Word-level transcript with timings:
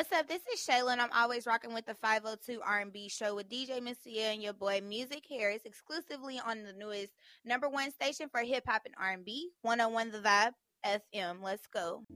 What's 0.00 0.12
up? 0.12 0.28
This 0.28 0.40
is 0.50 0.66
Shayla, 0.66 0.98
I'm 0.98 1.10
always 1.14 1.46
rocking 1.46 1.74
with 1.74 1.84
the 1.84 1.92
502 1.92 2.62
R&B 2.64 3.10
show 3.10 3.34
with 3.34 3.50
DJ 3.50 3.82
Mr. 3.82 4.06
Yeah 4.06 4.30
and 4.30 4.42
your 4.42 4.54
boy 4.54 4.80
Musick 4.82 5.24
Harris, 5.28 5.60
exclusively 5.66 6.40
on 6.40 6.64
the 6.64 6.72
newest 6.72 7.12
number 7.44 7.68
one 7.68 7.90
station 7.90 8.30
for 8.30 8.40
hip 8.40 8.64
hop 8.66 8.80
and 8.86 8.94
R&B, 8.98 9.50
101 9.60 10.10
The 10.10 10.18
Vibe 10.20 10.52
FM. 11.14 11.42
Let's 11.42 11.66
go. 11.66 12.06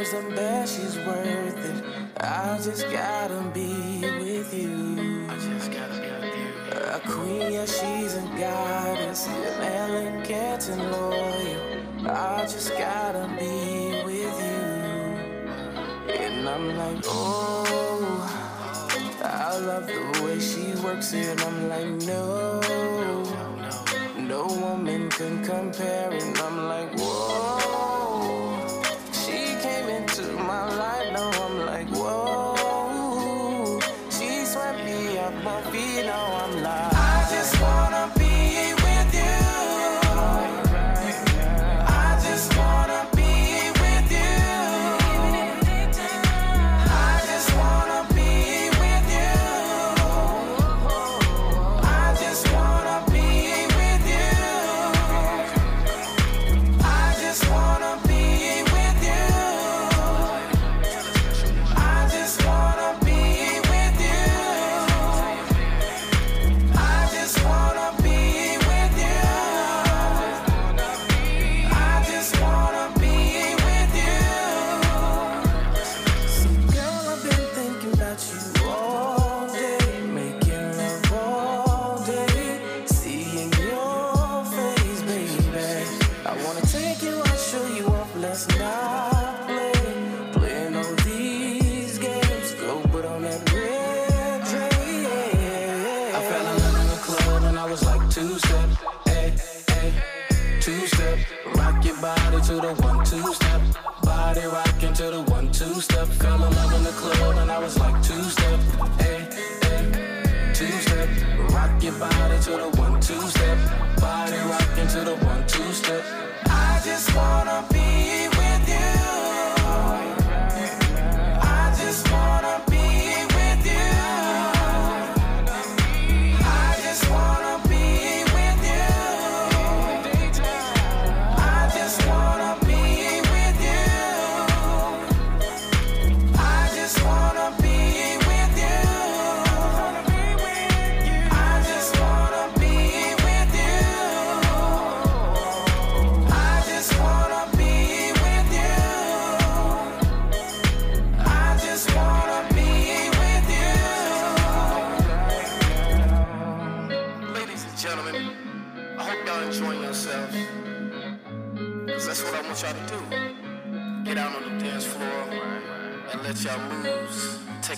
words, 0.00 0.12
the 0.12 0.34
best 0.34 0.76
she's 0.76 0.96
worth 1.06 1.64
it. 1.64 1.84
I 2.20 2.58
just 2.62 2.90
gotta 2.90 3.40
be 3.52 4.00
with 4.00 4.54
you. 4.54 5.26
I 5.28 5.34
just 5.34 5.70
gotta 5.70 6.00
be 6.00 6.10
with 6.20 6.38
you. 6.38 6.84
A 6.96 7.00
queen, 7.00 7.52
yeah, 7.52 7.66
she's 7.66 8.14
a 8.14 8.22
goddess. 8.38 9.28
Elegant 9.28 10.68
and 10.68 10.92
loyal. 10.92 12.10
I 12.10 12.42
just 12.42 12.70
gotta 12.78 13.28
be 13.38 14.02
with 14.04 14.36
you. 14.48 14.68
And 16.14 16.48
I'm 16.48 16.76
like, 16.76 17.04
oh, 17.06 18.24
I 19.22 19.58
love 19.58 19.86
the 19.86 20.22
way 20.24 20.40
she 20.40 20.72
works 20.82 21.12
it. 21.12 21.44
I'm 21.44 21.68
like, 21.68 21.90
no, 22.06 22.60
no 24.16 24.46
woman 24.46 25.10
can 25.10 25.44
compare. 25.44 26.10
And 26.10 26.38
I'm 26.38 26.68
like, 26.68 26.98
whoa. 26.98 27.19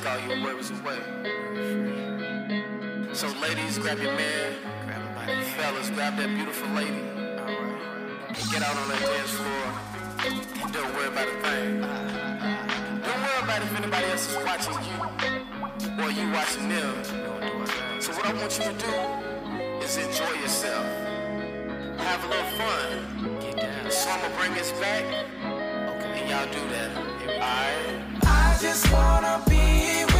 All 0.04 0.18
your 0.18 0.42
worries 0.42 0.70
away. 0.70 0.98
So 3.12 3.28
ladies, 3.40 3.78
grab 3.78 3.98
your 3.98 4.12
man. 4.16 4.56
Grab 4.84 5.28
him 5.28 5.44
Fellas, 5.56 5.90
grab 5.90 6.16
that 6.16 6.28
beautiful 6.34 6.68
lady. 6.70 7.02
And 8.28 8.50
get 8.50 8.62
out 8.62 8.76
on 8.76 8.88
that 8.88 9.00
dance 9.00 9.30
floor. 9.30 9.66
And 10.62 10.72
don't 10.72 10.92
worry 10.94 11.06
about 11.06 11.28
a 11.28 11.36
thing. 11.42 11.80
Don't 13.02 13.20
worry 13.22 13.42
about 13.44 13.62
if 13.62 13.78
anybody 13.78 14.06
else 14.06 14.28
is 14.28 14.36
watching 14.44 14.74
you 14.74 14.98
or 16.02 16.10
you 16.10 16.32
watching 16.32 16.69
them. 16.69 17.04
So 18.00 18.12
what 18.12 18.26
I 18.26 18.32
want 18.34 18.58
you 18.58 18.64
to 18.64 18.72
do 18.72 19.84
is 19.84 19.96
enjoy 19.98 20.32
yourself. 20.40 20.86
Have 21.98 22.24
a 22.24 22.28
little 22.28 22.50
fun. 22.58 23.90
So 23.90 24.10
I'ma 24.10 24.36
bring 24.36 24.52
this 24.54 24.72
back. 24.72 25.04
And 25.44 26.28
y'all 26.28 26.46
do 26.52 26.60
that. 26.74 26.96
Alright? 27.38 28.11
just 28.62 28.92
wanna 28.92 29.42
be 29.48 30.11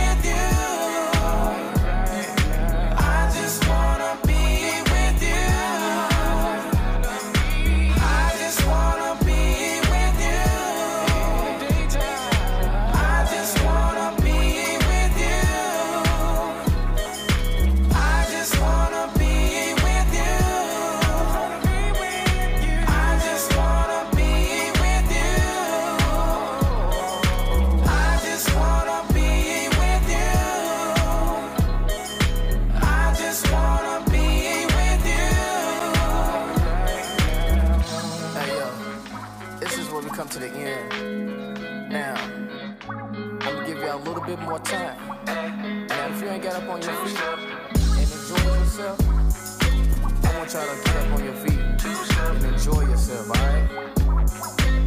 I 50.55 50.67
to 50.67 50.85
get 50.85 50.97
up 50.97 51.13
on 51.13 51.25
your 51.25 51.33
feet 51.33 51.59
and 51.59 52.45
enjoy 52.45 52.83
yourself, 52.83 53.31
alright? 53.31 53.71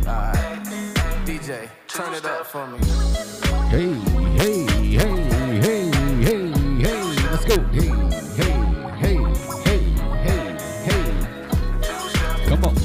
Alright. 0.06 0.64
DJ, 1.26 1.68
turn 1.88 2.14
it 2.14 2.24
up 2.24 2.46
for 2.46 2.68
me. 2.68 2.78
Hey, 3.70 3.94
hey, 4.38 4.66
hey, 4.68 5.24
hey, 5.62 5.90
hey, 6.22 6.52
hey, 6.78 7.02
let's 7.32 7.46
go. 7.46 7.58
Hey, 7.74 7.90
hey, 8.38 8.54
hey, 9.02 9.18
hey, 9.66 9.82
hey, 10.22 10.56
hey. 10.86 12.46
Come 12.46 12.66
on. 12.66 12.78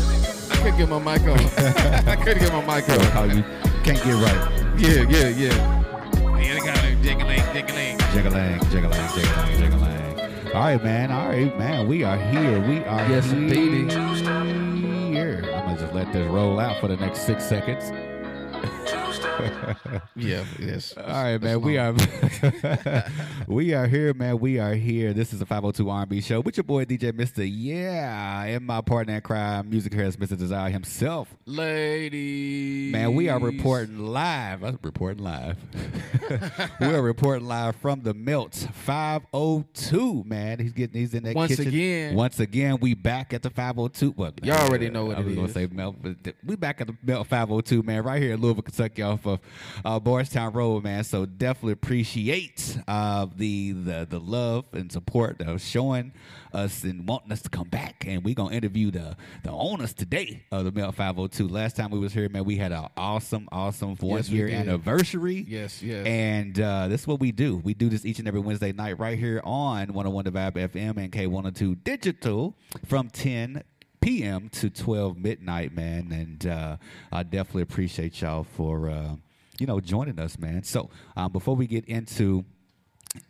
I 0.50 0.56
couldn't 0.56 0.78
get 0.78 0.88
my 0.88 0.98
mic 0.98 1.28
on. 1.28 1.38
I 2.08 2.16
couldn't 2.16 2.38
get 2.38 2.50
my 2.50 2.60
mic 2.64 2.88
on. 2.88 3.00
How 3.10 3.24
you 3.24 3.44
can't 3.84 4.02
get 4.02 4.14
right. 4.14 4.80
Yeah, 4.80 5.04
yeah, 5.06 5.28
yeah. 5.28 6.40
Yeah, 6.40 6.54
they 6.54 6.60
got 6.60 6.82
a 6.82 6.94
jiggling, 7.02 7.42
jiggling. 7.52 7.98
Jiggalang, 7.98 8.58
jiggalang, 8.70 9.08
jiggalang, 9.10 9.56
jiggalang. 9.58 10.09
All 10.52 10.62
right, 10.62 10.82
man. 10.82 11.12
All 11.12 11.28
right, 11.28 11.56
man. 11.56 11.86
We 11.86 12.02
are 12.02 12.16
here. 12.18 12.60
We 12.66 12.78
are 12.84 13.08
Yes, 13.08 13.30
here. 13.30 13.54
Here. 13.54 15.42
I'm 15.44 15.66
gonna 15.66 15.78
just 15.78 15.94
let 15.94 16.12
this 16.12 16.26
roll 16.26 16.58
out 16.58 16.80
for 16.80 16.88
the 16.88 16.96
next 16.96 17.20
six 17.20 17.44
seconds. 17.44 17.92
Yeah, 20.16 20.44
yes. 20.58 20.94
All 20.96 21.04
right, 21.06 21.40
man. 21.40 21.60
We 21.60 21.78
are 21.78 21.94
we 23.46 23.74
are 23.74 23.86
here, 23.86 24.12
man. 24.14 24.38
We 24.38 24.58
are 24.58 24.74
here. 24.74 25.12
This 25.12 25.32
is 25.32 25.38
the 25.38 25.46
502 25.46 25.88
R&B 25.88 26.20
show 26.20 26.40
with 26.40 26.56
your 26.56 26.64
boy 26.64 26.84
DJ 26.84 27.14
Mister. 27.14 27.44
Yeah, 27.44 28.42
and 28.44 28.66
my 28.66 28.80
partner 28.80 29.14
in 29.14 29.20
crime, 29.22 29.70
Musick 29.70 29.92
Harris, 29.94 30.16
Mr. 30.16 30.36
Desire 30.36 30.70
himself. 30.70 31.34
Ladies. 31.46 32.92
Man, 32.92 33.14
we 33.14 33.28
are 33.28 33.38
reporting 33.38 33.98
live. 33.98 34.62
I'm 34.62 34.78
reporting 34.82 35.22
live. 35.24 35.56
we 36.80 36.86
are 36.86 37.02
reporting 37.02 37.46
live 37.46 37.76
from 37.76 38.02
the 38.02 38.14
Melts 38.14 38.66
502. 38.72 40.24
Man, 40.26 40.58
he's 40.58 40.72
getting 40.72 41.00
he's 41.00 41.14
in 41.14 41.22
that 41.24 41.34
Once 41.34 41.56
kitchen. 41.56 41.68
again. 41.68 42.14
Once 42.14 42.40
again, 42.40 42.78
we 42.80 42.94
back 42.94 43.32
at 43.32 43.42
the 43.42 43.50
502. 43.50 44.14
Well, 44.16 44.32
Y'all 44.42 44.58
already 44.58 44.90
know 44.90 45.06
what 45.06 45.16
I 45.16 45.20
was 45.20 45.34
gonna 45.34 45.48
say 45.48 45.66
Melt, 45.66 45.96
but 46.02 46.34
we 46.44 46.56
back 46.56 46.80
at 46.80 46.86
the 46.86 46.96
Melt 47.02 47.26
502, 47.26 47.82
man, 47.82 48.02
right 48.02 48.20
here 48.20 48.34
in 48.34 48.40
Louisville, 48.40 48.62
Kentucky, 48.62 49.02
off 49.02 49.26
of 49.34 49.40
uh, 49.84 50.00
Bardstown 50.00 50.52
Road, 50.52 50.84
man. 50.84 51.04
So 51.04 51.26
definitely 51.26 51.72
appreciate 51.72 52.78
uh, 52.88 53.26
the 53.36 53.72
the 53.72 54.06
the 54.08 54.20
love 54.20 54.66
and 54.72 54.90
support 54.90 55.40
of 55.40 55.60
showing 55.60 56.12
us 56.52 56.82
and 56.84 57.06
wanting 57.08 57.30
us 57.32 57.42
to 57.42 57.48
come 57.48 57.68
back. 57.68 58.04
And 58.06 58.24
we're 58.24 58.34
gonna 58.34 58.54
interview 58.54 58.90
the 58.90 59.16
the 59.42 59.50
owners 59.50 59.92
today 59.94 60.42
of 60.50 60.64
the 60.64 60.72
Melt 60.72 60.94
502. 60.94 61.48
Last 61.48 61.76
time 61.76 61.90
we 61.90 61.98
was 61.98 62.12
here, 62.12 62.28
man, 62.28 62.44
we 62.44 62.56
had 62.56 62.72
an 62.72 62.86
awesome, 62.96 63.48
awesome 63.52 63.96
one 63.96 64.18
Yes, 64.18 64.28
year 64.30 64.48
anniversary. 64.48 65.44
Yes, 65.48 65.82
yes. 65.82 66.06
And 66.06 66.58
uh, 66.60 66.88
this 66.88 67.02
is 67.02 67.06
what 67.06 67.20
we 67.20 67.32
do. 67.32 67.56
We 67.58 67.74
do 67.74 67.88
this 67.88 68.04
each 68.04 68.18
and 68.18 68.26
every 68.28 68.40
Wednesday 68.40 68.72
night 68.72 68.98
right 68.98 69.18
here 69.18 69.40
on 69.44 69.92
101 69.92 70.24
The 70.24 70.30
Vibe 70.32 70.52
FM 70.72 70.96
and 70.96 71.12
K102 71.12 71.84
Digital 71.84 72.56
from 72.86 73.08
10 73.10 73.62
p.m. 74.00 74.48
to 74.50 74.70
12 74.70 75.16
midnight, 75.16 75.74
man. 75.74 76.12
And 76.12 76.46
uh, 76.46 76.76
I 77.12 77.22
definitely 77.22 77.62
appreciate 77.62 78.20
y'all 78.20 78.44
for, 78.44 78.90
uh, 78.90 79.16
you 79.58 79.66
know, 79.66 79.80
joining 79.80 80.18
us, 80.18 80.38
man. 80.38 80.62
So 80.62 80.90
um, 81.16 81.32
before 81.32 81.56
we 81.56 81.66
get 81.66 81.84
into 81.86 82.44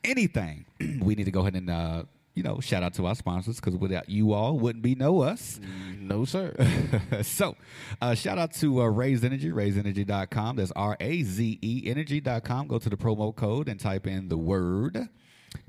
anything, 0.05 0.67
we 1.01 1.15
need 1.15 1.25
to 1.25 1.31
go 1.31 1.41
ahead 1.41 1.57
and, 1.57 1.71
uh, 1.71 2.05
you 2.35 2.43
know, 2.43 2.61
shout 2.61 2.83
out 2.83 2.95
to 2.95 3.07
our 3.07 3.15
sponsors 3.15 3.57
because 3.57 3.77
without 3.77 4.09
you 4.09 4.33
all, 4.33 4.59
wouldn't 4.59 4.83
be 4.83 4.95
no 4.95 5.21
us. 5.21 5.61
No, 5.99 6.25
sir. 6.25 6.55
so, 7.23 7.57
uh, 8.01 8.15
shout 8.15 8.39
out 8.39 8.55
to 8.55 8.83
uh, 8.83 8.87
Raze 8.87 9.25
Energy, 9.25 9.51
razeenergy.com. 9.51 10.57
That's 10.57 10.73
R 10.73 10.97
A 11.01 11.23
Z 11.23 11.59
E 11.61 11.83
energy.com. 11.87 12.69
Go 12.69 12.79
to 12.79 12.89
the 12.89 12.97
promo 12.97 13.35
code 13.35 13.69
and 13.69 13.81
type 13.81 14.07
in 14.07 14.29
the 14.29 14.39
word 14.39 15.09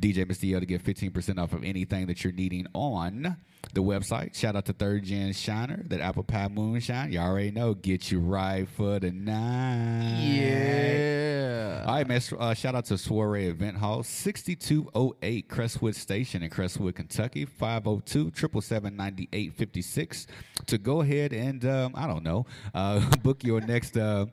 DJ 0.02 0.26
Mr. 0.26 0.54
L 0.54 0.60
to 0.60 0.66
get 0.66 0.84
15% 0.84 1.42
off 1.42 1.54
of 1.54 1.64
anything 1.64 2.08
that 2.08 2.24
you're 2.24 2.34
needing 2.34 2.68
on 2.74 3.38
the 3.74 3.82
website. 3.82 4.36
Shout 4.36 4.56
out 4.56 4.66
to 4.66 4.74
Third 4.74 5.04
Gen 5.04 5.34
Shiner, 5.34 5.84
that 5.88 6.02
apple 6.02 6.24
pie 6.24 6.48
moonshine. 6.48 7.12
You 7.12 7.20
already 7.20 7.52
know, 7.52 7.74
get 7.74 8.12
you 8.12 8.20
right 8.20 8.68
for 8.68 9.00
the 9.00 9.12
night. 9.12 10.22
yeah. 10.22 11.84
All 11.86 11.96
right, 11.96 12.08
man. 12.08 12.22
Uh, 12.38 12.54
shout 12.54 12.76
out 12.76 12.86
to 12.86 12.98
Soiree 12.98 13.48
Event 13.48 13.78
Hall, 13.78 14.04
6208 14.04 15.50
Crestwood 15.50 15.96
Station 15.96 16.44
in 16.44 16.50
Crestwood, 16.50 16.96
Kentucky, 16.96 17.46
502 17.46 18.32
777 18.36 18.96
9856. 18.96 20.28
To 20.68 20.78
go 20.78 21.02
ahead 21.02 21.34
and, 21.34 21.66
um, 21.66 21.94
I 21.96 22.08
don't 22.08 22.24
know, 22.24 22.46
uh, 22.74 23.00
book 23.24 23.44
your 23.44 23.62
next 23.62 23.98
uh, 23.98 24.28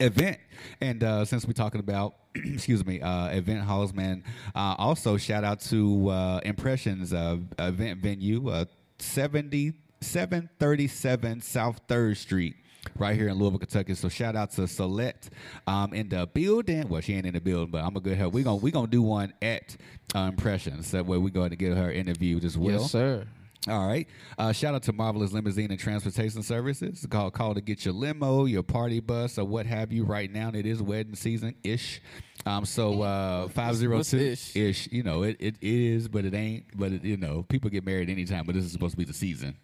event. 0.00 0.38
And 0.80 1.02
uh, 1.02 1.24
since 1.24 1.46
we're 1.46 1.52
talking 1.52 1.80
about, 1.80 2.14
excuse 2.34 2.84
me, 2.84 3.00
uh, 3.00 3.28
event 3.28 3.62
halls, 3.62 3.92
man, 3.92 4.24
uh, 4.54 4.74
also 4.78 5.16
shout 5.16 5.44
out 5.44 5.60
to 5.62 6.08
uh, 6.08 6.40
Impressions 6.44 7.12
uh, 7.12 7.38
event 7.58 8.00
venue, 8.00 8.48
uh, 8.48 8.64
70, 8.98 9.74
737 10.00 11.40
South 11.40 11.86
3rd 11.88 12.16
Street 12.16 12.56
right 12.98 13.16
here 13.16 13.28
in 13.28 13.38
Louisville, 13.38 13.58
Kentucky. 13.58 13.94
So 13.94 14.08
shout 14.08 14.36
out 14.36 14.50
to 14.52 14.62
Solette 14.62 15.28
um, 15.66 15.92
in 15.94 16.08
the 16.08 16.26
building. 16.26 16.88
Well, 16.88 17.00
she 17.00 17.14
ain't 17.14 17.26
in 17.26 17.34
the 17.34 17.40
building, 17.40 17.70
but 17.70 17.82
I'm 17.84 17.96
a 17.96 18.00
good 18.00 18.16
help. 18.16 18.34
We're 18.34 18.44
gonna 18.44 18.56
we 18.56 18.70
gonna 18.70 18.86
do 18.86 19.02
one 19.02 19.32
at 19.42 19.76
uh, 20.14 20.30
Impressions. 20.30 20.90
That 20.90 21.06
way 21.06 21.18
we're 21.18 21.30
going 21.30 21.50
to 21.50 21.56
get 21.56 21.76
her 21.76 21.90
interviewed 21.90 22.44
as 22.44 22.56
well. 22.58 22.80
Yes, 22.80 22.90
sir. 22.90 23.26
All 23.66 23.86
right. 23.86 24.06
Uh, 24.36 24.52
shout 24.52 24.74
out 24.74 24.82
to 24.82 24.92
Marvelous 24.92 25.32
Limousine 25.32 25.70
and 25.70 25.80
Transportation 25.80 26.42
Services. 26.42 27.06
Call 27.10 27.30
call 27.30 27.54
to 27.54 27.62
get 27.62 27.84
your 27.84 27.94
limo, 27.94 28.44
your 28.44 28.62
party 28.62 29.00
bus, 29.00 29.38
or 29.38 29.46
what 29.46 29.64
have 29.64 29.90
you. 29.90 30.04
Right 30.04 30.30
now, 30.30 30.50
it 30.52 30.66
is 30.66 30.82
wedding 30.82 31.14
season 31.14 31.54
ish. 31.64 32.02
Um, 32.44 32.66
so 32.66 33.00
uh, 33.00 33.48
five 33.48 33.76
zero 33.76 34.02
two 34.02 34.18
ish? 34.54 34.88
You 34.92 35.02
know, 35.02 35.22
it, 35.22 35.36
it 35.40 35.56
is, 35.62 36.08
but 36.08 36.26
it 36.26 36.34
ain't. 36.34 36.76
But 36.76 36.92
it, 36.92 37.04
you 37.04 37.16
know, 37.16 37.42
people 37.48 37.70
get 37.70 37.86
married 37.86 38.10
anytime. 38.10 38.44
But 38.44 38.54
this 38.54 38.64
is 38.64 38.72
supposed 38.72 38.92
to 38.92 38.98
be 38.98 39.04
the 39.04 39.14
season 39.14 39.56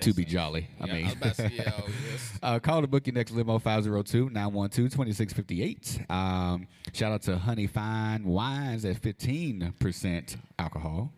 to 0.00 0.12
be 0.12 0.24
jolly. 0.26 0.66
I 0.80 0.86
Yeah, 0.86 0.92
mean, 0.92 1.06
I 1.06 1.28
to 1.28 1.34
say, 1.34 1.52
yeah, 1.54 1.72
oh, 1.78 1.84
yes. 2.10 2.38
uh, 2.42 2.58
call 2.58 2.82
to 2.82 2.86
book 2.86 3.06
your 3.06 3.14
next 3.14 3.30
limo 3.30 3.58
502 3.58 4.28
912 4.28 4.90
2658. 4.90 6.04
Um, 6.10 6.66
shout 6.92 7.12
out 7.12 7.22
to 7.22 7.38
Honey 7.38 7.66
Fine 7.66 8.24
Wines 8.24 8.84
at 8.84 9.00
15% 9.00 10.36
alcohol. 10.58 11.12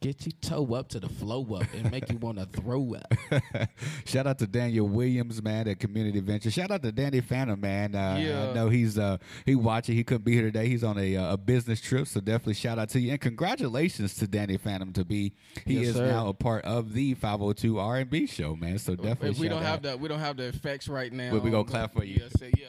Get 0.00 0.24
your 0.26 0.32
toe 0.40 0.74
up 0.74 0.88
to 0.90 1.00
the 1.00 1.08
flow 1.08 1.44
up 1.54 1.64
and 1.74 1.90
make 1.90 2.10
you 2.10 2.18
want 2.18 2.38
to 2.38 2.46
throw 2.46 2.94
up. 2.94 3.12
Shout 4.04 4.26
out 4.26 4.38
to 4.38 4.46
Daniel 4.46 4.88
Williams, 4.88 5.42
man, 5.42 5.68
at 5.68 5.78
Community 5.80 6.20
Venture. 6.20 6.50
Shout 6.50 6.70
out 6.70 6.82
to 6.82 6.92
Danny 6.92 7.20
Phantom, 7.20 7.60
man. 7.60 7.94
Uh, 7.94 8.16
Yeah. 8.20 8.50
I 8.50 8.52
know 8.54 8.68
he's 8.68 8.98
uh, 8.98 9.18
he 9.44 9.54
watching. 9.54 9.94
He 9.96 10.04
couldn't 10.04 10.24
be 10.24 10.32
here 10.32 10.42
today. 10.42 10.68
He's 10.68 10.84
on 10.84 10.98
a, 10.98 11.16
uh, 11.16 11.32
a 11.34 11.36
business 11.36 11.80
trip, 11.80 12.06
so 12.06 12.20
definitely 12.20 12.54
shout 12.54 12.78
out 12.78 12.88
to 12.90 13.00
you 13.00 13.12
and 13.12 13.20
congratulations 13.20 14.14
to 14.16 14.26
Danny 14.26 14.56
Phantom 14.56 14.92
to 14.94 15.04
be. 15.04 15.32
He 15.64 15.78
Yes, 15.78 15.88
is 15.88 15.96
sir. 15.96 16.06
now 16.08 16.28
a 16.28 16.34
part 16.34 16.64
of 16.64 16.92
the 16.92 17.14
502 17.14 17.78
R&B 17.78 18.26
show, 18.26 18.56
man. 18.56 18.78
So 18.78 18.94
definitely 18.94 19.30
If 19.30 19.38
we 19.38 19.46
shout 19.48 19.56
don't 19.56 19.62
out. 19.64 19.70
have 19.70 19.82
the 19.82 19.96
we 19.98 20.08
don't 20.08 20.20
have 20.20 20.36
the 20.36 20.44
effects 20.48 20.88
right 20.88 21.12
now. 21.12 21.30
But 21.32 21.42
we 21.42 21.50
gonna 21.50 21.64
clap 21.64 21.94
for 21.94 22.04
you. 22.04 22.20
Yeah, 22.40 22.68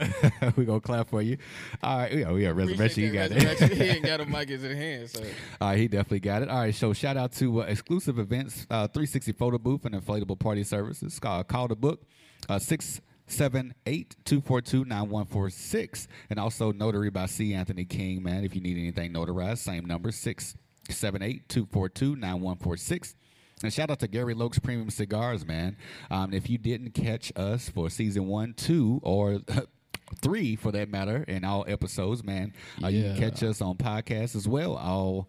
we- 0.56 0.64
gonna 0.64 0.80
clap 0.80 1.08
for 1.08 1.22
you. 1.22 1.36
All 1.82 1.98
right, 1.98 2.12
yeah, 2.12 2.34
yeah, 2.34 2.48
resurrection. 2.50 3.04
You 3.04 3.12
got 3.12 3.30
resurrection. 3.30 3.70
he 3.76 3.82
ain't 3.84 4.04
got 4.04 4.20
a 4.20 4.26
mic 4.26 4.50
in 4.50 4.60
his 4.60 4.76
hand, 4.76 5.10
so 5.10 5.22
All 5.60 5.68
right, 5.68 5.78
he 5.78 5.88
definitely 5.88 6.20
got 6.20 6.42
it. 6.42 6.48
All 6.48 6.58
right, 6.60 6.74
so 6.74 6.92
shout 6.92 7.16
out 7.16 7.32
to 7.32 7.62
uh, 7.62 7.64
exclusive 7.66 8.18
events, 8.18 8.66
uh, 8.70 8.86
360 8.88 9.32
photo 9.32 9.58
booth 9.58 9.84
and 9.84 9.94
inflatable 9.94 10.38
party 10.38 10.62
services. 10.64 11.18
Call, 11.18 11.42
call 11.44 11.68
the 11.68 11.76
book, 11.76 12.02
uh, 12.48 12.58
six 12.58 13.00
seven 13.26 13.74
eight 13.86 14.16
two 14.24 14.40
four 14.40 14.60
two 14.62 14.84
nine 14.86 15.08
one 15.10 15.26
four 15.26 15.50
six, 15.50 16.08
and 16.30 16.38
also 16.38 16.72
notary 16.72 17.10
by 17.10 17.26
C. 17.26 17.52
Anthony 17.54 17.84
King. 17.84 18.22
Man, 18.22 18.44
if 18.44 18.54
you 18.54 18.60
need 18.60 18.78
anything 18.78 19.12
notarized, 19.12 19.58
same 19.58 19.84
number 19.84 20.10
six 20.12 20.54
seven 20.88 21.22
eight 21.22 21.48
two 21.48 21.66
four 21.70 21.88
two 21.88 22.16
nine 22.16 22.40
one 22.40 22.56
four 22.56 22.76
six. 22.76 23.14
And 23.62 23.72
shout 23.72 23.90
out 23.90 23.98
to 24.00 24.06
Gary 24.08 24.34
Lokes 24.36 24.62
Premium 24.62 24.88
Cigars, 24.88 25.44
man. 25.44 25.76
Um, 26.12 26.32
if 26.32 26.48
you 26.48 26.58
didn't 26.58 26.92
catch 26.92 27.32
us 27.34 27.68
for 27.68 27.90
season 27.90 28.28
one, 28.28 28.54
two, 28.54 29.00
or 29.02 29.40
three 30.16 30.56
for 30.56 30.72
that 30.72 30.90
matter, 30.90 31.24
in 31.28 31.44
all 31.44 31.64
episodes, 31.68 32.24
man, 32.24 32.52
uh, 32.82 32.88
you 32.88 33.02
can 33.02 33.16
catch 33.16 33.42
us 33.42 33.60
on 33.60 33.76
podcasts 33.76 34.34
as 34.36 34.48
well. 34.48 34.76
All 34.76 35.28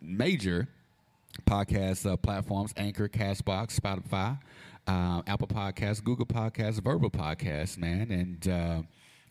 major 0.00 0.68
podcast 1.46 2.10
uh, 2.10 2.16
platforms: 2.16 2.72
Anchor, 2.76 3.08
Castbox, 3.08 3.78
Spotify, 3.78 4.38
uh, 4.86 5.22
Apple 5.26 5.48
Podcasts, 5.48 6.02
Google 6.02 6.26
Podcasts, 6.26 6.82
Verbal 6.82 7.10
Podcasts, 7.10 7.78
man. 7.78 8.10
And 8.10 8.48
uh, 8.48 8.82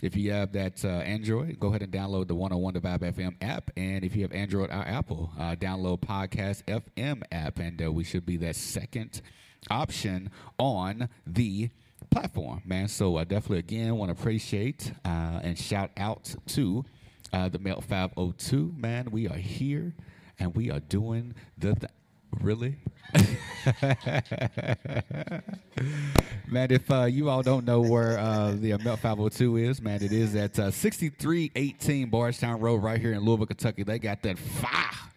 if 0.02 0.16
you 0.16 0.32
have 0.32 0.54
that 0.54 0.84
uh, 0.86 0.88
Android, 0.88 1.60
go 1.60 1.68
ahead 1.68 1.82
and 1.82 1.92
download 1.92 2.28
the 2.28 2.36
101 2.36 2.74
The 2.74 2.80
Vibe 2.80 3.14
FM 3.14 3.36
app. 3.42 3.72
And 3.76 4.04
if 4.06 4.16
you 4.16 4.22
have 4.22 4.32
Android 4.32 4.70
or 4.70 4.82
Apple, 4.82 5.32
uh, 5.38 5.56
download 5.56 6.00
Podcast 6.00 6.64
FM 6.66 7.24
app. 7.32 7.60
And 7.60 7.82
uh, 7.84 7.92
we 7.92 8.04
should 8.04 8.26
be 8.26 8.38
that 8.38 8.56
second 8.56 9.22
option 9.70 10.32
on 10.58 11.10
the 11.28 11.70
platform, 12.10 12.62
man. 12.66 12.88
So 12.88 13.18
I 13.18 13.24
definitely, 13.24 13.60
again, 13.60 13.96
want 13.98 14.16
to 14.16 14.20
appreciate 14.20 14.92
uh, 15.06 15.40
and 15.44 15.58
shout 15.58 15.92
out 15.98 16.36
to 16.48 16.86
uh, 17.34 17.50
the 17.50 17.60
Melt 17.60 17.84
502, 17.84 18.74
man. 18.78 19.12
We 19.12 19.28
are 19.28 19.38
here 19.38 19.94
and 20.40 20.56
we 20.56 20.72
are 20.72 20.80
doing 20.80 21.36
the 21.58 21.76
thing. 21.76 21.90
Really? 22.42 22.76
man, 26.48 26.72
if 26.72 26.90
uh, 26.92 27.06
you 27.06 27.30
all 27.30 27.42
don't 27.42 27.66
know 27.66 27.82
where 27.82 28.20
uh, 28.20 28.52
the 28.52 28.78
Melt 28.78 29.00
502 29.00 29.58
is, 29.58 29.82
man, 29.82 30.04
it 30.04 30.12
is 30.12 30.36
at 30.36 30.58
uh, 30.60 30.70
6318 30.70 32.10
Bardstown 32.10 32.60
Road 32.60 32.84
right 32.84 33.02
here 33.02 33.14
in 33.14 33.22
Louisville, 33.22 33.48
Kentucky. 33.48 33.82
They 33.84 33.98
got 33.98 34.22
that 34.22 34.38
fire, 34.38 35.09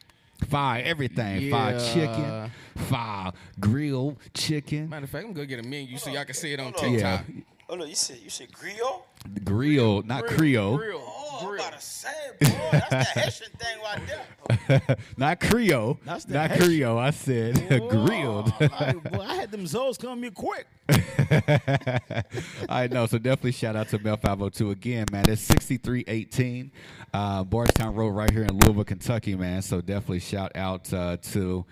fire 0.49 0.83
everything. 0.85 1.51
Fire 1.51 1.79
chicken, 1.93 2.51
fire 2.89 3.33
grilled 3.61 4.17
chicken, 4.35 4.89
Matter 4.89 5.05
of 5.05 5.11
fact, 5.11 5.27
I'm 5.27 5.33
gonna 5.33 5.47
get 5.47 5.61
a 5.61 5.69
menu 5.69 5.99
so 5.99 6.11
y'all 6.11 6.25
can 6.25 6.35
see 6.35 6.53
it 6.53 6.61
on 6.61 6.73
Hold 6.73 6.85
on. 6.85 6.91
TikTok. 6.93 7.25
yeah, 7.29 7.43
Oh 7.73 7.75
no, 7.75 7.87
you 7.87 7.95
said 7.95 8.19
you 8.23 8.29
said 8.29 8.53
griot. 8.53 9.01
grilled, 9.45 10.07
not 10.07 10.27
Creole. 10.27 10.77
Grill. 10.77 11.01
Oh, 11.03 11.39
I'm 11.41 11.55
about 11.55 11.73
to 11.73 11.81
say, 11.81 12.11
boy, 12.39 12.69
that's 12.71 13.15
the 13.15 13.21
Haitian 13.21 13.53
thing 13.57 13.79
right 13.83 14.79
there. 14.79 14.97
not 15.17 15.41
Creole. 15.41 15.99
That's 16.05 16.27
the 16.27 16.35
not 16.35 16.51
Haitian- 16.51 16.67
Creole. 16.67 16.99
I 16.99 17.09
said 17.09 17.55
grilled. 17.89 18.53
I, 18.61 18.93
boy, 18.93 19.23
I 19.23 19.37
had 19.37 19.51
them 19.51 19.65
Zoes 19.65 19.99
come 19.99 20.23
here 20.23 20.33
quick. 20.33 20.67
I 22.69 22.89
know. 22.89 23.07
So 23.07 23.17
definitely 23.17 23.53
shout 23.53 23.75
out 23.75 23.89
to 23.89 23.99
Mel 24.01 24.19
502 24.19 24.71
again, 24.71 25.07
man. 25.11 25.25
It's 25.31 25.41
6318 25.41 26.71
uh, 27.15 27.43
Bardstown 27.45 27.95
Road 27.95 28.11
right 28.11 28.31
here 28.31 28.43
in 28.43 28.53
Louisville, 28.59 28.85
Kentucky, 28.85 29.35
man. 29.35 29.63
So 29.63 29.81
definitely 29.81 30.21
shout 30.21 30.53
out 30.57 30.93
uh, 30.93 31.17
to. 31.33 31.65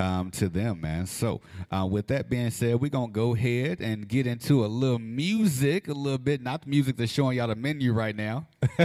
Um, 0.00 0.30
to 0.32 0.48
them, 0.48 0.80
man. 0.80 1.06
So, 1.06 1.42
uh, 1.70 1.86
with 1.88 2.08
that 2.08 2.28
being 2.28 2.50
said, 2.50 2.80
we're 2.80 2.90
gonna 2.90 3.12
go 3.12 3.34
ahead 3.34 3.80
and 3.80 4.08
get 4.08 4.26
into 4.26 4.64
a 4.64 4.66
little 4.66 4.98
music, 4.98 5.86
a 5.86 5.92
little 5.92 6.18
bit. 6.18 6.40
Not 6.42 6.62
the 6.62 6.70
music 6.70 6.96
that's 6.96 7.12
showing 7.12 7.36
y'all 7.36 7.46
the 7.46 7.54
menu 7.54 7.92
right 7.92 8.16
now, 8.16 8.46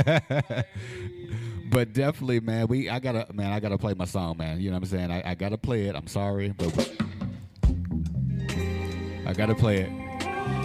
but 1.71 1.93
definitely, 1.93 2.41
man. 2.41 2.67
We, 2.67 2.89
I 2.89 2.99
gotta, 2.99 3.25
man, 3.33 3.51
I 3.51 3.59
gotta 3.59 3.77
play 3.77 3.93
my 3.95 4.05
song, 4.05 4.37
man. 4.37 4.59
You 4.59 4.69
know 4.69 4.75
what 4.75 4.83
I'm 4.83 4.89
saying? 4.89 5.11
I, 5.11 5.31
I 5.31 5.35
gotta 5.35 5.57
play 5.57 5.85
it. 5.85 5.95
I'm 5.95 6.07
sorry, 6.07 6.49
but 6.49 6.91
I 9.25 9.33
gotta 9.33 9.55
play 9.55 9.81
it. 9.81 10.06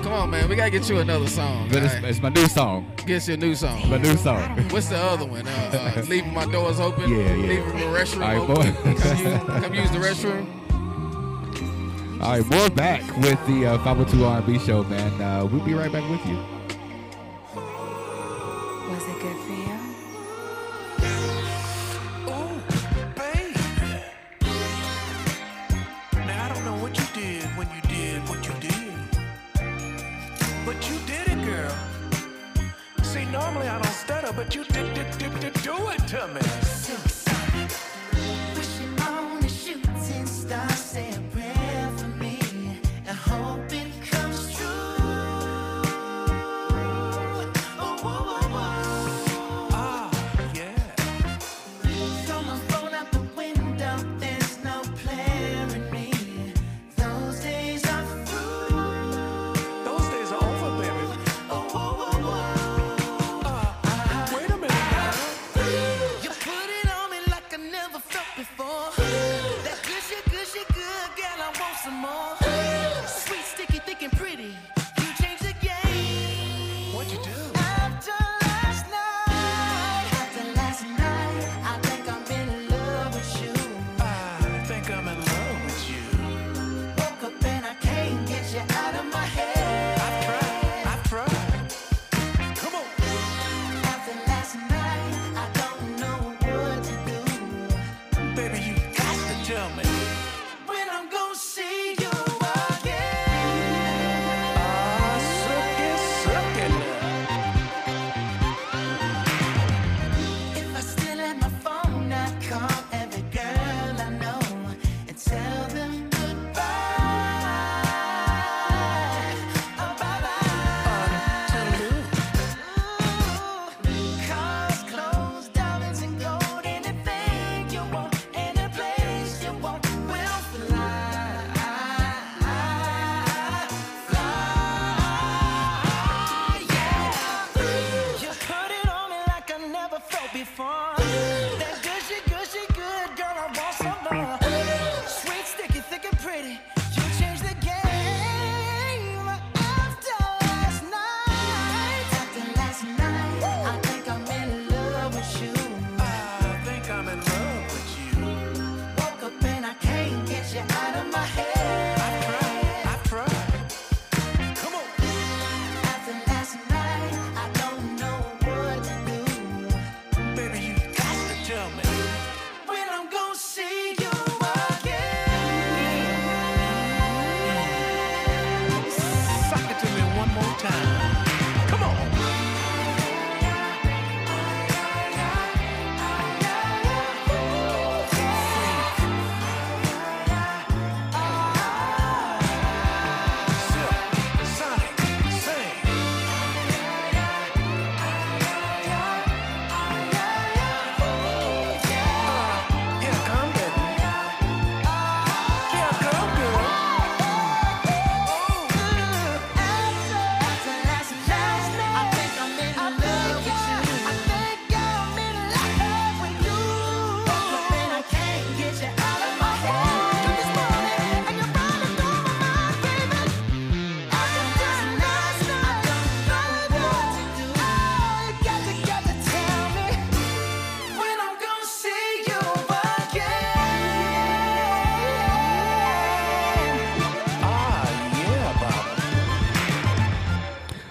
Come 0.03 0.12
on, 0.12 0.31
man. 0.31 0.49
We 0.49 0.57
gotta 0.57 0.71
get 0.71 0.89
you 0.89 0.99
another 0.99 1.27
song. 1.29 1.69
But 1.69 1.83
it's, 1.83 1.95
alright? 1.95 2.11
it's 2.11 2.21
my 2.21 2.29
new 2.29 2.47
song. 2.47 2.93
Get 3.07 3.29
you 3.29 3.35
a 3.35 3.37
new 3.37 3.55
song. 3.55 3.89
My 3.89 3.99
new 3.99 4.17
song. 4.17 4.59
What's 4.71 4.89
the 4.89 4.99
other 4.99 5.25
one? 5.25 5.47
Uh, 5.47 5.95
uh, 5.97 6.03
leaving 6.09 6.35
my 6.35 6.45
doors 6.47 6.81
open. 6.81 7.11
Yeah, 7.11 7.35
yeah. 7.35 7.49
Leaving 7.49 7.79
the 7.79 7.87
restroom 7.87 8.23
All 8.25 8.47
right, 8.47 8.51
open. 8.51 8.55
boy. 8.55 9.01
Come, 9.01 9.19
use, 9.19 9.65
come 9.65 9.75
use 9.75 9.91
the 9.91 9.99
restroom. 9.99 10.62
All 12.23 12.31
right, 12.39 12.49
we're 12.51 12.71
back 12.71 13.03
with 13.19 13.45
the 13.47 13.67
uh, 13.67 13.79
502 13.79 14.25
R&B 14.25 14.59
show, 14.61 14.85
man. 14.85 15.21
Uh, 15.21 15.45
we'll 15.45 15.65
be 15.65 15.75
right 15.75 15.91
back 15.91 16.09
with 16.09 16.25
you. 16.25 16.37
Was 18.89 19.03
it 19.09 19.19
good 19.21 19.37
for 19.45 19.53
you? 19.53 21.42
But 34.37 34.55
you 34.55 34.65
did, 34.65 34.95
did, 34.95 35.19
did, 35.19 35.41
did 35.41 35.55
do 35.62 35.75
it 35.91 36.07
to 36.09 36.29
me. 36.29 36.82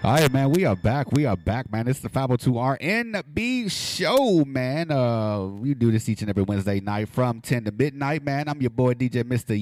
All 0.03 0.13
right, 0.13 0.33
man. 0.33 0.49
We 0.49 0.65
are 0.65 0.75
back. 0.75 1.11
We 1.11 1.27
are 1.27 1.37
back, 1.37 1.71
man. 1.71 1.87
It's 1.87 1.99
the 1.99 2.09
502RNB 2.09 3.69
show, 3.69 4.43
man. 4.45 4.89
Uh, 4.89 5.45
we 5.45 5.75
do 5.75 5.91
this 5.91 6.09
each 6.09 6.21
and 6.21 6.29
every 6.31 6.41
Wednesday 6.41 6.79
night 6.79 7.07
from 7.07 7.39
10 7.39 7.65
to 7.65 7.71
midnight, 7.71 8.23
man. 8.23 8.49
I'm 8.49 8.59
your 8.59 8.71
boy 8.71 8.95
DJ 8.95 9.23
Mr. 9.23 9.55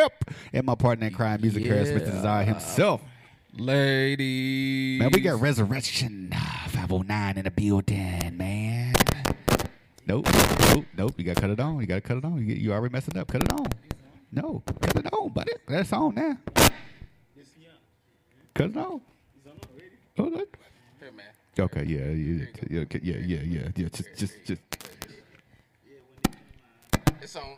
Yep. 0.00 0.34
And 0.54 0.64
my 0.64 0.74
partner 0.76 1.08
in 1.08 1.12
crime, 1.12 1.42
Musick 1.42 1.66
Harris, 1.66 1.90
Mr. 1.90 2.10
Desire 2.10 2.46
himself. 2.46 3.02
Ladies. 3.52 5.00
Man, 5.00 5.10
we 5.12 5.20
got 5.20 5.42
Resurrection 5.42 6.30
509 6.68 7.36
in 7.36 7.44
the 7.44 7.50
building, 7.50 8.34
man. 8.34 8.94
Nope, 10.06 10.26
nope, 10.72 10.86
nope. 10.96 11.12
You 11.18 11.24
gotta 11.24 11.40
cut 11.42 11.50
it 11.50 11.60
on. 11.60 11.80
You 11.80 11.86
gotta 11.86 12.00
cut 12.00 12.16
it 12.16 12.24
on. 12.24 12.38
You, 12.38 12.54
you 12.54 12.72
already 12.72 12.94
messing 12.94 13.18
up. 13.18 13.28
Cut 13.28 13.42
it 13.42 13.52
on. 13.52 13.66
No, 14.32 14.62
cut 14.80 14.96
it 14.96 15.12
on, 15.12 15.28
buddy. 15.34 15.52
That's 15.68 15.92
on 15.92 16.14
now. 16.14 16.38
Cut 18.56 18.70
it 18.70 18.76
on. 18.78 19.00
Oh, 20.18 20.22
look. 20.22 20.56
Here, 20.98 21.12
man. 21.12 21.26
Okay, 21.60 21.84
yeah, 21.84 22.06
yeah, 22.06 22.46
yeah, 22.70 22.80
okay, 22.80 23.00
yeah, 23.02 23.16
yeah, 23.18 23.40
yeah, 23.42 23.68
yeah. 23.76 23.88
Just, 23.92 24.16
just, 24.16 24.32
just. 24.46 24.62
It's 27.20 27.36
on. 27.36 27.56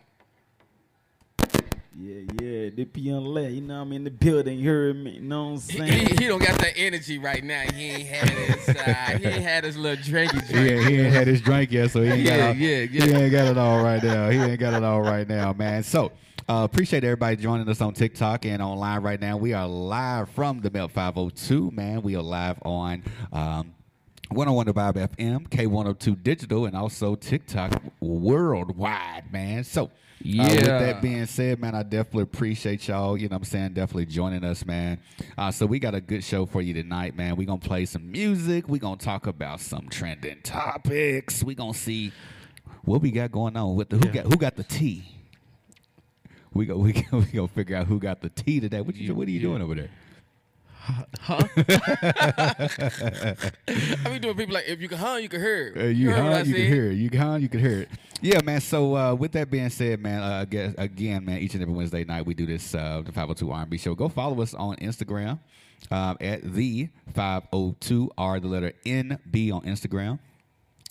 Yeah, 1.97 2.15
yeah, 2.43 2.71
the 2.71 2.89
young 2.95 3.27
lad, 3.27 3.53
you 3.53 3.61
know 3.61 3.81
I'm 3.81 3.93
in 3.93 4.03
the 4.03 4.11
building, 4.11 4.59
you 4.59 4.69
heard 4.69 4.97
me, 4.97 5.13
you 5.13 5.21
know 5.21 5.51
what 5.51 5.63
I'm 5.63 5.69
He, 5.69 5.79
saying? 5.79 6.19
he 6.19 6.27
don't 6.27 6.43
got 6.43 6.59
that 6.59 6.77
energy 6.77 7.19
right 7.19 7.45
now. 7.45 7.61
He 7.73 7.91
ain't 7.91 8.09
had 8.09 8.31
his 8.31 8.69
uh, 8.69 9.19
he 9.21 9.27
ain't 9.27 9.43
had 9.45 9.65
his 9.65 9.77
little 9.77 10.03
drinky 10.05 10.49
drink. 10.49 10.71
Yeah, 10.71 10.89
he 10.89 11.01
ain't 11.01 11.15
had 11.15 11.29
his 11.29 11.41
drink 11.41 11.71
yet, 11.71 11.93
so 11.93 12.03
he 12.03 12.11
ain't 12.11 12.27
got. 12.27 12.37
Yeah, 12.39 12.47
all, 12.49 12.55
yeah, 12.57 12.85
He 12.87 13.13
ain't 13.13 13.33
got 13.33 13.47
it 13.47 13.59
all 13.59 13.85
right 13.85 14.03
now. 14.03 14.31
He 14.31 14.39
ain't 14.39 14.59
got 14.59 14.75
it 14.75 14.83
all 14.83 15.01
right 15.03 15.29
now, 15.29 15.53
man. 15.53 15.85
So. 15.85 16.11
Uh, 16.49 16.65
appreciate 16.65 17.05
everybody 17.05 17.37
joining 17.37 17.69
us 17.69 17.83
on 17.83 17.93
TikTok 17.93 18.47
and 18.47 18.63
online 18.63 19.03
right 19.03 19.21
now. 19.21 19.37
We 19.37 19.53
are 19.53 19.69
live 19.69 20.31
from 20.31 20.63
the 20.63 20.71
Melt 20.71 20.93
502, 20.93 21.71
man. 21.73 22.01
We 22.01 22.17
are 22.17 22.23
live 22.23 22.57
on 22.63 23.03
um, 23.35 23.75
101 24.31 24.67
Vibe 24.69 25.09
FM, 25.15 25.47
K102 25.51 26.23
Digital, 26.23 26.65
and 26.65 26.75
also 26.75 27.17
TikTok 27.17 27.83
worldwide, 28.01 29.31
man. 29.31 29.63
So, 29.63 29.85
uh, 29.85 29.89
with 30.23 30.65
that 30.65 31.03
being 31.03 31.27
said, 31.27 31.61
man, 31.61 31.75
I 31.75 31.83
definitely 31.83 32.23
appreciate 32.23 32.89
y'all. 32.89 33.19
You 33.19 33.29
know 33.29 33.35
what 33.35 33.41
I'm 33.41 33.45
saying? 33.45 33.75
Definitely 33.75 34.07
joining 34.07 34.43
us, 34.43 34.65
man. 34.65 35.01
Uh, 35.37 35.51
so, 35.51 35.67
we 35.67 35.79
got 35.79 35.95
a 35.95 36.01
good 36.01 36.25
show 36.25 36.47
for 36.47 36.63
you 36.63 36.73
tonight, 36.73 37.15
man. 37.15 37.37
We're 37.37 37.47
going 37.47 37.61
to 37.61 37.69
play 37.69 37.85
some 37.85 38.11
music. 38.11 38.69
We're 38.69 38.79
going 38.79 38.97
to 38.97 39.05
talk 39.05 39.27
about 39.27 39.61
some 39.61 39.91
trending 39.91 40.41
topics. 40.41 41.45
We're 41.45 41.57
going 41.57 41.75
to 41.75 41.79
see 41.79 42.11
what 42.85 43.03
we 43.03 43.11
got 43.11 43.33
going 43.33 43.55
on 43.55 43.77
with 43.77 43.91
the 43.91 43.99
who 43.99 44.09
got 44.09 44.25
who 44.25 44.37
got 44.39 44.57
the 44.57 44.65
tea. 44.65 45.18
We 46.55 46.67
go 46.67 46.77
we 46.79 46.93
go, 46.93 47.19
we 47.19 47.27
gonna 47.27 47.49
figure 47.49 47.77
out 47.77 47.87
who 47.87 47.99
got 47.99 48.21
the 48.21 48.31
tea 48.31 48.59
today. 48.59 48.81
What 48.81 48.97
you 48.97 49.15
what 49.15 49.29
are 49.29 49.31
you 49.31 49.41
doing 49.41 49.63
over 49.63 49.75
there? 49.75 49.91
Huh? 51.21 51.43
I 53.69 54.11
be 54.11 54.19
doing 54.19 54.37
people 54.37 54.55
like 54.55 54.67
if 54.67 54.81
you 54.81 54.89
can 54.89 54.99
huh, 54.99 55.17
you 55.17 55.29
can 55.29 55.41
hear. 55.41 55.75
Uh, 55.77 55.83
you 55.85 56.09
what 56.09 56.19
huh? 56.19 56.43
You 56.47 56.55
can 56.55 56.67
hear 56.67 56.91
it. 56.91 56.95
You 56.95 57.11
can 57.11 57.21
huh? 57.21 57.35
You 57.35 57.49
can 57.49 57.61
hear 57.61 57.81
it. 57.81 57.89
Yeah, 58.23 58.41
man. 58.43 58.61
So 58.61 58.97
uh, 58.97 59.15
with 59.15 59.33
that 59.33 59.51
being 59.51 59.69
said, 59.71 60.01
man, 60.01 60.23
uh, 60.23 60.45
guess, 60.45 60.75
again, 60.79 61.25
man, 61.25 61.39
each 61.39 61.55
and 61.55 61.63
every 61.63 61.75
Wednesday 61.75 62.05
night 62.05 62.27
we 62.27 62.35
do 62.35 62.47
this 62.47 62.75
uh, 62.75 63.03
the 63.05 63.13
502 63.13 63.51
R&B 63.51 63.79
show. 63.79 63.95
Go 63.95 64.09
follow 64.09 64.41
us 64.43 64.55
on 64.55 64.77
Instagram 64.77 65.39
um, 65.91 66.17
at 66.21 66.43
the 66.43 66.89
502 67.15 68.11
R 68.17 68.41
the 68.41 68.49
letter 68.49 68.73
N 68.85 69.19
B 69.31 69.53
on 69.53 69.63
Instagram. 69.63 70.19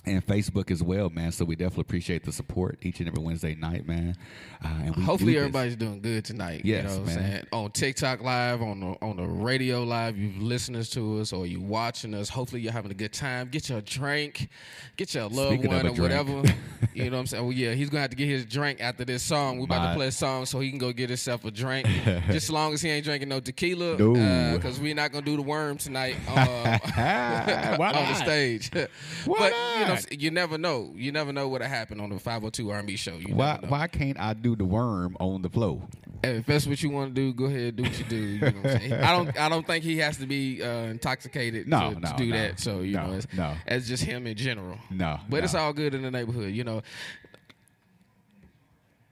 And 0.07 0.25
Facebook 0.25 0.71
as 0.71 0.81
well, 0.81 1.09
man. 1.09 1.31
So 1.31 1.43
we 1.45 1.55
definitely 1.55 1.81
appreciate 1.81 2.23
the 2.23 2.31
support 2.31 2.79
each 2.81 2.99
and 2.99 3.07
every 3.09 3.21
Wednesday 3.21 3.55
night, 3.55 3.87
man. 3.87 4.15
Uh, 4.63 4.67
and 4.85 4.95
we 4.95 5.03
Hopefully 5.03 5.33
do 5.33 5.39
everybody's 5.39 5.75
doing 5.75 5.99
good 6.01 6.23
tonight. 6.25 6.61
Yes, 6.63 6.83
you 6.83 6.89
know 6.89 6.97
what 6.99 7.05
man. 7.07 7.17
I'm 7.17 7.23
saying? 7.31 7.45
On 7.51 7.71
TikTok 7.71 8.21
live, 8.21 8.61
on 8.61 8.79
the 8.79 8.87
on 9.01 9.17
the 9.17 9.25
radio 9.27 9.83
live, 9.83 10.17
you 10.17 10.31
listening 10.39 10.83
to 10.83 11.19
us 11.19 11.33
or 11.33 11.45
you 11.45 11.59
watching 11.61 12.13
us. 12.13 12.29
Hopefully 12.29 12.61
you're 12.61 12.71
having 12.71 12.91
a 12.91 12.95
good 12.95 13.11
time. 13.13 13.49
Get 13.49 13.69
your 13.69 13.81
drink, 13.81 14.49
get 14.95 15.13
your 15.13 15.27
loved 15.29 15.53
Speaking 15.59 15.67
one 15.71 15.79
or 15.85 15.93
drink. 15.93 15.99
whatever. 15.99 16.43
you 16.93 17.05
know 17.05 17.11
what 17.11 17.19
I'm 17.19 17.27
saying? 17.27 17.43
Well, 17.43 17.53
yeah, 17.53 17.73
he's 17.73 17.89
gonna 17.89 18.01
have 18.01 18.09
to 18.11 18.15
get 18.15 18.27
his 18.27 18.45
drink 18.45 18.79
after 18.81 19.03
this 19.05 19.23
song. 19.23 19.57
We're 19.57 19.65
about 19.65 19.81
My- 19.81 19.89
to 19.89 19.95
play 19.97 20.07
a 20.07 20.11
song 20.11 20.45
so 20.45 20.59
he 20.59 20.69
can 20.69 20.79
go 20.79 20.91
get 20.93 21.09
himself 21.09 21.43
a 21.45 21.51
drink. 21.51 21.87
Just 22.27 22.29
as 22.45 22.51
long 22.51 22.73
as 22.73 22.81
he 22.81 22.89
ain't 22.89 23.03
drinking 23.03 23.29
no 23.29 23.39
tequila, 23.39 23.97
No. 23.97 24.55
because 24.55 24.79
we're 24.79 24.95
not 24.95 25.11
gonna 25.11 25.25
do 25.25 25.35
the 25.35 25.41
worm 25.41 25.77
tonight 25.77 26.15
uh, 26.29 27.77
on 27.79 27.93
the 27.93 28.13
stage. 28.15 28.71
But 28.71 28.89
you 29.25 29.85
know, 29.85 29.96
not? 30.03 30.21
you 30.21 30.31
never 30.31 30.57
know. 30.57 30.91
You 30.95 31.11
never 31.11 31.31
know 31.33 31.47
what'll 31.47 31.67
happen 31.67 31.99
on 31.99 32.09
the 32.09 32.19
502 32.19 32.69
R&B 32.69 32.95
show. 32.95 33.15
You 33.15 33.35
Why 33.35 33.59
why 33.67 33.87
can't 33.87 34.19
I 34.19 34.33
do 34.33 34.55
the 34.55 34.65
worm 34.65 35.17
on 35.19 35.41
the 35.41 35.49
flow? 35.49 35.81
Hey, 36.23 36.37
if 36.37 36.45
that's 36.47 36.65
what 36.65 36.81
you 36.81 36.89
want 36.89 37.13
to 37.13 37.21
do, 37.21 37.33
go 37.33 37.45
ahead, 37.45 37.75
do 37.75 37.83
what 37.83 37.97
you 37.99 38.05
do. 38.05 38.15
You 38.15 38.39
know 38.39 38.47
what 38.47 38.55
I'm 38.71 38.79
saying? 38.79 38.93
I 38.93 39.11
don't, 39.11 39.39
I 39.39 39.49
don't 39.49 39.67
think 39.67 39.83
he 39.83 39.97
has 39.99 40.17
to 40.17 40.25
be 40.25 40.63
uh, 40.63 40.67
intoxicated 40.85 41.67
No, 41.67 41.93
to, 41.93 41.99
no, 41.99 42.09
to 42.11 42.15
do 42.17 42.25
no. 42.31 42.37
that. 42.37 42.59
So 42.59 42.79
you 42.79 42.95
No, 42.95 43.07
know, 43.07 43.13
it's, 43.13 43.27
no. 43.33 43.55
it's 43.67 43.87
just 43.87 44.03
him 44.03 44.25
in 44.25 44.35
general. 44.35 44.77
No, 44.89 45.19
but 45.29 45.43
it's 45.43 45.53
all 45.53 45.73
good 45.73 45.93
in 45.93 46.01
the 46.01 46.09
neighborhood. 46.11 46.51
You 46.53 46.63
know, 46.63 46.81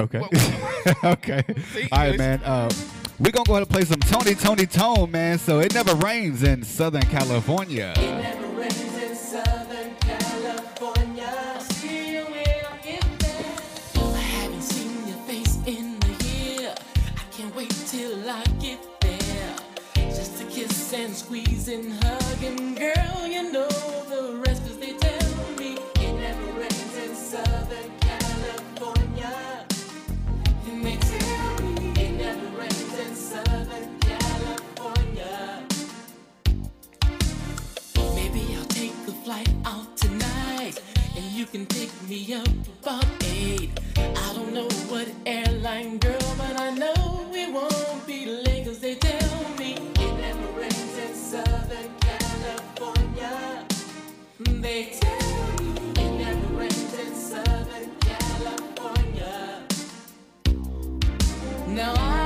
Okay. 0.02 0.22
Okay. 1.04 1.44
See, 1.74 1.88
All 1.92 2.00
right, 2.00 2.18
man. 2.18 2.42
Uh, 2.44 2.70
we're 3.20 3.32
going 3.32 3.46
to 3.46 3.50
go 3.50 3.56
ahead 3.56 3.62
and 3.68 3.70
play 3.70 3.86
some 3.86 4.00
Tony, 4.02 4.36
Toni, 4.36 4.66
Toné, 4.66 5.10
man. 5.10 5.38
So 5.40 5.60
it 5.60 5.74
never 5.74 5.96
rains 5.96 6.44
in 6.44 6.64
Southern 6.64 7.02
California. 7.04 7.94
And 21.68 21.94
hugging, 22.04 22.76
girl, 22.76 23.28
you 23.28 23.52
know 23.52 23.68
the 24.08 24.40
rest 24.46 24.62
'cause 24.64 24.78
they 24.78 24.94
tell 24.94 25.32
me 25.58 25.78
it 26.00 26.14
never 26.14 26.52
rains 26.60 26.96
in 27.04 27.16
Southern 27.16 27.90
California. 28.08 29.66
And 30.68 30.86
they 30.86 30.98
tell 30.98 31.56
me 31.66 31.92
it 32.04 32.12
never 32.24 32.48
rains 32.60 32.94
in 33.04 33.16
Southern 33.16 33.90
California. 34.00 35.66
Maybe 38.14 38.42
I'll 38.58 38.72
take 38.82 38.94
a 39.08 39.16
flight 39.24 39.50
out 39.66 39.90
tonight 39.98 40.80
and 41.16 41.26
you 41.38 41.46
can 41.48 41.66
pick 41.66 41.90
me 42.08 42.20
up 42.36 42.54
about 42.82 43.08
eight. 43.24 43.72
I 43.98 44.34
don't 44.36 44.54
know 44.54 44.70
what 44.92 45.08
airline, 45.26 45.98
girl, 45.98 46.30
but 46.38 46.60
I 46.60 46.70
know 46.82 47.28
we 47.34 47.44
won't 47.52 48.06
be 48.06 48.20
late 48.46 48.66
'cause 48.66 48.80
they 48.80 48.96
tell 48.96 49.25
Now 54.76 54.82
I 61.98 62.25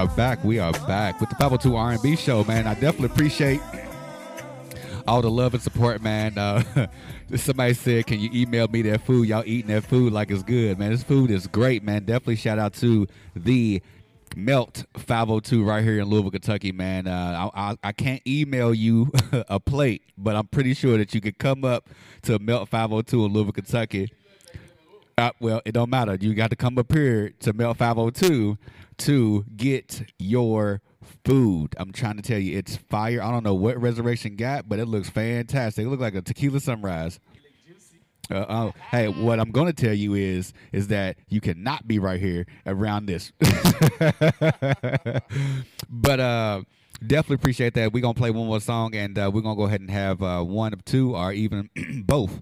are 0.00 0.08
back. 0.16 0.42
We 0.42 0.58
are 0.58 0.72
back 0.72 1.20
with 1.20 1.28
the 1.28 1.34
502 1.34 1.76
R&B 1.76 2.16
show, 2.16 2.42
man. 2.44 2.66
I 2.66 2.72
definitely 2.72 3.06
appreciate 3.06 3.60
all 5.06 5.20
the 5.20 5.30
love 5.30 5.52
and 5.52 5.62
support, 5.62 6.00
man. 6.00 6.38
Uh, 6.38 6.86
somebody 7.36 7.74
said, 7.74 8.06
"Can 8.06 8.18
you 8.18 8.30
email 8.32 8.66
me 8.68 8.80
that 8.80 9.02
food? 9.02 9.28
Y'all 9.28 9.42
eating 9.44 9.74
that 9.74 9.84
food 9.84 10.14
like 10.14 10.30
it's 10.30 10.42
good, 10.42 10.78
man. 10.78 10.90
This 10.90 11.02
food 11.02 11.30
is 11.30 11.46
great, 11.46 11.82
man. 11.82 12.06
Definitely 12.06 12.36
shout 12.36 12.58
out 12.58 12.72
to 12.74 13.08
the 13.36 13.82
Melt 14.34 14.86
502 14.96 15.62
right 15.62 15.84
here 15.84 16.00
in 16.00 16.06
Louisville, 16.06 16.30
Kentucky, 16.30 16.72
man. 16.72 17.06
Uh, 17.06 17.50
I, 17.54 17.72
I, 17.72 17.76
I 17.84 17.92
can't 17.92 18.26
email 18.26 18.72
you 18.72 19.12
a 19.50 19.60
plate, 19.60 20.02
but 20.16 20.34
I'm 20.34 20.46
pretty 20.46 20.72
sure 20.72 20.96
that 20.96 21.14
you 21.14 21.20
could 21.20 21.36
come 21.36 21.62
up 21.62 21.90
to 22.22 22.38
Melt 22.38 22.70
502 22.70 23.26
in 23.26 23.32
Louisville, 23.34 23.52
Kentucky. 23.52 24.10
Uh, 25.18 25.32
well, 25.40 25.60
it 25.66 25.72
don't 25.72 25.90
matter. 25.90 26.16
You 26.18 26.32
got 26.32 26.48
to 26.48 26.56
come 26.56 26.78
up 26.78 26.90
here 26.90 27.34
to 27.40 27.52
Melt 27.52 27.76
502 27.76 28.56
to 29.00 29.44
get 29.56 30.02
your 30.18 30.82
food. 31.24 31.74
I'm 31.78 31.92
trying 31.92 32.16
to 32.16 32.22
tell 32.22 32.38
you, 32.38 32.58
it's 32.58 32.76
fire. 32.76 33.22
I 33.22 33.30
don't 33.30 33.44
know 33.44 33.54
what 33.54 33.80
Resurrection 33.80 34.36
got, 34.36 34.68
but 34.68 34.78
it 34.78 34.86
looks 34.86 35.10
fantastic. 35.10 35.84
It 35.84 35.88
looks 35.88 36.02
like 36.02 36.14
a 36.14 36.22
tequila 36.22 36.60
sunrise. 36.60 37.20
Uh, 38.30 38.46
oh, 38.48 38.72
hey, 38.92 39.08
what 39.08 39.40
I'm 39.40 39.50
to 39.50 39.72
tell 39.72 39.92
you 39.92 40.14
is 40.14 40.52
is 40.72 40.86
that 40.88 41.16
you 41.28 41.40
cannot 41.40 41.88
be 41.88 41.98
right 41.98 42.20
here 42.20 42.46
around 42.64 43.06
this. 43.06 43.32
but 45.90 46.20
uh, 46.20 46.62
definitely 47.04 47.34
appreciate 47.34 47.74
that. 47.74 47.92
We're 47.92 48.02
gonna 48.02 48.14
play 48.14 48.30
one 48.30 48.46
more 48.46 48.60
song, 48.60 48.94
and 48.94 49.18
uh, 49.18 49.32
we're 49.34 49.40
gonna 49.40 49.56
go 49.56 49.64
ahead 49.64 49.80
and 49.80 49.90
have 49.90 50.22
uh, 50.22 50.44
one 50.44 50.72
of 50.72 50.84
two, 50.84 51.16
or 51.16 51.32
even 51.32 51.70
both 52.06 52.40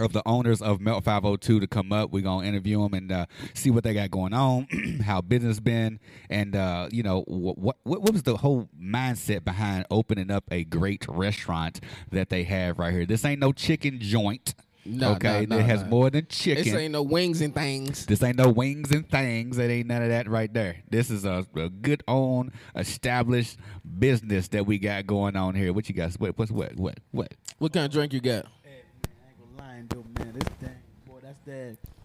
of 0.00 0.12
the 0.12 0.22
owners 0.26 0.62
of 0.62 0.80
Melt 0.80 1.04
502 1.04 1.60
to 1.60 1.66
come 1.66 1.92
up. 1.92 2.10
We're 2.10 2.22
gonna 2.22 2.46
interview 2.46 2.82
them 2.82 2.94
and 2.94 3.12
uh, 3.12 3.26
see 3.54 3.70
what 3.70 3.84
they 3.84 3.94
got 3.94 4.10
going 4.10 4.34
on, 4.34 4.66
how 5.04 5.20
business 5.20 5.60
been, 5.60 6.00
and 6.28 6.56
uh, 6.56 6.88
you 6.90 7.02
know 7.02 7.22
what, 7.26 7.58
what 7.58 7.76
what 7.84 8.12
was 8.12 8.22
the 8.22 8.36
whole 8.36 8.68
mindset 8.80 9.44
behind 9.44 9.86
opening 9.90 10.30
up 10.30 10.44
a 10.50 10.64
great 10.64 11.06
restaurant 11.08 11.80
that 12.10 12.28
they 12.28 12.44
have 12.44 12.78
right 12.78 12.92
here. 12.92 13.06
This 13.06 13.24
ain't 13.24 13.40
no 13.40 13.52
chicken 13.52 13.98
joint. 14.00 14.54
No, 14.84 15.12
okay, 15.12 15.46
no, 15.46 15.56
no, 15.56 15.62
it 15.62 15.66
has 15.66 15.84
more 15.84 16.08
than 16.08 16.26
chicken. 16.26 16.64
This 16.64 16.74
ain't 16.74 16.92
no 16.92 17.02
wings 17.02 17.42
and 17.42 17.54
things. 17.54 18.06
This 18.06 18.22
ain't 18.22 18.38
no 18.38 18.48
wings 18.48 18.90
and 18.90 19.08
things. 19.08 19.58
It 19.58 19.70
ain't 19.70 19.88
none 19.88 20.02
of 20.02 20.08
that 20.08 20.28
right 20.28 20.52
there. 20.52 20.78
This 20.88 21.10
is 21.10 21.24
a, 21.24 21.46
a 21.54 21.68
good 21.68 22.02
own 22.08 22.52
established 22.74 23.58
business 23.98 24.48
that 24.48 24.64
we 24.64 24.78
got 24.78 25.06
going 25.06 25.36
on 25.36 25.54
here. 25.54 25.72
What 25.72 25.88
you 25.88 25.94
got? 25.94 26.12
What? 26.14 26.38
What's 26.38 26.50
what? 26.50 26.76
What? 26.76 26.98
What? 27.10 27.34
What 27.58 27.72
kind 27.72 27.84
of 27.86 27.92
drink 27.92 28.14
you 28.14 28.20
got? 28.20 28.46
Hey, 28.62 28.82
man, 29.04 29.16
I 29.22 29.28
ain't 29.28 29.38
gonna 29.38 29.68
lie 29.68 30.02
though, 30.02 30.09
man. 30.24 30.32
This 30.34 30.48
thing, 30.60 30.76
boy, 31.06 31.18
that's 31.22 31.40
that. 31.46 31.99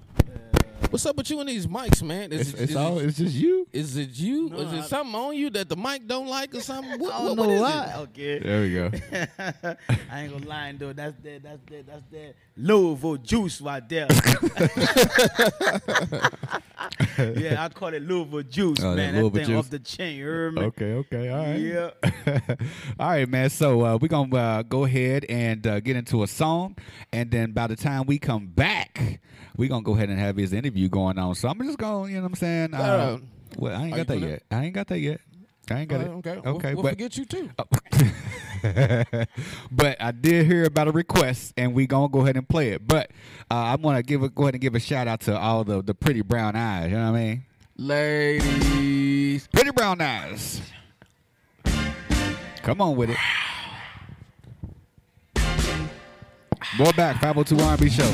What's 0.95 1.05
up 1.05 1.17
with 1.17 1.29
you 1.29 1.41
and 1.41 1.49
these 1.49 1.67
mics, 1.67 2.01
man? 2.01 2.31
Is 2.31 2.39
It's, 2.39 2.53
it- 2.53 2.61
it's 2.63 2.71
is 2.71 2.77
all. 2.77 2.99
It, 2.99 3.07
It's 3.07 3.17
just 3.17 3.35
you. 3.35 3.67
is 3.73 3.97
it 3.97 4.11
you? 4.17 4.47
No, 4.47 4.59
is 4.59 4.71
it 4.71 4.77
I- 4.77 4.81
something 4.83 5.13
on 5.13 5.35
you 5.35 5.49
that 5.49 5.67
the 5.67 5.75
mic 5.75 6.07
don't 6.07 6.27
like 6.27 6.55
or 6.55 6.61
something? 6.61 6.97
What, 7.01 7.13
I 7.13 7.17
don't 7.17 7.35
what 7.37 7.49
know 7.49 7.55
is 7.55 7.61
why. 7.61 7.91
it? 7.93 7.97
Okay. 8.03 8.39
There 8.39 8.61
we 8.61 8.73
go. 8.73 8.89
I 10.09 10.21
ain't 10.21 10.31
gonna 10.31 10.47
lie 10.47 10.73
though. 10.79 10.93
That's 10.93 11.17
that. 11.21 11.43
That's 11.43 11.59
that. 11.69 11.85
That's 11.85 12.01
that. 12.13 12.35
Louisville 12.55 13.17
juice 13.17 13.59
right 13.59 13.83
there. 13.89 14.07
yeah, 17.35 17.65
I 17.65 17.69
call 17.73 17.93
it 17.93 18.01
Louisville 18.01 18.43
juice, 18.43 18.79
Oh, 18.81 18.91
that 18.91 18.95
man. 18.95 19.15
Louisville 19.15 19.29
that 19.31 19.37
thing 19.39 19.47
juice. 19.47 19.59
off 19.59 19.69
the 19.69 19.79
chain. 19.79 20.17
You 20.19 20.25
heard 20.25 20.53
me? 20.53 20.61
Okay. 20.61 20.93
Okay. 20.93 21.27
All 21.29 21.45
right. 21.45 21.59
Yeah. 21.59 21.89
all 22.97 23.09
right, 23.09 23.27
man. 23.27 23.49
So 23.49 23.81
uh, 23.83 23.97
we're 24.01 24.07
gonna 24.07 24.33
uh, 24.33 24.61
go 24.63 24.85
ahead 24.85 25.25
and 25.27 25.67
uh, 25.67 25.81
get 25.81 25.97
into 25.97 26.23
a 26.23 26.27
song, 26.27 26.77
and 27.11 27.29
then 27.29 27.51
by 27.51 27.67
the 27.67 27.75
time 27.75 28.05
we 28.05 28.17
come 28.17 28.47
back, 28.47 29.19
we're 29.57 29.67
gonna 29.69 29.83
go 29.83 29.93
ahead 29.95 30.09
and 30.09 30.19
have 30.19 30.35
his 30.37 30.53
interview 30.53 30.84
going 30.89 31.17
on. 31.17 31.35
So 31.35 31.47
I'm 31.47 31.61
just 31.63 31.77
going. 31.77 32.11
You 32.11 32.17
know 32.17 32.23
what 32.23 32.31
I'm 32.31 32.35
saying? 32.35 32.73
Uh, 32.73 32.77
Uh, 32.77 33.17
well, 33.57 33.79
I 33.79 33.85
ain't 33.85 33.95
got 33.95 34.07
that 34.07 34.19
yet. 34.19 34.43
I 34.51 34.65
ain't 34.65 34.73
got 34.73 34.87
that 34.87 34.99
yet. 34.99 35.21
I 35.69 35.79
ain't 35.79 35.89
got 35.89 36.01
it. 36.01 36.07
okay. 36.07 36.31
Okay. 36.31 36.73
We'll, 36.73 36.75
we'll 36.75 36.83
but 36.83 36.89
forget 36.91 37.17
you 37.17 37.25
too. 37.25 37.49
but 39.71 39.97
I 39.99 40.11
did 40.11 40.45
hear 40.45 40.65
about 40.65 40.87
a 40.87 40.91
request, 40.91 41.53
and 41.57 41.73
we 41.73 41.87
gonna 41.87 42.09
go 42.09 42.21
ahead 42.21 42.37
and 42.37 42.47
play 42.47 42.69
it. 42.69 42.87
But 42.87 43.09
uh, 43.49 43.55
I'm 43.55 43.81
gonna 43.81 44.03
give 44.03 44.21
a, 44.21 44.29
go 44.29 44.43
ahead 44.43 44.53
and 44.55 44.61
give 44.61 44.75
a 44.75 44.79
shout 44.79 45.07
out 45.07 45.21
to 45.21 45.37
all 45.37 45.63
the 45.63 45.81
the 45.81 45.95
pretty 45.95 46.21
brown 46.21 46.55
eyes. 46.55 46.91
You 46.91 46.97
know 46.97 47.11
what 47.11 47.17
I 47.17 47.23
mean? 47.23 47.45
Ladies. 47.77 49.47
Pretty 49.47 49.71
brown 49.71 50.01
eyes. 50.01 50.61
Come 52.61 52.81
on 52.81 52.95
with 52.95 53.09
it. 53.09 53.17
More 56.77 56.91
back 56.93 57.21
502 57.21 57.63
R&B 57.63 57.89
show. 57.89 58.11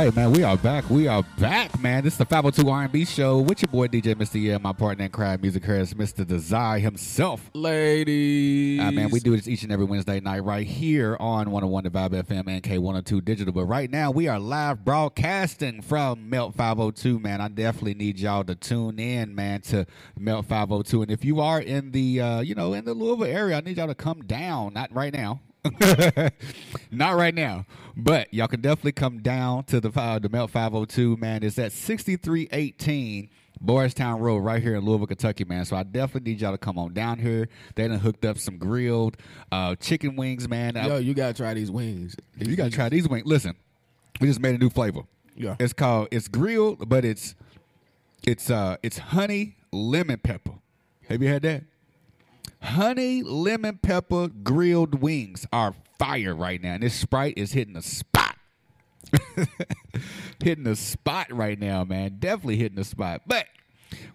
Right, 0.00 0.16
man, 0.16 0.32
we 0.32 0.42
are 0.42 0.56
back. 0.56 0.88
We 0.88 1.08
are 1.08 1.22
back, 1.38 1.78
man. 1.78 2.04
This 2.04 2.14
is 2.14 2.18
the 2.20 2.24
502 2.24 2.70
R&B 2.70 3.04
show 3.04 3.40
with 3.40 3.60
your 3.60 3.70
boy 3.70 3.86
DJ 3.86 4.14
Mr. 4.14 4.42
Yeah, 4.42 4.56
my 4.56 4.72
partner 4.72 5.04
in 5.04 5.10
crime 5.10 5.42
Musick 5.42 5.62
Harris, 5.62 5.92
Mr. 5.92 6.26
Desire 6.26 6.78
himself. 6.78 7.50
Ladies. 7.52 8.80
Uh, 8.80 8.92
man, 8.92 9.10
we 9.10 9.20
do 9.20 9.36
this 9.36 9.46
each 9.46 9.62
and 9.62 9.70
every 9.70 9.84
Wednesday 9.84 10.18
night 10.18 10.42
right 10.42 10.66
here 10.66 11.18
on 11.20 11.50
101 11.50 11.84
The 11.84 11.90
Vibe 11.90 12.22
FM 12.22 12.48
and 12.48 12.62
K102 12.62 13.22
Digital. 13.22 13.52
But 13.52 13.66
right 13.66 13.90
now, 13.90 14.10
we 14.10 14.26
are 14.26 14.38
live 14.38 14.86
broadcasting 14.86 15.82
from 15.82 16.30
Melt 16.30 16.54
502, 16.54 17.18
man. 17.18 17.42
I 17.42 17.48
definitely 17.48 17.92
need 17.92 18.18
y'all 18.18 18.44
to 18.44 18.54
tune 18.54 18.98
in, 18.98 19.34
man, 19.34 19.60
to 19.60 19.84
Melt 20.18 20.46
502. 20.46 21.02
And 21.02 21.10
if 21.10 21.26
you 21.26 21.42
are 21.42 21.60
in 21.60 21.90
the, 21.90 22.22
uh, 22.22 22.40
you 22.40 22.54
know, 22.54 22.72
in 22.72 22.86
the 22.86 22.94
Louisville 22.94 23.26
area, 23.26 23.58
I 23.58 23.60
need 23.60 23.76
y'all 23.76 23.86
to 23.86 23.94
come 23.94 24.22
down. 24.22 24.72
Not 24.72 24.94
right 24.94 25.12
now. 25.12 25.40
Not 26.90 27.16
right 27.16 27.34
now, 27.34 27.66
but 27.96 28.32
y'all 28.32 28.48
can 28.48 28.60
definitely 28.60 28.92
come 28.92 29.18
down 29.20 29.64
to 29.64 29.80
the 29.80 29.90
uh, 29.98 30.18
the 30.18 30.28
Melt 30.28 30.50
502, 30.50 31.16
man. 31.16 31.42
It's 31.42 31.58
at 31.58 31.72
6318 31.72 33.28
Bardstown 33.60 34.20
Road, 34.20 34.38
right 34.38 34.62
here 34.62 34.74
in 34.76 34.84
Louisville, 34.84 35.06
Kentucky, 35.06 35.44
man. 35.44 35.64
So 35.66 35.76
I 35.76 35.82
definitely 35.82 36.32
need 36.32 36.40
y'all 36.40 36.52
to 36.52 36.58
come 36.58 36.78
on 36.78 36.94
down 36.94 37.18
here. 37.18 37.48
They 37.74 37.86
done 37.88 37.98
hooked 37.98 38.24
up 38.24 38.38
some 38.38 38.56
grilled 38.56 39.16
uh, 39.52 39.74
chicken 39.76 40.16
wings, 40.16 40.48
man. 40.48 40.76
Yo, 40.76 40.96
you 40.96 41.12
gotta 41.12 41.34
try 41.34 41.52
these 41.54 41.70
wings. 41.70 42.16
you 42.38 42.56
gotta 42.56 42.70
try 42.70 42.88
these 42.88 43.08
wings. 43.08 43.26
Listen, 43.26 43.54
we 44.20 44.28
just 44.28 44.40
made 44.40 44.54
a 44.54 44.58
new 44.58 44.70
flavor. 44.70 45.02
Yeah. 45.36 45.56
it's 45.58 45.72
called 45.72 46.08
it's 46.10 46.28
grilled, 46.28 46.88
but 46.88 47.04
it's 47.04 47.34
it's 48.26 48.50
uh 48.50 48.76
it's 48.82 48.98
honey 48.98 49.56
lemon 49.72 50.18
pepper. 50.18 50.54
Have 51.08 51.22
you 51.22 51.28
had 51.28 51.42
that? 51.42 51.64
Honey 52.62 53.22
lemon 53.22 53.78
pepper 53.82 54.28
grilled 54.28 55.00
wings 55.00 55.46
are 55.52 55.74
fire 55.98 56.34
right 56.34 56.60
now, 56.60 56.74
and 56.74 56.82
this 56.82 56.94
Sprite 56.94 57.34
is 57.36 57.52
hitting 57.52 57.74
the 57.74 57.82
spot. 57.82 58.36
hitting 60.42 60.64
the 60.64 60.76
spot 60.76 61.32
right 61.32 61.58
now, 61.58 61.84
man. 61.84 62.16
Definitely 62.18 62.56
hitting 62.56 62.76
the 62.76 62.84
spot. 62.84 63.22
But 63.26 63.46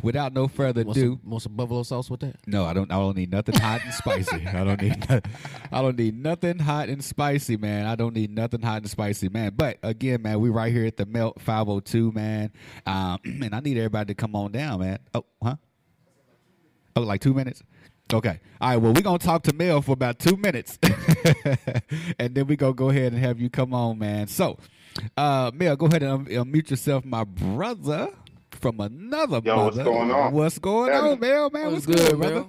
without 0.02 0.32
no 0.32 0.48
further 0.48 0.84
Want 0.84 0.98
ado, 0.98 1.20
some, 1.22 1.30
want 1.30 1.44
some 1.44 1.56
buffalo 1.56 1.84
sauce 1.84 2.10
with 2.10 2.20
that? 2.22 2.36
no, 2.46 2.66
I 2.66 2.74
don't. 2.74 2.92
I 2.92 2.96
don't 2.96 3.18
need 3.18 3.32
nothing 3.32 3.56
hot 3.56 3.82
and 3.84 3.94
spicy. 3.94 4.48
I 4.48 4.64
don't 4.64 4.82
need. 4.82 5.10
no- 5.10 5.22
I 5.72 5.82
don't 5.82 5.98
need 5.98 6.16
nothing 6.16 6.60
hot 6.60 6.90
and 6.90 7.04
spicy, 7.04 7.58
man. 7.58 7.88
I 7.88 7.96
don't 7.96 8.16
need 8.16 8.30
nothing 8.30 8.62
hot 8.62 8.78
and 8.78 8.90
spicy, 8.90 9.28
man. 9.28 9.54
But 9.56 9.80
again, 9.82 10.22
man, 10.22 10.40
we 10.40 10.50
right 10.50 10.72
here 10.72 10.86
at 10.86 10.98
the 10.98 11.06
Melt 11.08 11.42
502, 11.42 12.12
man. 12.12 12.52
Um, 12.86 13.20
and 13.26 13.56
I 13.56 13.60
need 13.60 13.78
everybody 13.78 14.14
to 14.14 14.16
come 14.16 14.36
on 14.36 14.52
down, 14.52 14.80
man. 14.82 15.00
Oh, 15.16 15.26
huh? 15.44 15.56
Oh, 16.96 17.02
like 17.02 17.20
two 17.20 17.34
minutes. 17.34 17.62
Okay. 18.14 18.40
All 18.62 18.70
right. 18.70 18.78
Well, 18.78 18.94
we're 18.94 19.02
gonna 19.02 19.18
talk 19.18 19.44
to 19.44 19.54
Mel 19.54 19.82
for 19.82 19.94
about 19.94 20.20
two 20.20 20.38
minutes, 20.38 20.78
and 22.20 22.36
then 22.36 22.46
we 22.48 22.56
gonna 22.56 22.74
go 22.74 22.90
ahead 22.90 23.14
and 23.14 23.22
have 23.22 23.40
you 23.40 23.50
come 23.50 23.74
on, 23.74 23.98
man. 23.98 24.28
So, 24.28 24.60
uh, 25.18 25.52
Mel, 25.54 25.76
go 25.76 25.88
ahead 25.88 26.04
and 26.04 26.28
unmute 26.28 26.70
yourself, 26.70 27.04
my 27.04 27.24
brother 27.24 28.10
from 28.52 28.80
another 28.80 29.42
brother. 29.42 29.44
Yo, 29.44 29.66
what's 29.66 29.78
going 29.78 30.12
on? 30.12 30.34
What's 30.34 30.60
going 30.60 30.92
Tell 30.92 31.12
on. 31.12 31.20
Mel? 31.20 31.50
Man, 31.50 31.72
what's, 31.72 31.88
What's 31.88 32.02
good, 32.02 32.12
good, 32.12 32.20
brother? 32.20 32.46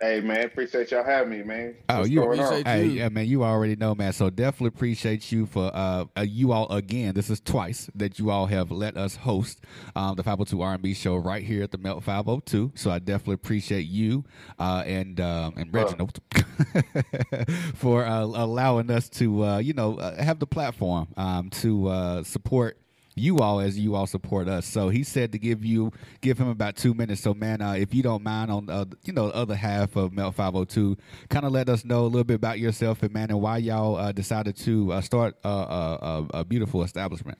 Mel? 0.00 0.08
Hey 0.10 0.20
man, 0.20 0.44
appreciate 0.44 0.90
y'all 0.90 1.04
having 1.04 1.30
me, 1.30 1.42
man. 1.42 1.74
Oh, 1.88 1.98
What's 1.98 2.10
you 2.10 2.20
going 2.20 2.38
on? 2.40 2.46
appreciate 2.46 2.66
Hey, 2.66 2.84
you. 2.84 2.90
yeah, 2.90 3.08
man, 3.08 3.26
you 3.26 3.44
already 3.44 3.76
know, 3.76 3.94
man. 3.94 4.12
So 4.12 4.30
definitely 4.30 4.68
appreciate 4.68 5.32
you 5.32 5.46
for 5.46 5.70
uh, 5.74 6.04
uh 6.16 6.22
you 6.22 6.52
all 6.52 6.70
again. 6.72 7.14
This 7.14 7.30
is 7.30 7.40
twice 7.40 7.90
that 7.94 8.18
you 8.18 8.30
all 8.30 8.46
have 8.46 8.70
let 8.70 8.96
us 8.96 9.16
host 9.16 9.60
um 9.96 10.16
the 10.16 10.22
502 10.22 10.60
R&B 10.60 10.94
show 10.94 11.16
right 11.16 11.42
here 11.44 11.62
at 11.62 11.70
the 11.72 11.78
Melt 11.78 12.04
502. 12.04 12.72
So 12.74 12.90
I 12.90 12.98
definitely 12.98 13.34
appreciate 13.34 13.86
you 13.86 14.24
uh 14.58 14.84
and 14.86 15.20
um 15.20 15.54
and 15.56 15.72
Well. 15.72 15.84
Reginald 15.84 16.18
for 17.74 18.04
uh, 18.04 18.20
allowing 18.24 18.90
us 18.90 19.08
to 19.10 19.44
uh 19.44 19.58
you 19.58 19.72
know 19.72 19.96
uh, 19.98 20.22
have 20.22 20.38
the 20.38 20.46
platform 20.46 21.08
um 21.16 21.50
to 21.50 21.88
uh 21.88 22.22
support 22.22 22.78
you 23.18 23.38
all 23.38 23.60
as 23.60 23.78
you 23.78 23.94
all 23.94 24.06
support 24.06 24.48
us. 24.48 24.66
So 24.66 24.88
he 24.88 25.02
said 25.02 25.32
to 25.32 25.38
give 25.38 25.64
you 25.64 25.92
give 26.20 26.38
him 26.38 26.48
about 26.48 26.76
two 26.76 26.94
minutes. 26.94 27.20
So 27.20 27.34
man, 27.34 27.60
uh, 27.60 27.72
if 27.72 27.94
you 27.94 28.02
don't 28.02 28.22
mind 28.22 28.50
on 28.50 28.70
uh, 28.70 28.84
you 29.04 29.12
know 29.12 29.28
the 29.28 29.34
other 29.34 29.54
half 29.54 29.96
of 29.96 30.12
Melt 30.12 30.34
502, 30.34 30.96
kind 31.28 31.44
of 31.44 31.52
let 31.52 31.68
us 31.68 31.84
know 31.84 32.02
a 32.02 32.08
little 32.08 32.24
bit 32.24 32.36
about 32.36 32.58
yourself 32.58 33.02
and 33.02 33.12
man 33.12 33.30
and 33.30 33.40
why 33.40 33.58
y'all 33.58 33.96
uh, 33.96 34.12
decided 34.12 34.56
to 34.58 34.92
uh, 34.92 35.00
start 35.00 35.36
uh, 35.44 35.48
uh, 35.48 36.26
a, 36.34 36.38
a 36.38 36.44
beautiful 36.44 36.82
establishment. 36.82 37.38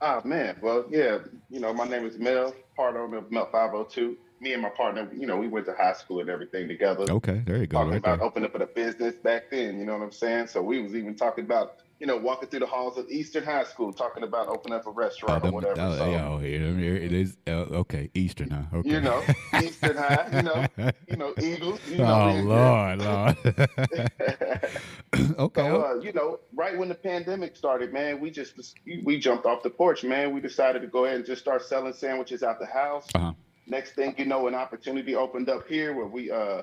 Ah 0.00 0.20
man, 0.24 0.56
well 0.60 0.84
yeah, 0.90 1.18
you 1.50 1.60
know 1.60 1.72
my 1.72 1.86
name 1.86 2.06
is 2.06 2.18
Mel, 2.18 2.54
part 2.76 2.96
owner 2.96 3.18
of 3.18 3.30
Melt 3.32 3.50
502. 3.50 4.16
Me 4.40 4.52
and 4.52 4.62
my 4.62 4.68
partner, 4.68 5.08
you 5.12 5.26
know, 5.26 5.36
we 5.36 5.48
went 5.48 5.66
to 5.66 5.74
high 5.74 5.92
school 5.94 6.20
and 6.20 6.30
everything 6.30 6.68
together. 6.68 7.04
Okay, 7.10 7.42
there 7.44 7.56
you 7.56 7.66
go. 7.66 7.78
talking 7.78 7.90
Right 7.92 7.98
about 7.98 8.18
there. 8.18 8.26
opening 8.28 8.50
up 8.54 8.60
a 8.60 8.66
business 8.66 9.14
back 9.16 9.50
then. 9.50 9.78
You 9.80 9.84
know 9.84 9.94
what 9.94 10.02
I'm 10.04 10.12
saying? 10.12 10.46
So 10.46 10.62
we 10.62 10.80
was 10.80 10.94
even 10.94 11.16
talking 11.16 11.44
about, 11.44 11.76
you 11.98 12.06
know, 12.06 12.16
walking 12.16 12.48
through 12.48 12.60
the 12.60 12.66
halls 12.66 12.96
of 12.98 13.08
Eastern 13.10 13.42
High 13.42 13.64
School, 13.64 13.92
talking 13.92 14.22
about 14.22 14.46
opening 14.46 14.78
up 14.78 14.86
a 14.86 14.90
Oh, 14.90 14.92
restaurant 14.92 15.42
them- 15.42 15.52
or 15.54 15.56
whatever. 15.56 15.80
oh, 15.80 15.96
so, 15.96 16.10
yeah, 16.10 16.28
oh, 16.28 16.38
here 16.38 16.94
it 16.94 17.12
is. 17.12 17.36
Uh, 17.48 17.50
okay, 17.82 18.10
Eastern, 18.14 18.50
huh? 18.50 18.62
Okay. 18.78 18.90
you 18.90 19.00
know, 19.00 19.24
Eastern 19.60 19.96
High, 19.96 20.28
you 20.32 20.42
know, 20.42 20.66
you 21.08 21.16
know, 21.16 21.34
Eagles. 21.42 21.80
You 21.88 21.98
know, 21.98 22.30
oh 22.30 22.40
Lord, 22.42 22.98
Lord. 23.00 23.36
okay. 25.38 25.62
So, 25.62 25.82
uh, 25.84 25.94
you 26.00 26.12
know, 26.12 26.38
right 26.54 26.76
when 26.78 26.88
the 26.88 26.94
pandemic 26.94 27.56
started, 27.56 27.92
man, 27.92 28.20
we 28.20 28.30
just 28.30 28.54
we 29.02 29.18
jumped 29.18 29.46
off 29.46 29.62
the 29.64 29.70
porch, 29.70 30.04
man. 30.04 30.32
We 30.32 30.40
decided 30.40 30.82
to 30.82 30.88
go 30.88 31.04
ahead 31.06 31.16
and 31.16 31.26
just 31.26 31.40
start 31.42 31.62
selling 31.64 31.92
sandwiches 31.92 32.42
out 32.44 32.60
the 32.60 32.66
house. 32.66 33.06
Uh-huh. 33.16 33.32
Next 33.68 33.92
thing 33.92 34.14
you 34.18 34.24
know, 34.24 34.48
an 34.48 34.54
opportunity 34.54 35.14
opened 35.14 35.48
up 35.48 35.68
here 35.68 35.94
where 35.94 36.06
we 36.06 36.30
uh 36.30 36.62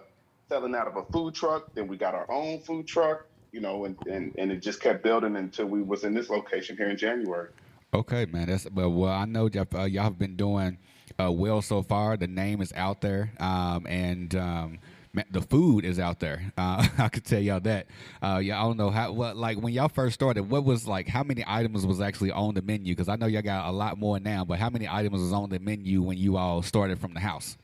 selling 0.49 0.76
out 0.76 0.88
of 0.88 0.95
a 0.97 1.03
food 1.12 1.34
truck. 1.34 1.74
Then 1.74 1.88
we 1.88 1.97
got 1.97 2.14
our 2.14 2.30
own 2.32 2.60
food 2.62 2.88
truck. 2.88 3.26
you 3.51 3.62
know, 3.62 3.86
and, 3.86 3.95
and, 4.12 4.36
and 4.38 4.51
it 4.51 4.62
just 4.62 4.82
kept 4.82 5.01
building 5.01 5.38
until 5.38 5.66
we 5.66 5.82
was 5.82 6.03
in 6.03 6.14
this 6.14 6.30
location 6.30 6.76
here 6.76 6.89
in 6.89 6.97
January. 6.97 7.49
Okay, 7.93 8.26
man. 8.26 8.47
That's 8.47 8.70
well. 8.70 8.91
Well, 8.91 9.14
I 9.14 9.24
know 9.24 9.49
uh, 9.74 9.84
y'all 9.86 10.03
have 10.03 10.20
been 10.20 10.36
doing 10.36 10.78
uh, 11.18 11.32
well 11.32 11.62
so 11.62 11.82
far. 11.82 12.18
The 12.18 12.28
name 12.28 12.62
is 12.62 12.74
out 12.76 12.99
there, 12.99 13.32
um, 13.39 13.88
and 13.88 14.36
um, 14.36 14.80
ma- 15.16 15.24
the 15.32 15.41
food 15.41 15.86
is 15.86 15.99
out 15.99 16.20
there. 16.20 16.41
Uh, 16.57 16.88
I 16.97 17.09
could 17.09 17.26
tell 17.26 17.39
y'all 17.39 17.59
that. 17.59 17.88
Uh, 18.22 18.39
yeah, 18.41 18.59
I 18.59 18.63
don't 18.63 18.78
know 18.78 18.89
how. 18.89 19.11
What 19.11 19.36
like 19.36 19.57
when 19.57 19.74
y'all 19.74 19.89
first 19.89 20.16
started? 20.16 20.49
What 20.49 20.63
was 20.63 20.88
like? 20.88 21.07
How 21.07 21.22
many 21.22 21.43
items 21.45 21.86
was 21.86 22.01
actually 22.01 22.32
on 22.32 22.55
the 22.55 22.61
menu? 22.61 22.95
Because 22.95 23.09
I 23.09 23.18
know 23.18 23.26
y'all 23.26 23.41
got 23.41 23.68
a 23.68 23.72
lot 23.72 23.97
more 23.97 24.20
now. 24.20 24.45
But 24.45 24.57
how 24.57 24.70
many 24.70 24.88
items 24.88 25.22
was 25.22 25.34
on 25.34 25.49
the 25.49 25.59
menu 25.59 26.01
when 26.01 26.18
you 26.18 26.38
all 26.38 26.61
started 26.61 26.99
from 26.99 27.13
the 27.13 27.20
house? 27.20 27.57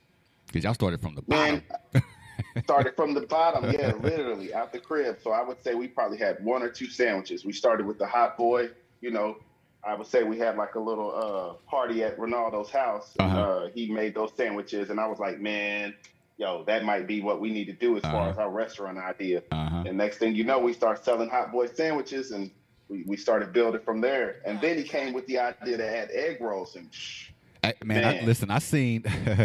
Because 0.47 0.65
y'all 0.65 0.73
started 0.73 1.01
from 1.01 1.15
the 1.15 1.21
bottom. 1.21 1.63
Man, 1.93 2.03
started 2.63 2.95
from 2.95 3.13
the 3.13 3.21
bottom, 3.21 3.71
yeah, 3.71 3.93
literally 4.01 4.53
out 4.53 4.71
the 4.71 4.79
crib. 4.79 5.17
So 5.23 5.31
I 5.31 5.41
would 5.41 5.61
say 5.63 5.73
we 5.73 5.87
probably 5.87 6.17
had 6.17 6.43
one 6.43 6.61
or 6.61 6.69
two 6.69 6.87
sandwiches. 6.87 7.45
We 7.45 7.53
started 7.53 7.85
with 7.85 7.97
the 7.97 8.07
hot 8.07 8.37
boy, 8.37 8.69
you 8.99 9.11
know. 9.11 9.37
I 9.83 9.95
would 9.95 10.05
say 10.05 10.23
we 10.23 10.37
had 10.37 10.57
like 10.57 10.75
a 10.75 10.79
little 10.79 11.11
uh, 11.15 11.53
party 11.69 12.03
at 12.03 12.17
Ronaldo's 12.17 12.69
house. 12.69 13.15
Uh-huh. 13.17 13.39
Uh, 13.39 13.69
he 13.73 13.91
made 13.91 14.13
those 14.13 14.31
sandwiches, 14.37 14.91
and 14.91 14.99
I 14.99 15.07
was 15.07 15.17
like, 15.17 15.39
man, 15.39 15.95
yo, 16.41 16.63
that 16.65 16.83
might 16.83 17.05
be 17.07 17.21
what 17.21 17.39
we 17.39 17.51
need 17.51 17.65
to 17.65 17.73
do 17.73 17.95
as 17.95 18.01
far 18.01 18.21
Uh-huh. 18.21 18.29
as 18.31 18.37
our 18.39 18.49
restaurant 18.49 18.97
idea. 18.97 19.43
Uh-huh. 19.51 19.83
And 19.87 19.95
next 19.97 20.17
thing 20.17 20.33
you 20.35 20.43
know, 20.43 20.57
we 20.59 20.73
start 20.73 21.05
selling 21.05 21.29
hot 21.29 21.51
boy 21.51 21.67
sandwiches, 21.67 22.31
and 22.31 22.49
we, 22.89 23.03
we 23.05 23.15
started 23.15 23.53
building 23.53 23.81
from 23.85 24.01
there. 24.01 24.41
And 24.45 24.59
then 24.59 24.75
he 24.77 24.83
came 24.83 25.13
with 25.13 25.27
the 25.27 25.37
idea 25.39 25.77
to 25.77 25.87
add 25.97 26.09
egg 26.11 26.41
rolls, 26.41 26.75
and 26.75 26.91
shh, 26.93 27.29
I, 27.63 27.75
man, 27.83 28.03
I, 28.03 28.25
listen. 28.25 28.49
I 28.49 28.57
seen 28.57 29.03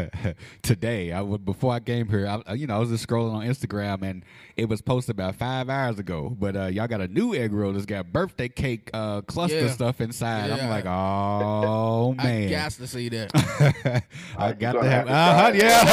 today. 0.62 1.12
I 1.12 1.20
would 1.20 1.44
before 1.44 1.74
I 1.74 1.80
came 1.80 2.08
here. 2.08 2.26
I, 2.46 2.54
you 2.54 2.66
know, 2.66 2.76
I 2.76 2.78
was 2.78 2.88
just 2.88 3.06
scrolling 3.06 3.34
on 3.34 3.44
Instagram 3.46 4.02
and 4.02 4.24
it 4.56 4.68
was 4.68 4.80
posted 4.80 5.14
about 5.16 5.34
five 5.36 5.68
hours 5.68 5.98
ago. 5.98 6.34
But 6.38 6.56
uh, 6.56 6.64
y'all 6.66 6.86
got 6.86 7.00
a 7.02 7.08
new 7.08 7.34
egg 7.34 7.52
roll 7.52 7.72
that's 7.72 7.84
got 7.86 8.12
birthday 8.12 8.48
cake 8.48 8.88
uh, 8.94 9.20
cluster 9.22 9.60
Yeah. 9.66 9.70
stuff 9.70 10.00
inside. 10.00 10.50
I'm 10.50 10.70
like, 10.70 10.86
oh 10.88 12.14
man, 12.14 12.48
I 12.48 12.50
got 12.50 12.70
to 12.72 12.86
see 12.86 13.08
that. 13.10 13.30
I 14.38 14.48
you 14.48 14.54
got 14.54 14.74
gonna 14.74 14.84
to 14.84 14.90
have. 14.90 15.08
have 15.08 15.54
to 15.54 15.66
Uh-huh, 15.66 15.90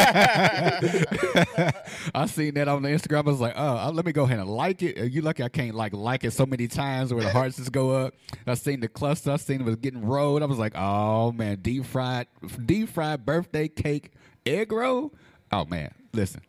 yeah, 0.02 0.80
oh, 1.54 1.62
yeah. 1.64 1.70
I 2.14 2.26
seen 2.26 2.54
that 2.54 2.68
on 2.68 2.82
the 2.82 2.88
Instagram. 2.88 3.18
I 3.26 3.30
was 3.30 3.40
like, 3.40 3.54
oh, 3.56 3.76
uh, 3.76 3.90
let 3.92 4.04
me 4.04 4.12
go 4.12 4.24
ahead 4.24 4.38
and 4.38 4.48
like 4.48 4.82
it. 4.82 4.98
Uh, 4.98 5.04
You 5.04 5.22
lucky 5.22 5.42
I 5.42 5.48
can't 5.48 5.74
like 5.74 5.92
like 5.92 6.24
it 6.24 6.32
so 6.32 6.46
many 6.46 6.68
times 6.68 7.12
where 7.14 7.22
the 7.22 7.30
hearts 7.30 7.56
just 7.56 7.72
go 7.72 7.90
up. 7.92 8.14
I 8.46 8.54
seen 8.54 8.80
the 8.80 8.88
cluster. 8.88 9.32
I 9.32 9.36
seen 9.36 9.60
it 9.60 9.64
was 9.64 9.76
getting 9.76 10.04
rolled. 10.04 10.42
I 10.42 10.46
was 10.46 10.58
like, 10.58 10.72
oh 10.76 11.32
man, 11.32 11.58
deep 11.62 11.84
fried, 11.84 12.26
deep 12.64 12.88
fried 12.88 13.24
birthday 13.24 13.68
cake 13.68 14.10
egg 14.44 14.72
roll. 14.72 15.12
Oh 15.52 15.64
man, 15.64 15.92
listen. 16.12 16.40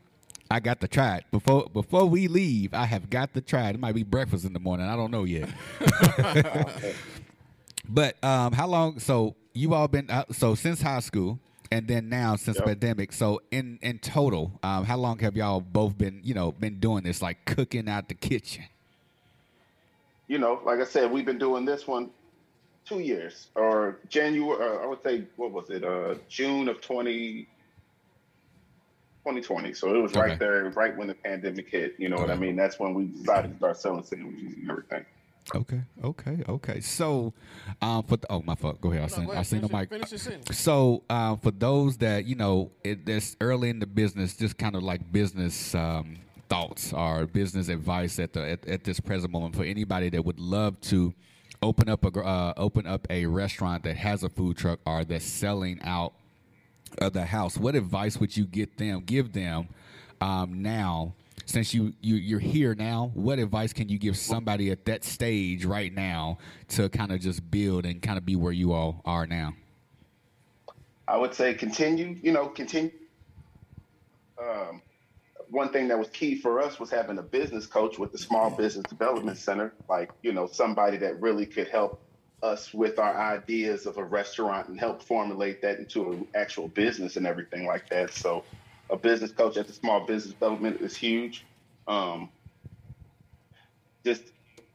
I 0.50 0.60
got 0.60 0.80
to 0.82 0.88
try 0.88 1.18
it 1.18 1.26
before 1.32 1.68
before 1.74 2.06
we 2.06 2.28
leave. 2.28 2.74
I 2.74 2.86
have 2.86 3.10
got 3.10 3.34
to 3.34 3.42
try 3.42 3.70
it. 3.70 3.76
It 3.76 3.80
might 3.80 3.96
be 3.96 4.04
breakfast 4.04 4.46
in 4.46 4.54
the 4.54 4.60
morning. 4.60 4.88
I 4.88 4.96
don't 4.96 5.12
know 5.12 5.24
yet. 5.24 5.50
But 7.90 8.22
um, 8.24 8.52
how 8.52 8.68
long? 8.68 9.00
So 9.00 9.36
you 9.54 9.74
all 9.74 9.88
been 9.88 10.10
uh, 10.10 10.26
so 10.32 10.56
since 10.56 10.82
high 10.82 11.00
school, 11.00 11.40
and 11.72 11.88
then 11.88 12.10
now 12.10 12.36
since 12.36 12.58
Yep. 12.58 12.66
pandemic. 12.66 13.14
So 13.14 13.42
in 13.52 13.80
in 13.82 14.00
total, 14.00 14.60
um, 14.64 14.84
how 14.84 14.98
long 14.98 15.20
have 15.20 15.38
y'all 15.38 15.62
both 15.62 15.98
been 15.98 16.20
you 16.24 16.34
know 16.34 16.52
been 16.52 16.80
doing 16.80 17.04
this 17.04 17.22
like 17.22 17.46
cooking 17.46 17.88
out 17.88 18.10
the 18.10 18.16
kitchen? 18.16 18.66
you 20.28 20.38
know, 20.38 20.60
like 20.66 20.82
I 20.82 20.84
said, 20.84 21.10
we've 21.10 21.26
been 21.26 21.38
doing 21.38 21.64
this 21.64 21.88
one 21.88 22.10
two 22.86 23.00
years 23.00 23.48
or 23.56 23.98
January, 24.10 24.62
uh, 24.62 24.84
I 24.84 24.86
would 24.86 25.02
say, 25.04 25.24
what 25.38 25.52
was 25.52 25.70
it, 25.70 25.84
uh, 25.84 26.16
June 26.30 26.68
of 26.68 26.82
20, 26.82 27.48
2020. 29.28 29.74
So 29.74 29.94
it 29.94 30.02
was 30.02 30.12
Okay. 30.12 30.22
right 30.22 30.40
there, 30.40 30.70
right 30.72 30.96
when 30.96 31.08
the 31.08 31.14
pandemic 31.16 31.70
hit. 31.70 31.96
You 31.98 32.10
know 32.10 32.16
what 32.18 32.32
I 32.32 32.36
mean? 32.36 32.56
That's 32.56 32.80
when 32.80 32.94
we 32.94 33.06
decided 33.06 33.52
to 33.52 33.58
start 33.58 33.78
selling 33.78 34.04
sandwiches 34.04 34.54
and 34.54 34.70
everything. 34.70 35.06
Okay, 35.56 35.82
okay, 36.04 36.44
okay. 36.50 36.80
So, 36.82 37.34
um, 37.82 38.04
for 38.04 38.18
the, 38.18 38.30
oh 38.30 38.42
my 38.42 38.56
fuck, 38.56 38.82
go 38.82 38.92
ahead. 38.92 39.04
I 39.04 39.06
No, 39.06 39.08
seen 39.16 39.26
go 39.26 39.32
I 39.32 39.34
ahead, 39.36 39.46
seen 39.48 39.62
the 39.62 39.70
mic. 39.70 39.84
it- 39.84 39.90
finish 39.90 40.12
your 40.12 40.20
sentence. 40.20 40.58
So, 40.60 41.04
um, 41.10 41.38
for 41.38 41.52
those 41.52 41.98
that 41.98 42.26
you 42.26 42.36
know, 42.36 42.72
it, 42.84 43.06
that's 43.06 43.38
early 43.40 43.70
in 43.70 43.80
the 43.80 43.86
business, 43.86 44.36
just 44.36 44.58
kind 44.58 44.76
of 44.76 44.84
like 44.84 45.10
business 45.12 45.74
um, 45.74 46.18
thoughts 46.50 46.92
or 46.92 47.26
business 47.28 47.70
advice 47.70 48.20
at 48.20 48.34
the 48.34 48.42
at, 48.52 48.68
at 48.68 48.84
this 48.84 49.00
present 49.00 49.32
moment 49.32 49.56
for 49.56 49.64
anybody 49.64 50.10
that 50.10 50.24
would 50.26 50.40
love 50.40 50.80
to 50.82 51.14
open 51.62 51.88
up 51.90 52.04
a 52.04 52.20
uh, 52.20 52.54
open 52.58 52.86
up 52.86 53.08
a 53.10 53.26
restaurant 53.26 53.84
that 53.84 53.96
has 53.96 54.24
a 54.24 54.30
food 54.30 54.58
truck 54.58 54.80
or 54.86 55.06
that's 55.06 55.24
selling 55.26 55.80
out 55.82 56.14
of 57.00 57.14
the 57.14 57.26
house. 57.26 57.58
What 57.58 57.76
advice 57.76 58.18
would 58.18 58.36
you 58.36 58.46
get 58.46 58.78
them? 58.78 59.02
Give 59.06 59.32
them 59.34 59.70
um, 60.22 60.62
now. 60.62 61.14
Since 61.46 61.74
you, 61.74 61.94
you 62.02 62.16
you're 62.16 62.40
here 62.40 62.76
now, 62.76 63.12
what 63.14 63.40
advice 63.40 63.72
can 63.72 63.88
you 63.88 63.98
give 63.98 64.18
somebody 64.18 64.70
at 64.70 64.84
that 64.86 65.06
stage 65.06 65.64
right 65.64 65.94
now 65.94 66.40
to 66.70 66.90
kind 66.90 67.12
of 67.12 67.22
just 67.22 67.50
build 67.50 67.86
and 67.86 68.02
kind 68.02 68.18
of 68.18 68.26
be 68.26 68.36
where 68.36 68.52
you 68.52 68.74
all 68.74 69.02
are 69.06 69.26
now? 69.26 69.54
I 71.08 71.18
would 71.18 71.34
say 71.34 71.54
continue, 71.54 72.18
you 72.22 72.34
know, 72.34 72.48
continue. 72.48 72.92
Um, 74.42 74.82
one 75.50 75.70
thing 75.70 75.88
that 75.88 75.98
was 75.98 76.10
key 76.10 76.36
for 76.36 76.62
us 76.62 76.80
was 76.80 76.90
having 76.90 77.18
a 77.18 77.24
business 77.24 77.66
coach 77.66 77.98
with 77.98 78.12
the 78.12 78.18
Small 78.18 78.50
Business 78.50 78.84
Development 78.90 79.38
Center, 79.38 79.74
like, 79.88 80.12
you 80.22 80.34
know, 80.34 80.48
somebody 80.48 80.98
that 80.98 81.22
really 81.22 81.46
could 81.46 81.70
help 81.70 82.02
us 82.44 82.74
with 82.74 83.00
our 83.00 83.18
ideas 83.18 83.86
of 83.86 83.98
a 83.98 84.04
restaurant 84.04 84.68
and 84.68 84.80
help 84.80 85.02
formulate 85.02 85.62
that 85.62 85.80
into 85.80 86.12
an 86.12 86.28
actual 86.36 86.68
business 86.68 87.18
and 87.18 87.26
everything 87.26 87.66
like 87.66 87.90
that. 87.90 88.14
So, 88.14 88.44
a 88.90 88.98
business 88.98 89.32
coach 89.32 89.58
at 89.58 89.68
the 89.68 89.74
Small 89.74 90.06
Business 90.06 90.34
Development 90.34 90.80
is 90.80 90.96
huge. 90.96 91.46
Um, 91.88 92.30
just 94.06 94.24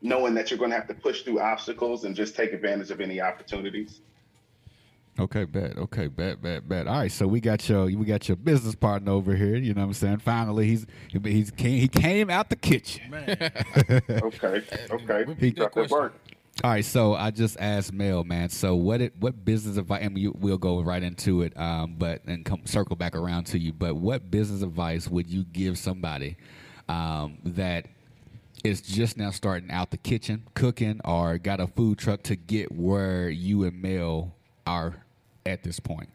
knowing 0.03 0.35
that 0.35 0.51
you're 0.51 0.59
going 0.59 0.71
to 0.71 0.77
have 0.77 0.89
to 0.89 0.95
push 0.95 1.23
through 1.23 1.41
obstacles 1.41 2.05
and 2.05 2.15
just 2.15 2.35
take 2.35 2.53
advantage 2.53 2.91
of 2.91 3.01
any 3.01 3.21
opportunities. 3.21 4.01
Okay, 5.19 5.45
bet. 5.45 5.77
Okay, 5.77 6.09
bet, 6.09 6.43
bet, 6.43 6.69
bet. 6.69 6.87
All 6.87 6.97
right, 6.97 7.13
so 7.13 7.27
we 7.27 7.41
got 7.41 7.69
your 7.69 7.85
we 7.85 8.05
got 8.07 8.29
your 8.29 8.37
business 8.37 8.75
partner 8.75 9.13
over 9.13 9.35
here. 9.35 9.57
You 9.57 9.75
know 9.75 9.83
what 9.83 9.89
I'm 9.89 9.93
saying? 9.93 10.19
Finally, 10.19 10.67
he's 10.67 10.87
he's 11.23 11.51
came, 11.51 11.79
he 11.79 11.89
came 11.89 12.31
out 12.31 12.49
the 12.49 12.57
kitchen. 12.57 13.11
Man, 13.11 13.27
Okay. 14.11 14.63
Okay. 14.91 15.25
Repeat 15.25 15.57
that 15.57 15.73
Got 15.73 15.75
that 15.75 15.91
work. 15.91 16.15
All 16.63 16.71
right, 16.71 16.85
so 16.85 17.15
I 17.15 17.31
just 17.31 17.59
asked 17.59 17.93
Mel, 17.93 18.25
man. 18.25 18.51
So 18.51 18.77
what 18.77 19.01
it, 19.01 19.15
what 19.19 19.45
business 19.45 19.79
advice? 19.79 20.03
And 20.03 20.17
we'll 20.39 20.59
go 20.59 20.81
right 20.83 21.03
into 21.03 21.43
it, 21.43 21.59
um, 21.59 21.97
but 21.99 22.23
and 22.27 22.45
come 22.45 22.67
circle 22.67 22.95
back 22.95 23.17
around 23.17 23.45
to 23.47 23.59
you. 23.59 23.73
But 23.73 23.97
what 23.97 24.31
business 24.31 24.63
advice 24.63 25.09
would 25.09 25.29
you 25.29 25.45
give 25.45 25.79
somebody 25.79 26.37
um, 26.89 27.39
that 27.45 27.87
is 28.63 28.81
just 28.83 29.17
now 29.17 29.31
starting 29.31 29.71
out 29.71 29.91
the 29.91 29.97
kitchen, 29.97 30.45
cooking, 30.55 31.01
or 31.05 31.39
got 31.39 31.59
a 31.59 31.67
food 31.67 31.99
truck 31.99 32.23
to 32.25 32.37
get 32.37 32.71
where 32.71 33.31
you 33.31 33.65
and 33.65 33.81
Mel 33.81 34.33
are 34.67 35.03
at 35.47 35.65
this 35.65 35.81
point? 35.81 36.11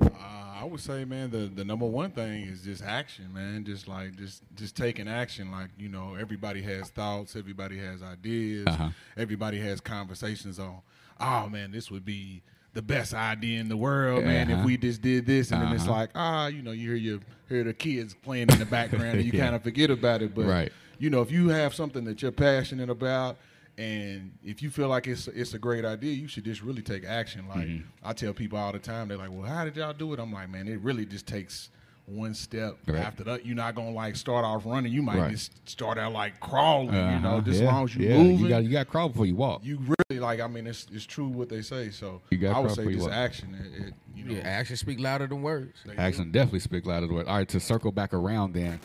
Uh, 0.00 0.51
I 0.62 0.64
would 0.64 0.78
say, 0.80 1.04
man, 1.04 1.30
the, 1.30 1.50
the 1.52 1.64
number 1.64 1.86
one 1.86 2.12
thing 2.12 2.44
is 2.44 2.62
just 2.62 2.84
action, 2.84 3.32
man. 3.32 3.64
Just 3.64 3.88
like 3.88 4.14
just 4.14 4.42
just 4.54 4.76
taking 4.76 5.08
action. 5.08 5.50
Like 5.50 5.70
you 5.76 5.88
know, 5.88 6.14
everybody 6.14 6.62
has 6.62 6.88
thoughts, 6.90 7.34
everybody 7.34 7.78
has 7.78 8.00
ideas, 8.00 8.68
Uh-huh. 8.68 8.90
everybody 9.16 9.58
has 9.58 9.80
conversations 9.80 10.60
on. 10.60 10.78
Oh 11.18 11.48
man, 11.48 11.72
this 11.72 11.90
would 11.90 12.04
be 12.04 12.42
the 12.74 12.82
best 12.82 13.12
idea 13.12 13.58
in 13.60 13.68
the 13.68 13.76
world, 13.76 14.24
man. 14.24 14.48
If 14.50 14.58
Uh-huh. 14.58 14.66
we 14.66 14.76
just 14.76 15.02
did 15.02 15.26
this, 15.26 15.50
and 15.50 15.60
then 15.62 15.72
it's 15.72 15.82
Uh-huh. 15.82 15.92
like, 15.92 16.10
ah, 16.14 16.46
you 16.46 16.62
know, 16.62 16.70
you 16.70 16.88
hear 16.90 16.96
your 16.96 17.18
hear 17.48 17.64
the 17.64 17.74
kids 17.74 18.14
playing 18.14 18.48
in 18.50 18.58
the 18.60 18.64
background, 18.66 19.18
and 19.18 19.24
you 19.24 19.32
Yeah. 19.34 19.42
kind 19.46 19.56
of 19.56 19.62
forget 19.64 19.90
about 19.90 20.22
it. 20.22 20.32
But 20.32 20.46
Right. 20.46 20.72
you 21.00 21.10
know, 21.10 21.22
if 21.22 21.32
you 21.32 21.48
have 21.48 21.74
something 21.74 22.04
that 22.04 22.22
you're 22.22 22.30
passionate 22.30 22.88
about, 22.88 23.36
and 23.78 24.32
if 24.44 24.62
you 24.62 24.70
feel 24.70 24.88
like 24.88 25.06
it's 25.06 25.28
it's 25.28 25.54
a 25.54 25.58
great 25.58 25.84
idea, 25.84 26.12
you 26.12 26.28
should 26.28 26.44
just 26.44 26.62
really 26.62 26.82
take 26.82 27.04
action. 27.04 27.46
Like 27.48 27.66
Mm-hmm. 27.66 27.86
I 28.04 28.12
tell 28.12 28.32
people 28.34 28.58
all 28.58 28.72
the 28.72 28.78
time, 28.78 29.08
they're 29.08 29.16
like, 29.16 29.30
"Well, 29.30 29.42
how 29.42 29.64
did 29.64 29.76
y'all 29.76 29.92
do 29.92 30.12
it?" 30.12 30.20
I'm 30.20 30.32
like, 30.32 30.50
"Man, 30.50 30.68
it 30.68 30.80
really 30.80 31.06
just 31.06 31.26
takes 31.26 31.70
one 32.06 32.34
step 32.34 32.76
Right. 32.86 32.98
after 32.98 33.22
that. 33.24 33.46
You're 33.46 33.54
not 33.56 33.74
gonna 33.76 33.92
like 33.92 34.16
start 34.16 34.44
off 34.44 34.66
running. 34.66 34.92
You 34.92 35.02
might 35.02 35.18
Right. 35.18 35.30
just 35.30 35.52
start 35.68 35.98
out 35.98 36.12
like 36.12 36.38
crawling. 36.40 36.88
You 36.94 37.20
know, 37.20 37.36
Uh-huh. 37.36 37.40
just 37.42 37.60
yeah. 37.60 37.68
as 37.68 37.72
long 37.72 37.84
as 37.84 37.94
you 37.96 38.08
yeah. 38.08 38.18
moving, 38.18 38.38
you 38.38 38.48
got 38.48 38.64
you 38.64 38.70
got 38.70 38.78
to 38.80 38.84
crawl 38.90 39.08
before 39.08 39.24
you 39.26 39.36
walk. 39.36 39.64
you 39.64 39.78
really 39.78 40.20
like. 40.20 40.40
I 40.40 40.48
mean, 40.48 40.66
it's 40.66 40.86
it's 40.92 41.06
true 41.06 41.28
what 41.28 41.48
they 41.48 41.62
say. 41.62 41.90
So 41.90 42.20
You 42.30 42.48
I 42.48 42.58
would 42.58 42.72
say 42.72 42.84
just 42.92 43.02
walk. 43.04 43.12
action. 43.12 43.54
It, 43.54 43.86
it, 43.88 43.94
you 44.16 44.24
know, 44.24 44.34
Yeah, 44.34 44.40
actions 44.40 44.80
speak 44.80 44.98
louder 45.00 45.26
than 45.28 45.42
words. 45.42 45.78
they 45.86 45.94
do. 45.94 45.98
Action 45.98 46.30
definitely 46.32 46.60
speak 46.60 46.84
louder 46.86 47.06
than 47.06 47.14
words. 47.14 47.28
All 47.28 47.36
right, 47.36 47.48
to 47.48 47.60
circle 47.60 47.92
back 47.92 48.12
around 48.12 48.52
then, 48.52 48.80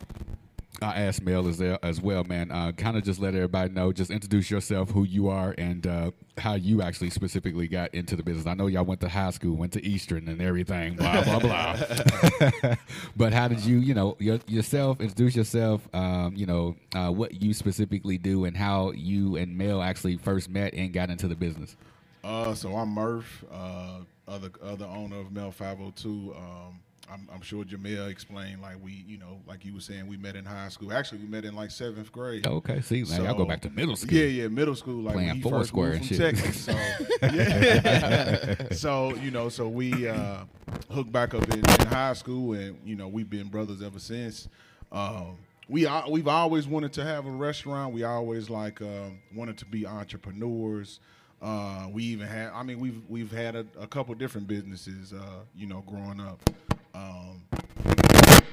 I 0.82 1.02
asked 1.02 1.24
Mel 1.24 1.48
as, 1.48 1.60
as 1.62 2.00
well, 2.02 2.24
man. 2.24 2.52
Uh, 2.52 2.72
kind 2.72 2.98
of 2.98 3.04
just 3.04 3.20
let 3.20 3.34
everybody 3.34 3.72
know, 3.72 3.92
just 3.92 4.12
introduce 4.12 4.52
yourself, 4.52 4.92
who 4.92 5.06
you 5.06 5.28
are, 5.28 5.56
and 5.58 5.86
uh, 5.88 6.12
how 6.38 6.54
you 6.54 6.84
actually 6.84 7.10
specifically 7.10 7.68
got 7.68 7.94
into 7.96 8.16
the 8.16 8.22
business. 8.22 8.46
I 8.46 8.54
know 8.54 8.68
y'all 8.68 8.86
went 8.86 9.02
to 9.02 9.10
high 9.10 9.32
school, 9.32 9.56
went 9.56 9.74
to 9.74 9.84
Eastern 9.84 10.28
and 10.28 10.40
everything, 10.40 10.96
blah, 10.96 11.24
blah, 11.24 11.40
blah. 11.40 12.76
but 13.16 13.34
how 13.34 13.48
did 13.48 13.62
you, 13.62 13.78
you 13.78 13.96
know, 13.96 14.16
your, 14.20 14.40
yourself, 14.48 15.02
introduce 15.02 15.36
yourself, 15.36 15.88
um, 15.96 16.34
you 16.36 16.46
know, 16.46 16.76
uh, 16.94 17.10
what 17.10 17.42
you 17.42 17.54
specifically 17.54 18.20
do 18.20 18.46
and 18.46 18.56
how 18.56 18.92
you 18.92 19.36
and 19.36 19.58
Mel 19.58 19.82
actually 19.82 20.18
first 20.18 20.48
met 20.50 20.76
and 20.76 20.94
got 20.94 21.10
into 21.10 21.28
the 21.28 21.36
business? 21.36 21.76
Uh, 22.24 22.54
so 22.54 22.76
I'm 22.76 22.90
Murph, 22.90 23.46
uh, 23.52 24.02
other 24.28 24.50
other 24.62 24.86
owner 24.86 25.20
of 25.20 25.32
Mel 25.32 25.52
502. 25.52 26.36
Um, 26.38 26.80
I'm, 27.12 27.28
I'm 27.34 27.42
sure 27.42 27.64
Jamil 27.64 28.10
explained 28.10 28.62
like 28.62 28.84
we, 28.84 29.04
you 29.08 29.18
know, 29.18 29.40
like 29.48 29.64
you 29.64 29.74
were 29.74 29.80
saying, 29.80 30.08
we 30.08 30.18
met 30.18 30.36
in 30.36 30.46
high 30.46 30.70
school. 30.70 30.92
Actually, 30.92 31.20
we 31.20 31.28
met 31.28 31.46
in 31.46 31.56
like 31.56 31.72
seventh 31.72 32.12
grade. 32.12 32.46
Oh, 32.46 32.56
okay. 32.56 32.82
See, 32.82 33.04
man, 33.04 33.24
y'all 33.24 33.34
go 33.34 33.46
back 33.46 33.62
to 33.62 33.70
middle 33.70 33.96
school. 33.96 34.14
Yeah, 34.14 34.26
yeah, 34.26 34.48
middle 34.48 34.76
school. 34.76 35.04
Like 35.04 35.16
Playing 35.16 35.42
four 35.42 35.52
first 35.52 35.70
square 35.70 35.94
and 35.94 36.06
shit. 36.06 36.18
Texas. 36.18 36.66
So, 36.66 36.72
yeah. 37.22 38.68
so 38.74 39.16
you 39.16 39.32
know, 39.32 39.48
so 39.50 39.70
we 39.70 40.08
uh, 40.08 40.44
hooked 40.92 41.12
back 41.12 41.34
up 41.34 41.44
in, 41.54 41.60
in 41.60 41.88
high 41.88 42.14
school, 42.14 42.54
and 42.54 42.78
you 42.84 42.96
know, 42.96 43.08
we've 43.08 43.30
been 43.30 43.48
brothers 43.48 43.82
ever 43.82 44.00
since. 44.00 44.50
Um, 44.92 45.38
we 45.70 45.88
we've 46.10 46.28
always 46.28 46.68
wanted 46.68 46.94
to 46.94 47.04
have 47.04 47.26
a 47.26 47.32
restaurant. 47.32 47.94
We 47.94 48.04
always 48.04 48.50
like 48.50 48.82
um, 48.82 49.20
wanted 49.34 49.58
to 49.60 49.66
be 49.66 49.86
entrepreneurs. 49.86 51.00
Uh, 51.42 51.88
we 51.92 52.04
even 52.06 52.28
had, 52.28 52.50
I 52.52 52.64
mean, 52.64 52.80
we've 52.80 53.02
we've 53.08 53.32
had 53.32 53.56
a, 53.56 53.66
a 53.80 53.88
couple 53.88 54.14
different 54.16 54.48
businesses, 54.48 55.14
uh, 55.14 55.42
you 55.56 55.68
know, 55.68 55.84
growing 55.86 56.20
up. 56.20 56.50
Um, 56.98 57.42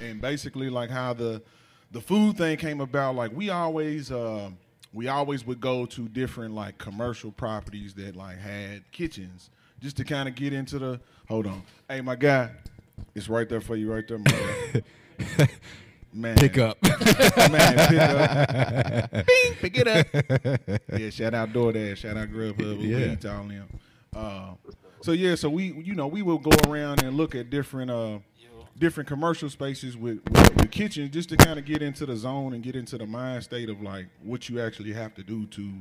and 0.02 0.20
basically 0.20 0.68
like 0.70 0.90
how 0.90 1.12
the 1.14 1.42
the 1.92 2.00
food 2.00 2.36
thing 2.36 2.56
came 2.56 2.80
about 2.80 3.14
like 3.14 3.32
we 3.34 3.50
always 3.50 4.10
uh, 4.12 4.50
we 4.92 5.08
always 5.08 5.46
would 5.46 5.60
go 5.60 5.86
to 5.86 6.08
different 6.08 6.54
like 6.54 6.76
commercial 6.78 7.30
properties 7.32 7.94
that 7.94 8.16
like 8.16 8.38
had 8.38 8.82
kitchens 8.92 9.50
just 9.80 9.96
to 9.96 10.04
kind 10.04 10.28
of 10.28 10.34
get 10.34 10.52
into 10.52 10.78
the 10.78 11.00
hold 11.28 11.46
on 11.46 11.62
hey 11.88 12.00
my 12.00 12.16
guy 12.16 12.50
it's 13.14 13.28
right 13.28 13.48
there 13.48 13.60
for 13.60 13.76
you 13.76 13.92
right 13.92 14.06
there 14.08 14.18
my 14.18 14.82
man 16.12 16.36
Pick 16.36 16.58
up. 16.58 16.78
man 16.82 17.88
pick 17.88 17.98
up 17.98 19.10
Bing, 19.26 19.54
pick 19.60 19.78
it 19.78 19.88
up 19.88 20.06
yeah 20.98 21.10
shout 21.10 21.34
out 21.34 21.52
DoorDash 21.52 21.96
shout 21.96 22.16
out 22.16 22.28
Grubhub 22.28 22.80
Yeah. 22.80 22.98
yeah. 23.22 23.36
All 23.36 23.44
them 23.44 23.68
uh, 24.14 24.54
so 25.00 25.12
yeah 25.12 25.34
so 25.34 25.50
we 25.50 25.72
you 25.72 25.94
know 25.94 26.06
we 26.06 26.22
will 26.22 26.38
go 26.38 26.52
around 26.70 27.02
and 27.02 27.16
look 27.16 27.34
at 27.34 27.50
different 27.50 27.90
uh 27.90 28.18
different 28.78 29.08
commercial 29.08 29.48
spaces 29.48 29.96
with, 29.96 30.18
with, 30.30 30.56
with 30.56 30.70
kitchens 30.70 31.10
just 31.10 31.28
to 31.28 31.36
kind 31.36 31.58
of 31.58 31.64
get 31.64 31.80
into 31.82 32.04
the 32.06 32.16
zone 32.16 32.54
and 32.54 32.62
get 32.62 32.74
into 32.74 32.98
the 32.98 33.06
mind 33.06 33.42
state 33.44 33.68
of 33.68 33.80
like 33.82 34.06
what 34.22 34.48
you 34.48 34.60
actually 34.60 34.92
have 34.92 35.14
to 35.14 35.22
do 35.22 35.46
to 35.46 35.72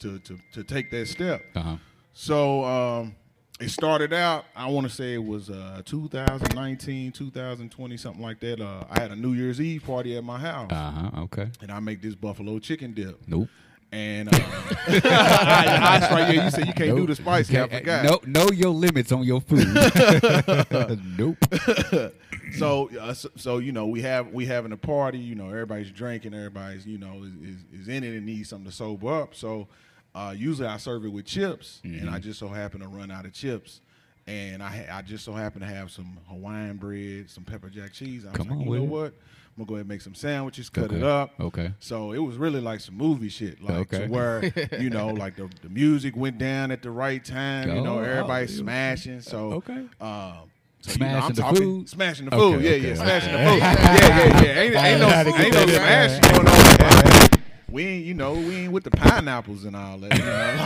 to 0.00 0.18
to, 0.20 0.38
to 0.52 0.64
take 0.64 0.90
that 0.90 1.06
step. 1.08 1.42
Uh-huh. 1.54 1.76
So 2.12 2.64
um, 2.64 3.14
it 3.60 3.70
started 3.70 4.12
out. 4.12 4.44
I 4.54 4.66
want 4.68 4.86
to 4.88 4.92
say 4.92 5.14
it 5.14 5.24
was 5.24 5.48
uh, 5.50 5.82
2019, 5.84 7.12
2020, 7.12 7.96
something 7.96 8.22
like 8.22 8.40
that. 8.40 8.60
Uh, 8.60 8.84
I 8.90 9.00
had 9.00 9.10
a 9.10 9.16
New 9.16 9.32
Year's 9.32 9.60
Eve 9.60 9.84
party 9.84 10.16
at 10.16 10.24
my 10.24 10.38
house, 10.38 10.70
Uh 10.72 10.90
huh. 10.90 11.20
Okay. 11.22 11.48
and 11.62 11.70
I 11.72 11.80
make 11.80 12.02
this 12.02 12.14
buffalo 12.14 12.58
chicken 12.58 12.92
dip. 12.94 13.20
Nope. 13.26 13.48
And 13.92 14.28
uh, 14.28 14.36
I, 14.88 16.08
right. 16.10 16.34
Yeah, 16.34 16.44
you 16.46 16.50
said 16.50 16.66
you 16.66 16.72
can't 16.74 16.90
do 16.90 16.96
Nope. 16.98 17.06
the 17.08 17.14
spicy. 17.14 17.60
I 17.60 17.68
forgot. 17.68 18.04
Know, 18.04 18.20
know 18.26 18.50
your 18.50 18.70
limits 18.72 19.12
on 19.12 19.22
your 19.22 19.40
food. 19.40 19.68
nope. 21.16 21.36
so, 22.58 22.90
uh, 22.98 23.14
so, 23.14 23.28
so 23.36 23.58
you 23.58 23.72
know, 23.72 23.86
we 23.86 24.02
have 24.02 24.32
we 24.32 24.46
having 24.46 24.72
a 24.72 24.76
party. 24.76 25.18
You 25.18 25.34
know, 25.34 25.48
everybody's 25.50 25.90
drinking. 25.90 26.34
Everybody's 26.34 26.86
you 26.86 26.98
know 26.98 27.22
is, 27.24 27.32
is, 27.48 27.80
is 27.82 27.88
in 27.88 28.04
it 28.04 28.14
and 28.16 28.26
needs 28.26 28.48
something 28.48 28.70
to 28.70 28.76
sober 28.76 29.12
up. 29.22 29.34
So, 29.34 29.68
uh, 30.14 30.34
usually 30.36 30.68
I 30.68 30.76
serve 30.78 31.04
it 31.04 31.08
with 31.12 31.26
chips, 31.26 31.80
and 31.84 31.94
Mm-hmm. 32.02 32.14
I 32.14 32.18
just 32.18 32.38
so 32.38 32.48
happen 32.48 32.80
to 32.80 32.88
run 32.88 33.10
out 33.10 33.24
of 33.26 33.32
chips. 33.32 33.80
And 34.26 34.62
I 34.62 34.68
ha- 34.70 34.96
I 34.98 35.02
just 35.02 35.22
so 35.24 35.32
happen 35.34 35.60
to 35.60 35.66
have 35.66 35.90
some 35.90 36.16
Hawaiian 36.28 36.78
bread, 36.78 37.28
some 37.28 37.44
pepper 37.44 37.68
jack 37.68 37.92
cheese. 37.92 38.24
I 38.24 38.28
was 38.30 38.38
Come 38.38 38.48
like, 38.48 38.58
on, 38.58 38.64
you 38.72 38.78
know 38.78 38.84
it. 38.84 38.88
what? 38.88 39.12
I'm 39.56 39.58
gonna 39.62 39.66
go 39.68 39.74
ahead 39.74 39.80
and 39.82 39.88
make 39.90 40.00
some 40.00 40.14
sandwiches, 40.14 40.68
cut 40.70 40.84
Okay. 40.84 40.96
it 40.96 41.02
up. 41.02 41.30
Okay. 41.38 41.72
So 41.78 42.12
it 42.12 42.18
was 42.18 42.36
really 42.36 42.60
like 42.62 42.80
some 42.80 42.96
movie 42.96 43.28
shit, 43.28 43.62
like 43.62 43.92
Okay. 43.92 44.08
where 44.08 44.42
you 44.80 44.88
know, 44.88 45.08
like 45.08 45.36
the, 45.36 45.48
the 45.62 45.68
music 45.68 46.16
went 46.16 46.38
down 46.38 46.70
at 46.70 46.80
the 46.82 46.90
right 46.90 47.22
time. 47.24 47.68
You 47.68 47.82
know, 47.82 47.98
Oh, 47.98 48.02
everybody's 48.02 48.58
oh, 48.58 48.62
smashing. 48.62 49.20
So 49.20 49.52
Okay. 49.62 49.84
um, 50.00 50.50
so, 50.86 50.90
Smashing 50.92 51.06
you 51.14 51.18
know, 51.20 51.26
I'm 51.26 51.32
the 51.34 51.40
talking, 51.42 51.62
food? 51.62 51.88
smashing 51.88 52.26
the 52.28 52.36
Okay, 52.36 52.56
food. 52.56 52.62
yeah, 52.64 52.70
okay, 52.72 52.88
yeah, 52.88 52.94
smashing 52.94 53.32
the 53.32 53.38
food. 53.50 53.58
yeah, 53.58 54.16
yeah, 54.18 54.42
yeah. 54.42 54.60
Ain't, 54.60 54.74
ain't 54.76 55.00
no, 55.00 55.06
I 55.06 55.10
had 55.10 55.24
to 55.26 55.32
get 55.32 55.40
ain't 55.40 55.54
no 55.54 55.66
that 55.66 56.10
smash 56.10 56.32
going 56.32 57.32
on. 57.32 57.40
We 57.70 57.86
ain't, 57.86 58.04
you 58.04 58.12
know, 58.14 58.34
we 58.34 58.56
ain't 58.56 58.72
with 58.72 58.84
the 58.84 58.90
pineapples 58.90 59.64
and 59.64 59.74
all 59.74 59.96
that. 59.98 60.12
You 60.16 60.24
know? 60.24 60.56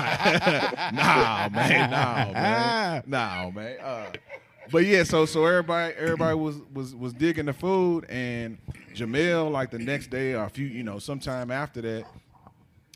nah, 1.03 1.49
man, 1.51 1.91
nah, 1.91 2.33
man, 2.33 3.03
nah, 3.07 3.51
man. 3.51 3.79
Uh, 3.81 4.07
but 4.73 4.85
yeah, 4.85 5.05
so 5.05 5.25
so 5.25 5.47
everybody 5.47 5.95
everybody 5.95 6.37
was 6.37 6.57
was 6.75 6.95
was 6.97 7.13
digging 7.13 7.47
the 7.47 7.53
food, 7.53 8.05
and 8.11 8.59
Jamil 8.95 9.51
like 9.53 9.71
the 9.71 9.79
next 9.79 10.09
day 10.11 10.35
or 10.35 10.45
a 10.45 10.51
few, 10.51 10.67
you 10.67 10.83
know, 10.83 10.99
sometime 10.99 11.51
after 11.53 11.81
that, 11.81 12.05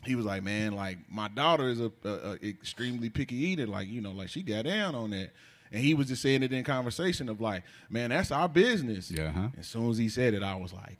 he 0.05 0.15
was 0.15 0.25
like, 0.25 0.43
man, 0.43 0.73
like 0.73 0.97
my 1.09 1.29
daughter 1.29 1.69
is 1.69 1.79
a, 1.79 1.89
a, 2.03 2.09
a 2.09 2.33
extremely 2.43 3.09
picky 3.09 3.35
eater. 3.35 3.65
Like, 3.65 3.87
you 3.87 4.01
know, 4.01 4.11
like 4.11 4.27
she 4.29 4.43
got 4.43 4.65
down 4.65 4.93
on 4.93 5.09
that. 5.11 5.31
And 5.73 5.81
he 5.81 5.93
was 5.95 6.07
just 6.07 6.21
saying 6.21 6.43
it 6.43 6.53
in 6.53 6.63
conversation 6.63 7.27
of 7.27 7.41
like, 7.41 7.63
man, 7.89 8.11
that's 8.11 8.31
our 8.31 8.47
business. 8.47 9.09
Yeah, 9.11 9.31
huh? 9.31 9.47
As 9.59 9.67
soon 9.67 9.89
as 9.89 9.97
he 9.97 10.07
said 10.07 10.33
it, 10.35 10.43
I 10.43 10.55
was 10.55 10.71
like, 10.71 10.99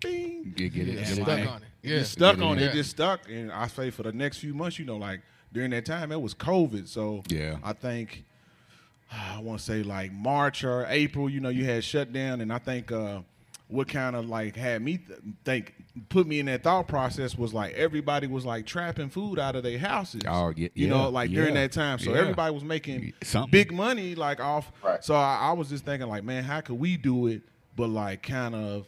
bing. 0.00 0.54
Get, 0.56 0.72
get 0.72 0.88
it. 0.88 0.94
Yeah, 0.94 1.00
Get 1.04 1.06
stuck 1.22 1.38
it. 1.38 1.46
on 1.46 1.62
it. 1.62 1.68
It 1.82 1.90
Yeah. 1.90 1.98
just 1.98 2.12
stuck 2.12 2.36
Get 2.36 2.44
on 2.44 2.58
it. 2.58 2.62
Yeah. 2.62 2.66
It 2.68 2.72
just 2.72 2.90
stuck. 2.90 3.28
And 3.30 3.52
I 3.52 3.66
say 3.68 3.90
for 3.90 4.02
the 4.02 4.12
next 4.12 4.38
few 4.38 4.54
months, 4.54 4.78
you 4.78 4.84
know, 4.86 4.96
like 4.96 5.20
during 5.52 5.70
that 5.70 5.84
time, 5.84 6.10
it 6.12 6.20
was 6.20 6.34
COVID. 6.34 6.88
So 6.88 7.22
Yeah. 7.28 7.58
I 7.62 7.74
think 7.74 8.24
I 9.12 9.38
want 9.40 9.60
to 9.60 9.64
say 9.64 9.82
like 9.82 10.12
March 10.12 10.64
or 10.64 10.86
April, 10.88 11.28
you 11.28 11.40
know, 11.40 11.50
you 11.50 11.64
had 11.66 11.84
shut 11.84 12.12
down, 12.12 12.40
and 12.40 12.50
I 12.52 12.58
think 12.58 12.90
uh, 12.90 13.20
what 13.68 13.88
kind 13.88 14.14
of 14.14 14.28
like 14.28 14.54
had 14.54 14.80
me 14.80 14.98
th- 14.98 15.18
think 15.44 15.74
put 16.08 16.26
me 16.26 16.38
in 16.38 16.46
that 16.46 16.62
thought 16.62 16.86
process 16.86 17.36
was 17.36 17.52
like 17.52 17.74
everybody 17.74 18.26
was 18.26 18.44
like 18.44 18.64
trapping 18.66 19.08
food 19.08 19.38
out 19.38 19.56
of 19.56 19.62
their 19.62 19.78
houses. 19.78 20.22
Oh, 20.26 20.52
yeah, 20.56 20.68
you 20.74 20.86
yeah, 20.86 20.88
know, 20.88 21.08
like 21.08 21.30
during 21.30 21.54
that 21.54 21.72
time, 21.72 21.98
so 21.98 22.12
yeah. 22.12 22.20
everybody 22.20 22.54
was 22.54 22.62
making 22.62 23.12
Something. 23.22 23.50
big 23.50 23.72
money 23.72 24.14
like 24.14 24.40
off. 24.40 24.70
Right. 24.82 25.02
So 25.02 25.14
I, 25.14 25.38
I 25.42 25.52
was 25.52 25.68
just 25.68 25.84
thinking 25.84 26.08
like, 26.08 26.22
man, 26.22 26.44
how 26.44 26.60
could 26.60 26.78
we 26.78 26.96
do 26.96 27.26
it, 27.26 27.42
but 27.74 27.88
like 27.88 28.22
kind 28.22 28.54
of 28.54 28.86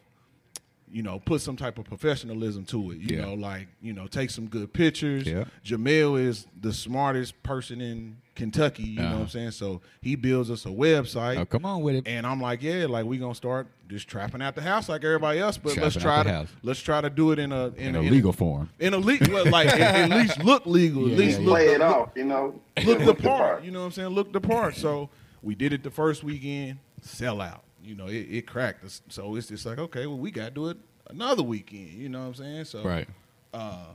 you 0.93 1.03
know, 1.03 1.19
put 1.19 1.41
some 1.41 1.57
type 1.57 1.79
of 1.79 1.85
professionalism 1.85 2.65
to 2.67 2.93
it. 2.93 2.99
You 2.99 3.17
Yeah. 3.17 3.25
know, 3.27 3.35
like 3.35 3.69
you 3.83 3.93
know, 3.93 4.07
take 4.07 4.31
some 4.31 4.47
good 4.47 4.73
pictures. 4.73 5.27
Yeah. 5.27 5.45
Jamil 5.65 6.19
is 6.21 6.47
the 6.61 6.73
smartest 6.73 7.43
person 7.43 7.81
in 7.81 8.17
Kentucky. 8.35 8.85
You 8.85 8.97
know 8.97 9.03
what 9.05 9.13
Uh-huh. 9.13 9.21
I'm 9.23 9.29
saying? 9.29 9.51
So 9.53 9.81
he 10.01 10.15
builds 10.15 10.51
us 10.51 10.65
a 10.65 10.69
website. 10.69 11.39
Oh, 11.39 11.45
come 11.45 11.65
on 11.65 11.83
with 11.83 11.97
it. 11.97 12.07
And 12.07 12.27
I'm 12.27 12.41
like, 12.41 12.63
yeah, 12.63 12.87
like 12.87 13.05
we 13.05 13.19
gonna 13.19 13.35
start 13.35 13.67
just 13.89 14.07
trapping 14.09 14.41
out 14.43 14.55
the 14.55 14.63
house 14.63 14.89
like 14.89 15.03
everybody 15.05 15.39
else, 15.41 15.59
but 15.59 15.77
let's 15.77 15.97
try 15.97 16.23
to 16.23 16.31
house. 16.31 16.49
let's 16.63 16.81
try 16.81 17.01
to 17.01 17.11
do 17.11 17.33
it 17.33 17.39
in 17.39 17.53
a 17.53 17.67
in, 17.77 17.95
In 17.95 17.97
a 17.97 18.01
legal 18.03 18.33
form. 18.33 18.69
in 18.79 18.95
a 18.95 18.99
legal 18.99 19.33
well, 19.35 19.47
like 19.51 19.69
at, 19.69 19.81
at 19.81 20.11
least 20.11 20.39
look 20.45 20.67
legal, 20.67 21.11
at 21.11 21.19
least 21.19 21.41
look, 21.41 21.49
Play 21.57 21.69
it 21.69 21.81
look, 21.81 21.97
off, 21.97 22.11
you 22.15 22.25
know. 22.25 22.61
look 22.85 22.99
the 23.05 23.15
part. 23.15 23.65
You 23.65 23.71
know 23.73 23.81
what 23.81 23.87
I'm 23.87 23.93
saying? 23.93 24.09
Look 24.11 24.33
the 24.33 24.41
part. 24.41 24.77
So 24.77 25.11
we 25.43 25.55
did 25.55 25.73
it 25.73 25.83
the 25.83 25.91
first 25.91 26.23
weekend, 26.25 26.79
sell 27.03 27.41
out. 27.41 27.63
You 27.89 27.95
know, 27.95 28.07
it, 28.07 28.27
it 28.31 28.47
cracked 28.47 28.85
us. 28.85 29.01
So 29.09 29.35
it's 29.37 29.47
just 29.49 29.65
like, 29.65 29.79
okay, 29.79 30.07
well, 30.07 30.19
we 30.19 30.31
got 30.31 30.45
to 30.47 30.51
do 30.51 30.69
it 30.69 30.77
another 31.09 31.43
weekend. 31.43 31.95
You 31.95 32.11
know 32.11 32.19
what 32.21 32.27
I'm 32.27 32.35
saying? 32.35 32.65
So, 32.67 32.83
Right. 32.83 33.09
Oh 33.55 33.87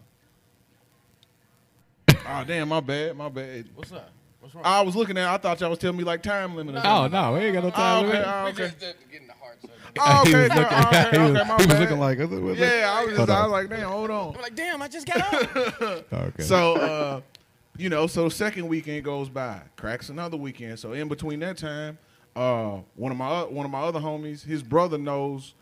damn, 2.47 2.69
my 2.69 2.79
bad, 2.79 3.15
my 3.15 3.29
bad. 3.29 3.67
What's 3.75 3.91
up? 3.91 4.09
What's 4.39 4.55
wrong? 4.55 4.63
I 4.65 4.81
was 4.81 4.95
looking 4.95 5.17
at. 5.17 5.27
I 5.27 5.37
thought 5.37 5.59
y'all 5.61 5.69
was 5.69 5.77
telling 5.79 5.97
me 5.97 6.03
like 6.03 6.23
time 6.23 6.55
limit. 6.55 6.75
Or 6.75 6.81
Oh 6.83 7.07
no, 7.07 7.33
we 7.33 7.39
ain't 7.41 7.53
got 7.53 7.63
no 7.63 7.69
Oh, 7.69 7.71
time. 7.71 8.05
okay, 8.05 8.13
limit. 8.13 8.27
oh, 8.27 8.43
We 8.45 8.49
okay. 8.51 8.63
just 8.63 8.83
uh, 8.83 8.87
getting 9.11 9.27
the 9.27 9.33
heart. 9.33 9.57
So 9.61 9.69
Oh, 9.99 10.23
he 10.25 10.31
okay, 10.35 10.41
was 10.43 10.49
no, 10.49 10.55
looking. 10.55 10.77
okay, 10.77 11.09
he 11.11 11.17
was, 11.31 11.47
my 11.47 11.57
he 11.57 11.65
was 11.67 11.79
looking 11.79 11.99
like. 11.99 12.17
what's- 12.19 12.31
what's- 12.31 12.59
Yeah, 12.59 12.93
I 12.97 13.05
was 13.05 13.15
just. 13.17 13.29
I 13.29 13.43
was 13.43 13.51
like, 13.51 13.69
damn, 13.69 13.89
hold 13.89 14.09
on. 14.09 14.35
I'm 14.35 14.41
like, 14.41 14.55
damn, 14.55 14.81
I 14.81 14.87
just 14.87 15.05
got 15.05 15.21
out. 15.33 16.03
Okay. 16.13 16.43
So, 16.43 16.75
uh, 16.77 17.21
you 17.77 17.89
know, 17.89 18.07
so 18.07 18.27
second 18.29 18.67
weekend 18.67 19.03
goes 19.05 19.29
by, 19.29 19.61
cracks 19.75 20.09
another 20.09 20.37
weekend. 20.37 20.79
So 20.79 20.93
in 20.93 21.07
between 21.07 21.39
that 21.41 21.57
time, 21.57 21.97
uh, 22.35 22.79
one 22.95 23.11
of 23.11 23.17
my 23.17 23.43
one 23.43 23.65
of 23.65 23.71
my 23.71 23.81
other 23.81 23.99
homies, 23.99 24.43
his 24.43 24.63
brother 24.63 24.97
knows 24.97 25.53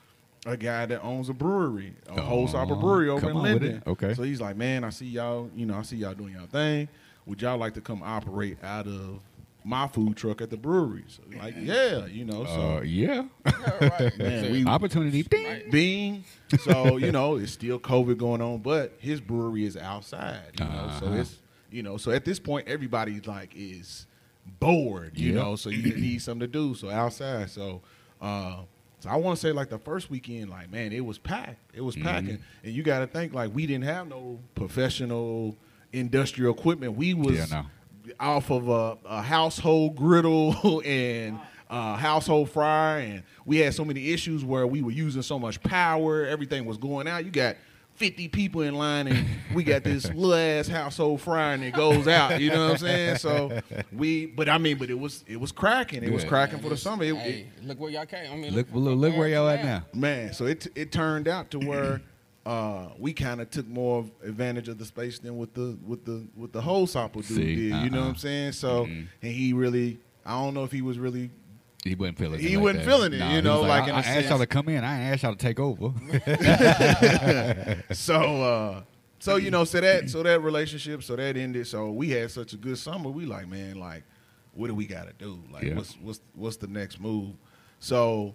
a 0.45 0.57
guy 0.57 0.85
that 0.87 1.01
owns 1.03 1.29
a 1.29 1.33
brewery, 1.33 1.93
a 2.07 2.13
Oh, 2.19 2.21
whole 2.21 2.75
brewery 2.81 3.09
over 3.09 3.29
in 3.29 3.37
Lyndon. 3.37 3.83
Okay. 3.85 4.13
So 4.15 4.23
he's 4.23 4.41
like, 4.41 4.55
man, 4.57 4.83
I 4.83 4.89
see 4.89 5.05
y'all, 5.05 5.49
you 5.55 5.65
know, 5.65 5.75
I 5.77 5.81
see 5.83 5.97
y'all 5.97 6.13
doing 6.15 6.33
y'all 6.33 6.47
thing. 6.47 6.87
Would 7.27 7.41
y'all 7.41 7.57
like 7.57 7.75
to 7.75 7.81
come 7.81 8.01
operate 8.03 8.57
out 8.63 8.87
of 8.87 9.19
my 9.63 9.87
food 9.87 10.17
truck 10.17 10.41
at 10.41 10.49
the 10.49 10.57
brewery? 10.57 11.03
So 11.07 11.21
like, 11.37 11.53
yeah, 11.59 12.07
you 12.07 12.25
know, 12.25 12.45
so 12.45 12.77
uh, 12.77 12.81
yeah. 12.81 13.25
right. 13.45 14.11
man, 14.17 14.51
we 14.51 14.65
Opportunity. 14.65 15.21
Ding. 15.21 15.69
being 15.69 16.23
so 16.63 16.97
you 16.97 17.11
know 17.11 17.35
it's 17.37 17.51
still 17.51 17.79
covid 17.79 18.17
going 18.17 18.41
on 18.41 18.57
but 18.57 18.93
his 18.97 19.21
brewery 19.21 19.65
is 19.65 19.77
outside 19.77 20.41
you 20.59 20.65
know 20.65 20.91
so 20.99 21.05
Uh-huh. 21.05 21.15
it's 21.15 21.37
you 21.71 21.81
know 21.83 21.95
so 21.97 22.11
at 22.11 22.25
this 22.25 22.39
point 22.39 22.67
everybody's 22.67 23.25
like 23.27 23.53
is 23.55 24.05
bored 24.59 25.17
you 25.17 25.33
Yep. 25.33 25.35
know 25.43 25.55
so 25.55 25.69
you 25.69 25.95
need 25.95 26.21
something 26.21 26.41
to 26.41 26.47
do 26.47 26.75
so 26.75 26.89
outside 26.89 27.49
so 27.49 27.81
uh 28.21 28.57
so 28.99 29.09
I 29.09 29.15
want 29.15 29.35
to 29.35 29.41
say 29.41 29.51
like 29.51 29.69
the 29.69 29.79
first 29.79 30.11
weekend, 30.11 30.51
like 30.51 30.71
man, 30.71 30.91
it 30.91 31.03
was 31.03 31.17
packed. 31.17 31.57
It 31.73 31.81
was 31.81 31.95
Mm-hmm. 31.95 32.05
packing, 32.07 32.37
and 32.63 32.71
you 32.71 32.83
got 32.83 32.99
to 32.99 33.07
think 33.07 33.33
like 33.33 33.51
we 33.51 33.65
didn't 33.65 33.85
have 33.85 34.07
no 34.07 34.37
professional 34.53 35.57
industrial 35.91 36.53
equipment. 36.53 36.93
We 36.95 37.15
was 37.15 37.35
Yeah, 37.51 37.63
no. 38.05 38.13
off 38.19 38.51
of 38.51 38.69
a, 38.69 38.97
a 39.05 39.21
household 39.23 39.95
griddle 39.95 40.81
and 40.85 41.39
a 41.69 41.95
household 41.95 42.51
fryer, 42.51 42.99
and 42.99 43.23
we 43.45 43.57
had 43.57 43.73
so 43.73 43.83
many 43.85 44.11
issues 44.11 44.45
where 44.45 44.67
we 44.67 44.83
were 44.83 44.91
using 44.91 45.23
so 45.23 45.39
much 45.39 45.61
power. 45.63 46.25
Everything 46.25 46.65
was 46.65 46.77
going 46.77 47.07
out. 47.07 47.25
You 47.25 47.31
got 47.31 47.55
50 48.01 48.29
people 48.29 48.61
in 48.61 48.73
line 48.73 49.07
and 49.07 49.27
we 49.53 49.63
got 49.63 49.83
this 49.83 50.05
little 50.13 50.33
ass 50.33 50.67
household 50.67 51.21
fryer 51.21 51.53
and 51.53 51.63
it 51.63 51.75
goes 51.75 52.07
out. 52.07 52.41
You 52.41 52.49
know 52.49 52.63
what 52.65 52.71
I'm 52.71 52.77
saying? 52.79 53.17
So 53.17 53.59
we, 53.93 54.25
but 54.25 54.49
I 54.49 54.57
mean, 54.57 54.79
but 54.79 54.89
it 54.89 54.97
was 54.99 55.23
it 55.27 55.39
was 55.39 55.51
cracking. 55.51 56.03
It 56.03 56.11
was 56.11 56.23
Good. 56.23 56.29
cracking 56.29 56.59
for 56.59 56.69
the 56.69 56.77
summer. 56.77 57.03
It, 57.03 57.15
Hey, 57.15 57.45
look 57.61 57.79
where 57.79 57.91
y'all 57.91 58.07
came. 58.07 58.31
I 58.31 58.35
mean, 58.35 58.55
Look, 58.55 58.69
look, 58.73 58.97
look 58.97 59.15
where 59.15 59.27
y'all 59.27 59.47
at 59.47 59.63
now. 59.63 59.85
man, 59.93 60.33
so 60.33 60.47
it 60.47 60.65
it 60.75 60.91
turned 60.91 61.27
out 61.27 61.51
to 61.51 61.59
where 61.59 62.01
uh, 62.47 62.87
we 62.97 63.13
kind 63.13 63.39
of 63.39 63.51
took 63.51 63.67
more 63.67 64.03
advantage 64.23 64.67
of 64.67 64.79
the 64.79 64.85
space 64.85 65.19
than 65.19 65.37
with 65.37 65.53
the 65.53 65.77
with 65.85 66.03
the 66.03 66.25
with 66.35 66.51
the 66.53 66.61
whole 66.61 66.87
Sapo 66.87 67.13
dude 67.21 67.25
See, 67.25 67.55
did. 67.69 67.83
You 67.83 67.89
know 67.91 67.99
uh-uh. 67.99 68.05
what 68.05 68.09
I'm 68.09 68.15
saying? 68.15 68.53
So 68.53 68.85
and 68.85 69.07
he 69.21 69.53
really, 69.53 69.99
I 70.25 70.31
don't 70.41 70.55
know 70.55 70.63
if 70.63 70.71
he 70.71 70.81
was 70.81 70.97
really 70.97 71.29
He 71.83 71.95
wasn't 71.95 72.17
feeling 72.19 72.39
it. 72.39 72.41
He 72.41 72.55
like 72.57 72.63
wasn't 72.63 72.85
that. 72.85 72.91
feeling 72.91 73.13
it, 73.13 73.17
Nah, 73.19 73.33
you 73.35 73.41
know, 73.41 73.61
like 73.61 73.83
I, 73.85 73.89
a 73.89 73.93
I 73.93 73.99
asked 74.01 74.29
y'all 74.29 74.37
to 74.39 74.45
come 74.45 74.69
in. 74.69 74.83
I 74.83 75.01
asked 75.09 75.23
y'all 75.23 75.33
to 75.35 75.37
take 75.37 75.59
over. 75.59 75.91
so 77.91 78.41
uh 78.43 78.81
so 79.19 79.35
you 79.35 79.51
know 79.51 79.63
so 79.63 79.79
that 79.81 80.09
so 80.09 80.23
that 80.23 80.41
relationship 80.41 81.03
so 81.03 81.15
that 81.15 81.37
ended 81.37 81.67
so 81.67 81.91
we 81.91 82.09
had 82.09 82.29
such 82.31 82.53
a 82.53 82.57
good 82.57 82.77
summer 82.77 83.09
we 83.09 83.25
like 83.25 83.47
man 83.47 83.75
like 83.79 84.03
what 84.53 84.67
do 84.67 84.75
we 84.75 84.85
got 84.85 85.07
to 85.07 85.13
do 85.23 85.39
like 85.51 85.63
Yeah. 85.63 85.75
what's 85.75 85.93
what's 86.01 86.19
what's 86.35 86.57
the 86.57 86.67
next 86.67 86.99
move 86.99 87.33
so 87.79 88.33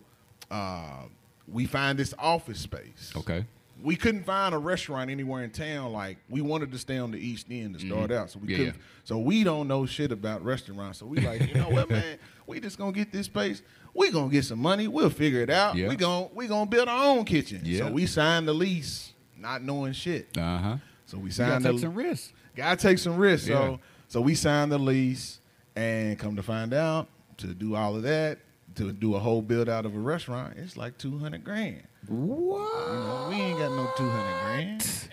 uh 0.50 1.02
we 1.48 1.66
find 1.66 1.98
this 1.98 2.14
office 2.18 2.58
space 2.60 3.12
okay. 3.16 3.44
We 3.82 3.94
couldn't 3.94 4.24
find 4.24 4.54
a 4.54 4.58
restaurant 4.58 5.10
anywhere 5.10 5.44
in 5.44 5.50
town 5.50 5.92
like 5.92 6.16
we 6.30 6.40
wanted 6.40 6.72
to 6.72 6.78
stay 6.78 6.96
on 6.98 7.10
the 7.10 7.18
east 7.18 7.46
end 7.50 7.78
to 7.78 7.86
start 7.86 8.10
out 8.10 8.30
so 8.30 8.38
we 8.38 8.46
Mm-hmm. 8.46 8.50
Yeah, 8.50 8.56
couldn't 8.58 8.74
yeah. 8.76 8.82
so 9.04 9.18
we 9.18 9.44
don't 9.44 9.68
know 9.68 9.84
shit 9.86 10.12
about 10.12 10.42
restaurants 10.44 10.98
so 10.98 11.06
we 11.06 11.18
like 11.20 11.46
you 11.46 11.54
know 11.54 11.68
what 11.68 11.90
man 11.90 12.18
we 12.46 12.58
just 12.60 12.78
gonna 12.78 12.92
get 12.92 13.12
this 13.12 13.26
space 13.26 13.62
we 13.94 14.10
gonna 14.10 14.30
get 14.30 14.44
some 14.44 14.58
money 14.58 14.88
we'll 14.88 15.10
figure 15.10 15.40
it 15.42 15.50
out 15.50 15.74
Yeah. 15.76 15.88
we 15.88 15.96
gonna 15.96 16.28
we 16.34 16.46
gonna 16.46 16.66
build 16.70 16.88
our 16.88 17.04
own 17.16 17.24
kitchen 17.26 17.60
Yeah. 17.64 17.80
so 17.80 17.92
we 17.92 18.06
signed 18.06 18.48
the 18.48 18.54
lease 18.54 19.12
not 19.38 19.62
knowing 19.62 19.92
shit 19.92 20.28
Uh 20.38 20.58
huh. 20.58 20.76
so 21.04 21.18
we 21.18 21.30
You 21.30 21.36
gotta 21.36 21.52
signed 21.52 21.64
take 21.64 21.74
the 21.74 21.78
some 21.80 21.94
risks. 21.94 22.32
gotta 22.56 22.76
take 22.80 22.98
some 22.98 23.16
risks 23.16 23.46
so 23.48 23.78
so 24.08 24.20
we 24.22 24.34
signed 24.34 24.72
the 24.72 24.78
lease 24.78 25.38
and 25.74 26.18
come 26.18 26.36
to 26.36 26.42
find 26.42 26.72
out 26.72 27.08
to 27.38 27.48
do 27.48 27.74
all 27.74 27.94
of 27.94 28.02
that 28.04 28.38
to 28.76 28.92
do 28.92 29.14
a 29.14 29.18
whole 29.18 29.42
build 29.42 29.68
out 29.68 29.84
of 29.86 29.94
a 29.94 29.98
restaurant 29.98 30.54
it's 30.56 30.76
like 30.76 30.96
200 30.98 31.42
grand 31.44 31.82
What? 32.06 32.88
you 32.88 32.94
know, 32.98 33.26
we 33.30 33.34
ain't 33.36 33.58
got 33.58 33.70
no 33.72 33.90
200 33.96 34.42
grand. 34.44 35.08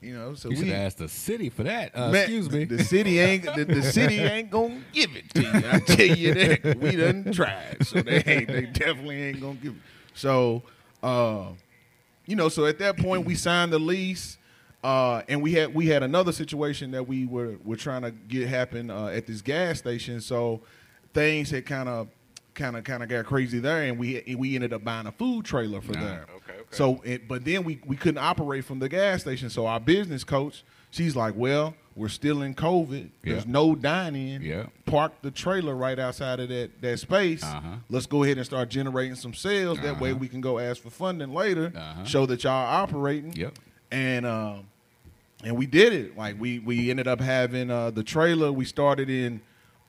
You 0.00 0.14
know, 0.18 0.34
so 0.34 0.48
You 0.50 0.56
should 0.56 0.64
we 0.66 0.72
ask 0.72 0.96
the 0.96 1.08
city 1.08 1.48
for 1.48 1.62
that. 1.62 1.92
Uh, 1.96 2.10
Man, 2.10 2.22
excuse 2.22 2.50
me. 2.50 2.64
The 2.64 2.82
city 2.82 3.20
ain't 3.20 3.44
the, 3.54 3.64
the 3.64 3.84
city 3.84 4.18
ain't 4.18 4.50
gonna 4.50 4.80
give 4.92 5.14
it 5.14 5.32
to 5.34 5.42
you. 5.42 5.50
I 5.54 5.78
tell 5.78 6.04
you 6.18 6.34
that 6.34 6.78
we 6.80 6.96
done 6.96 7.30
tried, 7.32 7.86
so 7.86 8.02
they 8.02 8.20
ain't 8.26 8.48
they 8.48 8.62
definitely 8.66 9.22
ain't 9.22 9.40
gonna 9.40 9.54
give 9.54 9.74
it. 9.74 9.82
So, 10.14 10.64
uh, 11.04 11.50
you 12.26 12.34
know, 12.34 12.48
so 12.48 12.66
at 12.66 12.80
that 12.80 12.96
point 12.96 13.26
we 13.26 13.36
signed 13.36 13.72
the 13.72 13.78
lease, 13.78 14.38
uh, 14.82 15.22
and 15.28 15.40
we 15.40 15.52
had 15.52 15.72
we 15.72 15.86
had 15.86 16.02
another 16.02 16.32
situation 16.32 16.90
that 16.90 17.06
we 17.06 17.24
were 17.26 17.54
were 17.64 17.76
trying 17.76 18.02
to 18.02 18.10
get 18.10 18.48
happen 18.48 18.90
uh, 18.90 19.06
at 19.06 19.28
this 19.28 19.40
gas 19.40 19.78
station. 19.78 20.20
So 20.20 20.62
things 21.14 21.48
had 21.50 21.64
kind 21.64 21.88
of 21.88 22.08
kind 22.54 22.76
of 22.76 22.84
kind 22.84 23.02
of 23.02 23.08
got 23.08 23.24
crazy 23.26 23.58
there, 23.58 23.82
and 23.82 23.98
we 23.98 24.34
we 24.38 24.54
ended 24.54 24.72
up 24.72 24.84
buying 24.84 25.06
a 25.06 25.12
food 25.12 25.44
trailer 25.44 25.80
for 25.80 25.92
there. 25.92 26.26
okay, 26.36 26.52
okay. 26.52 26.62
So, 26.70 27.00
it, 27.04 27.28
but 27.28 27.44
then 27.44 27.64
we 27.64 27.80
we 27.86 27.96
couldn't 27.96 28.18
operate 28.22 28.64
from 28.64 28.78
the 28.78 28.88
gas 28.88 29.22
station. 29.22 29.50
So 29.50 29.66
our 29.66 29.80
business 29.80 30.24
coach, 30.24 30.64
she's 30.90 31.14
like, 31.16 31.34
"Well, 31.36 31.74
we're 31.94 32.08
still 32.08 32.42
in 32.42 32.54
COVID. 32.54 33.10
There's 33.22 33.46
no 33.46 33.74
dining. 33.74 34.40
Yeah. 34.42 34.66
Park 34.86 35.12
the 35.22 35.30
trailer 35.30 35.74
right 35.74 35.98
outside 35.98 36.40
of 36.40 36.48
that 36.48 36.80
that 36.80 36.98
space. 37.00 37.42
Uh-huh. 37.42 37.76
Let's 37.90 38.06
go 38.06 38.22
ahead 38.24 38.36
and 38.38 38.46
start 38.46 38.68
generating 38.70 39.14
some 39.16 39.34
sales. 39.34 39.78
That 39.80 40.00
way 40.00 40.10
Uh-huh. 40.10 40.18
we 40.20 40.28
can 40.28 40.40
go 40.40 40.58
ask 40.58 40.80
for 40.82 40.90
funding 40.90 41.32
later. 41.34 41.72
Uh-huh. 41.74 42.04
Show 42.04 42.26
that 42.26 42.44
y'all 42.44 42.52
operating. 42.52 43.32
Yep. 43.34 43.58
And 43.90 44.24
um, 44.24 44.66
and 45.44 45.56
we 45.56 45.66
did 45.66 45.92
it. 45.92 46.16
Like 46.16 46.40
we 46.40 46.58
we 46.60 46.90
ended 46.90 47.06
up 47.08 47.20
having 47.20 47.70
uh, 47.70 47.90
the 47.90 48.02
trailer. 48.02 48.50
We 48.52 48.64
started 48.64 49.10
in, 49.10 49.40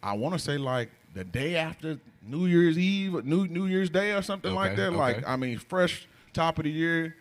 I 0.02 0.14
want 0.14 0.34
to 0.34 0.40
say 0.40 0.58
like 0.58 0.90
the 1.14 1.24
day 1.24 1.56
after 1.56 2.00
New 2.26 2.46
Year's 2.46 2.78
Eve, 2.78 3.26
New 3.26 3.48
New 3.48 3.66
Year's 3.66 3.90
Day 3.90 4.14
or 4.14 4.22
something 4.22 4.54
like 4.54 4.74
Okay, 4.74 4.84
that. 4.84 4.94
Like. 4.94 5.28
I 5.28 5.36
mean, 5.36 5.58
fresh 5.58 6.08
top 6.34 6.58
of 6.58 6.64
the 6.64 6.72
year. 6.72 7.16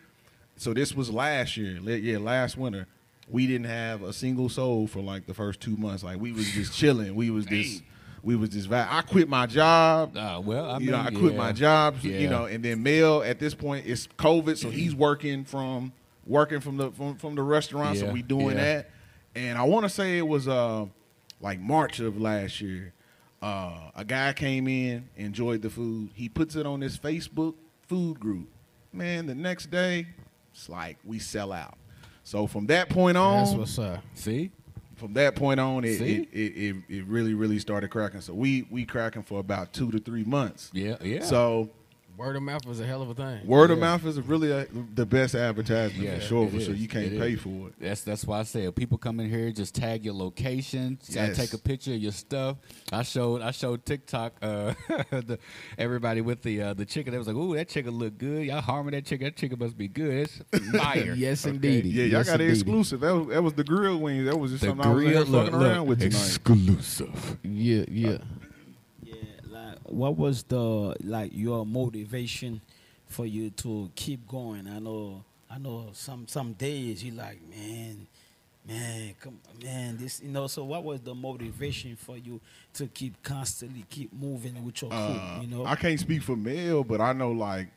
So 0.56 0.72
this 0.72 0.94
was 0.94 1.10
last 1.10 1.56
year. 1.56 1.78
Yeah, 1.78 2.18
last 2.18 2.56
winter. 2.56 2.86
We 3.28 3.46
didn't 3.46 3.66
have 3.66 4.02
a 4.02 4.12
single 4.12 4.48
soul 4.48 4.86
for 4.86 5.00
like 5.00 5.26
the 5.26 5.34
first 5.34 5.60
two 5.60 5.76
months. 5.76 6.02
Like 6.02 6.20
we 6.20 6.32
was 6.32 6.50
just 6.50 6.72
chilling. 6.76 7.14
We 7.14 7.30
was 7.30 7.46
just 7.46 7.82
we 8.22 8.36
was 8.36 8.50
just. 8.50 8.70
I 8.70 9.02
quit 9.02 9.28
my 9.28 9.46
job. 9.46 10.16
Uh, 10.16 10.40
well, 10.44 10.70
I 10.70 10.78
you 10.78 10.90
know, 10.90 10.98
I 10.98 11.10
mean, 11.10 11.20
quit 11.20 11.32
yeah. 11.32 11.38
my 11.38 11.52
job. 11.52 11.96
Yeah. 12.02 12.18
You 12.18 12.28
know, 12.28 12.44
and 12.44 12.64
then 12.64 12.82
Mel 12.82 13.22
at 13.22 13.38
this 13.38 13.54
point 13.54 13.86
it's 13.86 14.06
COVID, 14.18 14.56
so 14.56 14.70
he's 14.70 14.94
working 14.94 15.44
from 15.44 15.92
working 16.26 16.60
from 16.60 16.76
the 16.76 16.90
from, 16.92 17.16
from 17.16 17.34
the 17.34 17.42
restaurant. 17.42 17.96
Yeah, 17.96 18.06
So 18.06 18.12
we 18.12 18.22
doing 18.22 18.56
that. 18.56 18.90
And 19.34 19.56
I 19.58 19.62
want 19.62 19.84
to 19.84 19.88
say 19.88 20.18
it 20.18 20.26
was 20.26 20.46
uh 20.46 20.86
like 21.40 21.58
March 21.58 22.00
of 22.00 22.20
last 22.20 22.60
year. 22.60 22.92
Uh, 23.42 23.90
a 23.96 24.04
guy 24.04 24.32
came 24.32 24.68
in, 24.68 25.08
enjoyed 25.16 25.62
the 25.62 25.70
food. 25.70 26.10
He 26.14 26.28
puts 26.28 26.54
it 26.54 26.64
on 26.64 26.80
his 26.80 26.96
Facebook 26.96 27.54
food 27.88 28.20
group. 28.20 28.48
Man, 28.92 29.26
the 29.26 29.34
next 29.34 29.70
day, 29.70 30.06
it's 30.52 30.68
like 30.68 30.98
we 31.04 31.18
sell 31.18 31.52
out. 31.52 31.76
So 32.24 32.46
from 32.46 32.66
that 32.66 32.88
point 32.88 33.16
on, 33.16 33.44
That's 33.44 33.56
what's 33.56 33.78
up. 33.78 34.02
See? 34.14 34.52
from 35.02 35.14
that 35.14 35.34
point 35.34 35.58
on, 35.58 35.84
it 35.84 36.00
it, 36.00 36.28
it, 36.32 36.36
it 36.38 36.76
it 36.88 37.04
really 37.06 37.34
really 37.34 37.58
started 37.58 37.90
cracking. 37.90 38.20
So 38.20 38.34
we 38.34 38.68
we 38.70 38.84
cracking 38.84 39.24
for 39.24 39.40
about 39.40 39.72
two 39.72 39.90
to 39.90 39.98
three 39.98 40.22
months. 40.22 40.70
Yeah, 40.72 40.96
yeah. 41.02 41.24
So 41.24 41.70
Word 42.16 42.36
of 42.36 42.42
mouth 42.42 42.66
is 42.68 42.78
a 42.78 42.86
hell 42.86 43.02
of 43.02 43.08
a 43.10 43.14
thing. 43.14 43.46
word 43.46 43.70
of 43.70 43.78
mouth 43.78 44.04
is 44.04 44.20
really 44.20 44.50
a, 44.52 44.66
the 44.94 45.06
best 45.06 45.34
advertisement 45.34 46.02
Yeah, 46.04 46.16
for 46.16 46.20
sure. 46.20 46.46
it 46.46 46.52
For 46.52 46.60
sure, 46.60 46.74
you 46.74 46.86
can't 46.86 47.06
It 47.06 47.18
pay 47.18 47.32
is. 47.32 47.40
for 47.40 47.68
it. 47.68 47.74
That's 47.80 48.02
that's 48.02 48.24
why 48.26 48.40
I 48.40 48.42
say 48.42 48.64
if 48.64 48.74
people 48.74 48.98
come 48.98 49.18
in 49.20 49.28
here, 49.30 49.50
just 49.50 49.74
tag 49.74 50.04
your 50.04 50.14
location, 50.14 50.98
uh, 51.02 51.12
Yes. 51.12 51.36
take 51.36 51.52
a 51.54 51.58
picture 51.58 51.92
of 51.94 51.98
your 51.98 52.12
stuff. 52.12 52.58
I 52.92 53.02
showed 53.02 53.40
I 53.42 53.50
showed 53.50 53.84
TikTok 53.86 54.34
uh, 54.42 54.74
the, 55.10 55.38
everybody 55.78 56.20
with 56.20 56.42
the 56.42 56.62
uh, 56.62 56.74
the 56.74 56.84
chicken. 56.84 57.12
They 57.12 57.18
was 57.18 57.26
like, 57.26 57.36
"Ooh, 57.36 57.54
that 57.56 57.68
chicken 57.68 57.92
look 57.92 58.18
good. 58.18 58.44
Y'all 58.46 58.60
harming 58.60 58.92
that 58.92 59.06
chicken. 59.06 59.24
That 59.24 59.36
chicken 59.36 59.58
must 59.58 59.76
be 59.78 59.88
good. 59.88 60.28
It's 60.52 60.70
fire." 60.76 61.14
Yes, 61.16 61.46
Okay? 61.46 61.54
indeed. 61.54 61.86
Yeah, 61.86 62.04
y'all 62.04 62.18
Yes, 62.18 62.26
got 62.28 62.40
it 62.40 62.50
exclusive. 62.50 63.00
That 63.00 63.14
was 63.14 63.26
that 63.28 63.42
was 63.42 63.54
the 63.54 63.64
grill 63.64 63.98
wings. 63.98 64.26
That 64.26 64.36
was 64.38 64.50
just 64.52 64.60
The 64.60 64.68
something 64.68 64.86
I 64.86 64.92
was 64.92 65.02
in 65.04 65.10
grill 65.10 65.24
look, 65.24 65.44
fucking 65.46 65.58
look, 65.60 65.68
around 65.70 65.86
with 65.86 65.98
tonight. 66.00 66.14
exclusive. 66.16 67.38
Yeah, 67.42 67.84
yeah. 67.88 68.08
Yeah, 68.10 68.10
like 68.10 68.20
what 69.92 70.16
was 70.16 70.42
the 70.44 70.96
like 71.04 71.32
your 71.34 71.66
motivation 71.66 72.60
for 73.06 73.26
you 73.26 73.50
to 73.50 73.90
keep 73.94 74.26
going? 74.26 74.68
I 74.68 74.78
know, 74.78 75.24
I 75.50 75.58
know. 75.58 75.90
Some 75.92 76.26
some 76.26 76.54
days 76.54 77.04
you 77.04 77.12
like, 77.12 77.38
man, 77.48 78.06
man, 78.66 79.14
come, 79.20 79.38
man. 79.62 79.96
This, 79.98 80.22
you 80.22 80.30
know. 80.30 80.46
So 80.46 80.64
what 80.64 80.84
was 80.84 81.00
the 81.00 81.14
motivation 81.14 81.96
for 81.96 82.16
you 82.16 82.40
to 82.74 82.86
keep 82.86 83.22
constantly 83.22 83.84
keep 83.88 84.12
moving 84.12 84.64
with 84.64 84.80
your 84.82 84.90
crew? 84.90 84.98
Uh, 84.98 85.38
you 85.42 85.46
know, 85.48 85.64
I 85.66 85.76
can't 85.76 86.00
speak 86.00 86.22
for 86.22 86.36
Mel, 86.36 86.84
but 86.84 87.00
I 87.00 87.12
know 87.12 87.32
like 87.32 87.68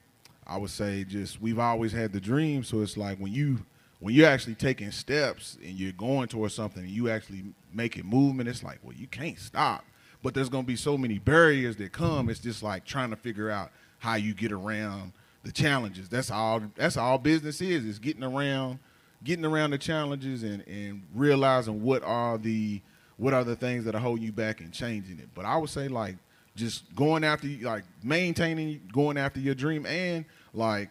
I 0.48 0.58
would 0.58 0.70
say 0.70 1.04
just 1.04 1.42
we've 1.42 1.60
always 1.60 1.92
had 1.92 2.14
the 2.14 2.22
dream. 2.22 2.64
So 2.64 2.82
it's 2.82 2.98
like 2.98 3.18
when 3.18 3.34
you 3.34 3.66
when 4.00 4.14
you're 4.14 4.30
actually 4.30 4.56
taking 4.56 4.92
steps 4.92 5.58
and 5.64 5.74
you're 5.74 5.92
going 5.92 6.28
towards 6.28 6.54
something 6.54 6.84
and 6.84 6.92
you 6.92 7.10
actually 7.10 7.44
making 7.74 8.06
movement, 8.06 8.50
it's 8.50 8.64
like, 8.64 8.80
well, 8.84 8.96
you 8.96 9.08
can't 9.08 9.40
stop. 9.40 9.84
But 10.26 10.34
there's 10.34 10.50
gonna 10.50 10.64
be 10.64 10.76
so 10.76 10.98
many 10.98 11.20
barriers 11.20 11.76
that 11.76 11.92
come. 11.92 12.32
It's 12.32 12.40
just 12.40 12.64
like 12.64 12.84
trying 12.84 13.12
to 13.12 13.16
figure 13.16 13.52
out 13.52 13.70
how 14.00 14.16
you 14.16 14.34
get 14.34 14.52
around 14.52 15.14
the 15.44 15.52
challenges. 15.52 16.10
That's 16.10 16.32
all 16.32 16.64
that's 16.76 16.98
all 16.98 17.20
business 17.20 17.62
is, 17.62 17.86
is 17.86 18.00
getting 18.00 18.24
around 18.24 18.80
getting 19.24 19.46
around 19.46 19.70
the 19.70 19.78
challenges 19.78 20.42
and, 20.42 20.68
and 20.68 21.04
realizing 21.14 21.84
what 21.84 22.02
are 22.04 22.40
the 22.40 22.82
what 23.18 23.36
are 23.36 23.44
the 23.44 23.56
things 23.56 23.86
that 23.86 23.94
are 23.94 24.02
holding 24.02 24.26
you 24.26 24.32
back 24.32 24.62
and 24.62 24.74
changing 24.74 25.20
it. 25.20 25.30
But 25.36 25.46
I 25.46 25.58
would 25.58 25.70
say 25.70 25.90
like 25.90 26.16
just 26.56 26.96
going 26.96 27.24
after 27.24 27.48
like 27.62 27.84
maintaining 28.04 28.82
going 28.92 29.18
after 29.18 29.40
your 29.40 29.54
dream 29.54 29.86
and 29.86 30.26
like 30.56 30.90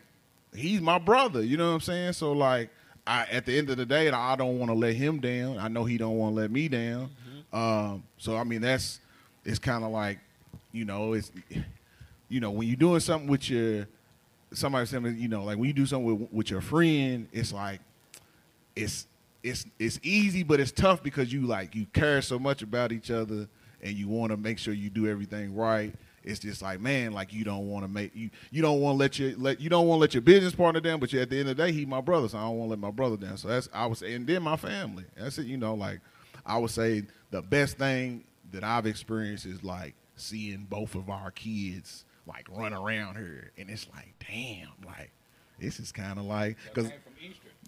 he's 0.54 0.80
my 0.80 0.98
brother, 0.98 1.42
you 1.42 1.56
know 1.56 1.70
what 1.70 1.74
I'm 1.74 1.80
saying? 1.80 2.12
So 2.12 2.30
like 2.30 2.70
I 3.04 3.24
at 3.32 3.46
the 3.46 3.58
end 3.58 3.68
of 3.68 3.78
the 3.78 3.86
day 3.86 4.08
I 4.08 4.36
don't 4.36 4.60
want 4.60 4.70
to 4.70 4.76
let 4.76 4.94
him 4.94 5.18
down. 5.18 5.58
I 5.58 5.66
know 5.66 5.84
he 5.84 5.98
don't 5.98 6.18
want 6.18 6.36
to 6.36 6.40
let 6.40 6.52
me 6.52 6.68
down. 6.68 7.10
Um 7.52 8.04
so 8.16 8.36
I 8.36 8.44
mean 8.44 8.60
that's 8.60 9.00
it's 9.44 9.58
kind 9.58 9.84
of 9.84 9.90
like 9.90 10.18
you 10.72 10.84
know 10.84 11.12
it's 11.12 11.30
you 12.28 12.40
know 12.40 12.50
when 12.50 12.66
you're 12.66 12.76
doing 12.76 13.00
something 13.00 13.28
with 13.28 13.48
your 13.48 13.86
somebody 14.52 14.86
said 14.86 15.04
you 15.16 15.28
know 15.28 15.44
like 15.44 15.58
when 15.58 15.66
you 15.66 15.72
do 15.72 15.86
something 15.86 16.20
with, 16.20 16.32
with 16.32 16.50
your 16.50 16.60
friend 16.60 17.28
it's 17.32 17.52
like 17.52 17.80
it's 18.76 19.06
it's 19.42 19.66
it's 19.78 20.00
easy 20.02 20.42
but 20.42 20.58
it's 20.58 20.72
tough 20.72 21.02
because 21.02 21.32
you 21.32 21.42
like 21.42 21.74
you 21.74 21.86
care 21.92 22.22
so 22.22 22.38
much 22.38 22.62
about 22.62 22.92
each 22.92 23.10
other 23.10 23.46
and 23.82 23.96
you 23.96 24.08
want 24.08 24.30
to 24.32 24.36
make 24.36 24.58
sure 24.58 24.72
you 24.72 24.88
do 24.88 25.06
everything 25.06 25.54
right. 25.54 25.92
It's 26.24 26.38
just 26.38 26.62
like 26.62 26.80
man 26.80 27.12
like 27.12 27.34
you 27.34 27.44
don't 27.44 27.68
want 27.68 27.84
to 27.84 27.88
make 27.88 28.16
you 28.16 28.30
you 28.50 28.62
don't 28.62 28.80
want 28.80 28.94
to 28.94 28.98
let 28.98 29.18
your 29.18 29.36
let 29.36 29.60
you 29.60 29.68
don't 29.68 29.86
want 29.86 29.98
to 29.98 30.00
let 30.00 30.14
your 30.14 30.22
business 30.22 30.54
partner 30.54 30.80
down 30.80 30.98
but 30.98 31.12
at 31.12 31.28
the 31.28 31.38
end 31.38 31.50
of 31.50 31.56
the 31.58 31.62
day 31.62 31.70
he 31.70 31.84
my 31.84 32.00
brother 32.00 32.26
so 32.28 32.38
i 32.38 32.40
don't 32.40 32.56
want 32.56 32.68
to 32.68 32.70
let 32.70 32.78
my 32.78 32.90
brother 32.90 33.18
down. 33.18 33.36
So 33.36 33.48
that's 33.48 33.68
i 33.74 33.84
would 33.84 33.98
say 33.98 34.14
and 34.14 34.26
then 34.26 34.42
my 34.42 34.56
family. 34.56 35.04
That's 35.18 35.36
it 35.36 35.46
you 35.46 35.58
know 35.58 35.74
like 35.74 36.00
i 36.46 36.56
would 36.56 36.70
say 36.70 37.02
the 37.30 37.42
best 37.42 37.76
thing 37.76 38.24
that 38.54 38.64
i've 38.64 38.86
experienced 38.86 39.46
is 39.46 39.62
like 39.62 39.94
seeing 40.16 40.66
both 40.68 40.94
of 40.94 41.10
our 41.10 41.30
kids 41.30 42.04
like 42.26 42.46
run 42.50 42.72
around 42.72 43.16
here 43.16 43.50
and 43.58 43.68
it's 43.68 43.86
like 43.94 44.14
damn 44.26 44.68
like 44.86 45.10
this 45.60 45.78
is 45.78 45.92
kind 45.92 46.18
of 46.18 46.24
like 46.24 46.56
because 46.72 46.90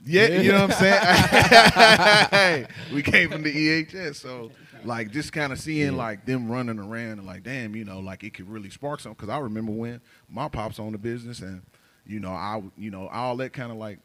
Yeah, 0.04 0.28
you 0.40 0.52
know 0.52 0.66
what 0.66 0.80
I'm 0.82 1.50
saying? 1.50 2.66
we 2.94 3.02
came 3.02 3.30
from 3.30 3.42
the 3.42 3.52
EHS, 3.84 4.16
so 4.16 4.50
like 4.84 5.10
just 5.10 5.32
kind 5.32 5.52
of 5.52 5.58
seeing 5.58 5.96
like 5.96 6.24
them 6.26 6.50
running 6.50 6.78
around 6.78 7.18
and 7.18 7.26
like, 7.26 7.42
damn, 7.42 7.74
you 7.74 7.84
know, 7.84 8.00
like 8.00 8.22
it 8.22 8.34
could 8.34 8.48
really 8.48 8.70
spark 8.70 9.00
something. 9.00 9.16
Because 9.16 9.30
I 9.34 9.38
remember 9.38 9.72
when 9.72 10.00
my 10.28 10.48
pops 10.48 10.78
owned 10.78 10.94
the 10.94 10.98
business, 10.98 11.40
and 11.40 11.62
you 12.06 12.20
know, 12.20 12.30
I, 12.30 12.62
you 12.76 12.90
know, 12.90 13.08
all 13.08 13.36
that 13.38 13.52
kind 13.52 13.72
of 13.72 13.78
like, 13.78 13.98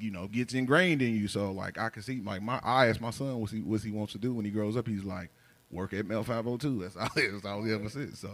you 0.00 0.10
know, 0.10 0.26
gets 0.26 0.54
ingrained 0.54 1.02
in 1.02 1.14
you. 1.14 1.28
So 1.28 1.52
like, 1.52 1.78
I 1.78 1.90
can 1.90 2.02
see 2.02 2.20
like 2.20 2.42
my, 2.42 2.58
I 2.64 2.86
asked 2.86 3.00
my 3.00 3.10
son 3.10 3.40
what 3.40 3.50
he 3.50 3.60
what 3.60 3.82
he 3.82 3.90
wants 3.90 4.12
to 4.14 4.18
do 4.18 4.32
when 4.34 4.44
he 4.44 4.50
grows 4.50 4.76
up. 4.76 4.88
He's 4.88 5.04
like, 5.04 5.30
work 5.70 5.92
at 5.92 6.06
Mel 6.06 6.22
502. 6.24 6.82
That's 6.82 6.96
all. 6.96 7.08
That's 7.14 7.44
all 7.44 7.62
he 7.62 7.72
ever 7.72 7.88
said. 7.88 8.16
So, 8.16 8.28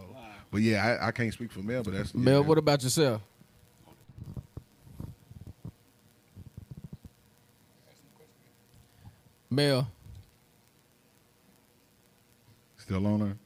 but 0.51 0.61
yeah, 0.63 0.99
I, 1.01 1.09
I 1.09 1.11
can't 1.13 1.33
speak 1.33 1.53
for 1.53 1.61
Mel, 1.61 1.83
but 1.83 1.95
that's 1.95 2.15
Mel, 2.15 2.41
yeah. 2.41 2.47
what 2.47 2.59
about 2.59 2.83
yourself? 2.83 3.23
Mel, 9.51 9.89
still 12.77 13.07
on 13.07 13.21
her. 13.21 13.37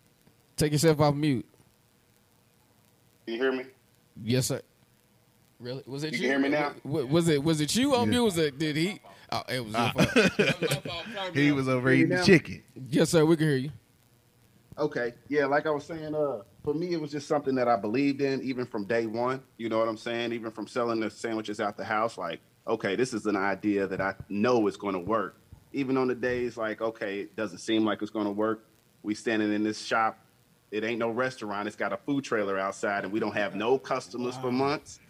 take 0.56 0.72
yourself 0.72 1.00
off 1.00 1.14
mute. 1.14 1.46
You 3.26 3.36
hear 3.36 3.52
me? 3.52 3.64
Yes, 4.22 4.46
sir. 4.46 4.62
Really? 5.58 5.82
Was 5.86 6.04
it 6.04 6.12
You 6.12 6.18
you? 6.18 6.22
can 6.22 6.30
hear 6.30 6.38
me 6.38 6.48
now? 6.48 6.72
W- 6.84 7.06
Was 7.06 7.28
it 7.28 7.42
was 7.44 7.60
it 7.60 7.76
you 7.76 7.94
on 7.94 8.06
Yeah. 8.06 8.10
mute? 8.12 8.24
Was 8.24 8.38
it 8.38 8.58
did 8.58 8.76
he? 8.76 9.00
Oh, 9.32 9.42
it 9.48 9.64
was 9.64 9.72
your 9.74 9.90
fault. 9.92 11.04
He 11.34 11.52
was 11.52 11.68
over 11.68 11.90
Hear 11.90 11.98
me 11.98 12.04
eating 12.04 12.16
now? 12.16 12.24
chicken. 12.24 12.62
Yes, 12.88 13.10
sir. 13.10 13.24
We 13.24 13.36
can 13.36 13.46
hear 13.46 13.56
you. 13.56 13.70
Okay. 14.78 15.14
Yeah, 15.28 15.46
like 15.46 15.66
I 15.66 15.70
was 15.70 15.84
saying, 15.84 16.14
uh, 16.14 16.42
for 16.64 16.74
me 16.74 16.92
it 16.94 17.00
was 17.00 17.10
just 17.12 17.28
something 17.28 17.54
that 17.54 17.68
I 17.68 17.76
believed 17.76 18.20
in 18.22 18.40
even 18.42 18.64
from 18.66 18.84
day 18.84 19.06
one. 19.06 19.42
You 19.58 19.68
know 19.68 19.78
what 19.78 19.88
I'm 19.88 19.96
saying? 19.96 20.32
Even 20.32 20.50
from 20.50 20.66
selling 20.66 21.00
the 21.00 21.10
sandwiches 21.10 21.60
out 21.60 21.76
the 21.76 21.84
house, 21.84 22.16
like, 22.18 22.40
okay, 22.66 22.96
this 22.96 23.12
is 23.14 23.26
an 23.26 23.36
idea 23.36 23.86
that 23.86 24.00
I 24.00 24.14
know 24.28 24.66
is 24.66 24.76
going 24.76 24.94
to 24.94 25.00
work. 25.00 25.36
Even 25.72 25.96
on 25.96 26.08
the 26.08 26.14
days 26.14 26.56
like, 26.56 26.80
okay, 26.80 27.20
it 27.20 27.36
doesn't 27.36 27.58
seem 27.58 27.84
like 27.84 28.02
it's 28.02 28.10
going 28.10 28.26
to 28.26 28.32
work. 28.32 28.64
We 29.02 29.14
standing 29.14 29.52
in 29.52 29.62
this 29.62 29.80
shop. 29.84 30.18
It 30.70 30.84
ain't 30.84 30.98
no 30.98 31.10
restaurant. 31.10 31.66
It's 31.66 31.76
got 31.76 31.92
a 31.92 31.96
food 31.96 32.24
trailer 32.24 32.58
outside, 32.58 33.04
and 33.04 33.12
we 33.12 33.18
don't 33.20 33.34
have 33.34 33.54
no 33.54 33.78
customers 33.78 34.36
for 34.36 34.52
months. 34.52 35.00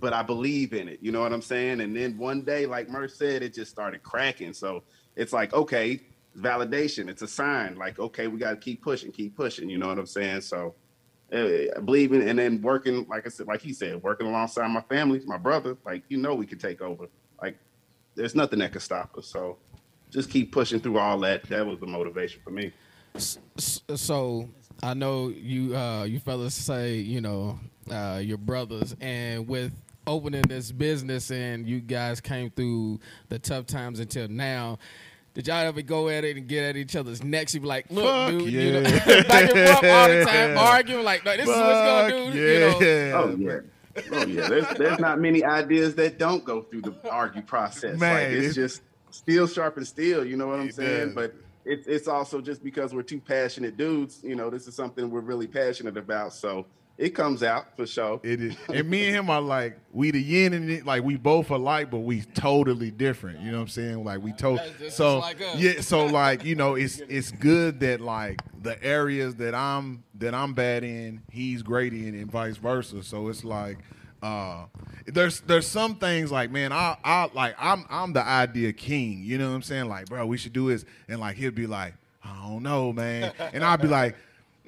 But 0.00 0.12
I 0.12 0.22
believe 0.22 0.72
in 0.72 0.88
it. 0.88 0.98
You 1.02 1.12
know 1.12 1.20
what 1.20 1.32
I'm 1.32 1.42
saying? 1.42 1.80
And 1.80 1.94
then 1.94 2.16
one 2.16 2.42
day, 2.42 2.66
like 2.66 2.88
Murph 2.88 3.12
said, 3.12 3.42
it 3.42 3.54
just 3.54 3.70
started 3.70 4.02
cracking. 4.02 4.52
So 4.52 4.82
it's 5.14 5.32
like, 5.32 5.52
okay, 5.52 6.00
validation. 6.36 7.08
It's 7.08 7.22
a 7.22 7.28
sign. 7.28 7.76
Like, 7.76 7.98
okay, 7.98 8.26
we 8.26 8.38
got 8.38 8.50
to 8.50 8.56
keep 8.56 8.82
pushing, 8.82 9.12
keep 9.12 9.36
pushing. 9.36 9.68
You 9.68 9.78
know 9.78 9.88
what 9.88 9.98
I'm 9.98 10.06
saying? 10.06 10.40
So 10.40 10.74
uh, 11.32 11.80
believing 11.84 12.28
and 12.28 12.38
then 12.38 12.62
working, 12.62 13.06
like 13.08 13.26
I 13.26 13.28
said, 13.28 13.46
like 13.46 13.60
he 13.60 13.72
said, 13.72 14.02
working 14.02 14.26
alongside 14.26 14.68
my 14.68 14.80
family, 14.82 15.20
my 15.26 15.38
brother. 15.38 15.76
Like, 15.84 16.02
you 16.08 16.16
know, 16.16 16.34
we 16.34 16.46
could 16.46 16.60
take 16.60 16.80
over. 16.80 17.06
Like, 17.42 17.58
there's 18.14 18.34
nothing 18.34 18.58
that 18.60 18.72
could 18.72 18.82
stop 18.82 19.16
us. 19.16 19.26
So 19.26 19.58
just 20.10 20.30
keep 20.30 20.52
pushing 20.52 20.80
through 20.80 20.98
all 20.98 21.18
that. 21.20 21.44
That 21.44 21.66
was 21.66 21.78
the 21.78 21.86
motivation 21.86 22.40
for 22.42 22.50
me. 22.50 22.72
So 23.16 24.48
I 24.82 24.94
know 24.94 25.28
you 25.28 25.76
uh 25.76 26.04
you 26.04 26.20
fellas 26.20 26.54
say 26.54 26.94
you 26.96 27.20
know 27.20 27.58
uh 27.90 28.20
your 28.22 28.38
brothers 28.38 28.94
and 29.00 29.46
with 29.48 29.72
opening 30.10 30.42
this 30.42 30.72
business 30.72 31.30
and 31.30 31.66
you 31.66 31.80
guys 31.80 32.20
came 32.20 32.50
through 32.50 32.98
the 33.28 33.38
tough 33.38 33.66
times 33.66 34.00
until 34.00 34.28
now. 34.28 34.78
Did 35.32 35.46
y'all 35.46 35.58
ever 35.58 35.82
go 35.82 36.08
at 36.08 36.24
it 36.24 36.36
and 36.36 36.48
get 36.48 36.64
at 36.70 36.76
each 36.76 36.96
other's 36.96 37.22
necks? 37.22 37.54
You'd 37.54 37.60
be 37.60 37.68
like, 37.68 37.86
look, 37.88 38.04
Fuck 38.04 38.30
dude, 38.30 38.52
you 38.52 38.72
know, 38.72 38.80
yeah. 38.80 39.22
back 39.28 39.54
and 39.54 39.68
forth 39.68 39.90
all 39.90 40.08
the 40.08 40.24
time, 40.26 40.58
arguing 40.58 41.04
like, 41.04 41.24
no, 41.24 41.36
this 41.36 41.42
is 41.42 41.48
what's 41.48 41.60
gonna 41.60 42.10
Fuck 42.10 42.32
do. 42.32 42.38
You 42.38 42.58
know, 42.60 42.80
yeah. 42.80 43.12
Oh 43.14 43.36
yeah. 43.38 43.60
Oh 44.12 44.26
yeah. 44.26 44.48
There's 44.48 44.68
there's 44.76 44.98
not 44.98 45.20
many 45.20 45.44
ideas 45.44 45.94
that 45.94 46.18
don't 46.18 46.44
go 46.44 46.62
through 46.62 46.82
the 46.82 46.94
argue 47.08 47.42
process. 47.42 47.96
Man, 47.98 48.14
like 48.14 48.32
it's 48.32 48.38
it's- 48.38 48.54
just 48.56 48.82
steel 49.10 49.46
sharpens 49.46 49.88
steel, 49.88 50.24
you 50.24 50.36
know 50.36 50.48
what 50.48 50.58
I'm 50.58 50.72
saying? 50.72 51.06
does. 51.08 51.14
But 51.14 51.34
it's 51.64 51.86
it's 51.86 52.08
also 52.08 52.40
just 52.40 52.64
because 52.64 52.92
we're 52.92 53.02
two 53.02 53.20
passionate 53.20 53.76
dudes, 53.76 54.20
you 54.24 54.34
know, 54.34 54.50
this 54.50 54.66
is 54.66 54.74
something 54.74 55.10
we're 55.10 55.20
really 55.20 55.46
passionate 55.46 55.96
about. 55.96 56.32
So 56.32 56.66
it 57.00 57.14
comes 57.14 57.42
out 57.42 57.74
for 57.78 57.86
sure. 57.86 58.20
It 58.22 58.42
is, 58.42 58.56
and 58.68 58.88
me 58.88 59.06
and 59.06 59.16
him 59.16 59.30
are 59.30 59.40
like 59.40 59.78
we 59.90 60.10
the 60.10 60.20
yin 60.20 60.52
and 60.52 60.70
it, 60.70 60.84
like 60.84 61.02
we 61.02 61.16
both 61.16 61.48
alike, 61.50 61.90
but 61.90 62.00
we 62.00 62.20
totally 62.20 62.90
different. 62.90 63.40
You 63.40 63.50
know 63.50 63.56
what 63.56 63.62
I'm 63.62 63.68
saying? 63.68 64.04
Like 64.04 64.22
we 64.22 64.32
told 64.32 64.58
That's 64.58 64.78
just 64.78 64.96
so 64.98 65.18
like 65.18 65.40
us. 65.40 65.56
yeah. 65.56 65.80
So 65.80 66.04
like 66.20 66.44
you 66.44 66.54
know, 66.54 66.74
it's 66.74 67.00
it's 67.08 67.30
good 67.30 67.80
that 67.80 68.02
like 68.02 68.42
the 68.62 68.80
areas 68.84 69.36
that 69.36 69.54
I'm 69.54 70.04
that 70.16 70.34
I'm 70.34 70.52
bad 70.52 70.84
in, 70.84 71.22
he's 71.30 71.62
great 71.62 71.94
in, 71.94 72.14
and 72.14 72.30
vice 72.30 72.58
versa. 72.58 73.02
So 73.02 73.28
it's 73.28 73.44
like 73.44 73.78
uh 74.22 74.66
there's 75.06 75.40
there's 75.40 75.66
some 75.66 75.94
things 75.94 76.30
like 76.30 76.50
man 76.50 76.74
I 76.74 76.98
I 77.02 77.30
like 77.32 77.54
I'm 77.58 77.86
I'm 77.88 78.12
the 78.12 78.22
idea 78.22 78.70
king 78.74 79.22
you 79.22 79.38
know 79.38 79.48
what 79.48 79.54
I'm 79.54 79.62
saying 79.62 79.88
like 79.88 80.10
bro 80.10 80.26
we 80.26 80.36
should 80.36 80.52
do 80.52 80.68
this 80.68 80.84
and 81.08 81.20
like 81.20 81.36
he'll 81.36 81.52
be 81.52 81.66
like 81.66 81.94
I 82.22 82.36
don't 82.46 82.62
know 82.62 82.92
man 82.92 83.32
and 83.38 83.64
I'll 83.64 83.78
be 83.78 83.88
like 83.88 84.16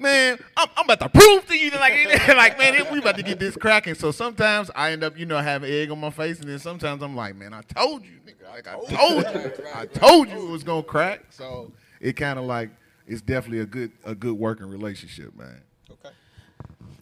man, 0.03 0.37
I'm, 0.55 0.67
I'm 0.77 0.85
about 0.85 0.99
to 0.99 1.09
prove 1.09 1.47
to 1.47 1.57
you 1.57 1.71
that 1.71 1.79
like, 1.79 2.27
like 2.37 2.57
man, 2.59 2.85
we 2.91 2.99
about 2.99 3.15
to 3.15 3.23
get 3.23 3.39
this 3.39 3.55
cracking. 3.55 3.95
So 3.95 4.11
sometimes 4.11 4.69
I 4.75 4.91
end 4.91 5.03
up, 5.03 5.17
you 5.17 5.25
know, 5.25 5.39
having 5.39 5.71
egg 5.71 5.89
on 5.89 5.99
my 5.99 6.11
face, 6.11 6.39
and 6.39 6.47
then 6.47 6.59
sometimes 6.59 7.01
I'm 7.01 7.15
like, 7.15 7.35
man, 7.35 7.53
I 7.53 7.61
told 7.61 8.05
you, 8.05 8.19
nigga, 8.27 8.49
like 8.51 8.67
I 8.67 8.73
told 8.73 9.23
you, 9.23 9.65
I 9.73 9.85
told 9.87 10.29
you 10.29 10.47
it 10.47 10.51
was 10.51 10.63
gonna 10.63 10.83
crack. 10.83 11.21
So 11.31 11.71
it 11.99 12.13
kind 12.13 12.37
of 12.37 12.45
like 12.45 12.69
it's 13.07 13.21
definitely 13.21 13.59
a 13.61 13.65
good 13.65 13.91
a 14.03 14.13
good 14.13 14.37
working 14.37 14.67
relationship, 14.67 15.35
man. 15.35 15.61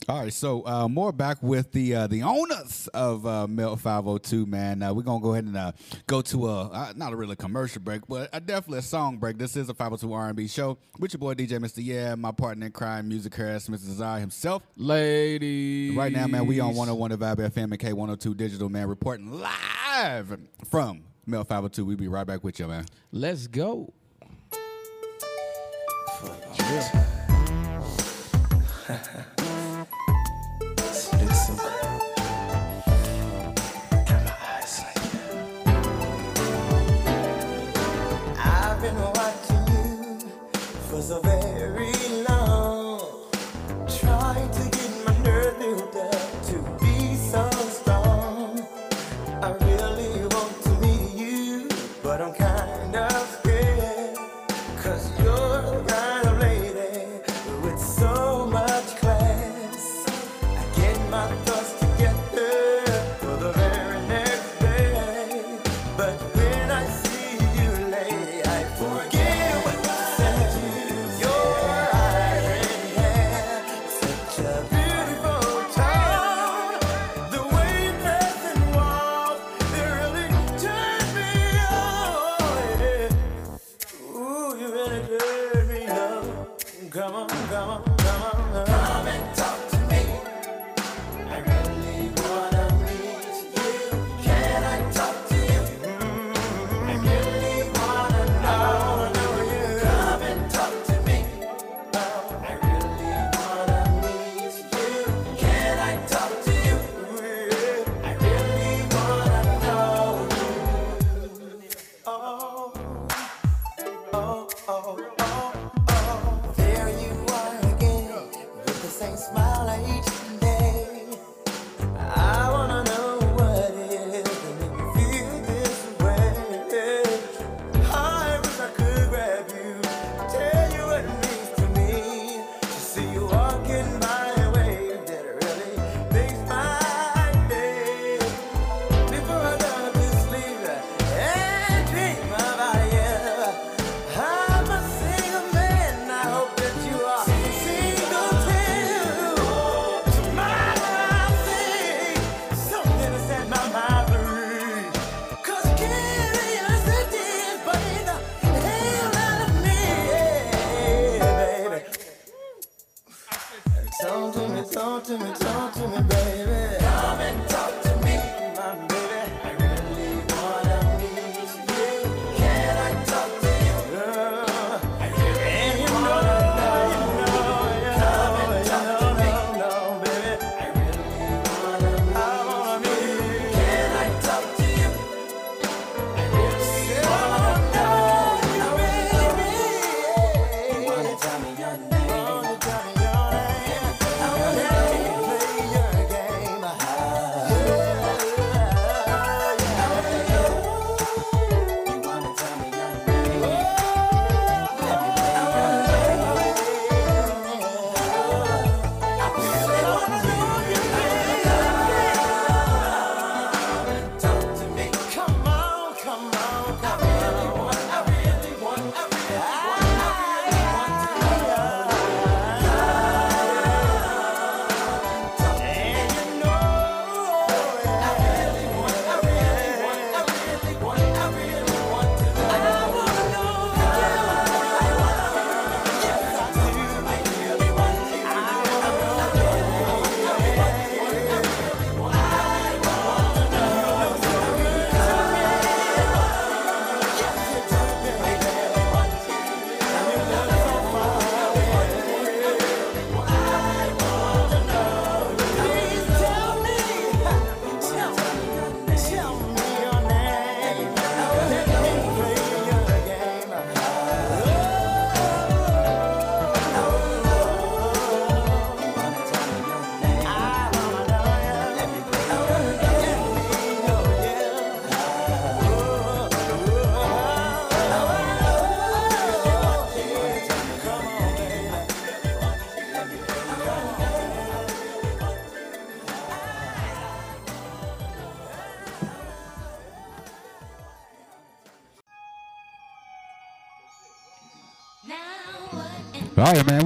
All 0.09 0.19
right, 0.19 0.33
so 0.33 0.65
uh, 0.65 0.87
more 0.87 1.11
back 1.11 1.37
with 1.43 1.71
the 1.73 1.93
uh, 1.93 2.07
the 2.07 2.23
owners 2.23 2.87
of 2.87 3.25
uh, 3.25 3.45
Melt 3.47 3.79
502, 3.79 4.47
man. 4.47 4.81
Uh, 4.81 4.91
we're 4.93 5.03
gonna 5.03 5.21
go 5.21 5.33
ahead 5.33 5.43
and 5.45 5.55
uh, 5.55 5.73
go 6.07 6.21
to 6.23 6.49
a 6.49 6.63
uh, 6.69 6.93
not 6.95 7.13
a 7.13 7.15
really 7.15 7.35
commercial 7.35 7.83
break, 7.83 8.07
but 8.07 8.27
a, 8.33 8.39
definitely 8.39 8.79
a 8.79 8.81
song 8.81 9.17
break. 9.17 9.37
This 9.37 9.55
is 9.55 9.69
a 9.69 9.75
502 9.75 10.11
R&B 10.11 10.47
show 10.47 10.79
with 10.97 11.13
your 11.13 11.19
boy 11.19 11.35
DJ 11.35 11.59
Mr. 11.59 11.85
Yeah, 11.85 12.15
my 12.15 12.31
partner 12.31 12.65
in 12.65 12.71
crime, 12.71 13.09
Musick 13.09 13.35
Harris, 13.35 13.67
Mr. 13.69 13.85
Desire 13.85 14.19
himself. 14.19 14.63
ladies. 14.75 15.95
Right 15.95 16.11
now, 16.11 16.25
man, 16.25 16.47
we 16.47 16.59
on 16.59 16.69
101 16.69 17.11
of 17.11 17.19
Vibe 17.19 17.37
FM 17.51 17.63
and 17.65 17.79
K102 17.79 18.35
Digital, 18.35 18.69
man, 18.69 18.87
reporting 18.87 19.31
live 19.39 20.35
from 20.67 21.03
Melt 21.27 21.47
502. 21.47 21.85
We'll 21.85 21.95
be 21.97 22.07
right 22.07 22.25
back 22.25 22.43
with 22.43 22.59
you, 22.59 22.67
man. 22.67 22.85
Let's 23.11 23.45
go. 23.45 23.93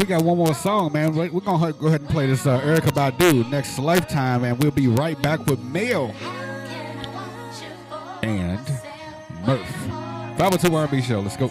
We 0.06 0.10
got 0.10 0.24
one 0.24 0.38
more 0.38 0.54
song, 0.54 0.94
man. 0.94 1.16
We- 1.16 1.30
We're 1.30 1.40
gonna 1.40 1.74
go 1.74 1.88
ahead 1.88 2.02
and 2.02 2.10
play 2.12 2.28
this 2.28 2.46
uh, 2.46 2.62
Erykah 2.62 2.92
Badu 2.94 3.50
next 3.50 3.80
lifetime, 3.80 4.44
and 4.44 4.56
we'll 4.62 4.70
be 4.70 4.88
right 4.88 5.20
back 5.20 5.44
with 5.48 5.60
Mel 5.64 6.14
and 8.22 8.60
Murph. 9.48 9.68
502 10.38 10.76
R&B 10.76 11.02
show. 11.02 11.22
Let's 11.22 11.38
go. 11.38 11.50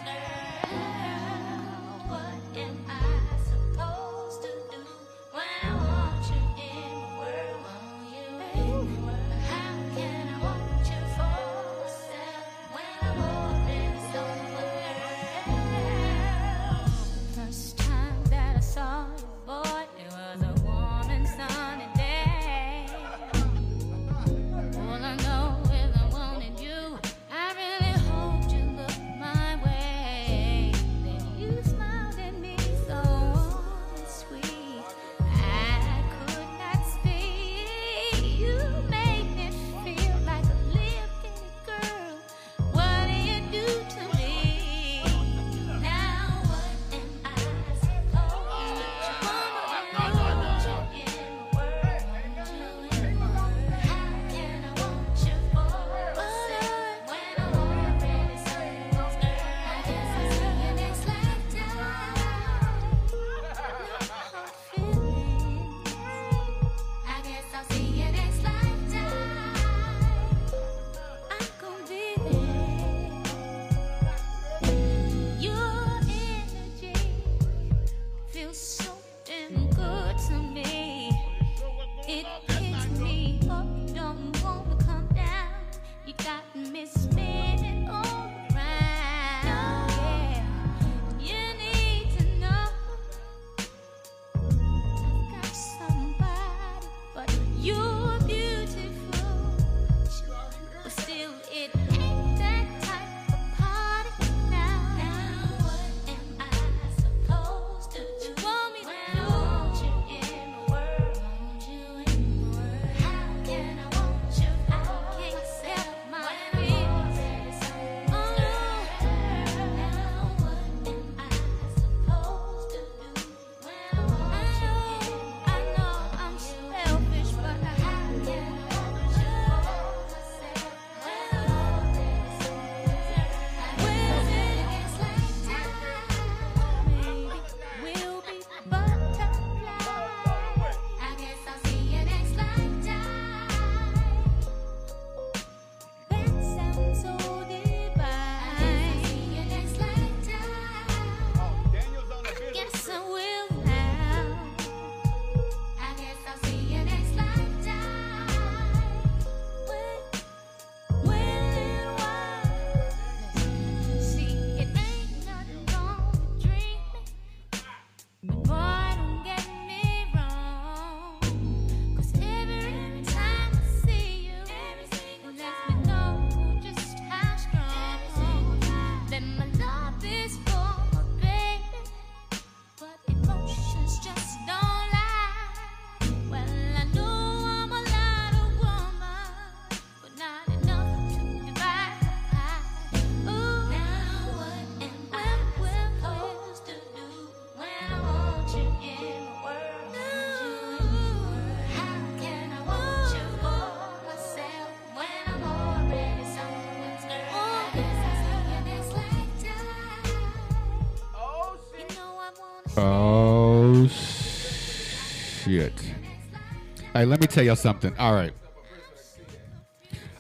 Hey, 217.04 217.10
let 217.10 217.20
me 217.20 217.26
tell 217.26 217.44
y'all 217.44 217.54
something. 217.54 217.94
All 217.98 218.14
right, 218.14 218.32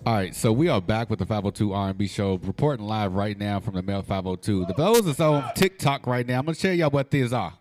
all 0.04 0.12
right. 0.12 0.34
So 0.34 0.52
we 0.52 0.68
are 0.68 0.82
back 0.82 1.08
with 1.08 1.18
the 1.18 1.24
502 1.24 1.72
R&B 1.72 2.06
show, 2.08 2.34
reporting 2.42 2.84
live 2.84 3.14
right 3.14 3.38
now 3.38 3.58
from 3.58 3.76
the 3.76 3.82
Mel 3.82 4.02
502. 4.02 4.66
The 4.66 4.74
those 4.74 5.06
that's 5.06 5.18
on 5.18 5.50
TikTok 5.54 6.06
right 6.06 6.26
now, 6.26 6.40
I'm 6.40 6.44
gonna 6.44 6.54
show 6.54 6.72
y'all 6.72 6.90
what 6.90 7.10
these 7.10 7.32
are. 7.32 7.54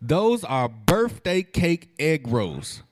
Those 0.00 0.42
are 0.44 0.70
birthday 0.70 1.42
cake 1.42 1.90
egg 1.98 2.26
rolls, 2.28 2.82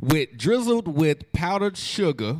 with 0.00 0.34
drizzled 0.38 0.88
with 0.88 1.30
powdered 1.34 1.76
sugar 1.76 2.38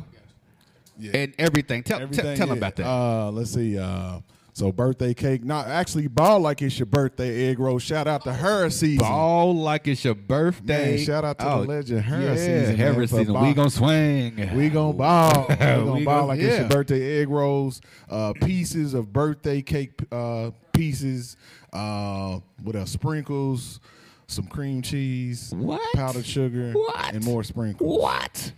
and 1.13 1.35
everything. 1.37 1.83
Tell, 1.83 1.99
tell, 1.99 2.07
Everything, 2.07 2.37
tell 2.37 2.47
them 2.47 2.55
yeah. 2.55 2.59
about 2.59 2.75
that. 2.77 2.87
Uh, 2.87 3.29
let's 3.29 3.51
see. 3.51 3.77
Uh, 3.77 4.21
so 4.53 4.71
birthday 4.71 5.13
cake. 5.13 5.43
Not 5.43 5.67
actually 5.67 6.07
ball 6.07 6.39
like 6.39 6.61
it's 6.61 6.77
your 6.79 6.85
birthday 6.85 7.49
egg 7.49 7.59
roll. 7.59 7.79
Shout 7.79 8.07
out 8.07 8.23
to 8.23 8.33
her 8.33 8.69
season. 8.69 8.99
Ball 8.99 9.55
like 9.55 9.87
it's 9.87 10.03
your 10.03 10.15
birthday. 10.15 10.95
Man, 10.97 11.05
shout 11.05 11.23
out 11.23 11.39
to 11.39 11.49
Oh, 11.49 11.61
the 11.61 11.67
legend 11.67 12.01
her 12.05 12.21
yeah, 12.21 12.35
season. 12.35 12.77
her 12.77 12.93
man, 12.93 13.07
season. 13.07 13.33
ball- 13.33 13.43
We 13.43 13.53
gonna 13.53 13.69
swing. 13.69 14.49
We 14.55 14.69
gonna 14.69 14.93
ball. 14.93 15.45
We 15.49 15.55
gonna 15.55 15.93
We 15.93 16.03
ball 16.05 16.19
gon- 16.21 16.27
like 16.29 16.39
it's 16.39 16.59
your 16.59 16.67
birthday 16.69 17.21
egg 17.21 17.29
rolls. 17.29 17.81
Uh, 18.09 18.33
pieces 18.33 18.93
of 18.93 19.13
birthday 19.13 19.61
cake 19.61 19.91
uh, 20.11 20.51
pieces. 20.73 21.37
Uh, 21.71 22.39
what 22.63 22.75
else? 22.75 22.91
Sprinkles. 22.91 23.79
Some 24.27 24.45
cream 24.45 24.81
cheese. 24.83 25.51
What? 25.55 25.81
Powdered 25.95 26.25
sugar. 26.25 26.71
What? 26.73 27.13
And 27.15 27.23
more 27.25 27.43
sprinkles. 27.43 27.99
What? 27.99 28.51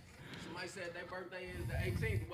Somebody 0.46 0.68
said 0.68 0.92
their 0.94 1.04
birthday 1.10 1.46
is 1.58 1.66
the 1.66 2.06
18th. 2.06 2.28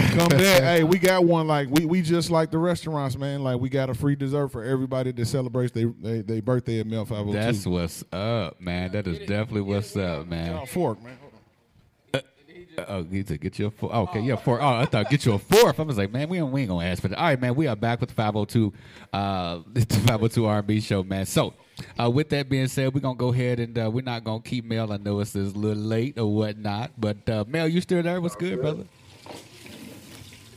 Come 0.14 0.28
there. 0.28 0.62
hey, 0.62 0.84
we 0.84 0.98
got 0.98 1.24
one 1.24 1.46
like 1.46 1.68
we, 1.70 1.84
we 1.84 2.02
just 2.02 2.30
like 2.30 2.50
the 2.50 2.58
restaurants, 2.58 3.16
man. 3.16 3.42
Like 3.42 3.60
we 3.60 3.68
got 3.68 3.90
a 3.90 3.94
free 3.94 4.16
dessert 4.16 4.48
for 4.48 4.62
everybody 4.64 5.12
that 5.12 5.26
celebrates 5.26 5.72
their 5.72 5.92
they, 6.00 6.20
they 6.22 6.40
birthday 6.40 6.80
at 6.80 6.86
Mel 6.86 7.04
502. 7.04 7.32
That's 7.38 7.66
what's 7.66 8.04
up, 8.12 8.60
man. 8.60 8.92
That 8.92 9.06
is 9.06 9.18
definitely 9.20 9.62
what's 9.62 9.96
up, 9.96 10.26
man. 10.26 10.66
Fork, 10.66 11.02
man. 11.02 11.18
Hold 11.20 11.32
on. 11.32 12.20
Uh, 12.20 12.84
Oh, 12.86 13.02
get 13.02 13.26
to 13.26 13.38
get 13.38 13.58
you 13.58 13.66
a 13.66 13.70
four. 13.72 13.92
Okay, 13.92 14.20
yeah, 14.20 14.36
four. 14.36 14.60
Oh, 14.62 14.76
I 14.76 14.84
thought 14.84 15.10
get 15.10 15.26
you 15.26 15.32
a 15.32 15.38
fourth. 15.38 15.80
I 15.80 15.82
was 15.82 15.98
like, 15.98 16.12
man, 16.12 16.28
we 16.28 16.38
ain't, 16.38 16.52
we 16.52 16.60
ain't 16.60 16.70
gonna 16.70 16.86
ask 16.86 17.02
for 17.02 17.08
that. 17.08 17.18
All 17.18 17.24
right, 17.24 17.40
man, 17.40 17.56
we 17.56 17.66
are 17.66 17.74
back 17.74 18.00
with 18.00 18.10
the 18.10 18.14
502, 18.14 18.72
uh, 19.12 19.58
the 19.72 19.80
502 19.84 20.46
R&B 20.46 20.80
show, 20.80 21.02
man. 21.02 21.26
So, 21.26 21.54
Uh, 21.98 22.08
with 22.08 22.28
that 22.28 22.48
being 22.48 22.68
said, 22.68 22.94
we're 22.94 23.00
gonna 23.00 23.16
go 23.16 23.32
ahead 23.32 23.58
and 23.58 23.76
uh, 23.76 23.90
we're 23.92 24.04
not 24.04 24.22
gonna 24.22 24.40
keep 24.42 24.64
Mel. 24.64 24.92
I 24.92 24.96
know 24.98 25.18
it's 25.20 25.34
a 25.34 25.38
little 25.38 25.82
late 25.82 26.18
or 26.18 26.32
whatnot, 26.32 26.92
but 26.98 27.28
uh, 27.28 27.44
Mel, 27.48 27.66
you 27.66 27.80
still 27.80 28.02
there? 28.02 28.20
What's 28.20 28.36
good, 28.36 28.60
brother? 28.60 28.84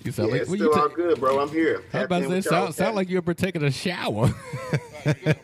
You 0.04 0.12
sound 0.12 0.30
Yeah, 0.30 0.34
like 0.34 0.42
it's 0.42 0.50
what 0.50 0.60
still 0.60 0.74
you 0.74 0.82
all 0.82 0.90
good, 0.90 1.20
bro. 1.20 1.40
I'm 1.40 1.50
here. 1.50 1.84
How 1.92 2.04
about 2.04 2.24
say, 2.30 2.42
sound, 2.42 2.76
sound 2.76 2.96
like 2.96 3.10
you're 3.10 3.22
taking 3.22 3.64
a 3.64 3.72
shower. 3.72 4.28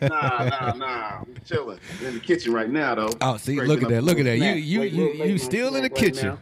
nah, 0.00 0.72
nah. 0.74 1.18
I'm 1.20 1.36
chilling 1.44 1.78
in 2.04 2.14
the 2.14 2.20
kitchen 2.20 2.52
right 2.52 2.68
now, 2.68 2.94
though. 2.96 3.10
Oh, 3.20 3.36
see, 3.36 3.56
Breaking 3.56 3.68
look 3.68 3.82
at 3.82 3.88
that, 3.90 4.02
look 4.02 4.18
at 4.18 4.24
that. 4.24 4.38
You 4.38 4.52
you 4.52 4.80
Wait, 4.80 4.92
you 4.92 5.04
wait, 5.04 5.14
you 5.16 5.20
wait, 5.22 5.40
still 5.40 5.76
in 5.76 5.82
the 5.82 5.88
kitchen, 5.90 6.26
now. 6.28 6.38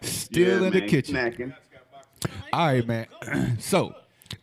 still 0.00 0.60
Yeah, 0.60 0.66
in 0.68 0.72
the 0.72 0.80
kitchen. 0.86 1.14
Snacking. 1.16 1.54
All 2.52 2.66
right, 2.66 2.86
man. 2.86 3.06
so, 3.58 3.94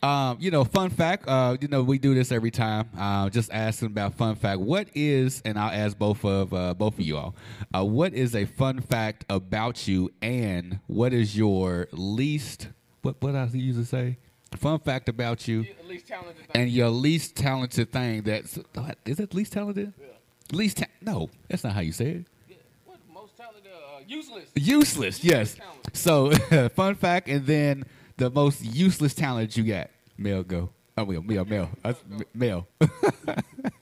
um, 0.03 0.37
you 0.39 0.51
know, 0.51 0.63
fun 0.63 0.89
fact. 0.89 1.27
Uh, 1.27 1.57
you 1.61 1.67
know, 1.67 1.83
we 1.83 1.97
do 1.97 2.13
this 2.13 2.31
every 2.31 2.51
time. 2.51 2.89
Uh, 2.97 3.29
just 3.29 3.51
asking 3.51 3.87
about 3.87 4.15
fun 4.15 4.35
fact. 4.35 4.59
What 4.59 4.87
is, 4.95 5.41
and 5.45 5.57
I'll 5.57 5.71
ask 5.71 5.97
both 5.97 6.23
of 6.25 6.53
uh, 6.53 6.73
both 6.73 6.95
of 6.99 7.05
you 7.05 7.17
all. 7.17 7.35
Uh, 7.73 7.85
what 7.85 8.13
is 8.13 8.35
a 8.35 8.45
fun 8.45 8.81
fact 8.81 9.25
about 9.29 9.87
you, 9.87 10.11
and 10.21 10.79
what 10.87 11.13
is 11.13 11.37
your 11.37 11.87
least? 11.91 12.67
What 13.07 13.15
what 13.21 13.35
else 13.35 13.51
do 13.53 13.57
you 13.57 13.67
usually 13.67 13.85
say? 13.85 14.17
Fun 14.57 14.79
fact 14.79 15.07
about 15.07 15.47
you, 15.47 15.65
and 16.53 16.69
your 16.69 16.89
least 16.89 17.37
talented 17.37 17.89
thing. 17.89 18.21
That's 18.23 18.59
is 19.05 19.21
it 19.21 19.33
least 19.33 19.53
talented? 19.53 19.93
Least 20.51 20.79
ta- 20.79 20.87
no, 21.01 21.29
that's 21.47 21.63
not 21.63 21.71
how 21.71 21.79
you 21.79 21.93
say 21.93 22.09
it. 22.09 22.25
Most 23.13 23.37
talented, 23.37 23.63
uh, 23.71 24.01
useless. 24.05 24.49
Useless, 24.55 25.23
yes. 25.23 25.55
So, 25.93 26.31
fun 26.75 26.95
fact, 26.95 27.29
and 27.29 27.45
then 27.45 27.85
the 28.17 28.29
most 28.29 28.61
useless 28.61 29.13
talent 29.13 29.55
you 29.55 29.63
got. 29.63 29.89
Mel, 30.17 30.43
go. 30.43 30.69
Oh, 30.97 31.05
Mel, 31.05 31.21
Mel, 31.21 31.45
Mel. 31.45 31.69
That's 31.83 32.03
M- 32.11 32.23
Mel. 32.33 32.67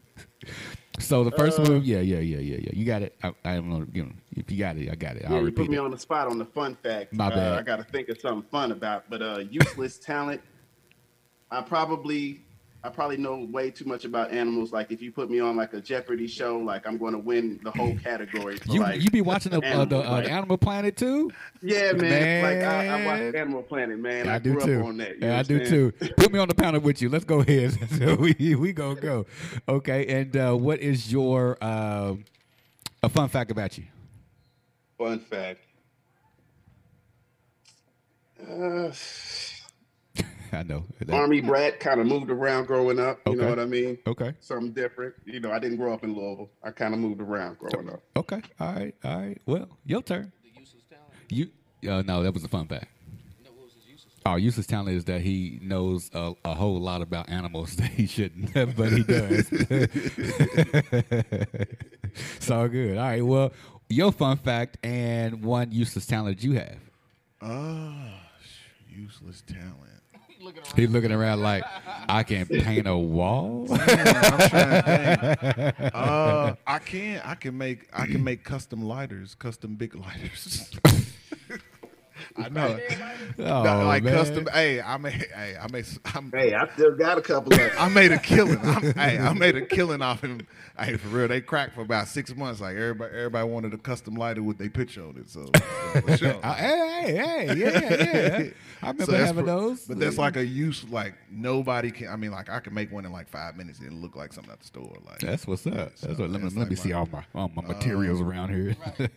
so 1.00 1.24
the 1.24 1.32
first 1.32 1.60
Uh, 1.60 1.64
move, 1.64 1.86
yeah, 1.86 2.00
yeah, 2.00 2.20
yeah, 2.20 2.38
yeah, 2.38 2.58
yeah. 2.62 2.70
You 2.74 2.86
got 2.86 3.02
it. 3.02 3.16
I, 3.24 3.34
I 3.44 3.56
don't 3.56 3.70
know. 3.70 3.86
You 3.94 4.06
know, 4.06 4.12
if 4.36 4.50
you 4.52 4.58
got 4.58 4.78
it, 4.78 4.90
I 4.92 4.96
got 4.96 5.16
it. 5.18 5.24
Yeah, 5.24 5.36
I'll 5.36 5.44
you 5.44 5.52
put 5.52 5.70
me 5.70 5.78
it. 5.78 5.80
on 5.80 5.92
the 5.92 5.98
spot 5.98 6.28
on 6.28 6.38
the 6.38 6.46
fun 6.46 6.76
fact. 6.82 7.14
My 7.14 7.28
Uh, 7.28 7.30
bad. 7.36 7.60
I 7.60 7.62
got 7.64 7.78
to 7.78 7.84
think 7.84 8.10
of 8.10 8.20
something 8.20 8.48
fun 8.50 8.72
about. 8.72 9.10
But 9.10 9.22
uh, 9.22 9.40
useless 9.50 9.98
talent. 9.98 10.42
I 11.52 11.62
probably, 11.62 12.42
I 12.86 12.90
probably 12.90 13.18
know 13.18 13.48
way 13.52 13.72
too 13.72 13.86
much 13.86 14.06
about 14.06 14.32
animals. 14.32 14.72
Like 14.72 14.92
if 14.92 15.02
you 15.02 15.12
put 15.12 15.32
me 15.32 15.40
on 15.40 15.58
like 15.58 15.74
a 15.74 15.82
Jeopardy 15.82 16.28
show, 16.28 16.60
like 16.60 16.86
I'm 16.86 17.00
going 17.00 17.14
to 17.14 17.20
win 17.20 17.60
the 17.64 17.72
whole 17.72 17.98
category. 17.98 18.58
For 18.58 18.72
You 18.72 18.82
like, 18.82 19.02
you 19.02 19.10
be 19.10 19.22
watching 19.22 19.54
the, 19.54 19.66
uh, 19.66 19.86
the 19.86 19.98
uh, 19.98 20.22
Animal 20.22 20.60
Planet 20.60 20.96
too? 20.96 21.32
Yeah, 21.64 21.94
man. 21.94 22.44
Like 22.44 22.64
I, 22.64 22.88
I 22.88 23.06
watch 23.08 23.36
Animal 23.36 23.64
Planet, 23.64 23.98
man. 23.98 24.30
I, 24.30 24.36
I 24.36 24.38
do 24.38 24.60
too. 24.60 24.84
on 24.84 24.98
that. 24.98 25.20
Yeah, 25.20 25.40
I 25.40 25.42
do 25.42 25.66
too. 25.66 25.94
Put 26.16 26.32
me 26.32 26.38
on 26.38 26.48
the 26.48 26.54
panel 26.54 26.80
with 26.80 27.02
you. 27.02 27.10
Let's 27.10 27.26
go 27.26 27.40
ahead. 27.40 27.76
so 27.98 28.16
we 28.18 28.54
we 28.54 28.72
gonna 28.72 29.02
go. 29.02 29.26
Okay. 29.68 30.06
And 30.06 30.38
uh, 30.38 30.54
what 30.54 30.80
is 30.80 31.12
your 31.12 31.58
um 31.64 32.24
a 33.02 33.10
fun 33.10 33.30
fact 33.30 33.50
about 33.50 33.80
you? 33.80 33.86
Fun 35.00 35.20
fact. 35.22 35.62
Uh, 38.48 38.92
I 40.52 40.64
know. 40.64 40.84
Army 41.12 41.42
brat, 41.42 41.80
kind 41.80 42.00
of 42.00 42.08
moved 42.08 42.30
around 42.30 42.66
growing 42.66 43.00
up. 43.00 43.20
You 43.28 43.36
know 43.36 43.50
what 43.50 43.60
I 43.60 43.66
mean? 43.66 43.98
Okay. 44.08 44.34
Something 44.40 44.72
different. 44.72 45.16
You 45.26 45.40
know, 45.40 45.52
I 45.52 45.60
didn't 45.60 45.78
grow 45.78 45.94
up 45.94 46.04
in 46.04 46.16
Louisville. 46.16 46.50
I 46.64 46.72
kind 46.72 46.94
of 46.94 47.00
moved 47.00 47.22
around 47.22 47.58
growing 47.60 47.90
up. 47.90 48.02
Okay. 48.16 48.42
All 48.60 48.74
right. 48.74 48.96
All 49.04 49.18
right. 49.20 49.42
Well, 49.46 49.68
your 49.86 50.02
turn. 50.02 50.32
You. 51.30 51.50
Uh, 51.88 52.02
no, 52.02 52.24
that 52.24 52.34
was 52.34 52.44
a 52.44 52.48
fun 52.48 52.68
fact. 52.68 52.88
Our 54.26 54.40
useless 54.40 54.66
talent 54.66 54.90
is 54.90 55.06
that 55.06 55.22
he 55.22 55.60
knows 55.62 56.10
a, 56.12 56.34
a 56.44 56.56
whole 56.56 56.80
lot 56.80 57.04
about 57.04 57.30
animals 57.30 57.76
that 57.78 57.92
he 57.92 58.08
shouldn't, 58.08 58.54
but 58.54 58.92
he 58.92 59.04
does. 59.04 59.48
it's 62.38 62.50
all 62.50 62.68
good. 62.68 62.98
All 62.98 63.04
right. 63.04 63.24
Well, 63.24 63.54
your 63.88 64.12
fun 64.12 64.38
fact 64.38 64.78
and 64.84 65.44
one 65.44 65.72
useless 65.72 66.08
talent 66.08 66.44
you 66.44 66.54
have. 66.54 66.80
Ah, 67.40 68.20
useless 68.90 69.44
talent. 69.46 70.02
He's 70.76 70.90
looking 70.90 71.12
around 71.12 71.42
like 71.42 71.64
I 72.10 72.24
can 72.24 72.46
paint 72.46 72.88
a 72.88 72.96
wall. 72.96 73.68
I'm 73.72 73.78
trying 74.50 74.70
to 74.82 75.36
think. 75.80 75.96
Uh, 75.96 76.56
I 76.68 76.80
can. 76.80 77.22
I 77.24 77.36
can 77.36 77.58
make. 77.58 77.88
I 77.94 78.06
can 78.06 78.24
make 78.24 78.44
custom 78.44 78.82
lighters, 78.84 79.36
custom 79.36 79.76
big 79.76 79.96
lighters. 79.96 80.72
I 82.38 82.50
know. 82.50 82.78
Oh, 83.40 83.86
like 83.86 84.04
man. 84.04 84.14
custom. 84.14 84.48
Hey, 84.52 84.82
I 84.82 84.98
made. 84.98 85.14
Hey, 85.14 85.56
I 85.60 85.72
made. 85.72 85.86
I'm, 86.14 86.32
Hey, 86.32 86.54
I 86.54 86.68
still 86.74 86.96
got 86.96 87.18
a 87.18 87.22
couple 87.22 87.54
of. 87.54 87.60
I 87.80 87.88
made 87.90 88.12
a 88.12 88.18
killing. 88.20 88.60
I'm, 88.62 88.82
hey, 88.94 89.18
I 89.18 89.34
made 89.34 89.56
a 89.56 89.66
killing 89.66 90.02
off 90.02 90.22
him. 90.22 90.46
Hey, 90.78 90.98
for 90.98 91.08
real, 91.08 91.28
they 91.30 91.40
cracked 91.40 91.76
for 91.76 91.82
about 91.82 92.08
six 92.10 92.36
months. 92.36 92.60
Like 92.60 92.76
everybody, 92.76 93.16
everybody 93.16 93.48
wanted 93.50 93.74
a 93.74 93.78
custom 93.78 94.16
lighter 94.16 94.44
with 94.44 94.58
their 94.58 94.70
picture 94.70 95.04
on 95.04 95.16
it. 95.18 95.30
So, 95.30 95.46
for 96.02 96.18
sure. 96.18 96.34
Hey, 96.42 97.14
hey, 97.14 97.16
hey, 97.16 97.56
yeah, 97.56 97.70
yeah. 97.80 98.50
I 98.84 98.88
remember 98.92 99.06
that's 99.14 99.26
having 99.28 99.46
for- 99.46 99.52
those. 99.52 99.86
But 99.86 100.00
that's 100.00 100.18
like 100.18 100.36
a 100.36 100.46
use. 100.46 100.84
Like 100.90 101.14
nobody 101.32 101.92
can. 101.92 102.10
I 102.10 102.18
mean, 102.18 102.32
like 102.32 102.50
I 102.50 102.60
can 102.60 102.74
make 102.74 102.92
one 102.92 103.06
in 103.06 103.12
like 103.14 103.30
five 103.30 103.56
minutes 103.56 103.80
and 103.80 103.88
it'll 103.88 104.00
look 104.00 104.16
like 104.18 104.34
something 104.34 104.52
at 104.52 104.60
the 104.60 104.66
store. 104.68 104.98
Like 105.06 105.20
That's 105.20 105.48
what's 105.48 105.66
up. 105.68 105.94
So 105.96 106.08
That's 106.08 106.20
what, 106.20 106.30
let 106.30 106.42
me 106.42 106.50
that's 106.50 106.56
let 106.58 106.70
me 106.70 106.76
see 106.76 106.90
my- 106.90 106.96
all 107.00 107.08
my 107.12 107.24
all 107.34 107.52
my 107.56 107.62
materials 107.62 108.20
Uh, 108.20 108.26
around 108.26 108.50
here. 108.50 108.76
all 109.00 109.08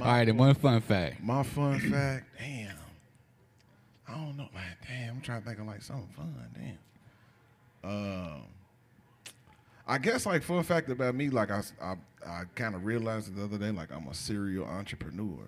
right, 0.00 0.28
and 0.28 0.38
one 0.38 0.54
fun 0.54 0.80
fact. 0.82 1.22
My 1.22 1.42
fun 1.42 1.80
fact, 1.80 2.26
damn. 2.42 2.76
I 4.08 4.12
don't 4.14 4.36
know, 4.36 4.48
man. 4.52 4.76
Damn, 4.88 5.14
I'm 5.16 5.20
trying 5.20 5.42
to 5.42 5.46
think 5.48 5.60
of 5.60 5.66
like 5.66 5.82
something 5.82 6.08
fun. 6.16 6.34
Damn. 6.54 7.90
Um, 7.90 8.42
I 9.86 9.98
guess 9.98 10.26
like 10.26 10.42
fun 10.42 10.62
fact 10.62 10.88
about 10.90 11.14
me, 11.14 11.28
like 11.30 11.50
I, 11.50 11.58
s- 11.58 11.72
I, 11.82 11.94
I 12.26 12.42
kind 12.54 12.74
of 12.74 12.84
realized 12.84 13.28
it 13.28 13.36
the 13.36 13.44
other 13.44 13.58
day, 13.58 13.70
like 13.70 13.90
I'm 13.92 14.06
a 14.08 14.14
serial 14.14 14.64
entrepreneur. 14.66 15.38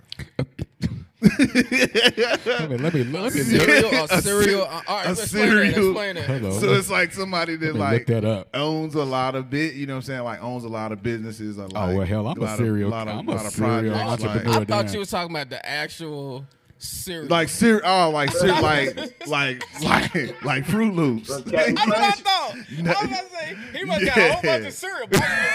Let 1.20 2.70
me 2.70 2.76
let 2.76 2.94
me 2.94 3.04
let 3.04 3.34
me 3.34 3.40
Cereal, 3.40 3.90
a 3.94 4.04
A 4.10 4.22
cereal. 4.22 4.64
ce- 4.64 4.68
uh, 4.68 4.80
all 4.88 4.96
right, 4.96 5.06
a 5.06 5.10
explain 5.12 5.16
that, 5.16 5.28
cereal. 5.74 5.88
explain 5.90 6.14
that. 6.16 6.24
Hold 6.26 6.44
on. 6.54 6.60
So 6.60 6.72
it's 6.74 6.90
like 6.90 7.12
somebody 7.12 7.56
that 7.56 7.74
like 7.76 8.06
that 8.06 8.24
up. 8.24 8.48
owns 8.54 8.94
a 8.94 9.04
lot 9.04 9.34
of 9.34 9.48
bit. 9.50 9.74
You 9.74 9.86
know 9.86 9.94
what 9.94 9.98
I'm 9.98 10.02
saying? 10.02 10.22
Like 10.24 10.42
owns 10.42 10.64
a 10.64 10.68
lot 10.68 10.92
of 10.92 11.02
businesses. 11.02 11.56
Like, 11.56 11.70
Oh, 11.74 11.96
well, 11.96 12.06
hell, 12.06 12.26
I'm 12.28 12.38
a 12.38 12.40
lot 12.44 12.52
of- 12.52 12.58
serial- 12.58 12.90
lot 12.90 13.08
of- 13.08 13.18
I'm 13.18 13.28
a 13.28 13.34
lot 13.34 13.46
of 13.46 13.52
serial 13.52 13.94
projects, 13.94 14.22
like- 14.22 14.26
entrepreneur. 14.30 14.60
I 14.60 14.64
thought 14.64 14.92
you 14.92 14.98
was 14.98 15.10
talking 15.10 15.34
about 15.34 15.50
the 15.50 15.64
actual 15.66 16.44
cereal. 16.78 17.28
Like 17.28 17.48
cereal, 17.48 17.82
oh, 17.84 18.10
like 18.10 18.30
cereal, 18.32 18.60
like 18.62 18.96
like 19.26 19.64
like 19.82 20.44
like 20.44 20.64
Froot 20.66 20.94
Loops. 20.94 21.28
That's 21.44 21.72
what 21.72 21.96
I 21.96 22.10
thought. 22.12 22.54
I 22.54 22.56
was 22.56 22.80
about 22.80 23.00
to 23.10 23.28
say 23.30 23.56
he 23.78 23.84
must 23.84 24.04
got 24.04 24.16
a 24.18 24.32
whole 24.32 24.42
bunch 24.42 24.66
of 24.66 24.72
cereal. 24.72 25.08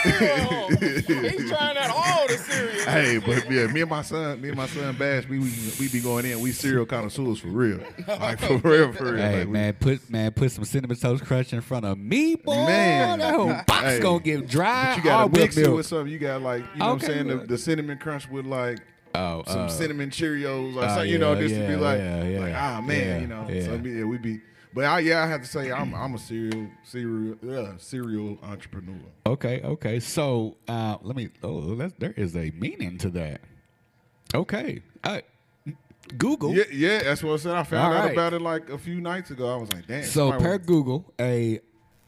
cereal. 0.03 0.69
He's 1.31 1.49
trying 1.49 1.77
out 1.77 1.89
all 1.91 2.27
the 2.27 2.37
cereal. 2.37 2.85
Hey, 2.85 3.17
but 3.17 3.49
yeah, 3.51 3.67
me 3.67 3.81
and 3.81 3.89
my 3.89 4.01
son, 4.01 4.41
me 4.41 4.49
and 4.49 4.57
my 4.57 4.67
son 4.67 4.95
Bash, 4.95 5.27
we 5.27 5.39
we, 5.39 5.51
we 5.79 5.87
be 5.89 5.99
going 5.99 6.25
in. 6.25 6.39
We 6.39 6.51
cereal 6.51 6.85
connoisseurs 6.85 7.39
for 7.39 7.47
real, 7.49 7.79
like 8.07 8.39
for 8.39 8.57
real, 8.57 8.91
for 8.93 9.13
real. 9.13 9.17
Hey 9.17 9.39
like, 9.39 9.47
we- 9.47 9.53
man, 9.53 9.73
put 9.73 10.09
man 10.09 10.31
put 10.31 10.51
some 10.51 10.65
cinnamon 10.65 10.97
toast 10.97 11.25
crunch 11.25 11.53
in 11.53 11.61
front 11.61 11.85
of 11.85 11.97
me, 11.97 12.35
boy. 12.35 12.55
Man. 12.55 13.19
that 13.19 13.33
whole 13.35 13.47
box 13.67 13.79
Hey. 13.83 13.99
gonna 13.99 14.19
get 14.19 14.47
dry. 14.47 14.89
But 14.91 14.97
you 14.97 15.03
gotta 15.03 15.21
all 15.23 15.29
with 15.29 15.41
mix 15.41 15.57
it 15.57 15.69
with 15.71 15.85
something. 15.85 16.11
You 16.11 16.19
got 16.19 16.41
like 16.41 16.63
you 16.73 16.79
know 16.79 16.91
Okay, 16.91 17.07
what 17.07 17.17
I'm 17.19 17.27
saying 17.27 17.27
the, 17.27 17.35
the 17.45 17.57
cinnamon 17.57 17.97
crunch 17.97 18.29
with 18.29 18.45
like 18.45 18.79
Oh, 19.19 19.43
some 19.45 19.61
uh, 19.61 19.67
cinnamon 19.67 20.09
Cheerios 20.11 20.75
or 20.75 20.79
oh, 20.79 20.87
something. 20.87 21.09
You 21.09 21.17
know, 21.17 21.33
yeah, 21.33 21.41
just 21.41 21.55
to 21.55 21.67
be 21.67 21.75
like, 21.75 21.99
like 21.99 22.55
ah 22.55 22.81
man, 22.81 23.21
you 23.21 23.27
know. 23.27 23.45
yeah. 23.49 23.65
So 23.65 23.75
yeah, 23.75 24.05
we 24.05 24.17
be. 24.17 24.39
But 24.73 24.85
I, 24.85 24.99
yeah, 24.99 25.23
I 25.23 25.27
have 25.27 25.41
to 25.41 25.47
say 25.47 25.71
I'm 25.71 25.93
I'm 25.93 26.13
a 26.13 26.17
serial 26.17 26.67
serial 26.83 27.35
yeah, 27.41 27.73
serial 27.77 28.37
entrepreneur. 28.43 29.01
Okay, 29.25 29.61
okay. 29.61 29.99
So 29.99 30.55
uh, 30.67 30.97
let 31.01 31.15
me. 31.15 31.29
Oh, 31.43 31.75
that's, 31.75 31.93
there 31.97 32.13
is 32.15 32.35
a 32.35 32.51
meaning 32.51 32.97
to 32.99 33.09
that. 33.09 33.41
Okay, 34.33 34.81
uh, 35.03 35.19
Google. 36.17 36.53
Yeah, 36.53 36.63
yeah, 36.71 37.03
that's 37.03 37.21
what 37.21 37.33
I 37.33 37.37
said. 37.37 37.55
I 37.55 37.63
found 37.63 37.93
All 37.93 37.99
out 37.99 38.05
right. 38.05 38.13
about 38.13 38.33
it 38.33 38.41
like 38.41 38.69
a 38.69 38.77
few 38.77 39.01
nights 39.01 39.31
ago. 39.31 39.53
I 39.53 39.57
was 39.57 39.73
like, 39.73 39.87
damn. 39.87 40.03
So 40.03 40.31
per 40.31 40.57
Google, 40.59 41.13
a 41.19 41.59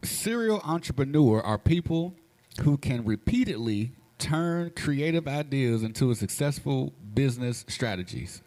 serial 0.02 0.60
entrepreneur 0.64 1.42
are 1.42 1.58
people 1.58 2.14
who 2.62 2.78
can 2.78 3.04
repeatedly 3.04 3.92
turn 4.18 4.70
creative 4.70 5.26
ideas 5.26 5.82
into 5.82 6.10
a 6.10 6.14
successful 6.14 6.92
business 7.14 7.64
strategies. 7.68 8.42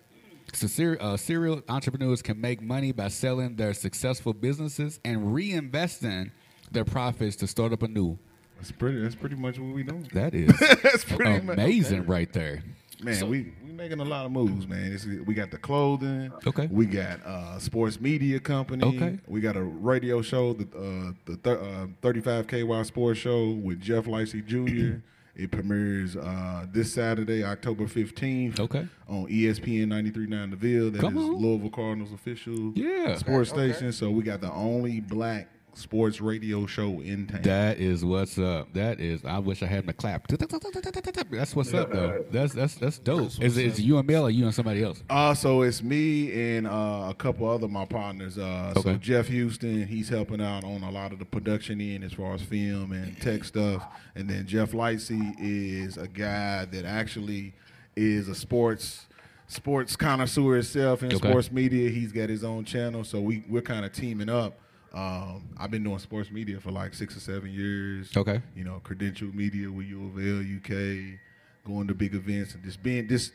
So 0.53 0.95
uh, 1.01 1.17
serial 1.17 1.61
entrepreneurs 1.67 2.21
can 2.21 2.39
make 2.39 2.61
money 2.61 2.91
by 2.91 3.09
selling 3.09 3.55
their 3.55 3.73
successful 3.73 4.33
businesses 4.33 4.99
and 5.03 5.35
reinvesting 5.35 6.31
their 6.71 6.85
profits 6.85 7.35
to 7.37 7.47
start 7.47 7.73
up 7.73 7.83
a 7.83 7.87
new. 7.87 8.17
That's 8.57 8.71
pretty. 8.71 9.01
That's 9.01 9.15
pretty 9.15 9.35
much 9.35 9.59
what 9.59 9.75
we 9.75 9.83
doing. 9.83 10.07
That 10.13 10.33
is 10.33 10.57
that's 10.83 11.03
pretty 11.03 11.41
much- 11.45 11.57
amazing 11.57 12.05
right 12.05 12.31
there. 12.31 12.63
Man, 13.03 13.27
we 13.29 13.51
we 13.65 13.73
making 13.73 13.99
a 13.99 14.05
lot 14.05 14.25
of 14.25 14.31
moves, 14.31 14.65
man. 14.67 14.93
It's, 14.93 15.05
we 15.05 15.33
got 15.33 15.51
the 15.51 15.57
clothing. 15.57 16.31
Okay. 16.47 16.67
We 16.71 16.85
got 16.85 17.23
uh, 17.25 17.59
sports 17.59 17.99
media 17.99 18.39
company. 18.39 18.85
Okay. 18.85 19.19
We 19.27 19.41
got 19.41 19.57
a 19.57 19.63
radio 19.63 20.21
show, 20.21 20.53
the 20.53 20.63
uh, 20.63 21.11
the 21.25 21.35
thir- 21.35 21.59
uh, 21.59 21.87
35 22.01 22.47
KY 22.47 22.83
Sports 22.85 23.19
Show 23.19 23.49
with 23.51 23.81
Jeff 23.81 24.07
Lacey 24.07 24.41
Jr. 24.41 24.99
it 25.35 25.51
premieres 25.51 26.15
uh, 26.15 26.65
this 26.71 26.93
Saturday, 26.93 27.43
October 27.43 27.85
15th. 27.85 28.59
Okay. 28.59 28.87
On 29.07 29.27
ESPN 29.27 29.87
93.9 29.87 30.49
The 30.51 30.55
Ville. 30.55 30.85
That 30.91 30.95
is 30.97 31.01
Come 31.01 31.17
on. 31.17 31.35
Louisville 31.35 31.69
Cardinals 31.69 32.11
official 32.13 32.71
Yeah. 32.75 33.15
sports 33.17 33.51
Okay, 33.51 33.61
okay. 33.61 33.71
station. 33.73 33.91
So 33.91 34.09
we 34.11 34.23
got 34.23 34.41
the 34.41 34.51
only 34.51 34.99
black 35.01 35.49
sports 35.77 36.21
radio 36.21 36.65
show 36.65 37.01
in 37.01 37.27
town. 37.27 37.41
That 37.43 37.77
is 37.79 38.03
what's 38.03 38.37
up. 38.37 38.71
That 38.73 38.99
is. 38.99 39.23
I 39.25 39.39
wish 39.39 39.61
I 39.61 39.65
had 39.67 39.85
my 39.85 39.91
clap. 39.93 40.27
That's 40.27 41.55
what's 41.55 41.73
up, 41.73 41.91
though. 41.91 42.25
That's 42.31 42.53
that's 42.53 42.75
that's 42.75 42.99
dope. 42.99 43.27
Is 43.41 43.57
it 43.57 43.65
is 43.65 43.79
it 43.79 43.83
you 43.83 43.97
and 43.97 44.07
Mel 44.07 44.23
or 44.23 44.29
you 44.29 44.45
and 44.45 44.53
somebody 44.53 44.83
else? 44.83 45.03
Uh, 45.09 45.33
so 45.33 45.61
it's 45.61 45.83
me 45.83 46.55
and 46.57 46.67
uh, 46.67 47.07
a 47.09 47.15
couple 47.17 47.49
other 47.49 47.67
my 47.67 47.85
partners. 47.85 48.37
Uh, 48.37 48.73
So 48.81 48.95
Jeff 48.95 49.27
Houston, 49.27 49.87
he's 49.87 50.09
helping 50.09 50.41
out 50.41 50.63
on 50.63 50.83
a 50.83 50.91
lot 50.91 51.11
of 51.11 51.19
the 51.19 51.25
production 51.25 51.81
end 51.81 52.03
as 52.03 52.13
far 52.13 52.33
as 52.33 52.41
film 52.41 52.91
and 52.91 53.19
tech 53.21 53.43
stuff. 53.43 53.83
And 54.15 54.29
then 54.29 54.45
Jeff 54.47 54.71
Lightsey 54.71 55.35
is 55.39 55.97
a 55.97 56.07
guy 56.07 56.65
that 56.65 56.85
actually 56.85 57.53
is 57.95 58.27
a 58.27 58.35
sports 58.35 59.07
sports 59.47 59.95
connoisseur 59.95 60.55
himself 60.55 61.03
in 61.03 61.13
Okay. 61.13 61.17
sports 61.29 61.51
media. 61.51 61.89
He's 61.89 62.11
got 62.11 62.29
his 62.29 62.43
own 62.43 62.65
channel, 62.65 63.03
so 63.03 63.21
we 63.21 63.43
we're 63.47 63.61
kind 63.61 63.85
of 63.85 63.93
teaming 63.93 64.29
up. 64.29 64.57
Um, 64.95 65.49
I've 65.57 65.69
been 65.71 65.83
doing 65.83 65.99
sports 65.99 66.31
media 66.31 66.59
for 66.61 66.71
like 66.71 66.93
six 66.93 67.17
or 67.17 67.19
seven 67.19 67.51
years. 67.51 68.15
Okay. 68.15 68.41
you 68.55 68.63
know, 68.63 68.79
credential 68.83 69.27
media 69.27 69.69
with 69.69 69.87
U 69.87 70.05
of 70.07 70.17
L, 70.17 70.39
UK, 70.39 71.19
going 71.65 71.87
to 71.87 71.93
big 71.93 72.15
events 72.15 72.53
and 72.53 72.63
just 72.63 72.81
being 72.81 73.07
this. 73.07 73.31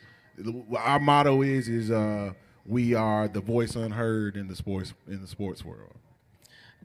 Our 0.75 0.99
motto 0.99 1.43
is 1.43 1.67
is 1.67 1.91
uh, 1.91 2.33
we 2.65 2.95
are 2.95 3.27
the 3.27 3.41
voice 3.41 3.75
unheard 3.75 4.37
in 4.37 4.47
the 4.47 4.55
sports 4.55 4.93
in 5.07 5.21
the 5.21 5.27
sports 5.27 5.63
world. 5.63 5.93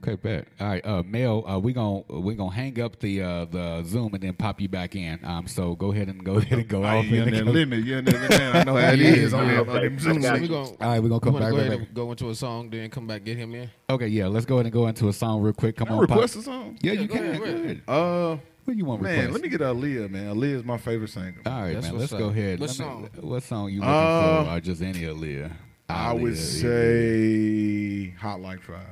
Okay, 0.03 0.15
bet. 0.15 0.47
All 0.59 0.67
right, 0.67 0.85
uh, 0.85 1.01
Mel, 1.03 1.43
uh, 1.49 1.57
we 1.59 1.73
gonna 1.73 2.03
we 2.07 2.35
gonna 2.35 2.53
hang 2.53 2.79
up 2.79 2.99
the 2.99 3.21
uh, 3.21 3.45
the 3.45 3.83
Zoom 3.83 4.13
and 4.13 4.21
then 4.21 4.33
pop 4.35 4.61
you 4.61 4.69
back 4.69 4.95
in. 4.95 5.19
Um, 5.25 5.47
so 5.47 5.75
go 5.75 5.91
ahead 5.91 6.07
and 6.07 6.23
go 6.23 6.33
ahead 6.37 6.59
and 6.59 6.67
go 6.67 6.83
I 6.83 6.97
off. 6.97 7.05
ain't 7.05 7.13
in 7.13 7.33
and 7.33 7.45
go- 7.47 7.51
limit. 7.51 7.83
You 7.83 7.97
in 7.97 8.05
there 8.05 8.19
limit. 8.29 8.55
I 8.55 8.63
know 8.63 8.75
how 8.75 8.91
it 8.91 8.99
Yeah, 8.99 9.07
is 9.09 9.33
on 9.33 9.47
yeah. 9.47 9.55
them- 9.63 9.69
on 9.69 9.81
them 9.81 9.99
Zoom 9.99 10.21
So 10.21 10.33
we 10.33 10.39
links. 10.39 10.49
gonna, 10.49 10.69
All 10.69 10.75
right, 10.81 10.99
we 11.01 11.09
gonna 11.09 11.19
come 11.19 11.33
back 11.33 11.49
Go 11.51 11.57
ahead 11.57 11.69
back. 11.71 11.79
and 11.79 11.93
go 11.95 12.11
into 12.11 12.29
a 12.29 12.35
song, 12.35 12.69
then 12.69 12.89
come 12.91 13.07
back 13.07 13.23
get 13.23 13.37
him 13.37 13.55
in. 13.55 13.69
Okay, 13.89 14.07
yeah, 14.07 14.27
let's 14.27 14.45
go 14.45 14.55
ahead 14.55 14.67
and 14.67 14.73
go 14.73 14.85
into 14.87 15.07
a 15.09 15.13
song 15.13 15.41
real 15.41 15.53
quick. 15.53 15.75
Come 15.75 15.87
Can 15.87 15.93
I 15.95 15.97
on, 15.97 16.01
request 16.01 16.33
pop. 16.35 16.41
a 16.41 16.45
song? 16.45 16.77
Yeah, 16.81 16.91
Yeah, 16.93 17.01
you 17.01 17.07
go 17.07 17.13
can. 17.15 17.23
ahead, 17.25 17.39
Go 17.39 17.45
go 17.45 17.51
ahead. 17.51 17.65
ahead. 17.65 17.81
Uh, 17.87 18.37
What 18.65 18.73
do 18.73 18.77
you 18.77 18.85
want? 18.85 19.01
man, 19.01 19.13
request? 19.15 19.33
let 19.33 19.41
me 19.41 19.49
get 19.49 19.61
Aaliyah, 19.61 20.09
man. 20.11 20.35
Aaliyah 20.35 20.55
is 20.57 20.63
my 20.63 20.77
favorite 20.77 21.09
singer. 21.09 21.33
All 21.45 21.61
right, 21.61 21.73
That's 21.73 21.87
man. 21.87 21.97
Let's 21.97 22.13
go 22.13 22.27
up. 22.27 22.31
ahead. 22.33 22.59
What 22.59 22.69
Let 22.69 22.79
me- 22.79 22.85
song? 22.85 23.09
what 23.21 23.43
song 23.43 23.69
you 23.71 23.79
looking 23.79 23.93
Uh, 23.93 24.43
for? 24.45 24.51
Or 24.51 24.59
just 24.59 24.81
any 24.83 24.99
Aaliyah? 25.01 25.51
I 25.89 26.13
would 26.13 26.37
say 26.37 28.09
Hot 28.19 28.41
Like 28.41 28.61
Fire. 28.61 28.85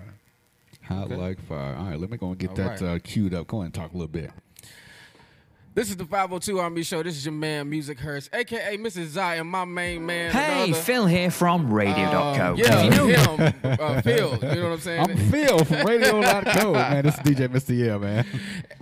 Hot 0.88 1.10
like 1.10 1.40
fire. 1.48 1.76
All 1.76 1.86
right, 1.86 2.00
let 2.00 2.10
me 2.10 2.18
go 2.18 2.28
and 2.30 2.38
get 2.38 2.52
All 2.52 2.56
that 2.56 2.82
right. 2.82 2.96
uh, 2.96 3.00
queued 3.00 3.34
up. 3.34 3.48
Go 3.48 3.58
ahead 3.58 3.66
and 3.66 3.74
talk 3.74 3.94
a 3.94 3.98
little 3.98 4.08
bit. 4.08 4.32
This 5.76 5.90
is 5.90 5.98
the 5.98 6.06
502 6.06 6.58
R&B 6.58 6.84
show. 6.84 7.04
This 7.04 7.18
is 7.18 7.26
your 7.26 7.34
man, 7.34 7.70
Musick 7.70 8.00
Harris, 8.00 8.30
aka 8.32 8.78
Mr. 8.78 8.94
Desire, 8.96 9.44
my 9.44 9.66
main 9.66 10.06
man. 10.06 10.32
Hey, 10.32 10.64
another- 10.70 10.82
Phil 10.82 11.06
here 11.06 11.30
from 11.30 11.70
Radio.co. 11.70 12.18
Uh, 12.18 12.56
yeah, 12.58 12.80
If 12.80 12.84
you 12.86 12.90
know- 12.92 13.36
him, 13.36 13.54
uh, 13.62 14.02
Phil. 14.02 14.36
You 14.36 14.40
know 14.56 14.64
what 14.70 14.72
I'm 14.72 14.80
saying? 14.80 15.02
I'm 15.12 15.18
Phil 15.30 15.66
from 15.66 15.86
Radio.co, 15.86 16.72
man. 16.72 17.04
This 17.04 17.16
is 17.16 17.20
DJ 17.20 17.50
Mr. 17.50 17.78
Yeah, 17.78 17.98
man. 17.98 18.26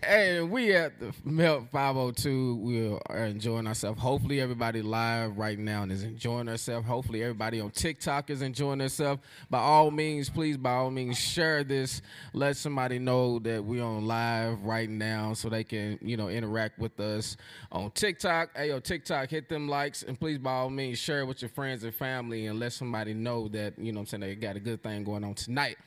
And 0.03 0.51
we 0.51 0.75
at 0.75 0.99
the 0.99 1.11
Melt 1.25 1.63
502. 1.71 2.57
We 2.57 2.95
are 3.07 3.25
enjoying 3.25 3.65
ourselves. 3.65 3.99
Hopefully, 3.99 4.39
everybody 4.39 4.83
live 4.83 5.35
right 5.35 5.57
now 5.57 5.81
and 5.81 5.91
is 5.91 6.03
enjoying 6.03 6.45
themselves. 6.45 6.85
Hopefully, 6.85 7.23
everybody 7.23 7.59
on 7.59 7.71
TikTok 7.71 8.29
is 8.29 8.43
enjoying 8.43 8.77
themselves. 8.77 9.19
By 9.49 9.59
all 9.61 9.89
means, 9.89 10.29
please, 10.29 10.57
by 10.57 10.73
all 10.73 10.91
means, 10.91 11.17
share 11.17 11.63
this. 11.63 12.03
Let 12.33 12.55
somebody 12.55 12.99
know 12.99 13.39
that 13.39 13.63
we're 13.65 13.83
on 13.83 14.05
live 14.05 14.61
right 14.61 14.89
now 14.89 15.33
so 15.33 15.49
they 15.49 15.63
can, 15.63 15.97
you 16.03 16.17
know, 16.17 16.27
interact 16.29 16.77
with 16.77 16.82
us 16.99 17.37
on 17.71 17.91
TikTok. 17.91 18.49
Hey, 18.55 18.69
yo, 18.69 18.79
TikTok, 18.79 19.29
hit 19.29 19.49
them 19.49 19.67
likes. 19.67 20.03
And 20.03 20.19
please, 20.19 20.37
by 20.37 20.51
all 20.51 20.69
means, 20.69 20.99
share 20.99 21.21
it 21.21 21.25
with 21.25 21.41
your 21.41 21.49
friends 21.49 21.83
and 21.83 21.93
family 21.93 22.47
and 22.47 22.59
let 22.59 22.73
somebody 22.73 23.13
know 23.13 23.47
that, 23.49 23.77
you 23.77 23.91
know 23.91 23.99
what 23.99 24.13
I'm 24.13 24.17
saying, 24.21 24.21
they 24.21 24.35
got 24.35 24.55
a 24.55 24.59
good 24.59 24.83
thing 24.83 25.03
going 25.03 25.23
on 25.23 25.33
tonight. 25.33 25.77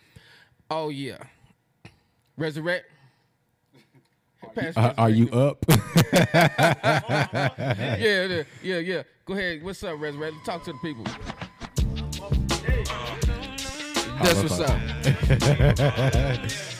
Oh, 0.71 0.89
yeah. 0.89 1.19
Resurrect. 2.37 2.91
Uh, 4.57 4.95
are 4.97 5.11
you 5.11 5.29
up? 5.31 5.65
yeah, 6.13 7.97
yeah, 7.99 8.43
yeah, 8.63 8.79
yeah. 8.79 9.03
Go 9.25 9.35
ahead. 9.35 9.63
What's 9.63 9.83
up, 9.83 10.01
Resurrect? 10.01 10.37
Talk 10.45 10.63
to 10.65 10.73
the 10.73 10.79
people. 10.79 11.05
That's 14.23 14.43
what's 14.43 14.61
up. 14.61 14.81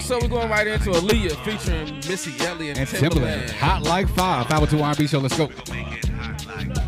so 0.00 0.18
we're 0.20 0.28
going 0.28 0.50
right 0.50 0.66
into 0.66 0.90
Aaliyah 0.90 1.44
featuring 1.44 1.94
Missy 1.96 2.32
Elliott 2.44 2.78
and, 2.78 2.88
and 2.88 3.12
Timbaland. 3.12 3.50
Hot 3.50 3.82
like 3.82 4.08
five. 4.08 4.46
fire. 4.48 4.60
502 4.60 4.82
R&B 4.82 5.06
show. 5.06 5.18
Let's 5.18 5.36
go. 5.36 6.87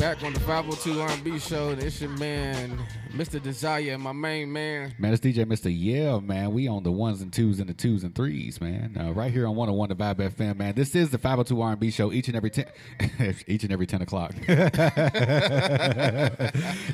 Back 0.00 0.22
on 0.24 0.32
the 0.32 0.40
502 0.40 0.98
R&B 0.98 1.38
show. 1.38 1.68
and 1.68 1.82
It's 1.82 2.00
your 2.00 2.08
man, 2.08 2.78
Mr. 3.12 3.40
Desire, 3.40 3.98
my 3.98 4.12
main 4.12 4.50
man. 4.50 4.94
Man, 4.98 5.12
it's 5.12 5.20
DJ 5.20 5.44
Mr. 5.44 5.70
Yeah, 5.70 6.20
man. 6.20 6.54
We 6.54 6.68
on 6.68 6.84
the 6.84 6.90
ones 6.90 7.20
and 7.20 7.30
twos 7.30 7.60
and 7.60 7.68
the 7.68 7.74
twos 7.74 8.02
and 8.02 8.14
threes, 8.14 8.62
man. 8.62 8.96
Uh, 8.98 9.12
right 9.12 9.30
here 9.30 9.46
on 9.46 9.56
101 9.56 9.90
The 9.90 9.96
Vibe 9.96 10.30
FM, 10.30 10.56
man. 10.56 10.74
This 10.74 10.94
is 10.94 11.10
the 11.10 11.18
502 11.18 11.60
R&B 11.60 11.90
show 11.90 12.12
each 12.12 12.28
and 12.28 12.36
every 12.36 12.48
10, 12.48 12.64
each 13.46 13.62
and 13.62 13.72
every 13.74 13.86
10 13.86 14.00
o'clock. 14.00 14.32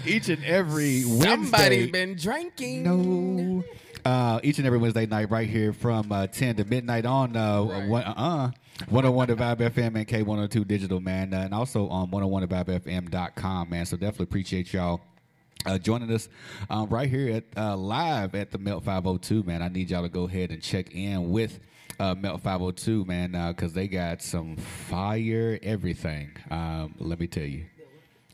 each 0.05 0.28
and 0.28 0.45
every 0.45 1.05
Wednesday. 1.05 1.24
Somebody 1.27 1.91
been 1.93 2.16
drinking. 2.16 2.83
No. 2.83 3.62
Uh, 4.07 4.39
each 4.45 4.59
and 4.59 4.66
every 4.69 4.78
Wednesday 4.78 5.05
night, 5.05 5.28
right 5.33 5.49
here 5.49 5.73
from 5.73 6.12
uh, 6.12 6.28
10 6.28 6.55
to 6.55 6.65
midnight 6.65 7.05
on 7.05 7.37
uh, 7.37 7.61
one, 7.89 8.05
uh, 8.05 8.53
101 8.89 9.27
The 9.27 9.35
Vibe 9.35 9.57
FM 9.57 9.97
and 9.97 10.07
K102 10.07 10.65
Digital, 10.65 11.01
man. 11.01 11.35
Uh, 11.35 11.39
and 11.39 11.53
also 11.53 11.89
on 11.89 12.09
101thevibefm.com, 12.12 13.69
man. 13.69 13.85
So 13.85 13.97
definitely 13.97 14.24
appreciate 14.24 14.73
y'all. 14.73 15.01
Uh, 15.65 15.77
joining 15.77 16.12
us 16.12 16.28
um, 16.70 16.89
right 16.89 17.11
here 17.11 17.35
at 17.35 17.45
uh, 17.57 17.77
live 17.77 18.37
at 18.37 18.53
the 18.53 18.59
Melt 18.59 18.85
502, 18.85 19.43
man. 19.43 19.61
I 19.61 19.66
need 19.66 19.91
y'all 19.91 20.03
to 20.03 20.09
go 20.09 20.28
ahead 20.28 20.53
and 20.53 20.62
check 20.62 20.95
in 20.95 21.31
with 21.31 21.59
uh, 21.99 22.15
Melt 22.15 22.43
502, 22.43 23.05
man, 23.07 23.33
because 23.49 23.73
they 23.73 23.89
got 23.89 24.23
some 24.23 24.55
fire 24.55 25.59
everything. 25.65 26.31
Um, 26.49 26.95
let 27.01 27.19
me 27.19 27.27
tell 27.27 27.43
you 27.43 27.65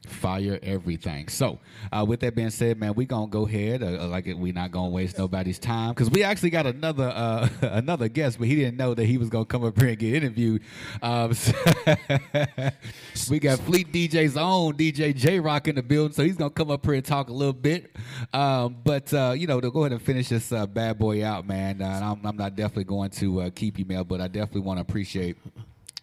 fire 0.06 0.58
everything. 0.62 1.28
So, 1.28 1.58
uh, 1.92 2.04
with 2.06 2.20
that 2.20 2.34
being 2.34 2.50
said, 2.50 2.78
man, 2.78 2.94
we 2.94 3.04
gonna 3.04 3.28
go 3.28 3.46
ahead. 3.46 3.82
Uh, 3.82 4.06
like 4.08 4.26
we 4.36 4.52
not 4.52 4.70
gonna 4.70 4.90
waste 4.90 5.18
nobody's 5.18 5.58
time 5.58 5.90
because 5.90 6.10
we 6.10 6.22
actually 6.22 6.50
got 6.50 6.66
another 6.66 7.08
uh, 7.14 7.48
another 7.62 8.08
guest, 8.08 8.38
but 8.38 8.48
he 8.48 8.56
didn't 8.56 8.76
know 8.76 8.94
that 8.94 9.04
he 9.04 9.18
was 9.18 9.28
gonna 9.28 9.44
come 9.44 9.64
up 9.64 9.78
here 9.78 9.88
and 9.90 9.98
get 9.98 10.14
interviewed. 10.14 10.62
Um, 11.02 11.34
so- 11.34 11.52
we 13.30 13.38
got 13.38 13.58
Fleet 13.60 13.92
DJ's 13.92 14.36
own 14.36 14.74
DJ 14.74 15.14
J 15.14 15.40
Rock 15.40 15.68
in 15.68 15.76
the 15.76 15.82
building, 15.82 16.12
so 16.12 16.24
he's 16.24 16.36
gonna 16.36 16.50
come 16.50 16.70
up 16.70 16.84
here 16.84 16.94
and 16.94 17.04
talk 17.04 17.28
a 17.28 17.32
little 17.32 17.52
bit. 17.52 17.94
Um, 18.32 18.76
but 18.84 19.12
uh, 19.14 19.34
you 19.36 19.46
know, 19.46 19.60
to 19.60 19.70
go 19.70 19.80
ahead 19.80 19.92
and 19.92 20.02
finish 20.02 20.28
this 20.28 20.52
uh, 20.52 20.66
bad 20.66 20.98
boy 20.98 21.24
out, 21.24 21.46
man. 21.46 21.80
Uh, 21.80 22.00
I'm, 22.02 22.26
I'm 22.26 22.36
not 22.36 22.56
definitely 22.56 22.84
going 22.84 23.10
to 23.10 23.42
uh, 23.42 23.50
keep 23.54 23.78
you, 23.78 23.84
Mel, 23.84 24.04
but 24.04 24.20
I 24.20 24.28
definitely 24.28 24.62
want 24.62 24.78
to 24.78 24.82
appreciate 24.82 25.36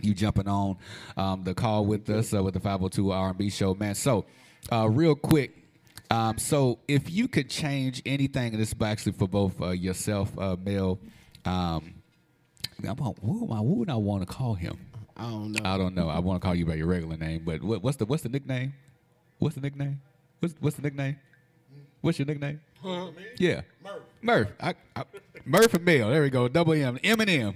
you 0.01 0.13
jumping 0.13 0.47
on 0.47 0.77
um, 1.17 1.43
the 1.43 1.53
call 1.53 1.85
with 1.85 2.09
us 2.09 2.34
uh, 2.34 2.41
with 2.43 2.53
the 2.53 2.59
502 2.59 3.11
R&B 3.11 3.49
show, 3.49 3.73
man. 3.76 3.95
So, 3.95 4.26
uh, 4.71 4.89
real 4.89 5.15
quick, 5.15 5.55
um, 6.11 6.38
so 6.38 6.80
if 6.88 7.09
you 7.09 7.27
could 7.27 7.49
change 7.49 8.01
anything, 8.05 8.53
and 8.53 8.61
this 8.61 8.69
is 8.73 8.81
actually 8.81 9.11
for 9.13 9.27
both 9.27 9.61
uh, 9.61 9.69
yourself, 9.71 10.38
uh, 10.38 10.55
Mel. 10.63 10.99
Um, 11.45 11.95
I'm, 12.81 12.99
on- 12.99 13.15
who, 13.21 13.45
am 13.45 13.51
I, 13.51 13.57
who 13.57 13.73
would 13.76 13.89
I 13.89 13.95
want 13.95 14.27
to 14.27 14.34
call 14.34 14.53
him? 14.53 14.80
I 15.17 15.23
don't 15.23 15.51
know. 15.51 15.69
I 15.69 15.77
don't 15.77 15.95
know. 15.95 16.07
I 16.09 16.19
want 16.19 16.41
to 16.41 16.45
call 16.45 16.55
you 16.55 16.65
by 16.65 16.76
your 16.76 16.88
regular 16.88 17.17
name, 17.17 17.43
but 17.45 17.61
what, 17.61 17.84
what's 17.84 17.97
the 17.97 18.05
what's 18.05 18.23
the 18.23 18.30
nickname? 18.30 18.73
What's 19.38 19.55
the 19.55 19.61
nickname? 19.61 19.99
What's 20.39 20.55
what's 20.61 20.76
the 20.77 20.81
nickname? 20.81 21.17
What's 22.01 22.17
your 22.19 22.26
nickname? 22.26 22.61
Yeah, 23.38 23.61
Murph. 23.90 24.03
Murph. 24.22 24.49
I, 24.60 24.76
I, 24.95 25.03
Murph 25.45 25.74
and 25.74 25.86
Mel. 25.86 26.10
There 26.10 26.22
we 26.22 26.30
go. 26.30 26.48
Double 26.48 26.74
M. 26.74 26.99
M 27.03 27.20
and 27.22 27.30
M. 27.30 27.53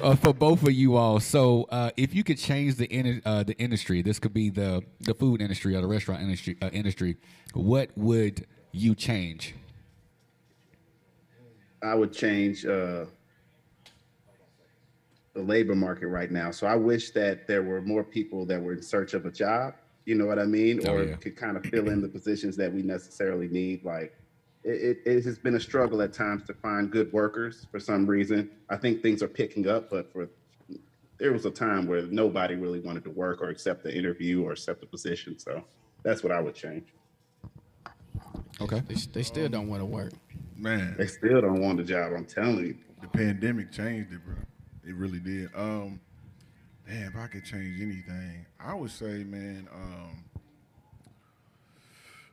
Uh, 0.00 0.14
for 0.16 0.34
both 0.34 0.62
of 0.62 0.72
you 0.72 0.96
all. 0.96 1.20
So, 1.20 1.66
uh, 1.70 1.90
if 1.96 2.14
you 2.14 2.24
could 2.24 2.36
change 2.36 2.76
the 2.76 2.86
in, 2.86 3.22
uh, 3.24 3.42
the 3.42 3.56
industry, 3.58 4.02
this 4.02 4.18
could 4.18 4.34
be 4.34 4.50
the 4.50 4.82
the 5.00 5.14
food 5.14 5.40
industry 5.40 5.74
or 5.74 5.80
the 5.80 5.86
restaurant 5.86 6.22
industry. 6.22 6.56
Uh, 6.60 6.68
industry. 6.72 7.16
What 7.54 7.90
would 7.96 8.46
you 8.72 8.94
change? 8.94 9.54
I 11.82 11.94
would 11.94 12.12
change 12.12 12.64
uh, 12.66 13.04
the 15.34 15.42
labor 15.42 15.74
market 15.74 16.08
right 16.08 16.30
now. 16.30 16.50
So 16.50 16.66
I 16.66 16.76
wish 16.76 17.10
that 17.10 17.46
there 17.46 17.62
were 17.62 17.82
more 17.82 18.04
people 18.04 18.46
that 18.46 18.60
were 18.60 18.72
in 18.74 18.82
search 18.82 19.14
of 19.14 19.26
a 19.26 19.30
job. 19.30 19.74
You 20.04 20.14
know 20.14 20.26
what 20.26 20.38
I 20.38 20.44
mean? 20.44 20.86
Oh, 20.86 20.94
or 20.94 21.04
yeah. 21.04 21.16
could 21.16 21.36
kind 21.36 21.56
of 21.56 21.64
fill 21.64 21.88
in 21.88 22.02
the 22.02 22.08
positions 22.08 22.56
that 22.56 22.72
we 22.72 22.82
necessarily 22.82 23.48
need. 23.48 23.84
Like 23.84 24.14
it, 24.62 24.98
it, 25.06 25.10
it 25.10 25.24
has 25.24 25.38
been 25.38 25.54
a 25.54 25.60
struggle 25.60 26.02
at 26.02 26.12
times 26.12 26.44
to 26.44 26.54
find 26.54 26.90
good 26.90 27.12
workers 27.12 27.66
for 27.70 27.80
some 27.80 28.06
reason. 28.06 28.50
I 28.68 28.76
think 28.76 29.02
things 29.02 29.22
are 29.22 29.28
picking 29.28 29.68
up, 29.68 29.90
but 29.90 30.12
for 30.12 30.28
there 31.18 31.32
was 31.32 31.46
a 31.46 31.50
time 31.50 31.86
where 31.86 32.02
nobody 32.02 32.54
really 32.54 32.80
wanted 32.80 33.04
to 33.04 33.10
work 33.10 33.40
or 33.40 33.48
accept 33.48 33.84
the 33.84 33.96
interview 33.96 34.42
or 34.42 34.52
accept 34.52 34.80
the 34.80 34.86
position. 34.86 35.38
So 35.38 35.64
that's 36.02 36.22
what 36.22 36.32
I 36.32 36.40
would 36.40 36.54
change. 36.54 36.88
Okay. 38.60 38.82
They, 38.86 38.94
they 39.12 39.22
still 39.22 39.48
don't 39.48 39.68
want 39.68 39.80
to 39.80 39.86
work. 39.86 40.12
Man, 40.56 40.94
They 40.96 41.06
still 41.06 41.40
don't 41.40 41.60
want 41.60 41.78
the 41.78 41.84
job. 41.84 42.12
I'm 42.12 42.24
telling 42.24 42.66
you. 42.66 42.76
the 43.00 43.08
pandemic 43.08 43.72
changed 43.72 44.12
it, 44.12 44.24
bro. 44.24 44.34
It 44.86 44.94
really 44.94 45.18
did. 45.18 45.50
Um, 45.54 46.00
damn, 46.86 47.08
if 47.08 47.16
I 47.16 47.26
could 47.26 47.44
change 47.44 47.80
anything, 47.80 48.46
I 48.60 48.74
would 48.74 48.90
say, 48.90 49.24
man, 49.24 49.68
um, 49.72 50.24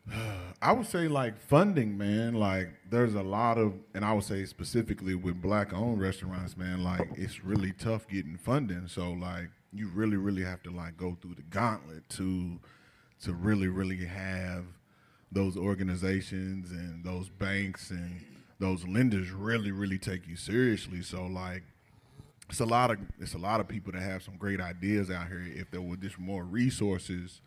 I 0.61 0.71
would 0.71 0.87
say 0.87 1.07
like 1.07 1.39
funding, 1.39 1.97
man. 1.97 2.33
Like 2.33 2.69
there's 2.89 3.15
a 3.15 3.23
lot 3.23 3.57
of, 3.57 3.73
and 3.93 4.03
I 4.05 4.13
would 4.13 4.23
say 4.23 4.45
specifically 4.45 5.15
with 5.15 5.41
black-owned 5.41 6.01
restaurants, 6.01 6.57
man. 6.57 6.83
Like 6.83 7.07
it's 7.15 7.43
really 7.43 7.71
tough 7.73 8.07
getting 8.07 8.37
funding. 8.37 8.87
So 8.87 9.11
like 9.11 9.49
you 9.73 9.87
really, 9.89 10.17
really 10.17 10.43
have 10.43 10.61
to 10.63 10.71
like 10.71 10.97
go 10.97 11.17
through 11.21 11.35
the 11.35 11.43
gauntlet 11.43 12.07
to 12.09 12.59
to 13.23 13.33
really, 13.33 13.67
really 13.67 14.05
have 14.05 14.65
those 15.31 15.55
organizations 15.55 16.71
and 16.71 17.03
those 17.05 17.29
banks 17.29 17.91
and 17.91 18.21
those 18.59 18.85
lenders 18.87 19.31
really, 19.31 19.71
really 19.71 19.97
take 19.97 20.27
you 20.27 20.35
seriously. 20.35 21.01
So 21.01 21.25
like 21.25 21.63
it's 22.51 22.59
a 22.59 22.65
lot 22.65 22.91
of 22.91 22.99
it's 23.17 23.33
a 23.33 23.37
lot 23.37 23.61
of 23.61 23.67
people 23.69 23.93
that 23.93 24.01
have 24.01 24.21
some 24.21 24.35
great 24.35 24.59
ideas 24.59 25.09
out 25.09 25.27
here. 25.27 25.41
If 25.55 25.71
there 25.71 25.81
were 25.81 25.95
just 25.95 26.19
more 26.19 26.43
resources 26.43 27.39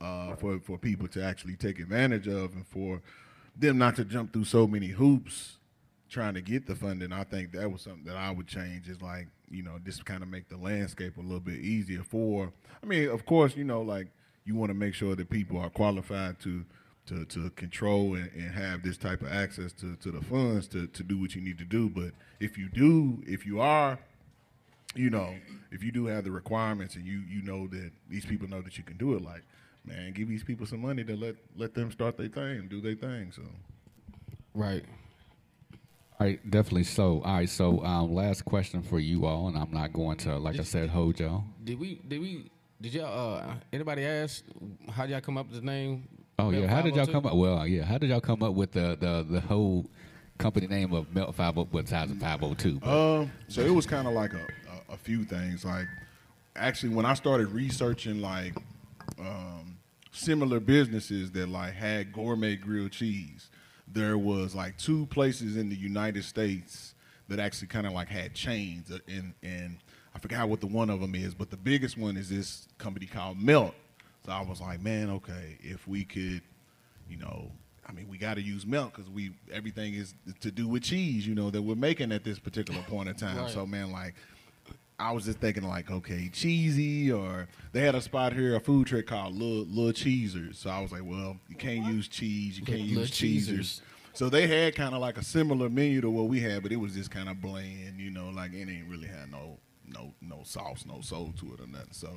uh, 0.00 0.36
for 0.36 0.60
for 0.60 0.78
people 0.78 1.08
to 1.08 1.22
actually 1.22 1.56
take 1.56 1.80
advantage 1.80 2.28
of, 2.28 2.54
and 2.54 2.64
for 2.64 3.02
them 3.56 3.76
not 3.76 3.96
to 3.96 4.04
jump 4.04 4.32
through 4.32 4.44
so 4.44 4.68
many 4.68 4.88
hoops 4.88 5.58
trying 6.08 6.34
to 6.34 6.40
get 6.40 6.66
the 6.66 6.76
funding, 6.76 7.12
I 7.12 7.24
think 7.24 7.50
that 7.52 7.72
was 7.72 7.82
something 7.82 8.04
that 8.04 8.16
I 8.16 8.30
would 8.30 8.46
change. 8.46 8.88
Is 8.88 9.02
like 9.02 9.26
you 9.50 9.64
know 9.64 9.80
just 9.84 10.04
kind 10.04 10.22
of 10.22 10.28
make 10.28 10.48
the 10.48 10.56
landscape 10.56 11.16
a 11.16 11.22
little 11.22 11.40
bit 11.40 11.58
easier 11.58 12.04
for. 12.04 12.52
I 12.80 12.86
mean, 12.86 13.08
of 13.08 13.26
course, 13.26 13.56
you 13.56 13.64
know, 13.64 13.82
like 13.82 14.06
you 14.44 14.54
want 14.54 14.70
to 14.70 14.74
make 14.74 14.94
sure 14.94 15.16
that 15.16 15.28
people 15.28 15.58
are 15.58 15.70
qualified 15.70 16.38
to. 16.40 16.64
To, 17.10 17.24
to 17.24 17.50
control 17.50 18.16
and, 18.16 18.32
and 18.32 18.50
have 18.50 18.82
this 18.82 18.96
type 18.96 19.22
of 19.22 19.28
access 19.28 19.72
to, 19.74 19.94
to 19.94 20.10
the 20.10 20.20
funds 20.20 20.66
to, 20.66 20.88
to 20.88 21.04
do 21.04 21.16
what 21.16 21.36
you 21.36 21.40
need 21.40 21.56
to 21.58 21.64
do. 21.64 21.88
But 21.88 22.10
if 22.40 22.58
you 22.58 22.68
do, 22.68 23.22
if 23.28 23.46
you 23.46 23.60
are 23.60 24.00
you 24.98 25.10
know, 25.10 25.34
if 25.70 25.82
you 25.82 25.92
do 25.92 26.06
have 26.06 26.24
the 26.24 26.30
requirements 26.30 26.94
and 26.96 27.06
you 27.06 27.18
you 27.28 27.42
know 27.42 27.66
that 27.68 27.90
these 28.08 28.24
people 28.24 28.48
know 28.48 28.62
that 28.62 28.78
you 28.78 28.84
can 28.84 28.96
do 28.96 29.14
it, 29.14 29.22
like, 29.22 29.42
man, 29.84 30.12
give 30.12 30.28
these 30.28 30.44
people 30.44 30.66
some 30.66 30.80
money 30.80 31.04
to 31.04 31.16
let 31.16 31.36
let 31.56 31.74
them 31.74 31.90
start 31.90 32.16
their 32.16 32.28
thing 32.28 32.58
and 32.58 32.68
do 32.68 32.80
their 32.80 32.94
thing. 32.94 33.32
So 33.32 33.42
Right. 34.56 34.84
All 36.18 36.26
right, 36.26 36.50
definitely 36.50 36.84
so. 36.84 37.20
All 37.22 37.36
right, 37.36 37.48
so 37.48 37.84
um, 37.84 38.14
last 38.14 38.46
question 38.46 38.82
for 38.82 38.98
you 38.98 39.26
all, 39.26 39.48
and 39.48 39.58
I'm 39.58 39.70
not 39.70 39.92
going 39.92 40.16
to, 40.18 40.38
like 40.38 40.58
I 40.58 40.62
said, 40.62 40.88
hold 40.88 41.20
y'all. 41.20 41.44
Did 41.62 41.78
we? 41.78 42.00
Did 42.08 42.22
we? 42.22 42.50
Did 42.80 42.94
y'all? 42.94 43.36
Uh, 43.38 43.54
anybody 43.70 44.06
ask 44.06 44.42
how 44.90 45.04
y'all 45.04 45.20
come 45.20 45.36
up 45.36 45.50
with 45.50 45.60
the 45.60 45.66
name? 45.66 46.08
Oh 46.38 46.50
yeah, 46.50 46.66
how 46.68 46.80
did 46.80 46.96
y'all 46.96 47.06
come 47.06 47.26
up? 47.26 47.34
Well, 47.34 47.66
yeah, 47.66 47.84
how 47.84 47.98
did 47.98 48.08
y'all 48.08 48.22
come 48.22 48.42
up 48.42 48.54
with 48.54 48.72
the 48.72 48.96
the, 48.98 49.26
the 49.28 49.40
whole 49.40 49.90
company 50.38 50.66
name 50.66 50.94
of 50.94 51.14
Melt 51.14 51.34
Five 51.34 51.54
besides 51.70 52.10
the 52.10 52.18
Five 52.18 52.40
Hundred 52.40 52.58
Two? 52.58 52.80
Um, 52.82 53.30
so 53.48 53.60
it 53.60 53.74
was 53.74 53.84
kind 53.84 54.08
of 54.08 54.14
like 54.14 54.32
a, 54.32 54.46
a, 54.88 54.96
few 54.96 55.24
things. 55.24 55.64
Like, 55.64 55.86
actually, 56.54 56.94
when 56.94 57.06
I 57.06 57.14
started 57.14 57.48
researching 57.48 58.20
like 58.20 58.54
um, 59.18 59.78
similar 60.12 60.60
businesses 60.60 61.30
that 61.32 61.48
like 61.48 61.74
had 61.74 62.12
gourmet 62.12 62.56
grilled 62.56 62.92
cheese, 62.92 63.48
there 63.86 64.18
was 64.18 64.54
like 64.54 64.76
two 64.78 65.06
places 65.06 65.56
in 65.56 65.68
the 65.68 65.76
United 65.76 66.24
States 66.24 66.94
that 67.28 67.38
actually 67.38 67.68
kind 67.68 67.86
of 67.86 67.92
like 67.92 68.08
had 68.08 68.34
chains, 68.34 68.90
uh, 68.90 68.98
and 69.08 69.34
and 69.42 69.78
I 70.14 70.18
forgot 70.18 70.48
what 70.48 70.60
the 70.60 70.66
one 70.66 70.90
of 70.90 71.00
them 71.00 71.14
is, 71.14 71.34
but 71.34 71.50
the 71.50 71.56
biggest 71.56 71.98
one 71.98 72.16
is 72.16 72.28
this 72.28 72.68
company 72.78 73.06
called 73.06 73.38
Melt. 73.38 73.74
So 74.24 74.32
I 74.32 74.40
was 74.42 74.60
like, 74.60 74.82
man, 74.82 75.10
okay, 75.10 75.58
if 75.60 75.86
we 75.86 76.04
could, 76.04 76.42
you 77.08 77.16
know, 77.16 77.52
I 77.88 77.92
mean, 77.92 78.08
we 78.08 78.18
got 78.18 78.34
to 78.34 78.42
use 78.42 78.66
milk 78.66 78.94
because 78.96 79.08
we 79.10 79.30
everything 79.52 79.94
is 79.94 80.14
to 80.40 80.50
do 80.50 80.66
with 80.66 80.82
cheese, 80.82 81.26
you 81.26 81.34
know, 81.34 81.50
that 81.50 81.62
we're 81.62 81.76
making 81.76 82.12
at 82.12 82.24
this 82.24 82.38
particular 82.38 82.82
point 82.82 83.08
in 83.08 83.14
time. 83.14 83.36
Right. 83.36 83.50
So, 83.50 83.64
man, 83.64 83.92
like, 83.92 84.14
I 84.98 85.12
was 85.12 85.24
just 85.26 85.38
thinking, 85.38 85.62
like, 85.62 85.90
okay, 85.90 86.30
cheesy, 86.32 87.12
or 87.12 87.48
they 87.72 87.80
had 87.80 87.94
a 87.94 88.00
spot 88.00 88.32
here, 88.32 88.56
a 88.56 88.60
food 88.60 88.86
truck 88.86 89.06
called 89.06 89.34
Little, 89.34 89.64
Little 89.66 89.92
Cheesers. 89.92 90.58
So 90.58 90.70
I 90.70 90.80
was 90.80 90.90
like, 90.92 91.02
well, 91.04 91.36
you 91.48 91.56
can't 91.56 91.84
use 91.84 92.08
cheese, 92.08 92.58
you 92.58 92.64
can't 92.64 92.80
Little 92.80 93.00
use 93.00 93.10
cheesers. 93.10 93.56
Cheesers. 93.56 93.82
So 94.14 94.30
they 94.30 94.46
had 94.46 94.74
kind 94.74 94.94
of 94.94 95.02
like 95.02 95.18
a 95.18 95.24
similar 95.24 95.68
menu 95.68 96.00
to 96.00 96.08
what 96.08 96.28
we 96.28 96.40
had, 96.40 96.62
but 96.62 96.72
it 96.72 96.76
was 96.76 96.94
just 96.94 97.10
kind 97.10 97.28
of 97.28 97.42
bland, 97.42 97.98
you 98.00 98.10
know, 98.10 98.30
like 98.30 98.54
it 98.54 98.66
ain't 98.68 98.88
really 98.88 99.08
had 99.08 99.30
no 99.30 99.58
no 99.86 100.14
no 100.22 100.40
sauce, 100.42 100.84
no 100.86 101.02
soul 101.02 101.34
to 101.38 101.52
it 101.52 101.60
or 101.60 101.66
nothing. 101.66 101.88
So 101.92 102.08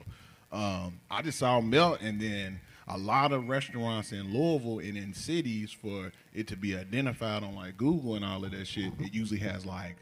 um, 0.52 1.02
I 1.12 1.22
just 1.22 1.40
saw 1.40 1.60
melt, 1.60 2.00
and 2.02 2.20
then 2.20 2.62
a 2.88 2.98
lot 2.98 3.34
of 3.34 3.50
restaurants 3.50 4.12
in 4.14 4.34
Louisville 4.34 4.80
and 4.80 4.98
in 4.98 5.14
cities 5.14 5.72
for 5.72 6.12
it 6.34 6.48
to 6.48 6.56
be 6.56 6.76
identified 6.76 7.44
on 7.44 7.56
like 7.56 7.78
Google 7.78 8.16
and 8.16 8.26
all 8.26 8.44
of 8.46 8.52
that 8.52 8.66
shit. 8.66 8.94
It 9.00 9.14
usually 9.14 9.40
has 9.42 9.66
like 9.66 9.98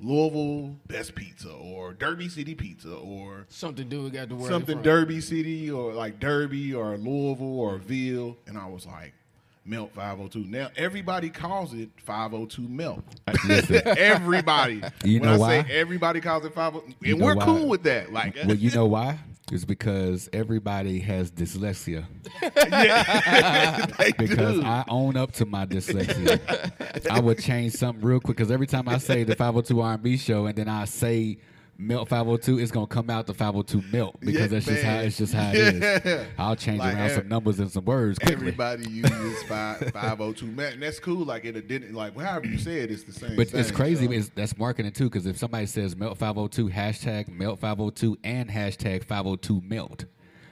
Louisville 0.00 0.76
best 0.86 1.14
pizza 1.14 1.50
or 1.50 1.92
Derby 1.92 2.28
City 2.28 2.54
pizza 2.54 2.94
or 2.94 3.46
Something 3.48 3.88
dude 3.88 4.12
got 4.12 4.28
to 4.28 4.36
wear 4.36 4.48
something. 4.48 4.80
Derby 4.82 5.20
City 5.20 5.70
or 5.70 5.92
like 5.92 6.20
Derby 6.20 6.72
or 6.74 6.96
Louisville 6.96 7.58
or 7.60 7.78
Ville, 7.78 8.36
and 8.46 8.56
I 8.56 8.66
was 8.66 8.86
like, 8.86 9.12
Melt 9.64 9.92
502. 9.94 10.44
Now 10.50 10.70
everybody 10.76 11.28
calls 11.28 11.74
it 11.74 11.90
502 12.06 12.62
Melt. 12.68 13.02
Everybody. 13.98 14.82
You 15.04 15.20
when 15.20 15.28
know 15.28 15.34
I 15.34 15.38
why? 15.38 15.62
say 15.62 15.72
everybody 15.78 16.20
calls 16.20 16.44
it 16.44 16.54
502, 16.54 16.94
You 17.06 17.12
and 17.12 17.20
know 17.20 17.26
we're 17.26 17.34
why? 17.34 17.44
cool 17.44 17.68
with 17.68 17.82
that. 17.82 18.12
Like, 18.12 18.36
well, 18.46 18.56
you 18.56 18.70
know 18.70 18.86
why? 18.86 19.18
It's 19.50 19.64
because 19.64 20.28
everybody 20.32 20.98
has 21.00 21.30
dyslexia. 21.30 22.04
they 23.98 24.12
because 24.12 24.60
do. 24.60 24.62
I 24.62 24.84
own 24.88 25.16
up 25.16 25.32
to 25.32 25.46
my 25.46 25.64
dyslexia. 25.64 27.10
I 27.10 27.20
would 27.20 27.38
change 27.38 27.72
something 27.72 28.04
real 28.04 28.20
quick 28.20 28.36
because 28.36 28.50
every 28.50 28.66
time 28.66 28.88
I 28.88 28.98
say 28.98 29.24
the 29.24 29.34
502 29.34 29.80
R&B 29.80 30.16
show 30.18 30.46
and 30.46 30.56
then 30.56 30.68
I 30.68 30.84
say 30.84 31.38
Melt 31.80 32.08
502, 32.08 32.58
is 32.58 32.72
gonna 32.72 32.88
come 32.88 33.08
out 33.08 33.26
the 33.26 33.34
502 33.34 33.82
Melt 33.92 34.18
because 34.20 34.34
Yeah, 34.34 34.46
that's 34.48 34.66
just 34.66 34.82
how 34.82 34.98
it's 34.98 35.16
just 35.16 35.32
how 35.32 35.50
it 35.50 35.56
is. 35.56 36.02
Yeah. 36.04 36.24
I'll 36.36 36.56
change 36.56 36.80
Like, 36.80 36.94
around 36.94 37.10
ev- 37.10 37.16
some 37.16 37.28
numbers 37.28 37.60
and 37.60 37.70
some 37.70 37.84
words 37.84 38.18
quickly. 38.18 38.34
Everybody 38.34 38.88
uses 38.90 39.42
five 39.44 39.78
five 39.92 40.20
oh 40.20 40.32
two. 40.32 40.46
Man, 40.46 40.72
and 40.74 40.82
that's 40.82 40.98
cool. 40.98 41.24
Like 41.24 41.44
it 41.44 41.68
didn't 41.68 41.94
like 41.94 42.18
however 42.18 42.46
you 42.46 42.58
say 42.58 42.80
it, 42.80 42.90
it's 42.90 43.04
the 43.04 43.12
same. 43.12 43.36
But 43.36 43.54
it's 43.54 43.70
crazy. 43.70 44.06
so. 44.06 44.12
It's, 44.12 44.28
that's 44.30 44.58
marketing 44.58 44.90
too, 44.92 45.04
because 45.04 45.26
if 45.26 45.38
somebody 45.38 45.66
says 45.66 45.94
Melt 45.94 46.18
502 46.18 46.68
hashtag 46.68 47.28
Melt 47.28 47.60
502 47.60 48.18
and 48.24 48.50
hashtag 48.50 49.04
502 49.04 49.62
Melt, 49.64 50.04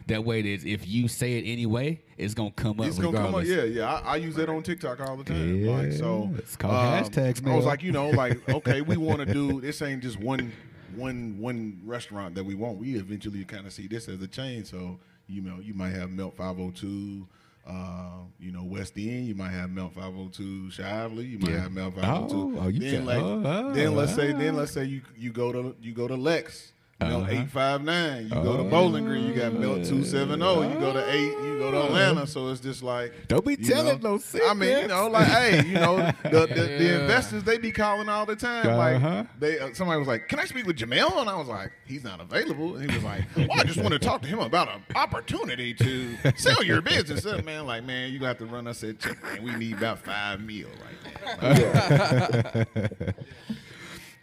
that 0.06 0.24
way 0.24 0.38
it 0.38 0.46
is. 0.46 0.64
If 0.64 0.86
you 0.86 1.08
say 1.08 1.38
it 1.38 1.50
anyway, 1.50 2.02
it's 2.16 2.34
gonna 2.34 2.52
come 2.52 2.78
up 2.80 2.86
It's 2.86 2.98
gonna 3.00 3.18
come 3.18 3.34
up, 3.34 3.44
yeah, 3.44 3.64
yeah. 3.64 3.92
I, 3.94 4.12
I 4.12 4.16
use 4.16 4.36
that 4.36 4.48
on 4.48 4.62
TikTok 4.62 5.00
all 5.00 5.16
the 5.16 5.24
time. 5.24 5.66
like 5.66 5.92
so, 5.92 6.30
it's 6.38 6.54
called 6.54 6.74
um, 6.74 7.04
hashtags, 7.04 7.44
I 7.44 7.56
was 7.56 7.64
like, 7.66 7.82
you 7.82 7.90
know, 7.90 8.10
like 8.10 8.48
okay, 8.48 8.80
we 8.80 8.96
want 8.96 9.18
to 9.18 9.26
do 9.26 9.60
this. 9.60 9.82
Ain't 9.82 10.02
just 10.02 10.20
one, 10.20 10.52
one, 10.96 11.38
one 11.38 11.80
restaurant 11.84 12.34
that 12.34 12.44
we 12.44 12.54
want. 12.54 12.78
We 12.78 12.96
eventually 12.96 13.44
kind 13.44 13.66
of 13.66 13.72
see 13.72 13.86
this 13.86 14.08
as 14.08 14.20
a 14.22 14.26
chain. 14.28 14.64
So 14.64 14.98
you 15.28 15.42
know, 15.42 15.58
you 15.60 15.74
might 15.74 15.90
have 15.92 16.10
Melt 16.10 16.36
Five 16.36 16.56
Hundred 16.56 16.76
Two. 16.76 17.26
Uh, 17.68 18.20
you 18.38 18.52
know, 18.52 18.62
West 18.62 18.92
End. 18.96 19.26
You 19.26 19.34
might 19.34 19.50
have 19.50 19.70
Melt 19.70 19.92
502 19.94 20.70
Shively. 20.70 21.28
You 21.28 21.40
might 21.40 21.50
Yeah. 21.50 21.62
have 21.62 21.72
Melt 21.72 21.96
502. 21.96 22.36
Oh, 22.36 22.60
oh, 22.62 22.68
you 22.68 22.78
then, 22.78 23.04
like, 23.04 23.18
oh, 23.20 23.42
oh, 23.44 23.72
then 23.72 23.96
let's 23.96 24.14
say, 24.14 24.30
then 24.30 24.54
let's 24.54 24.70
say 24.70 24.84
you 24.84 25.00
you 25.18 25.32
go 25.32 25.50
to 25.50 25.74
you 25.82 25.92
go 25.92 26.06
to 26.06 26.14
Lex. 26.14 26.72
Melt 27.00 27.24
Uh-huh. 27.24 27.30
859. 27.32 28.22
You 28.24 28.30
go 28.30 28.56
to 28.56 28.62
Oh. 28.62 28.70
Bowling 28.70 29.04
Green, 29.04 29.26
you 29.26 29.34
got 29.34 29.52
Melt 29.52 29.84
270. 29.84 30.32
You 30.44 30.80
go 30.80 30.92
to 30.94 31.12
8, 31.12 31.20
you 31.20 31.58
go 31.58 31.70
to 31.70 31.82
Atlanta. 31.84 32.26
So 32.26 32.48
it's 32.48 32.60
just 32.60 32.82
like. 32.82 33.12
Don't 33.28 33.44
be 33.44 33.54
telling 33.56 34.00
know, 34.00 34.16
no 34.16 34.46
I 34.48 34.54
mean, 34.54 34.78
you 34.78 34.88
know, 34.88 35.08
like, 35.08 35.26
hey, 35.26 35.62
you 35.66 35.74
know, 35.74 35.96
the, 36.22 36.46
the, 36.46 36.54
the 36.78 37.00
investors, 37.02 37.42
they 37.44 37.58
be 37.58 37.70
calling 37.70 38.08
all 38.08 38.24
the 38.24 38.34
time. 38.36 38.66
Uh-huh. 38.66 39.06
Like, 39.08 39.26
they 39.40 39.58
uh, 39.58 39.74
somebody 39.74 39.98
was 39.98 40.08
like, 40.08 40.28
can 40.28 40.38
I 40.38 40.46
speak 40.46 40.66
with 40.66 40.76
Jamel? 40.78 41.18
And 41.20 41.28
I 41.28 41.36
was 41.36 41.48
like, 41.48 41.70
he's 41.84 42.02
not 42.02 42.20
available. 42.20 42.76
And 42.76 42.90
he 42.90 42.96
was 42.96 43.04
like, 43.04 43.24
well, 43.36 43.48
I 43.52 43.64
just 43.64 43.78
want 43.78 43.92
to 43.92 43.98
talk 43.98 44.22
to 44.22 44.28
him 44.28 44.38
about 44.38 44.68
an 44.68 44.80
opportunity 44.94 45.74
to 45.74 46.16
sell 46.36 46.64
your 46.64 46.80
business. 46.80 47.26
And 47.26 47.44
man, 47.44 47.66
like, 47.66 47.84
man, 47.84 48.10
you 48.10 48.18
got 48.18 48.38
to 48.38 48.46
run 48.46 48.66
us 48.66 48.82
a 48.82 48.94
check, 48.94 49.22
man. 49.22 49.42
We 49.42 49.54
need 49.56 49.74
about 49.74 49.98
five 49.98 50.40
meal 50.40 50.68
right 50.80 51.42
now. 51.42 52.64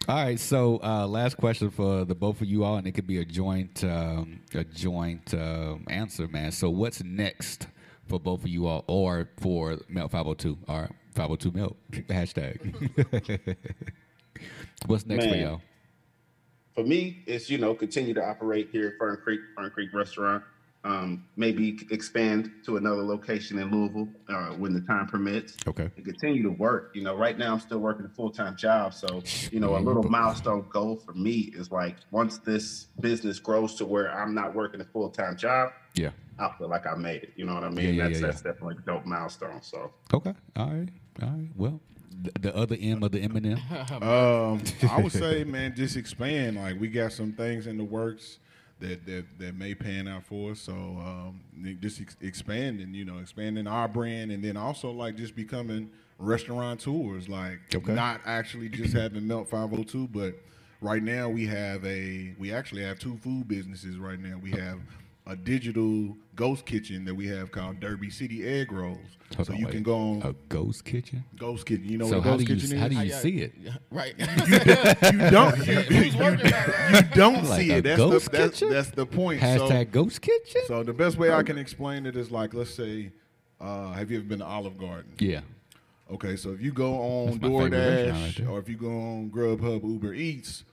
All 0.06 0.16
right, 0.16 0.38
so 0.38 0.82
uh, 0.84 1.08
last 1.08 1.38
question 1.38 1.70
for 1.70 2.04
the 2.04 2.14
both 2.14 2.42
of 2.42 2.48
you 2.48 2.66
all, 2.66 2.76
and 2.76 2.86
it 2.86 2.92
could 2.92 3.08
be 3.08 3.20
a 3.20 3.26
joint 3.26 3.86
um, 3.86 4.42
a 4.54 4.66
joint 4.66 5.34
um, 5.34 5.86
answer, 5.90 6.28
man. 6.28 6.52
So 6.52 6.70
what's 6.70 7.02
next 7.02 7.68
for 8.10 8.20
both 8.20 8.42
of 8.42 8.50
you 8.50 8.68
all, 8.68 8.84
or 8.88 9.30
for 9.40 9.78
Melt 9.88 10.12
502 10.12 10.58
or 10.68 10.90
502 11.16 11.52
Melt 11.58 11.78
hashtag? 12.10 13.56
what's 14.88 15.06
next 15.06 15.26
for 15.26 15.36
y'all? 15.36 15.62
for 16.76 16.84
me, 16.84 17.24
it's 17.26 17.50
you 17.50 17.58
know 17.58 17.74
continue 17.74 18.14
to 18.14 18.26
operate 18.26 18.70
here 18.72 18.88
at 18.88 18.94
Fern 18.98 19.18
Creek 19.24 19.40
Fern 19.56 19.70
Creek 19.70 19.94
Restaurant. 19.94 20.44
Um, 20.86 21.24
maybe 21.38 21.80
expand 21.92 22.52
to 22.66 22.76
another 22.76 23.04
location 23.04 23.58
in 23.58 23.72
Louisville 23.72 24.10
uh, 24.28 24.48
when 24.56 24.74
the 24.74 24.82
time 24.82 25.08
permits. 25.08 25.56
Okay. 25.66 25.90
And 25.96 26.04
continue 26.06 26.44
to 26.44 26.50
work. 26.50 26.92
You 26.94 27.04
know, 27.04 27.16
right 27.16 27.38
now 27.38 27.54
I'm 27.54 27.62
still 27.62 27.80
working 27.80 28.06
a 28.06 28.10
full 28.10 28.32
time 28.32 28.58
job, 28.58 28.94
so 28.94 29.24
you 29.50 29.62
know 29.62 29.78
a 29.78 29.80
little 29.80 30.04
milestone 30.04 30.66
goal 30.70 30.98
for 30.98 31.14
me 31.14 31.54
is 31.56 31.72
like 31.72 31.96
once 32.12 32.40
this 32.40 32.88
business 33.00 33.40
grows 33.40 33.76
to 33.76 33.86
where 33.86 34.14
I'm 34.14 34.34
not 34.34 34.54
working 34.54 34.82
a 34.82 34.86
full 34.86 35.10
time 35.10 35.38
job, 35.38 35.72
Yeah. 35.96 36.10
I 36.38 36.52
feel 36.58 36.68
like 36.68 36.86
I 36.86 36.96
made 36.96 37.24
it. 37.24 37.34
You 37.38 37.46
know 37.46 37.54
what 37.54 37.64
I 37.64 37.70
mean? 37.70 37.86
Yeah, 37.86 37.92
yeah, 37.92 38.08
that's 38.10 38.20
yeah, 38.20 38.26
that's 38.28 38.42
definitely 38.42 38.76
a 38.80 38.86
dope 38.86 39.06
milestone. 39.06 39.62
So 39.62 39.94
Okay. 40.14 40.34
All 40.58 40.70
right. 40.70 40.90
All 41.22 41.30
right. 41.30 41.50
Well, 41.56 41.80
the, 42.24 42.32
the 42.40 42.56
other 42.56 42.76
M 42.80 43.04
of 43.04 43.12
the 43.12 43.26
Eminem. 43.26 43.60
Um, 44.04 44.62
I 44.90 45.02
would 45.02 45.12
say, 45.12 45.44
man, 45.46 45.76
just 45.76 45.96
expand. 45.96 46.58
Like 46.58 46.80
we 46.80 46.90
got 46.90 47.14
some 47.14 47.32
things 47.34 47.68
in 47.68 47.78
the 47.78 47.84
works 47.84 48.40
that 48.84 49.06
that, 49.06 49.26
that 49.40 49.56
may 49.56 49.74
pan 49.74 50.08
out 50.08 50.24
for 50.26 50.52
us. 50.52 50.60
So 50.60 50.74
um, 50.74 51.42
just 51.82 52.00
ex- 52.02 52.18
expanding, 52.22 52.94
you 52.94 53.06
know, 53.06 53.18
expanding 53.18 53.66
our 53.68 53.88
brand, 53.88 54.32
and 54.32 54.44
then 54.44 54.58
also 54.58 54.92
like 54.92 55.16
just 55.18 55.36
becoming 55.36 55.90
restaurateurs, 56.20 57.28
Like 57.30 57.60
Okay. 57.74 57.94
not 57.94 58.22
actually 58.26 58.70
just 58.70 58.94
having 58.94 59.28
Melt 59.28 59.50
Five 59.50 59.70
Hundred 59.70 59.88
Two, 59.90 60.08
but 60.08 60.36
right 60.82 61.02
now 61.04 61.30
we 61.30 61.46
have 61.48 61.84
a 61.86 62.34
we 62.38 62.54
actually 62.54 62.84
have 62.84 63.00
two 63.00 63.18
food 63.18 63.48
businesses. 63.48 63.98
Right 63.98 64.20
now 64.20 64.38
we 64.42 64.52
have. 64.52 64.80
A 65.26 65.38
digital 65.38 66.18
ghost 66.36 66.66
kitchen 66.66 67.06
that 67.06 67.16
we 67.16 67.28
have 67.28 67.50
called 67.50 67.80
Derby 67.80 68.10
City 68.10 68.46
Egg 68.46 68.74
Rolls. 68.74 68.98
Hold 69.36 69.48
so 69.48 69.54
on, 69.54 69.60
you 69.60 69.66
wait. 69.66 69.72
can 69.74 69.84
go 69.84 69.96
on 69.98 70.22
A 70.24 70.34
ghost 70.50 70.86
kitchen. 70.86 71.24
Ghost 71.38 71.66
Kitchen. 71.66 71.86
You 71.90 71.98
know 71.98 72.08
so 72.10 72.18
what 72.18 72.26
a 72.26 72.30
how 72.30 72.36
ghost 72.38 72.46
do 72.48 72.54
you 72.54 72.60
kitchen 72.62 72.78
how 72.78 72.86
is? 72.86 72.92
do 72.98 73.04
you 73.04 73.10
got- 73.12 73.22
see 73.22 73.38
it? 73.42 73.54
Right. 73.92 74.14
you 75.14 75.30
don't 75.30 75.58
you, 75.68 75.74
Who's 76.04 76.16
working 76.16 76.46
you 76.94 77.02
don't 77.16 77.44
Like 77.46 77.60
see 77.62 77.72
a 77.72 77.78
it. 77.78 77.82
That's 77.84 77.98
ghost 77.98 78.32
the 78.32 78.38
that's, 78.38 78.60
kitchen? 78.60 78.74
that's 78.74 78.90
the 78.92 79.06
point. 79.06 79.42
Hashtag 79.42 79.92
ghost 79.92 80.22
kitchen. 80.22 80.62
So, 80.68 80.80
so 80.80 80.84
the 80.84 80.94
best 80.94 81.18
way 81.18 81.32
I 81.34 81.44
can 81.44 81.58
explain 81.58 82.06
it 82.06 82.16
is 82.16 82.32
like 82.32 82.54
let's 82.54 82.74
say, 82.74 83.12
uh, 83.62 83.92
have 83.94 84.12
you 84.12 84.18
ever 84.20 84.26
been 84.28 84.40
to 84.40 84.46
Olive 84.46 84.78
Garden? 84.78 85.14
Yeah. 85.20 85.42
Okay, 86.12 86.36
so 86.36 86.52
if 86.52 86.62
you 86.62 86.72
go 86.72 86.96
on 86.96 87.26
That's 87.40 87.42
my 87.42 87.48
right 87.50 87.72
DoorDash 87.72 88.50
or 88.50 88.60
if 88.60 88.70
you 88.70 88.76
go 88.76 88.90
on 88.90 89.32
Grubhub, 89.34 89.84
Uber 89.84 90.14
Eats, 90.14 90.64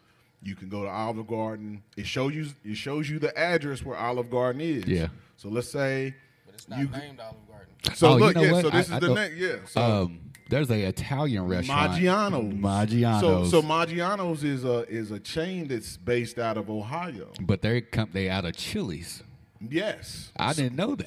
you 0.42 0.54
can 0.54 0.68
go 0.68 0.82
to 0.82 0.88
Olive 0.90 1.26
Garden. 1.26 1.82
It 1.96 2.06
shows 2.06 2.34
you 2.34 2.48
it 2.64 2.76
shows 2.76 3.08
you 3.08 3.18
the 3.18 3.36
address 3.38 3.82
where 3.84 3.96
Olive 3.96 4.28
Garden 4.30 4.60
is. 4.60 4.86
Yeah. 4.86 5.08
So 5.36 5.48
let's 5.48 5.68
say 5.70 6.14
But 6.44 6.54
it's 6.56 6.68
not 6.68 6.78
you 6.80 6.88
named 6.88 7.20
Olive 7.20 7.36
Garden. 7.46 7.49
So 7.94 8.08
Oh, 8.08 8.16
you 8.16 8.24
look 8.24 8.36
know 8.36 8.42
yeah 8.42 8.52
what? 8.52 8.62
so 8.62 8.70
this 8.70 8.90
I- 8.90 8.92
I 8.92 8.96
is 8.96 9.00
the 9.00 9.06
thought- 9.08 9.14
next 9.14 9.36
yeah 9.36 9.56
so 9.66 9.80
um, 9.80 10.20
there's 10.48 10.68
a 10.70 10.82
Italian 10.82 11.46
restaurant. 11.46 11.92
Maggiano's. 11.92 12.54
Maggiano's. 12.54 13.50
So, 13.52 13.60
so 13.62 13.66
Maggiano's 13.66 14.42
is 14.42 14.64
a 14.64 14.78
is 14.88 15.12
a 15.12 15.20
chain 15.20 15.68
that's 15.68 15.96
based 15.96 16.40
out 16.40 16.56
of 16.56 16.68
Ohio. 16.68 17.28
but 17.40 17.62
they 17.62 17.80
come 17.82 18.08
they 18.12 18.28
out 18.28 18.44
of 18.44 18.56
Chili's. 18.56 19.22
Yes. 19.60 20.32
I 20.36 20.52
didn't 20.52 20.74
know 20.74 20.96
that. 20.96 21.06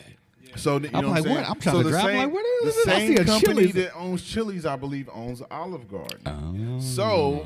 So 0.55 0.77
you 0.79 0.89
I'm 0.93 1.01
know 1.03 1.09
like, 1.09 1.25
what, 1.25 1.29
I'm, 1.29 1.33
what? 1.33 1.35
saying? 1.35 1.45
I'm 1.49 1.59
trying 1.59 1.75
so 1.75 1.77
to 1.79 1.83
the 1.83 1.89
drive. 1.89 2.05
I'm 2.05 2.15
like, 2.17 2.31
what 2.33 2.45
is 2.45 2.61
the 2.61 2.67
is 2.69 2.75
this? 2.75 2.87
I 2.87 2.99
same 2.99 3.07
see 3.07 3.21
a 3.21 3.25
company 3.25 3.53
Chili's. 3.55 3.73
that 3.73 3.95
owns 3.97 4.23
Chili's, 4.23 4.65
I 4.65 4.75
believe, 4.77 5.09
owns 5.11 5.41
Olive 5.51 5.87
Garden. 5.89 6.21
Oh. 6.25 6.79
So, 6.79 7.45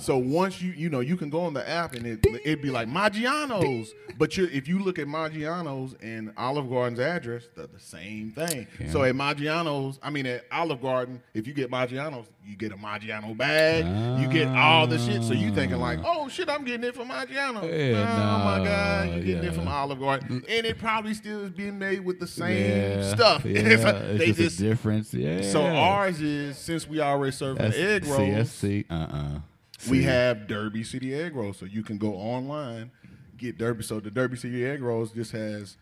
so 0.00 0.18
once 0.18 0.62
you 0.62 0.72
you 0.72 0.88
know 0.88 1.00
you 1.00 1.16
can 1.16 1.30
go 1.30 1.40
on 1.42 1.54
the 1.54 1.68
app 1.68 1.94
and 1.94 2.06
it 2.06 2.24
it'd 2.44 2.62
be 2.62 2.70
like 2.70 2.88
Maggiano's, 2.88 3.92
but 4.18 4.36
you 4.36 4.48
if 4.52 4.66
you 4.68 4.78
look 4.78 4.98
at 4.98 5.06
Maggiano's 5.06 5.94
and 6.02 6.32
Olive 6.36 6.68
Garden's 6.68 7.00
address, 7.00 7.48
they're 7.54 7.66
the 7.66 7.78
same 7.78 8.32
thing. 8.32 8.66
So 8.90 9.02
at 9.04 9.14
Maggiano's, 9.14 9.98
I 10.02 10.10
mean 10.10 10.26
at 10.26 10.44
Olive 10.50 10.80
Garden, 10.80 11.22
if 11.34 11.46
you 11.46 11.52
get 11.52 11.70
Maggiano's, 11.70 12.26
you 12.44 12.56
get 12.56 12.72
a 12.72 12.76
Maggiano 12.76 13.36
bag, 13.36 13.84
you 14.20 14.28
get 14.28 14.48
all 14.48 14.86
the 14.86 14.98
shit. 14.98 15.22
So 15.22 15.34
you 15.34 15.52
thinking 15.54 15.78
like, 15.78 16.00
oh 16.04 16.28
shit, 16.28 16.48
I'm 16.48 16.64
getting 16.64 16.84
it 16.84 16.94
from 16.94 17.08
Maggiano. 17.08 17.62
Yeah, 17.62 18.00
oh 18.00 18.58
my 18.58 18.64
god, 18.64 19.08
you're 19.10 19.20
getting 19.20 19.42
yeah. 19.44 19.50
it 19.50 19.54
from 19.54 19.68
Olive 19.68 20.00
Garden, 20.00 20.44
and 20.48 20.66
it 20.66 20.78
probably 20.78 21.14
still 21.14 21.44
is 21.44 21.50
being 21.50 21.78
made 21.78 22.00
with 22.04 22.18
the 22.18 22.26
same 22.26 22.70
yeah, 22.70 23.14
stuff. 23.14 23.44
Yeah, 23.44 23.60
It's 23.70 23.84
like- 23.84 24.18
they 24.18 24.26
just, 24.26 24.38
just 24.38 24.60
a 24.60 24.62
difference. 24.62 25.14
Yeah. 25.14 25.42
so 25.42 25.62
ours 25.62 26.20
is 26.20 26.56
since 26.56 26.88
we 26.88 27.00
already 27.00 27.32
serve 27.32 27.58
the 27.58 27.78
egg 27.78 28.06
rolls. 28.06 28.20
CSC. 28.20 28.86
Uh 28.90 28.94
uh 28.94 29.40
We 29.88 30.02
have 30.02 30.46
Derby 30.46 30.84
City 30.84 31.14
egg 31.14 31.34
rolls, 31.34 31.56
so 31.58 31.64
you 31.66 31.82
can 31.82 31.96
go 31.98 32.14
online, 32.14 32.90
get 33.36 33.56
Derby. 33.56 33.82
So 33.82 34.00
the 34.00 34.10
Derby 34.10 34.36
City 34.36 34.66
egg 34.66 34.82
rolls 34.82 35.12
just 35.12 35.32
has, 35.32 35.76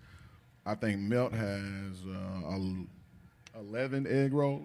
I 0.65 0.75
think 0.75 1.01
Melt 1.01 1.33
has 1.33 1.97
uh, 2.07 2.57
eleven 3.59 4.07
egg 4.09 4.33
rolls. 4.33 4.63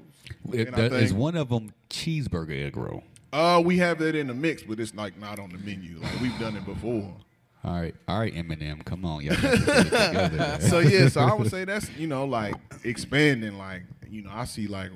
It, 0.52 0.68
And 0.68 0.76
I 0.76 0.82
that- 0.90 0.94
is 0.94 1.10
think- 1.10 1.20
one 1.22 1.36
of 1.36 1.50
them 1.50 1.74
cheeseburger 1.90 2.66
egg 2.66 2.78
roll. 2.78 3.04
Uh, 3.32 3.60
we 3.66 3.78
have 3.80 3.98
that 3.98 4.14
in 4.14 4.28
the 4.28 4.34
mix, 4.34 4.62
but 4.62 4.80
it's 4.80 4.94
like 4.94 5.18
not 5.18 5.40
on 5.40 5.50
the 5.50 5.58
menu. 5.58 5.98
Like 6.00 6.20
we've 6.22 6.38
done 6.40 6.56
it 6.56 6.66
before. 6.66 7.12
All 7.64 7.80
right, 7.82 7.96
all 8.08 8.20
right, 8.20 8.32
Eminem, 8.36 8.84
come 8.86 9.06
on, 9.06 9.24
y'all. 9.24 9.36
got 9.42 9.52
to 9.52 9.58
get 9.58 9.78
it 9.78 9.84
together, 9.86 10.38
man. 10.38 10.62
so 10.62 10.80
yeah, 10.80 11.08
so 11.08 11.22
I 11.22 11.34
would 11.34 11.50
say 11.52 11.66
that's 11.66 11.90
you 11.98 12.06
know 12.08 12.26
like 12.26 12.54
expanding. 12.84 13.58
Like 13.58 13.84
you 14.08 14.22
know, 14.22 14.30
I 14.32 14.46
see 14.46 14.68
like 14.68 14.92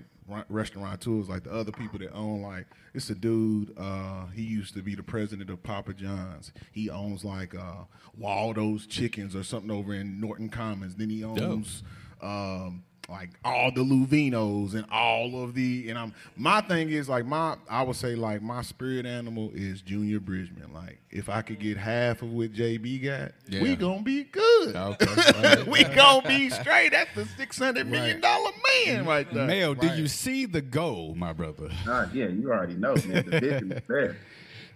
restaurateurs 0.50 1.30
like 1.30 1.44
the 1.44 1.52
other 1.52 1.72
people 1.72 2.00
that 2.00 2.12
own 2.14 2.42
like 2.42 2.66
it's 2.94 3.10
a 3.10 3.16
dude. 3.16 3.74
Uh, 3.78 4.26
he 4.28 4.42
used 4.42 4.74
to 4.74 4.82
be 4.82 4.96
the 4.96 5.04
president 5.04 5.50
of 5.50 5.62
Papa 5.64 5.94
John's. 5.94 6.52
He 6.72 6.90
owns 6.90 7.24
like 7.24 7.56
uh, 7.56 7.84
Waldo's 8.18 8.86
Chickens 8.88 9.36
or 9.36 9.44
something 9.44 9.72
over 9.72 9.94
in 9.94 10.20
Norton 10.20 10.50
Commons. 10.50 10.96
Then 10.96 11.10
he 11.10 11.24
owns. 11.24 11.84
Um, 12.22 12.84
like 13.10 13.30
all 13.46 13.72
the 13.72 13.82
Luvinos 13.82 14.74
and 14.74 14.86
all 14.92 15.42
of 15.42 15.54
the 15.54 15.90
and 15.90 15.98
I'm 15.98 16.14
my 16.36 16.60
thing 16.62 16.90
is 16.90 17.08
like 17.08 17.26
my 17.26 17.56
I 17.70 17.82
would 17.84 17.96
say 17.96 18.16
like 18.16 18.42
my 18.42 18.62
spirit 18.62 19.06
animal 19.06 19.50
is 19.54 19.82
Junior 19.82 20.20
Bridgeman. 20.20 20.74
Like 20.74 21.00
if 21.10 21.30
I 21.30 21.42
could 21.42 21.60
get 21.60 21.78
half 21.78 22.22
of 22.22 22.34
what 22.34 22.52
JB 22.54 23.04
got, 23.04 23.32
Yeah. 23.48 23.62
we 23.64 23.76
gonna 23.78 24.02
be 24.02 24.24
good. 24.26 24.76
Okay. 24.76 25.64
we 25.68 25.84
gonna 25.86 26.28
be 26.28 26.50
straight. 26.50 26.92
That's 26.92 27.14
the 27.16 27.26
six 27.38 27.58
hundred 27.58 27.88
million 27.88 28.20
dollar 28.20 28.52
man 28.86 29.06
right 29.06 29.32
there. 29.34 29.48
Mel, 29.48 29.74
do 29.74 29.88
you 29.88 30.08
see 30.08 30.46
the 30.46 30.62
goal, 30.62 31.16
my 31.16 31.32
brother? 31.32 31.70
Uh, 31.88 32.08
yeah, 32.14 32.28
you 32.28 32.52
already 32.52 32.76
know, 32.76 32.96
man. 33.08 33.26
The 33.30 33.40
vision 33.40 33.72
is 33.72 33.82
there. 33.88 34.18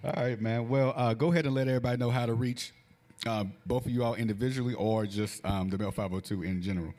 All 0.06 0.14
right, 0.24 0.40
man. 0.41 0.70
Well, 0.70 0.94
uh, 0.95 1.14
go 1.14 1.32
ahead 1.32 1.45
and 1.45 1.53
let 1.53 1.68
everybody 1.68 1.98
know 1.98 2.10
how 2.10 2.26
to 2.26 2.34
reach 2.34 2.72
uh, 3.28 3.44
both 3.66 3.86
of 3.86 3.91
you 3.91 4.03
all 4.03 4.16
individually 4.16 4.74
or 4.74 5.06
just 5.06 5.45
um, 5.45 5.70
the 5.70 5.78
Mel 5.78 5.91
502 5.91 6.44
in 6.44 6.62
general. 6.62 6.94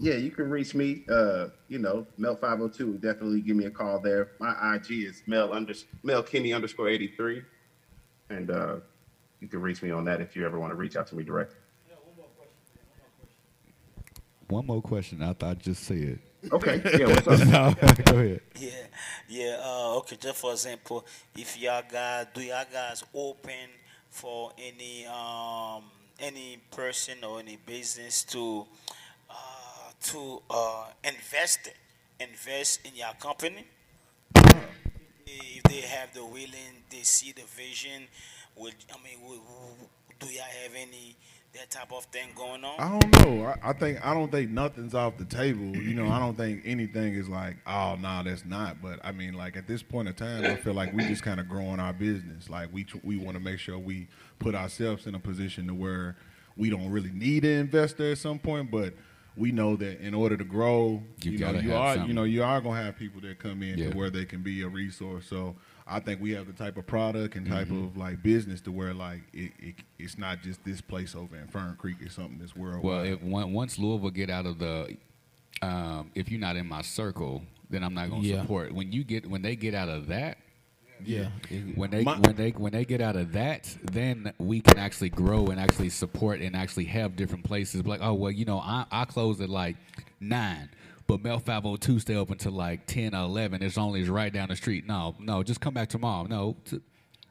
Yeah, 0.00 0.14
you 0.14 0.30
can 0.30 0.48
reach 0.48 0.74
me. 0.74 1.04
Uh, 1.10 1.48
you 1.68 1.78
know, 1.78 2.06
Mel 2.16 2.36
five 2.36 2.58
hundred 2.58 2.74
two. 2.74 2.94
Definitely 2.94 3.40
give 3.40 3.56
me 3.56 3.64
a 3.66 3.70
call 3.70 4.00
there. 4.00 4.32
My 4.38 4.76
IG 4.76 4.90
is 4.90 5.22
Mel 5.26 5.52
under 5.52 5.74
Mel 6.02 6.22
Kenny 6.22 6.52
underscore 6.52 6.88
eighty 6.88 7.08
three, 7.08 7.42
and 8.30 8.50
uh, 8.50 8.76
you 9.40 9.48
can 9.48 9.60
reach 9.60 9.82
me 9.82 9.90
on 9.90 10.04
that 10.04 10.20
if 10.20 10.36
you 10.36 10.46
ever 10.46 10.58
want 10.58 10.70
to 10.72 10.76
reach 10.76 10.96
out 10.96 11.06
to 11.08 11.16
me 11.16 11.24
directly. 11.24 11.56
One 14.48 14.66
more 14.66 14.82
question 14.82 15.22
after 15.22 15.46
I 15.46 15.54
just 15.54 15.82
said. 15.84 16.18
Okay. 16.52 16.82
Yeah. 16.98 17.06
What's 17.06 17.26
up? 17.26 17.48
no, 17.48 17.74
go 18.04 18.18
ahead. 18.18 18.40
Yeah, 18.58 18.70
yeah. 19.28 19.60
Uh, 19.64 19.96
okay, 19.98 20.16
just 20.16 20.36
for 20.36 20.52
example, 20.52 21.06
if 21.36 21.58
y'all 21.58 21.82
guys 21.90 22.26
do 22.34 22.42
y'all 22.42 22.64
guys 22.70 23.02
open 23.14 23.70
for 24.10 24.52
any 24.58 25.06
um 25.06 25.84
any 26.20 26.58
person 26.70 27.24
or 27.24 27.40
any 27.40 27.56
business 27.56 28.24
to 28.24 28.66
to 30.02 30.42
uh 30.50 30.86
invest 31.04 31.70
invest 32.20 32.80
in 32.84 32.94
your 32.94 33.12
company 33.20 33.64
if 35.26 35.62
they 35.64 35.80
have 35.80 36.12
the 36.14 36.24
willing 36.24 36.82
they 36.90 37.02
see 37.02 37.32
the 37.32 37.42
vision 37.56 38.04
would 38.56 38.74
I 38.92 38.96
mean 39.02 39.18
would, 39.28 39.40
do 40.18 40.26
y'all 40.26 40.44
have 40.62 40.72
any 40.74 41.16
that 41.54 41.70
type 41.70 41.92
of 41.92 42.04
thing 42.06 42.28
going 42.34 42.64
on 42.64 42.80
I 42.80 42.98
don't 42.98 43.38
know. 43.38 43.44
I, 43.44 43.70
I 43.70 43.72
think 43.74 44.04
I 44.04 44.14
don't 44.14 44.32
think 44.32 44.50
nothing's 44.50 44.94
off 44.94 45.18
the 45.18 45.26
table. 45.26 45.76
You 45.76 45.92
know, 45.94 46.08
I 46.08 46.18
don't 46.18 46.34
think 46.34 46.62
anything 46.64 47.14
is 47.14 47.28
like, 47.28 47.56
oh 47.66 47.96
no, 48.00 48.22
that's 48.24 48.46
not. 48.46 48.80
But 48.80 49.00
I 49.04 49.12
mean, 49.12 49.34
like 49.34 49.56
at 49.58 49.66
this 49.66 49.82
point 49.82 50.08
in 50.08 50.14
time, 50.14 50.46
I 50.46 50.56
feel 50.56 50.72
like 50.72 50.94
we 50.94 51.06
just 51.06 51.22
kind 51.22 51.38
of 51.40 51.50
growing 51.50 51.78
our 51.78 51.92
business. 51.92 52.48
Like 52.48 52.72
we 52.72 52.86
we 53.04 53.18
want 53.18 53.36
to 53.36 53.42
make 53.42 53.58
sure 53.58 53.78
we 53.78 54.08
put 54.38 54.54
ourselves 54.54 55.06
in 55.06 55.14
a 55.14 55.18
position 55.18 55.66
to 55.66 55.74
where 55.74 56.16
we 56.56 56.70
don't 56.70 56.90
really 56.90 57.10
need 57.12 57.44
an 57.44 57.60
investor 57.60 58.12
at 58.12 58.18
some 58.18 58.38
point, 58.38 58.70
but 58.70 58.94
we 59.36 59.50
know 59.52 59.76
that 59.76 60.00
in 60.00 60.14
order 60.14 60.36
to 60.36 60.44
grow, 60.44 61.02
You 61.22 61.32
you, 61.32 61.38
know, 61.38 61.50
you 61.52 61.74
are 61.74 61.94
something. 61.94 62.08
you 62.08 62.14
know 62.14 62.24
you 62.24 62.42
are 62.42 62.60
gonna 62.60 62.82
have 62.82 62.96
people 62.98 63.20
that 63.22 63.38
come 63.38 63.62
in 63.62 63.78
Yeah. 63.78 63.90
to 63.90 63.96
where 63.96 64.10
they 64.10 64.24
can 64.24 64.42
be 64.42 64.62
a 64.62 64.68
resource. 64.68 65.26
So 65.26 65.56
I 65.86 66.00
think 66.00 66.20
we 66.20 66.32
have 66.32 66.46
the 66.46 66.52
type 66.52 66.76
of 66.76 66.86
product 66.86 67.34
and 67.36 67.46
type 67.46 67.68
Mhm. 67.68 67.86
of 67.88 67.96
like 67.96 68.22
business 68.22 68.60
to 68.62 68.72
where 68.72 68.92
like 68.94 69.22
it, 69.32 69.52
it 69.58 69.74
it's 69.98 70.18
not 70.18 70.42
just 70.42 70.62
this 70.64 70.80
place 70.80 71.14
over 71.14 71.36
in 71.36 71.46
Fern 71.48 71.76
Creek. 71.76 71.96
It's 72.00 72.14
something 72.14 72.38
that's 72.38 72.54
worldwide. 72.54 72.84
Well, 72.84 73.04
if, 73.04 73.22
once 73.22 73.78
Louisville 73.78 74.10
get 74.10 74.28
out 74.30 74.46
of 74.46 74.58
the, 74.58 74.96
um, 75.62 76.10
if 76.14 76.30
you're 76.30 76.40
not 76.40 76.56
in 76.56 76.66
my 76.68 76.82
circle, 76.82 77.42
then 77.70 77.82
I'm 77.82 77.94
not 77.94 78.10
going 78.10 78.22
to 78.22 78.28
Yeah. 78.28 78.42
support. 78.42 78.72
When 78.72 78.92
you 78.92 79.02
get 79.04 79.26
when 79.28 79.42
they 79.42 79.56
get 79.56 79.74
out 79.74 79.88
of 79.88 80.08
that, 80.08 80.38
Yeah. 81.04 81.28
when 81.74 81.90
they 81.90 82.02
My- 82.04 82.18
when 82.18 82.36
they 82.36 82.50
when 82.50 82.72
they 82.72 82.84
get 82.84 83.00
out 83.00 83.16
of 83.16 83.32
that, 83.32 83.76
then 83.82 84.32
we 84.38 84.60
can 84.60 84.78
actually 84.78 85.10
grow 85.10 85.46
and 85.46 85.58
actually 85.60 85.90
support 85.90 86.40
and 86.40 86.54
actually 86.56 86.84
have 86.86 87.16
different 87.16 87.44
places. 87.44 87.86
Like, 87.86 88.00
oh 88.02 88.14
well, 88.14 88.30
you 88.30 88.44
know, 88.44 88.58
I 88.58 88.86
I 88.90 89.04
close 89.04 89.40
at 89.40 89.48
like 89.48 89.76
nine. 90.20 90.68
But 91.08 91.22
Mel 91.22 91.40
502 91.40 91.98
stay 91.98 92.14
open 92.14 92.38
till 92.38 92.52
like 92.52 92.86
10 92.86 93.14
or 93.14 93.24
11. 93.24 93.62
It's 93.62 93.76
only 93.76 94.00
it's 94.00 94.08
right 94.08 94.32
down 94.32 94.48
the 94.48 94.56
street. 94.56 94.86
No, 94.86 95.14
no, 95.18 95.42
just 95.42 95.60
come 95.60 95.74
back 95.74 95.88
tomorrow. 95.88 96.26
No, 96.26 96.56
t- 96.64 96.80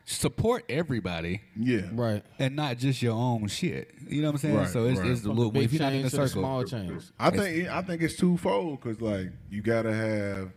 support 0.06 0.66
everybody. 0.70 1.42
Yeah. 1.56 1.90
Right. 1.94 2.24
And 2.38 2.56
not 2.56 2.78
just 2.78 3.02
your 3.02 3.14
own 3.14 3.48
shit. 3.48 3.92
You 4.08 4.22
know 4.22 4.28
what 4.28 4.34
I'm 4.34 4.38
saying? 4.40 4.56
Right, 4.58 4.68
so 4.68 4.86
it's, 4.86 5.00
right. 5.00 5.10
it's 5.10 5.22
the 5.22 5.30
From 5.30 5.38
little, 5.38 5.52
big 5.52 5.64
if 5.64 5.74
you're 5.74 5.82
not 5.82 5.94
in 5.94 6.04
the 6.04 6.10
chains 6.10 6.12
to 6.12 6.18
the 6.22 6.28
small 6.28 6.64
chains. 6.66 7.12
I 7.18 7.30
think 7.30 7.70
I 7.70 7.82
think 7.82 8.02
it's 8.02 8.18
twofold 8.18 8.82
because 8.82 9.02
like 9.02 9.32
you 9.50 9.62
gotta 9.62 9.94
have. 9.94 10.52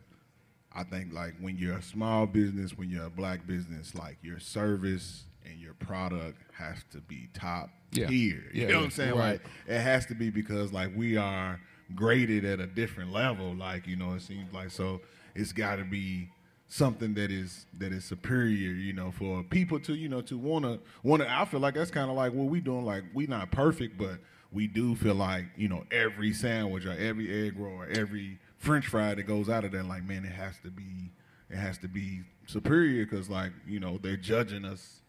I 0.74 0.82
think 0.82 1.12
like 1.12 1.34
when 1.40 1.56
you're 1.56 1.76
a 1.76 1.82
small 1.82 2.26
business, 2.26 2.76
when 2.76 2.90
you're 2.90 3.06
a 3.06 3.10
black 3.10 3.46
business, 3.46 3.94
like 3.94 4.18
your 4.22 4.40
service 4.40 5.24
and 5.48 5.59
your 5.60 5.74
product 5.74 6.38
has 6.52 6.78
to 6.92 6.98
be 7.01 7.28
top 7.34 7.70
Yeah. 7.92 8.06
tier. 8.09 8.44
You 8.52 8.62
Yeah, 8.62 8.68
know 8.68 8.76
what. 8.78 8.84
I'm 8.86 8.90
saying? 8.90 9.14
Right. 9.14 9.32
Like 9.32 9.42
it 9.68 9.80
has 9.80 10.06
to 10.06 10.14
be 10.14 10.30
because 10.30 10.72
like 10.72 10.90
we 10.96 11.16
are 11.16 11.60
graded 11.94 12.44
at 12.44 12.60
a 12.60 12.66
different 12.66 13.12
level. 13.12 13.55
Like 13.55 13.86
you 13.86 13.96
know, 13.96 14.14
it 14.14 14.22
seems 14.22 14.52
like 14.52 14.70
so 14.70 15.01
it's 15.34 15.52
got 15.52 15.76
to 15.76 15.84
be 15.84 16.28
something 16.66 17.14
that 17.14 17.30
is 17.30 17.66
that 17.78 17.92
is 17.92 18.05
superior. 18.05 18.72
You 18.72 18.94
know, 18.94 19.12
for 19.12 19.42
people 19.44 19.78
to 19.80 19.94
you 19.94 20.09
know 20.09 20.22
to 20.22 20.36
wanna 20.38 20.78
wanna. 21.02 21.26
I 21.28 21.44
feel 21.44 21.60
like 21.60 21.74
that's 21.74 21.90
kind 21.90 22.10
of 22.10 22.16
like 22.16 22.32
what 22.32 22.48
we 22.48 22.60
doing. 22.60 22.84
Like 22.84 23.05
we 23.14 23.26
not 23.26 23.51
perfect, 23.52 23.96
but 23.98 24.18
we 24.51 24.66
do 24.66 24.94
feel 24.96 25.14
like 25.14 25.44
you 25.56 25.68
know 25.68 25.84
every 25.92 26.32
sandwich 26.32 26.84
or 26.86 26.92
every 26.92 27.46
egg 27.46 27.59
roll 27.59 27.74
or 27.82 27.86
every 27.86 28.38
French 28.64 28.86
fry 28.86 29.14
that 29.14 29.22
goes 29.24 29.48
out 29.48 29.64
of 29.64 29.72
there, 29.72 29.82
like 29.82 30.04
man, 30.04 30.24
it 30.24 30.32
has 30.32 30.58
to 30.64 30.70
be 30.70 31.10
it 31.50 31.56
has 31.56 31.78
to 31.78 31.88
be 31.88 32.20
superior 32.46 33.04
because 33.04 33.28
like 33.30 33.52
you 33.66 33.78
know 33.80 33.98
they're 34.02 34.16
judging 34.16 34.64
us 34.64 35.00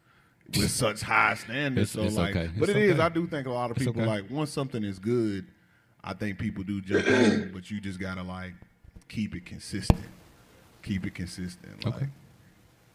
with 0.56 0.69
such 0.72 1.02
high 1.02 1.34
standards. 1.44 1.95
It's- 1.95 2.03
so 2.03 2.03
it's 2.07 2.15
like, 2.15 2.36
okay. 2.36 2.52
but 2.60 2.69
It's 2.69 2.77
it 2.77 2.84
is. 2.84 2.91
okay. 2.94 3.02
I 3.02 3.10
do 3.10 3.26
think 3.27 3.48
a 3.48 3.52
lot 3.52 3.72
of 3.72 3.77
people 3.77 4.02
okay. 4.02 4.06
like 4.06 4.30
once 4.30 4.52
something 4.52 4.84
is 4.84 4.99
good, 4.99 5.45
I 6.03 6.14
think 6.14 6.38
people 6.38 6.64
do 6.64 6.82
jump 6.82 7.07
on, 7.07 7.52
but 7.53 7.72
you 7.72 7.80
just 7.82 7.99
gotta 7.99 8.23
like 8.23 8.53
keep 9.07 9.36
it 9.36 9.45
consistent. 9.45 9.99
Keep 10.84 11.06
it 11.07 11.15
consistent. 11.15 11.84
Like, 11.86 11.95
Okay. 11.95 12.06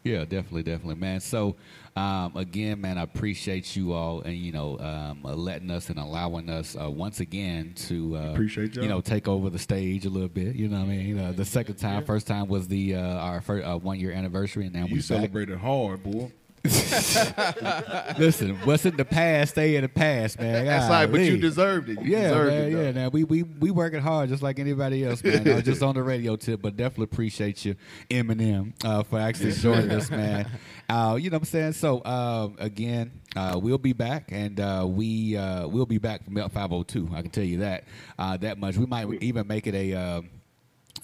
Yeah, 0.03 0.19
definitely, 0.25 0.63
definitely, 0.63 0.95
man. 0.95 1.19
So, 1.19 1.55
um, 1.95 2.35
again, 2.35 2.81
man, 2.81 2.97
I 2.97 3.03
appreciate 3.03 3.75
you 3.75 3.93
all 3.93 4.21
and 4.21 4.35
you 4.35 4.51
know 4.51 4.79
um, 4.79 5.23
uh, 5.25 5.35
letting 5.35 5.69
us 5.69 5.89
and 5.89 5.99
allowing 5.99 6.49
us 6.49 6.75
uh, 6.75 6.89
once 6.89 7.19
again 7.19 7.73
to 7.87 8.17
uh, 8.17 8.31
Appreciate 8.31 8.73
y'all. 8.75 8.83
you 8.83 8.89
know 8.89 9.01
take 9.01 9.27
over 9.27 9.49
the 9.51 9.59
stage 9.59 10.05
a 10.05 10.09
little 10.09 10.27
bit. 10.29 10.55
You 10.55 10.69
know 10.69 10.77
what 10.79 10.85
I 10.85 10.87
mean? 10.87 11.19
Uh, 11.19 11.31
the 11.33 11.45
second 11.45 11.75
time, 11.75 12.03
first 12.05 12.25
time 12.25 12.47
was 12.47 12.67
the 12.67 12.95
uh, 12.95 12.99
our 13.01 13.41
first, 13.41 13.65
uh, 13.67 13.77
one 13.77 13.99
year 13.99 14.11
anniversary, 14.11 14.65
and 14.65 14.73
now 14.73 14.85
You 14.85 14.93
we 14.93 14.99
back. 14.99 15.03
celebrated 15.05 15.59
hard, 15.59 16.01
boy. 16.03 16.31
Listen, 18.19 18.55
what's 18.65 18.85
in 18.85 18.95
the 18.95 19.05
past, 19.05 19.53
stay 19.53 19.77
in 19.77 19.81
the 19.81 19.89
past, 19.89 20.39
man. 20.39 20.65
That's 20.67 20.89
right, 20.89 21.07
but 21.07 21.21
you 21.21 21.37
deserved 21.37 21.89
it. 21.89 21.99
You 22.01 22.11
yeah, 22.11 22.23
deserved 22.29 22.51
man, 22.51 22.63
it, 22.63 22.71
yeah. 22.71 22.91
Now 22.91 23.09
we 23.09 23.23
we 23.23 23.41
we 23.41 23.71
working 23.71 23.99
hard 23.99 24.29
just 24.29 24.43
like 24.43 24.59
anybody 24.59 25.03
else, 25.03 25.23
man. 25.23 25.63
Just 25.63 25.81
on 25.81 25.95
the 25.95 26.03
radio 26.03 26.35
tip, 26.35 26.61
but 26.61 26.77
definitely 26.77 27.05
appreciate 27.05 27.65
you, 27.65 27.75
Eminem, 28.11 28.73
uh, 28.85 29.01
for 29.01 29.17
actually 29.19 29.53
joining 29.53 29.89
us, 29.89 30.11
man. 30.11 30.47
Uh, 30.87 31.17
you 31.19 31.31
know 31.31 31.35
what 31.35 31.41
I'm 31.41 31.45
saying? 31.45 31.73
So 31.73 31.99
uh, 31.99 32.49
again, 32.59 33.11
uh, 33.35 33.59
we'll 33.61 33.79
be 33.79 33.93
back, 33.93 34.29
and 34.31 34.59
uh, 34.59 34.85
we 34.87 35.35
uh, 35.35 35.67
we'll 35.67 35.87
be 35.87 35.97
back 35.97 36.23
from 36.25 36.35
502. 36.35 37.09
I 37.11 37.23
can 37.23 37.31
tell 37.31 37.43
you 37.43 37.59
that 37.59 37.85
uh, 38.19 38.37
that 38.37 38.59
much. 38.59 38.77
We 38.77 38.85
might 38.85 39.07
even 39.23 39.47
make 39.47 39.65
it 39.65 39.73
a 39.73 39.93
uh, 39.93 40.21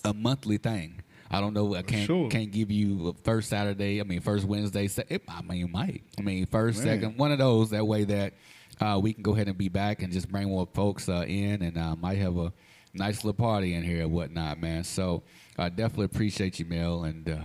a 0.05 0.13
monthly 0.13 0.57
thing. 0.57 1.01
I 1.29 1.41
don't 1.41 1.53
know. 1.53 1.75
I 1.75 1.81
can't 1.81 2.05
Sure. 2.07 2.29
can't 2.29 2.51
give 2.51 2.71
you 2.71 3.15
first 3.23 3.49
Saturday. 3.49 3.99
I 3.99 4.03
mean, 4.03 4.21
first 4.21 4.45
Wednesday. 4.45 4.89
It, 5.09 5.23
I 5.27 5.41
mean, 5.41 5.71
might. 5.71 6.03
I 6.17 6.21
mean, 6.21 6.45
first, 6.45 6.83
Man. 6.83 6.99
second, 7.01 7.17
one 7.17 7.31
of 7.31 7.37
those. 7.39 7.71
That 7.71 7.85
way 7.85 8.03
that 8.05 8.33
uh, 8.79 8.99
we 9.01 9.13
can 9.13 9.23
go 9.23 9.33
ahead 9.33 9.47
and 9.47 9.57
be 9.57 9.69
back 9.69 10.01
and 10.03 10.11
just 10.13 10.29
bring 10.29 10.47
more 10.49 10.67
folks 10.73 11.09
uh, 11.09 11.25
in, 11.27 11.61
and 11.61 11.77
uh, 11.77 11.95
might 11.95 12.17
have 12.19 12.37
a 12.37 12.53
nice 12.93 13.17
little 13.23 13.33
party 13.33 13.73
in 13.73 13.83
here 13.83 14.03
and 14.03 14.11
whatnot, 14.11 14.59
man. 14.59 14.83
So 14.83 15.23
I 15.57 15.69
definitely 15.69 16.05
appreciate 16.05 16.59
you, 16.59 16.65
Mel, 16.65 17.03
and 17.03 17.27
uh, 17.29 17.37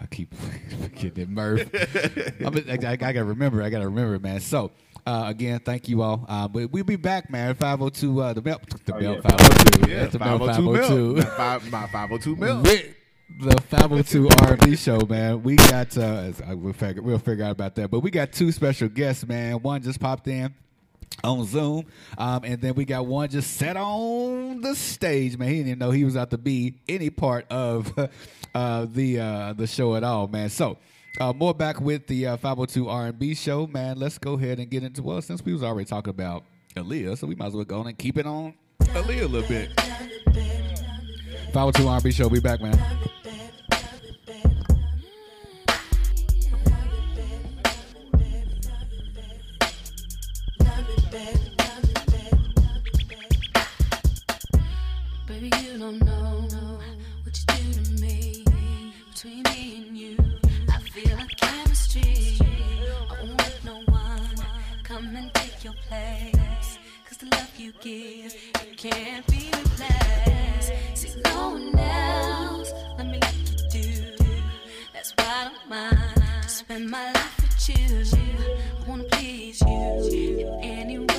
I 0.00 0.06
keep 0.06 0.34
forgetting 0.82 1.22
it, 1.22 1.28
Murph. 1.30 1.68
I'm, 2.44 2.56
I, 2.68 2.72
I, 2.86 2.92
I 2.92 2.96
gotta 2.96 3.24
remember. 3.24 3.62
I 3.62 3.70
gotta 3.70 3.86
remember, 3.88 4.18
man. 4.18 4.40
So. 4.40 4.70
Uh, 5.04 5.24
again, 5.26 5.58
thank 5.58 5.88
you 5.88 6.00
all. 6.00 6.24
Uh, 6.28 6.46
but 6.46 6.70
we'll 6.70 6.84
be 6.84 6.94
back, 6.94 7.28
man. 7.28 7.56
502, 7.56 8.20
uh, 8.22 8.32
the 8.34 8.40
Mel, 8.40 8.60
the 8.84 8.94
Oh, 8.94 9.00
Mel 9.00 9.14
yeah. 9.16 9.20
502. 9.22 9.90
Yeah, 9.90 10.06
the 10.06 10.18
Mel 10.20 10.38
502 10.38 11.22
502. 11.22 11.70
my 11.72 11.86
502 11.88 12.36
mil. 12.36 12.62
The 13.40 13.60
502 13.70 14.28
R&B 14.40 14.76
show, 14.76 15.00
man. 15.08 15.42
We 15.42 15.56
got 15.56 15.96
uh, 15.96 16.32
we'll 16.50 16.72
figure 16.72 17.02
we'll 17.02 17.18
figure 17.18 17.44
out 17.44 17.52
about 17.52 17.74
that, 17.76 17.90
but 17.90 18.00
we 18.00 18.10
got 18.10 18.32
two 18.32 18.52
special 18.52 18.88
guests, 18.88 19.26
man. 19.26 19.62
One 19.62 19.82
just 19.82 20.00
popped 20.00 20.28
in 20.28 20.54
on 21.24 21.44
Zoom, 21.44 21.86
um, 22.18 22.44
and 22.44 22.60
then 22.60 22.74
we 22.74 22.84
got 22.84 23.06
one 23.06 23.28
just 23.28 23.56
set 23.56 23.76
on 23.76 24.60
the 24.60 24.74
stage, 24.74 25.38
man. 25.38 25.48
He 25.48 25.62
didn't 25.62 25.78
know 25.78 25.90
he 25.90 26.04
was 26.04 26.16
out 26.16 26.30
to 26.30 26.38
be 26.38 26.80
any 26.88 27.10
part 27.10 27.46
of 27.50 27.92
uh, 28.54 28.86
the 28.88 29.20
uh, 29.20 29.52
the 29.54 29.66
show 29.66 29.96
at 29.96 30.04
all, 30.04 30.28
man. 30.28 30.48
So. 30.48 30.78
Uh, 31.20 31.30
more 31.30 31.52
back 31.52 31.78
with 31.78 32.06
the 32.06 32.26
uh, 32.26 32.36
502 32.38 32.88
R&B 32.88 33.34
show, 33.34 33.66
man. 33.66 33.98
Let's 33.98 34.16
go 34.16 34.32
ahead 34.32 34.58
and 34.58 34.70
get 34.70 34.82
into 34.82 35.02
well, 35.02 35.20
since 35.20 35.44
we 35.44 35.52
was 35.52 35.62
already 35.62 35.84
talking 35.84 36.08
about 36.08 36.42
Aaliyah, 36.74 37.18
so 37.18 37.26
we 37.26 37.34
might 37.34 37.48
as 37.48 37.52
well 37.52 37.66
go 37.66 37.80
on 37.80 37.86
and 37.86 37.98
keep 37.98 38.16
it 38.16 38.24
on 38.24 38.54
Aaliyah 38.80 39.24
a 39.24 39.26
little 39.26 39.46
bit. 39.46 39.78
502 41.52 41.86
R&B 41.86 42.10
show, 42.12 42.30
be 42.30 42.40
back, 42.40 42.62
man. 42.62 42.78
Baby, 55.42 55.56
you 55.72 55.76
don't 55.76 55.98
know 56.04 56.48
what 57.24 57.36
you 57.36 57.72
do 57.74 57.82
to 57.82 57.90
me. 58.00 58.44
Between 59.10 59.42
me 59.42 59.84
and 59.88 59.98
you, 59.98 60.16
I 60.70 60.78
feel 60.78 61.16
like 61.16 61.36
chemistry. 61.36 62.38
I 63.10 63.24
won't 63.24 63.38
let 63.38 63.64
no 63.64 63.82
one 63.86 64.36
come 64.84 65.16
and 65.16 65.34
take 65.34 65.64
your 65.64 65.72
place. 65.88 66.78
Cause 67.08 67.18
the 67.18 67.26
love 67.32 67.50
you 67.58 67.72
give, 67.80 68.36
it 68.54 68.76
can't 68.76 69.26
be 69.26 69.50
replaced. 69.52 70.72
See, 70.94 71.20
no 71.24 71.48
one 71.48 71.76
else, 71.76 72.72
let 72.96 73.08
me 73.08 73.18
let 73.20 73.34
you 73.34 73.82
do. 73.82 74.24
That's 74.92 75.12
why 75.16 75.26
I 75.26 75.44
don't 75.50 75.68
mind 75.68 76.48
spend 76.50 76.88
my 76.88 77.10
life 77.10 77.42
with 77.42 77.68
you. 77.68 78.04
I 78.80 78.88
wanna 78.88 79.04
please 79.10 79.60
you 79.62 80.38
in 80.38 80.62
any 80.62 80.98
way. 80.98 81.11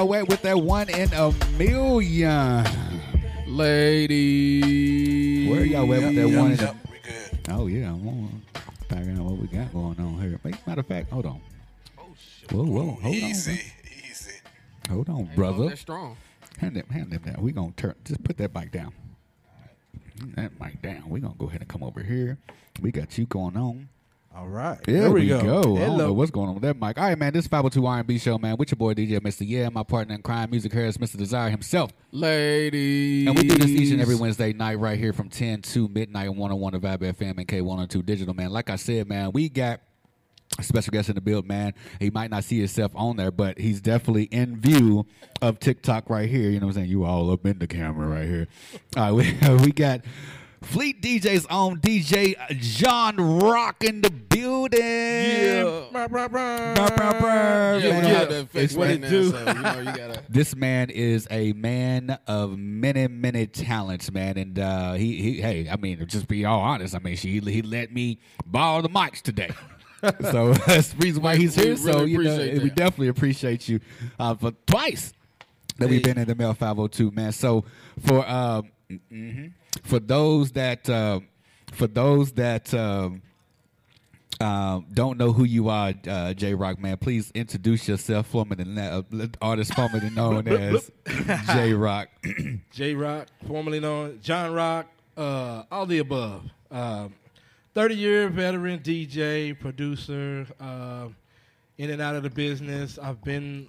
Ladies, 0.00 0.08
where 0.08 0.24
with 0.24 0.42
that 0.42 0.58
one 0.58 0.88
in 0.88 1.12
a 1.12 1.32
million? 1.58 2.64
Ladies. 3.46 5.48
Where 5.50 5.64
y'all 5.64 5.82
at 5.82 5.88
with 6.02 6.14
that 6.14 6.28
Yep, 6.28 6.38
one 6.40 6.52
in 6.52 6.58
yep, 6.58 6.74
a 6.74 6.90
we 6.90 6.98
good. 7.02 7.38
Oh 7.50 7.66
yeah, 7.66 7.88
I'm 7.90 8.08
on 8.08 8.42
figuring 8.88 9.18
out 9.18 9.24
what 9.24 9.36
we 9.38 9.46
got 9.48 9.70
going 9.72 10.00
on 10.00 10.18
here. 10.20 10.40
Wait, 10.42 10.56
Matter 10.66 10.80
of 10.80 10.86
fact, 10.86 11.10
hold 11.10 11.26
on. 11.26 11.40
Oh, 11.98 12.02
whoa, 12.50 12.64
whoa, 12.64 12.90
hold 13.02 13.14
easy, 13.14 13.52
on. 13.52 13.58
easy. 14.10 14.32
Hold 14.88 15.08
on, 15.10 15.24
Brother. 15.36 15.56
brother. 15.56 15.66
They're 15.68 15.76
strong. 15.76 16.16
Hand 16.58 16.76
them, 16.76 16.86
hand 16.88 17.10
them 17.10 17.22
down. 17.22 17.42
We 17.42 17.52
gonna 17.52 17.72
turn. 17.76 17.94
Just 18.04 18.22
put 18.24 18.36
that 18.38 18.54
mic 18.54 18.72
down. 18.72 18.92
That 20.36 20.58
mic 20.60 20.80
down. 20.82 21.08
We 21.10 21.20
gonna 21.20 21.34
go 21.38 21.46
ahead 21.46 21.60
and 21.60 21.68
come 21.68 21.82
over 21.82 22.02
here. 22.02 22.38
We 22.80 22.90
got 22.90 23.16
you 23.18 23.26
going 23.26 23.56
on. 23.56 23.88
All 24.40 24.48
right. 24.48 24.82
There, 24.84 25.02
there 25.02 25.10
we, 25.10 25.20
we 25.20 25.28
go. 25.28 25.42
go. 25.42 25.76
I 25.76 25.80
don't 25.80 25.98
know 25.98 26.14
what's 26.14 26.30
going 26.30 26.48
on 26.48 26.54
with 26.54 26.62
that 26.62 26.80
mic. 26.80 26.96
All 26.96 27.04
right, 27.04 27.18
man. 27.18 27.34
This 27.34 27.44
is 27.44 27.48
502 27.48 27.84
R&B 27.84 28.18
show, 28.18 28.38
man. 28.38 28.56
With 28.56 28.70
your 28.70 28.76
boy 28.76 28.94
DJ 28.94 29.20
Mr. 29.20 29.46
Yeah, 29.46 29.68
my 29.68 29.82
partner 29.82 30.14
in 30.14 30.22
crime, 30.22 30.50
Musick 30.50 30.72
Harris, 30.72 30.96
Mr. 30.96 31.18
Desire 31.18 31.50
himself. 31.50 31.92
Ladies. 32.10 33.28
And 33.28 33.36
we 33.36 33.46
do 33.46 33.56
this 33.56 33.68
each 33.68 33.90
and 33.90 34.00
every 34.00 34.14
Wednesday 34.14 34.54
night 34.54 34.78
right 34.78 34.98
here 34.98 35.12
from 35.12 35.28
10 35.28 35.60
to 35.60 35.88
midnight 35.88 36.28
on 36.28 36.38
101 36.38 36.74
of 36.74 36.80
Vibe 36.80 37.12
FM 37.12 37.36
and 37.36 37.46
K102 37.46 38.06
Digital, 38.06 38.32
man. 38.32 38.48
Like 38.48 38.70
I 38.70 38.76
said, 38.76 39.06
man, 39.06 39.30
we 39.32 39.50
got 39.50 39.82
a 40.58 40.62
special 40.62 40.90
guest 40.90 41.10
in 41.10 41.16
the 41.16 41.20
build, 41.20 41.46
man. 41.46 41.74
He 41.98 42.08
might 42.08 42.30
not 42.30 42.44
see 42.44 42.60
himself 42.60 42.92
on 42.94 43.16
there, 43.16 43.30
but 43.30 43.58
he's 43.58 43.82
definitely 43.82 44.24
in 44.24 44.58
view 44.58 45.04
of 45.42 45.60
TikTok 45.60 46.08
right 46.08 46.30
here. 46.30 46.48
You 46.48 46.60
know 46.60 46.66
what 46.66 46.76
I'm 46.76 46.82
saying? 46.84 46.90
You 46.90 47.04
all 47.04 47.30
up 47.30 47.44
in 47.44 47.58
the 47.58 47.66
camera 47.66 48.08
right 48.08 48.26
here. 48.26 48.48
All 48.96 49.14
right, 49.14 49.42
we, 49.50 49.66
we 49.66 49.72
got 49.72 50.00
Fleet 50.62 51.00
DJ's 51.00 51.46
on 51.46 51.80
DJ 51.80 52.34
John 52.60 53.16
Rock 53.16 53.82
in 53.82 54.02
the 54.02 54.10
building. 54.10 54.80
Yeah. 54.82 55.84
Brr, 55.90 56.08
brr, 56.08 56.28
brr. 56.28 56.38
Yeah, 57.78 57.78
Man, 57.78 58.04
we 58.04 58.10
uh, 58.10 58.14
had 58.14 58.48
it's 58.52 58.74
what 58.74 58.88
right 58.88 58.94
it 58.96 59.00
now, 59.00 59.08
do. 59.08 59.30
so, 59.30 59.38
you 59.38 59.44
know, 59.54 59.78
you 59.78 59.84
gotta- 59.84 60.22
This 60.28 60.54
man 60.54 60.90
is 60.90 61.26
a 61.30 61.52
man 61.54 62.18
of 62.26 62.58
many, 62.58 63.08
many 63.08 63.46
talents, 63.46 64.12
man. 64.12 64.36
And 64.36 64.58
uh, 64.58 64.92
he, 64.94 65.16
he, 65.22 65.40
hey, 65.40 65.68
I 65.70 65.76
mean, 65.76 66.06
just 66.06 66.28
be 66.28 66.44
all 66.44 66.60
honest. 66.60 66.94
I 66.94 66.98
mean, 66.98 67.16
she, 67.16 67.40
he 67.40 67.62
let 67.62 67.90
me 67.92 68.18
borrow 68.44 68.82
the 68.82 68.90
mics 68.90 69.22
today. 69.22 69.50
so 70.30 70.52
that's 70.66 70.88
the 70.88 70.96
reason 70.98 71.22
why 71.22 71.36
he's 71.36 71.54
here. 71.54 71.76
so 71.76 72.04
you 72.04 72.22
know, 72.22 72.36
we 72.62 72.68
definitely 72.70 73.08
appreciate 73.08 73.66
you 73.68 73.80
uh, 74.18 74.34
for 74.34 74.52
twice 74.66 75.12
that 75.78 75.88
we've 75.88 76.02
been 76.02 76.18
in 76.18 76.28
the 76.28 76.34
Melt 76.34 76.58
502, 76.58 77.10
man. 77.12 77.32
So 77.32 77.64
for 78.06 78.28
um, 78.28 78.70
mhm. 79.10 79.52
For 79.82 79.98
those 79.98 80.52
that 80.52 80.88
uh, 80.88 81.20
for 81.72 81.86
those 81.86 82.32
that 82.32 82.72
um, 82.74 83.22
um, 84.40 84.86
don't 84.92 85.18
know 85.18 85.32
who 85.32 85.44
you 85.44 85.68
are, 85.68 85.92
uh, 86.08 86.32
J 86.34 86.54
Rock, 86.54 86.78
man, 86.78 86.96
please 86.96 87.30
introduce 87.34 87.86
yourself, 87.86 88.26
formerly 88.26 88.64
uh, 88.80 89.02
artist 89.42 89.74
formerly 89.74 90.10
known 90.10 90.48
as 90.48 90.90
J 91.46 91.74
Rock. 91.74 92.08
J 92.72 92.94
Rock, 92.94 93.28
formerly 93.46 93.80
known 93.80 94.12
as 94.12 94.24
John 94.24 94.52
Rock, 94.52 94.86
uh, 95.16 95.64
all 95.70 95.86
the 95.86 95.98
above. 95.98 96.44
Um, 96.70 97.14
30 97.74 97.94
year 97.94 98.28
veteran 98.28 98.80
DJ, 98.80 99.58
producer, 99.58 100.46
uh, 100.58 101.08
in 101.78 101.90
and 101.90 102.00
out 102.02 102.16
of 102.16 102.22
the 102.22 102.30
business. 102.30 102.98
I've 102.98 103.22
been, 103.22 103.68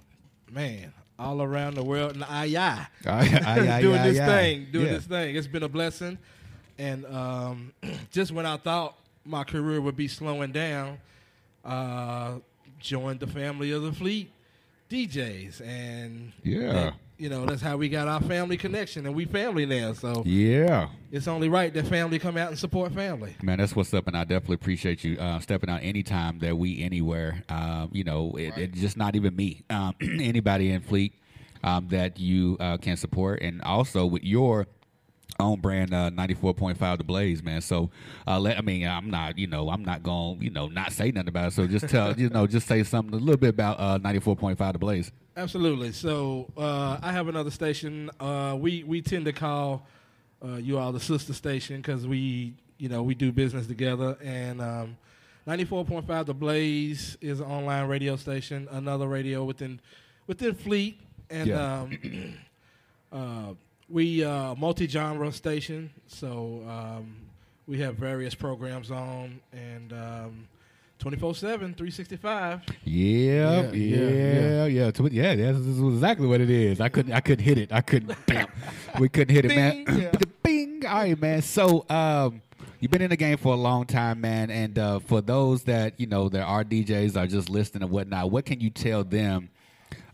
man, 0.50 0.92
all 1.22 1.40
around 1.42 1.74
the 1.74 1.84
world 1.84 2.16
aye, 2.28 2.54
Aye, 2.56 2.88
aye, 3.06 3.68
aye, 3.76 3.80
doing 3.80 4.02
this 4.02 4.18
thing, 4.18 4.66
doing 4.72 4.86
Yeah. 4.86 4.92
this 4.92 5.04
thing. 5.04 5.36
It's 5.36 5.46
been 5.46 5.62
a 5.62 5.68
blessing. 5.68 6.18
And 6.78 7.06
um, 7.06 7.72
just 8.10 8.32
when 8.32 8.46
I 8.46 8.56
thought 8.56 8.96
my 9.24 9.44
career 9.44 9.80
would 9.80 9.96
be 9.96 10.08
slowing 10.08 10.52
down, 10.52 10.98
uh, 11.64 12.38
joined 12.80 13.20
the 13.20 13.26
family 13.26 13.70
of 13.72 13.82
the 13.82 13.92
fleet 13.92 14.30
DJs. 14.90 15.60
And 15.60 16.32
Yeah. 16.42 16.92
You 17.22 17.28
know, 17.28 17.46
that's 17.46 17.62
how 17.62 17.76
we 17.76 17.88
got 17.88 18.08
our 18.08 18.20
family 18.20 18.56
connection, 18.56 19.06
and 19.06 19.14
we 19.14 19.26
family 19.26 19.64
now. 19.64 19.92
So 19.92 20.24
Yeah. 20.26 20.88
it's 21.12 21.28
only 21.28 21.48
right 21.48 21.72
that 21.72 21.86
family 21.86 22.18
come 22.18 22.36
out 22.36 22.48
and 22.48 22.58
support 22.58 22.92
family. 22.92 23.36
Man, 23.40 23.58
that's 23.58 23.76
what's 23.76 23.94
up, 23.94 24.08
and 24.08 24.16
I 24.16 24.24
definitely 24.24 24.56
appreciate 24.56 25.04
you 25.04 25.16
uh, 25.18 25.38
stepping 25.38 25.70
out 25.70 25.84
anytime 25.84 26.40
that 26.40 26.58
we 26.58 26.82
anywhere. 26.82 27.44
Um, 27.48 27.90
you 27.92 28.02
know, 28.02 28.32
it, 28.36 28.58
it 28.58 28.72
just 28.74 28.96
not 28.96 29.14
even 29.14 29.36
me, 29.36 29.62
um, 29.70 29.94
anybody 30.00 30.72
in 30.72 30.80
Fleet 30.80 31.14
um, 31.62 31.86
that 31.90 32.18
you 32.18 32.56
uh, 32.58 32.78
can 32.78 32.96
support, 32.96 33.40
and 33.40 33.62
also 33.62 34.04
with 34.04 34.24
your 34.24 34.66
own 35.42 35.60
brand, 35.60 35.92
uh, 35.92 36.10
ninety 36.10 36.34
four 36.34 36.54
point 36.54 36.78
five, 36.78 36.98
the 36.98 37.04
Blaze, 37.04 37.42
man. 37.42 37.60
So, 37.60 37.90
uh, 38.26 38.38
let, 38.38 38.58
I 38.58 38.60
mean, 38.62 38.86
I'm 38.86 39.10
not, 39.10 39.38
you 39.38 39.46
know, 39.46 39.68
I'm 39.70 39.84
not 39.84 40.02
going, 40.02 40.40
you 40.42 40.50
know, 40.50 40.68
not 40.68 40.92
say 40.92 41.10
nothing 41.10 41.28
about 41.28 41.48
it. 41.48 41.54
So 41.54 41.66
just 41.66 41.88
tell, 41.88 42.18
you 42.18 42.28
know, 42.30 42.46
just 42.46 42.66
say 42.66 42.82
something 42.82 43.14
a 43.14 43.18
little 43.18 43.36
bit 43.36 43.50
about 43.50 43.78
uh, 43.80 43.98
ninety 43.98 44.20
four 44.20 44.36
point 44.36 44.58
five, 44.58 44.72
the 44.72 44.78
Blaze. 44.78 45.12
Absolutely. 45.36 45.92
So 45.92 46.50
uh, 46.56 46.98
I 47.02 47.12
have 47.12 47.28
another 47.28 47.50
station. 47.50 48.10
Uh, 48.20 48.56
we 48.58 48.84
we 48.84 49.00
tend 49.02 49.24
to 49.26 49.32
call 49.32 49.86
uh, 50.44 50.56
you 50.56 50.78
all 50.78 50.92
the 50.92 51.00
sister 51.00 51.32
station 51.32 51.76
because 51.78 52.06
we 52.06 52.54
you 52.78 52.88
know 52.88 53.02
we 53.02 53.14
do 53.14 53.32
business 53.32 53.66
together. 53.66 54.16
And 54.22 54.60
um, 54.60 54.96
ninety 55.46 55.64
four 55.64 55.84
point 55.84 56.06
five 56.06 56.26
The 56.26 56.34
Blaze 56.34 57.16
is 57.20 57.40
an 57.40 57.46
online 57.46 57.88
radio 57.88 58.16
station, 58.16 58.68
another 58.70 59.06
radio 59.08 59.44
within 59.44 59.80
within 60.26 60.54
Fleet, 60.54 61.00
and 61.30 61.48
Yeah. 61.48 61.80
um, 61.80 62.34
uh, 63.12 63.54
we 63.88 64.24
uh, 64.24 64.54
multi 64.54 64.86
genre 64.86 65.32
station. 65.32 65.90
So 66.06 66.62
um, 66.68 67.16
we 67.66 67.78
have 67.80 67.96
various 67.96 68.34
programs 68.34 68.90
on 68.90 69.40
and. 69.52 69.92
Um, 69.92 70.48
24 71.02 71.34
7, 71.34 71.58
365. 71.74 72.60
Yeah, 72.84 73.72
yeah, 73.72 73.72
yeah, 73.72 74.66
yeah. 74.66 74.90
To- 74.92 75.08
yeah, 75.10 75.34
that's, 75.34 75.58
this 75.58 75.78
exactly 75.80 76.28
what 76.28 76.40
it 76.40 76.48
is. 76.48 76.80
I 76.80 76.88
couldn't, 76.90 77.12
I 77.12 77.18
couldn't 77.18 77.44
hit 77.44 77.58
it. 77.58 77.72
I 77.72 77.80
couldn't. 77.80 78.14
bam. 78.26 78.46
we 79.00 79.08
couldn't 79.08 79.34
hit 79.34 79.44
it, 79.46 79.48
man. 79.48 79.84
Bing, 79.84 80.00
yeah. 80.00 80.12
Bing. 80.44 80.86
All 80.86 80.98
right, 80.98 81.20
man. 81.20 81.42
So, 81.42 81.84
um, 81.90 82.40
you've 82.78 82.92
been 82.92 83.02
in 83.02 83.10
the 83.10 83.16
game 83.16 83.36
for 83.36 83.52
a 83.52 83.56
long 83.56 83.84
time, 83.84 84.20
man. 84.20 84.52
And 84.52 84.78
uh, 84.78 85.00
for 85.00 85.20
those 85.20 85.64
that 85.64 85.98
you 85.98 86.06
know, 86.06 86.28
there 86.28 86.46
are 86.46 86.62
DJs 86.62 87.16
are 87.16 87.26
just 87.26 87.50
listening 87.50 87.82
and 87.82 87.90
whatnot. 87.90 88.30
What 88.30 88.44
can 88.44 88.60
you 88.60 88.70
tell 88.70 89.02
them, 89.02 89.50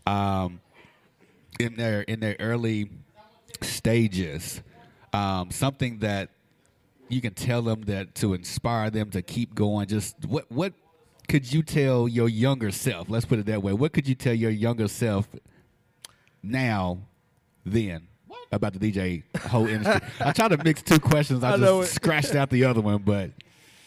um, 0.07 0.59
in 1.59 1.75
their 1.75 2.01
in 2.01 2.19
their 2.19 2.35
early 2.39 2.89
stages? 3.63 4.61
Um, 5.13 5.49
something 5.51 5.99
that 5.99 6.29
you 7.07 7.21
can 7.21 7.33
tell 7.33 7.61
them 7.63 7.81
that 7.83 8.13
to 8.15 8.33
inspire 8.33 8.89
them 8.89 9.09
to 9.11 9.21
keep 9.21 9.55
going. 9.55 9.87
Just 9.87 10.15
what 10.25 10.51
what 10.51 10.73
could 11.27 11.51
you 11.51 11.63
tell 11.63 12.07
your 12.07 12.27
younger 12.29 12.71
self? 12.71 13.09
Let's 13.09 13.25
put 13.25 13.39
it 13.39 13.45
that 13.47 13.61
way. 13.63 13.73
What 13.73 13.93
could 13.93 14.07
you 14.07 14.15
tell 14.15 14.33
your 14.33 14.51
younger 14.51 14.87
self 14.87 15.27
now, 16.43 16.99
then? 17.65 18.07
About 18.51 18.73
the 18.73 18.79
DJ 18.91 19.23
whole 19.41 19.67
industry. 19.67 20.01
I 20.19 20.31
tried 20.31 20.47
to 20.49 20.63
mix 20.63 20.81
two 20.81 20.99
questions. 20.99 21.43
I, 21.43 21.53
I 21.53 21.57
just 21.57 21.93
scratched 21.93 22.33
out 22.33 22.49
the 22.49 22.65
other 22.65 22.81
one, 22.81 22.97
but 23.03 23.29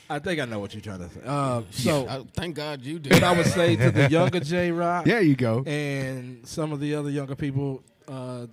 I 0.09 0.21
think 0.21 0.39
I 0.41 0.45
know 0.45 0.61
what 0.61 0.73
you're 0.73 0.81
trying 0.81 1.01
to 1.01 1.09
say. 1.09 1.21
Uh, 1.25 1.63
so, 1.71 2.07
I- 2.07 2.23
thank 2.35 2.55
God 2.55 2.81
you 2.83 3.01
did. 3.01 3.13
what 3.13 3.25
I 3.25 3.37
would 3.37 3.47
say 3.47 3.75
to 3.75 3.91
the 3.91 4.09
younger 4.09 4.39
J 4.53 4.71
Rock, 4.71 5.05
there 5.05 5.21
you 5.21 5.35
go. 5.35 5.65
and 5.67 6.47
some 6.47 6.71
of 6.71 6.79
the 6.79 6.95
other 6.95 7.11
younger 7.11 7.35
people 7.35 7.83
uh, 8.07 8.47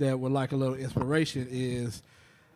that 0.00 0.18
would 0.18 0.32
like 0.32 0.52
a 0.52 0.56
little 0.56 0.74
inspiration 0.74 1.46
is 1.50 2.02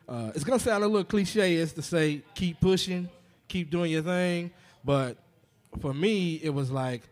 uh, 0.09 0.33
it's 0.35 0.45
gonna 0.45 0.59
sound 0.59 0.83
a 0.83 0.89
little 0.89 1.05
cliche 1.05 1.55
is 1.55 1.73
to 1.75 1.83
say 1.83 2.23
keep 2.35 2.61
pushing, 2.61 3.09
keep 3.49 3.71
doing 3.71 3.93
your 3.93 4.03
thing, 4.03 4.51
but 4.85 5.17
for 5.81 5.95
me 5.95 6.41
it 6.43 6.51
was 6.51 6.71
like 6.71 7.03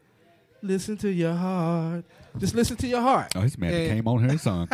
listen 0.63 0.97
to 0.97 1.11
your 1.11 1.35
heart, 1.35 2.05
just 2.39 2.55
listen 2.55 2.77
to 2.77 2.87
your 2.87 3.01
heart. 3.01 3.33
Oh, 3.37 3.41
this 3.43 3.59
man 3.59 3.73
And- 3.73 3.89
came 3.91 4.09
on 4.09 4.21
here 4.21 4.31
and 4.31 4.41
sung. 4.41 4.69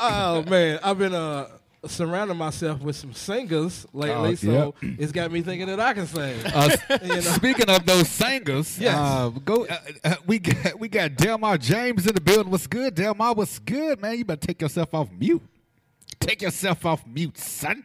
oh 0.00 0.42
man, 0.48 0.78
I've 0.82 0.98
been 0.98 1.14
uh 1.14 1.48
surrounding 1.86 2.36
myself 2.36 2.80
with 2.80 2.96
some 2.96 3.12
singers 3.12 3.86
lately, 3.92 4.30
Oh, 4.32 4.34
so 4.34 4.74
it's 4.82 5.12
got 5.12 5.32
me 5.32 5.42
thinking 5.42 5.66
that 5.66 5.80
I 5.80 5.92
can 5.94 6.06
sing. 6.06 6.38
Uh, 6.46 6.76
You 7.02 7.08
know? 7.08 7.20
Speaking 7.20 7.68
of 7.68 7.84
those 7.84 8.08
singers, 8.08 8.78
Yes. 8.78 8.94
uh, 8.96 9.28
go. 9.44 9.66
Uh, 9.66 9.78
uh, 10.04 10.14
we 10.26 10.38
got 10.38 10.78
we 10.80 10.88
got 10.88 11.14
Delmar 11.16 11.58
James 11.58 12.06
in 12.06 12.14
the 12.14 12.20
building. 12.20 12.50
What's 12.50 12.66
good, 12.66 12.94
Delmar? 12.94 13.34
What's 13.34 13.58
good, 13.58 14.00
man? 14.00 14.16
You 14.18 14.24
better 14.24 14.46
take 14.46 14.60
yourself 14.62 14.94
off 14.94 15.08
mute. 15.10 15.42
Take 16.20 16.42
yourself 16.42 16.84
off 16.86 17.04
mute, 17.06 17.36
son. 17.38 17.84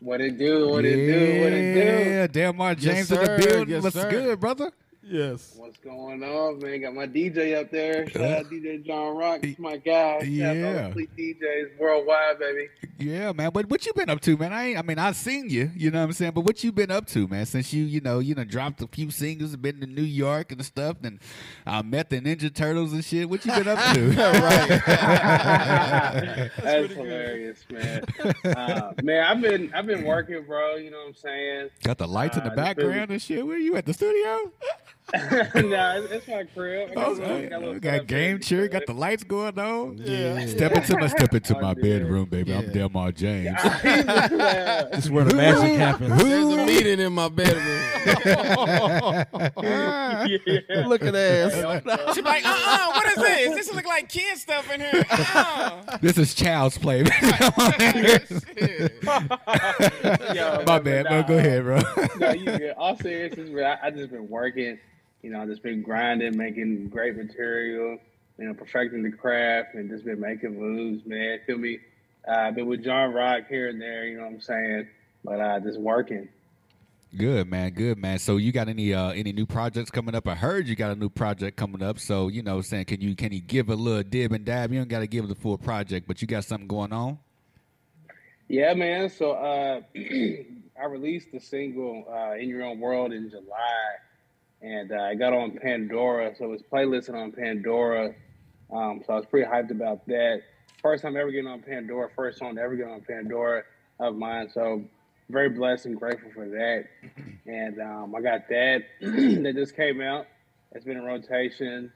What 0.00 0.20
it 0.20 0.36
do? 0.38 0.68
What 0.68 0.84
it 0.84 0.94
do? 0.94 1.42
What 1.42 1.52
it 1.52 1.74
do? 1.74 1.80
Yeah, 2.10 2.26
Delmar 2.26 2.72
Yes, 2.72 2.82
James 2.82 3.12
in 3.12 3.18
the 3.20 3.42
building. 3.46 3.68
Yes, 3.70 3.82
What's 3.82 3.96
sir. 3.96 4.10
good, 4.10 4.38
brother? 4.40 4.70
Yes. 5.08 5.54
What's 5.56 5.76
going 5.78 6.24
on, 6.24 6.58
man? 6.58 6.80
Got 6.80 6.94
my 6.94 7.06
DJ 7.06 7.60
up 7.60 7.70
there. 7.70 8.08
Shout 8.10 8.22
out 8.22 8.50
DJ 8.50 8.84
John 8.84 9.16
Rock. 9.16 9.38
It's 9.44 9.56
my 9.58 9.76
guy. 9.76 10.14
Shout 10.14 10.18
out 10.18 10.24
to 10.24 10.30
Yeah. 10.30 10.88
the 10.88 10.92
Fleet 10.92 11.10
DJs 11.16 11.78
worldwide, 11.78 12.40
baby. 12.40 12.68
Yeah, 12.98 13.30
man. 13.32 13.50
But 13.52 13.70
what 13.70 13.86
you 13.86 13.92
been 13.92 14.10
up 14.10 14.20
to, 14.22 14.36
man? 14.36 14.52
I 14.52 14.68
ain't, 14.70 14.78
I 14.78 14.82
mean, 14.82 14.98
I've 14.98 15.14
seen 15.14 15.48
you. 15.48 15.70
You 15.76 15.92
know 15.92 16.00
what 16.00 16.06
I'm 16.06 16.12
saying? 16.12 16.32
But 16.32 16.40
what 16.40 16.64
you 16.64 16.72
been 16.72 16.90
up 16.90 17.06
to, 17.08 17.28
man? 17.28 17.46
Since 17.46 17.72
you, 17.72 17.84
you 17.84 18.00
know, 18.00 18.18
you 18.18 18.34
know, 18.34 18.42
dropped 18.42 18.82
a 18.82 18.88
few 18.88 19.12
singles, 19.12 19.54
been 19.54 19.78
to 19.80 19.86
New 19.86 20.02
York 20.02 20.50
and 20.50 20.64
stuff, 20.64 20.96
and 21.04 21.20
I 21.64 21.82
met 21.82 22.10
the 22.10 22.20
Ninja 22.20 22.52
Turtles 22.52 22.92
and 22.92 23.04
shit. 23.04 23.30
What 23.30 23.46
you 23.46 23.52
been 23.52 23.68
up 23.68 23.78
to? 23.94 24.10
That's 26.62 26.92
hilarious, 26.94 27.64
man. 27.70 28.04
Uh, 28.44 28.92
man, 29.02 29.24
I've 29.24 29.40
been 29.40 29.72
I've 29.72 29.86
been 29.86 30.04
working, 30.04 30.42
bro. 30.44 30.74
You 30.76 30.90
know 30.90 30.98
what 30.98 31.08
I'm 31.08 31.14
saying? 31.14 31.68
Got 31.84 31.98
the 31.98 32.08
lights 32.08 32.36
in 32.36 32.42
the 32.42 32.50
Uh, 32.50 32.56
just 32.56 32.64
background 32.64 33.10
and 33.10 33.22
shit. 33.22 33.46
Where 33.46 33.58
you 33.58 33.76
at 33.76 33.86
the 33.86 33.94
studio? 33.94 34.50
nah, 35.14 35.96
it's, 35.98 36.10
it's 36.12 36.26
my 36.28 36.42
crib. 36.52 36.90
I 36.90 36.94
got, 36.94 37.08
Okay. 37.20 37.48
got, 37.48 37.62
a 37.62 37.78
Got 37.80 38.06
game 38.08 38.28
here. 38.30 38.38
chair, 38.38 38.68
got 38.68 38.86
the 38.86 38.92
lights 38.92 39.22
going 39.22 39.56
on. 39.56 39.98
Yeah. 39.98 40.44
Step 40.46 40.72
into 40.72 40.96
my 40.98 41.06
step 41.06 41.32
into 41.32 41.56
oh, 41.56 41.60
my 41.60 41.70
Oh, 41.70 41.74
dude. 41.74 41.82
bedroom, 41.84 42.24
baby. 42.24 42.52
I'm 42.52 42.64
Yeah. 42.64 42.72
Delmar 42.72 43.12
James. 43.12 43.44
Yeah. 43.64 44.82
This 44.96 45.04
is 45.04 45.10
where 45.10 45.24
the 45.24 45.34
magic 45.36 45.76
happens. 45.78 46.22
There's 46.22 46.44
a 46.46 46.66
meeting 46.66 46.98
in 47.00 47.12
my 47.12 47.28
bedroom. 47.28 47.80
yeah. 49.62 50.84
Look 50.86 51.02
at 51.02 51.14
ass. 51.14 51.52
She's 52.14 52.24
like, 52.24 52.44
uh-uh, 52.44 52.92
what 52.92 53.06
is 53.06 53.14
this? 53.16 53.54
This 53.66 53.74
look 53.74 53.86
like 53.86 54.08
kid 54.08 54.36
stuff 54.38 54.72
in 54.72 54.80
here. 54.80 55.04
Uh-uh. 55.08 55.98
This 55.98 56.18
is 56.18 56.34
child's 56.34 56.78
play. 56.78 56.98
Yo, 57.00 57.04
my 59.06 60.64
but 60.64 60.84
bad, 60.84 61.04
nah, 61.04 61.10
bro. 61.10 61.22
Go 61.22 61.38
ahead, 61.38 61.62
bro. 61.62 61.80
no, 62.18 62.32
you 62.32 62.44
good. 62.44 62.74
All 62.76 62.96
seriousness, 62.96 63.50
I, 63.56 63.86
I 63.86 63.90
just 63.90 64.10
been 64.10 64.28
working. 64.28 64.78
You 65.26 65.32
know, 65.32 65.44
just 65.44 65.64
been 65.64 65.82
grinding, 65.82 66.36
making 66.36 66.88
great 66.88 67.16
material. 67.16 67.98
You 68.38 68.44
know, 68.44 68.54
perfecting 68.54 69.02
the 69.02 69.10
craft, 69.10 69.74
and 69.74 69.90
just 69.90 70.04
been 70.04 70.20
making 70.20 70.56
moves, 70.56 71.04
man. 71.04 71.40
Feel 71.44 71.58
me? 71.58 71.80
Uh, 72.28 72.42
I've 72.42 72.54
been 72.54 72.66
with 72.66 72.84
John 72.84 73.12
Rock 73.12 73.48
here 73.48 73.68
and 73.68 73.80
there. 73.80 74.06
You 74.06 74.18
know 74.18 74.22
what 74.22 74.34
I'm 74.34 74.40
saying? 74.40 74.86
But 75.24 75.40
uh, 75.40 75.58
just 75.58 75.80
working. 75.80 76.28
Good 77.16 77.50
man, 77.50 77.72
good 77.72 77.98
man. 77.98 78.20
So 78.20 78.36
you 78.36 78.52
got 78.52 78.68
any 78.68 78.94
uh 78.94 79.10
any 79.10 79.32
new 79.32 79.46
projects 79.46 79.90
coming 79.90 80.14
up? 80.14 80.28
I 80.28 80.36
heard 80.36 80.68
you 80.68 80.76
got 80.76 80.92
a 80.92 80.94
new 80.94 81.08
project 81.08 81.56
coming 81.56 81.82
up. 81.82 81.98
So 81.98 82.28
you 82.28 82.44
know, 82.44 82.60
saying 82.60 82.84
can 82.84 83.00
you 83.00 83.16
can 83.16 83.32
you 83.32 83.40
give 83.40 83.68
a 83.68 83.74
little 83.74 84.04
dib 84.04 84.30
and 84.30 84.44
dab? 84.44 84.72
You 84.72 84.78
don't 84.78 84.88
got 84.88 85.00
to 85.00 85.08
give 85.08 85.26
the 85.26 85.34
full 85.34 85.58
project, 85.58 86.06
but 86.06 86.22
you 86.22 86.28
got 86.28 86.44
something 86.44 86.68
going 86.68 86.92
on. 86.92 87.18
Yeah, 88.46 88.74
man. 88.74 89.10
So 89.10 89.32
uh, 89.32 89.80
I 89.96 90.84
released 90.88 91.32
the 91.32 91.40
single 91.40 92.04
uh, 92.08 92.36
"In 92.36 92.48
Your 92.48 92.62
Own 92.62 92.78
World" 92.78 93.12
in 93.12 93.28
July, 93.28 93.96
and 94.62 94.92
uh, 94.92 94.96
I 94.96 95.14
got 95.14 95.32
on 95.32 95.58
Pandora. 95.60 96.34
So 96.36 96.52
it's 96.52 96.62
playlisted 96.62 97.14
on 97.14 97.32
Pandora. 97.32 98.14
Um, 98.72 99.02
so 99.06 99.12
I 99.12 99.16
was 99.16 99.26
pretty 99.26 99.48
hyped 99.48 99.70
about 99.70 100.06
that. 100.06 100.42
First 100.82 101.02
time 101.02 101.16
ever 101.16 101.30
getting 101.30 101.46
on 101.48 101.62
Pandora. 101.62 102.08
First 102.14 102.38
song 102.38 102.58
ever 102.58 102.74
getting 102.76 102.92
on 102.92 103.00
Pandora 103.02 103.62
of 104.00 104.16
mine. 104.16 104.50
So 104.52 104.84
very 105.28 105.48
blessed 105.48 105.86
and 105.86 105.98
grateful 105.98 106.30
for 106.32 106.48
that. 106.48 106.84
And 107.48 107.80
um, 107.80 108.12
I 108.16 108.22
got 108.22 108.48
that 108.48 108.82
that 109.00 109.52
just 109.54 109.76
came 109.76 110.00
out. 110.00 110.26
It's 110.72 110.84
been 110.84 110.96
in 110.96 111.04
rotation 111.04 111.92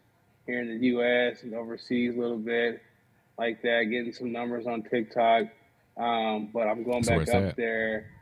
here 0.46 0.60
in 0.60 0.68
the 0.78 0.86
U.S. 0.86 1.42
and 1.42 1.54
overseas 1.54 2.14
a 2.14 2.18
little 2.20 2.38
bit, 2.38 2.80
like 3.36 3.60
that. 3.62 3.88
Getting 3.90 4.12
some 4.12 4.30
numbers 4.30 4.68
on 4.68 4.84
TikTok, 4.84 5.46
um, 5.96 6.50
but 6.54 6.68
I'm 6.68 6.84
going 6.84 7.02
That's 7.02 7.30
back 7.30 7.34
up 7.34 7.48
at. 7.50 7.56
there. 7.56 8.12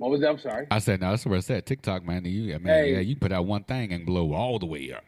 What 0.00 0.10
was 0.10 0.20
that? 0.22 0.30
I'm 0.30 0.38
sorry. 0.38 0.66
I 0.70 0.78
said, 0.78 1.02
no, 1.02 1.10
that's 1.10 1.26
what 1.26 1.36
I 1.36 1.40
said. 1.40 1.66
TikTok, 1.66 2.06
man. 2.06 2.24
You, 2.24 2.58
man, 2.58 2.64
Hey. 2.84 2.94
yeah, 2.94 3.00
you 3.00 3.16
put 3.16 3.32
out 3.32 3.44
one 3.44 3.64
thing 3.64 3.92
and 3.92 4.06
blow 4.06 4.32
all 4.32 4.58
the 4.58 4.64
way 4.64 4.92
up. 4.94 5.04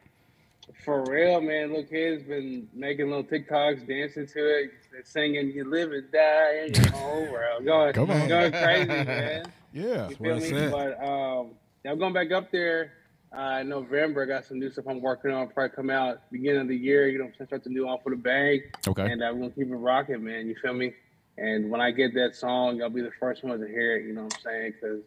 For 0.85 1.03
real, 1.05 1.41
man. 1.41 1.73
Look, 1.73 1.89
kids 1.89 2.25
been 2.25 2.69
making 2.75 3.07
little 3.09 3.25
TikToks, 3.25 3.87
dancing 3.89 4.27
to 4.27 4.65
it, 4.65 4.71
singing 5.05 5.51
"You 5.51 5.65
Live 5.65 5.93
and 5.93 6.13
Die 6.13 6.65
in 6.67 6.75
Your 6.75 6.95
Own 6.97 7.33
World," 7.33 7.65
going, 7.65 7.93
Come 7.95 8.11
on. 8.11 8.29
going 8.29 8.53
crazy, 8.53 8.87
man. 9.05 9.45
Yeah. 9.73 10.09
You 10.11 10.17
feel 10.17 10.37
me? 10.41 10.69
But 10.71 11.03
um, 11.03 11.53
I'm 11.87 11.99
going 11.99 12.13
back 12.13 12.31
up 12.33 12.51
there 12.53 12.93
uh, 13.35 13.59
in 13.63 13.71
November. 13.71 14.25
I 14.25 14.27
got 14.27 14.45
some 14.45 14.59
new 14.59 14.71
stuff 14.71 14.85
I'm 14.89 15.01
working 15.01 15.31
on. 15.31 15.49
Probably 15.49 15.75
come 15.75 15.89
out 15.89 16.31
beginning 16.31 16.61
of 16.63 16.69
the 16.69 16.77
year. 16.77 17.09
You 17.09 17.19
know, 17.21 17.31
I'm 17.41 17.47
start 17.47 17.65
the 17.65 17.71
new 17.71 17.89
off 17.89 18.01
with 18.05 18.15
a 18.15 18.19
bang. 18.19 18.61
Okay. 18.87 19.11
And 19.11 19.23
uh, 19.23 19.31
we're 19.33 19.41
gonna 19.41 19.51
keep 19.53 19.69
it 19.69 19.75
rocking, 19.75 20.23
man. 20.23 20.49
You 20.49 20.55
feel 20.61 20.75
me? 20.75 20.93
And 21.39 21.71
when 21.71 21.81
I 21.81 21.91
get 21.91 22.15
that 22.15 22.37
song, 22.37 22.83
I'll 22.83 22.91
be 22.91 23.01
the 23.03 23.11
first 23.19 23.43
one 23.43 23.59
to 23.61 23.67
hear 23.67 23.97
it. 23.97 24.05
You 24.05 24.13
know 24.13 24.25
what 24.25 24.35
I'm 24.35 24.41
saying? 24.43 24.75
Because 24.81 25.01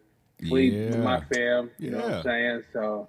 Fleet 0.48 0.74
Yeah. 0.74 0.96
my 0.96 1.20
fam. 1.32 1.70
You 1.78 1.90
know 1.92 1.98
what 1.98 2.12
I'm 2.12 2.22
saying? 2.22 2.62
So 2.72 3.08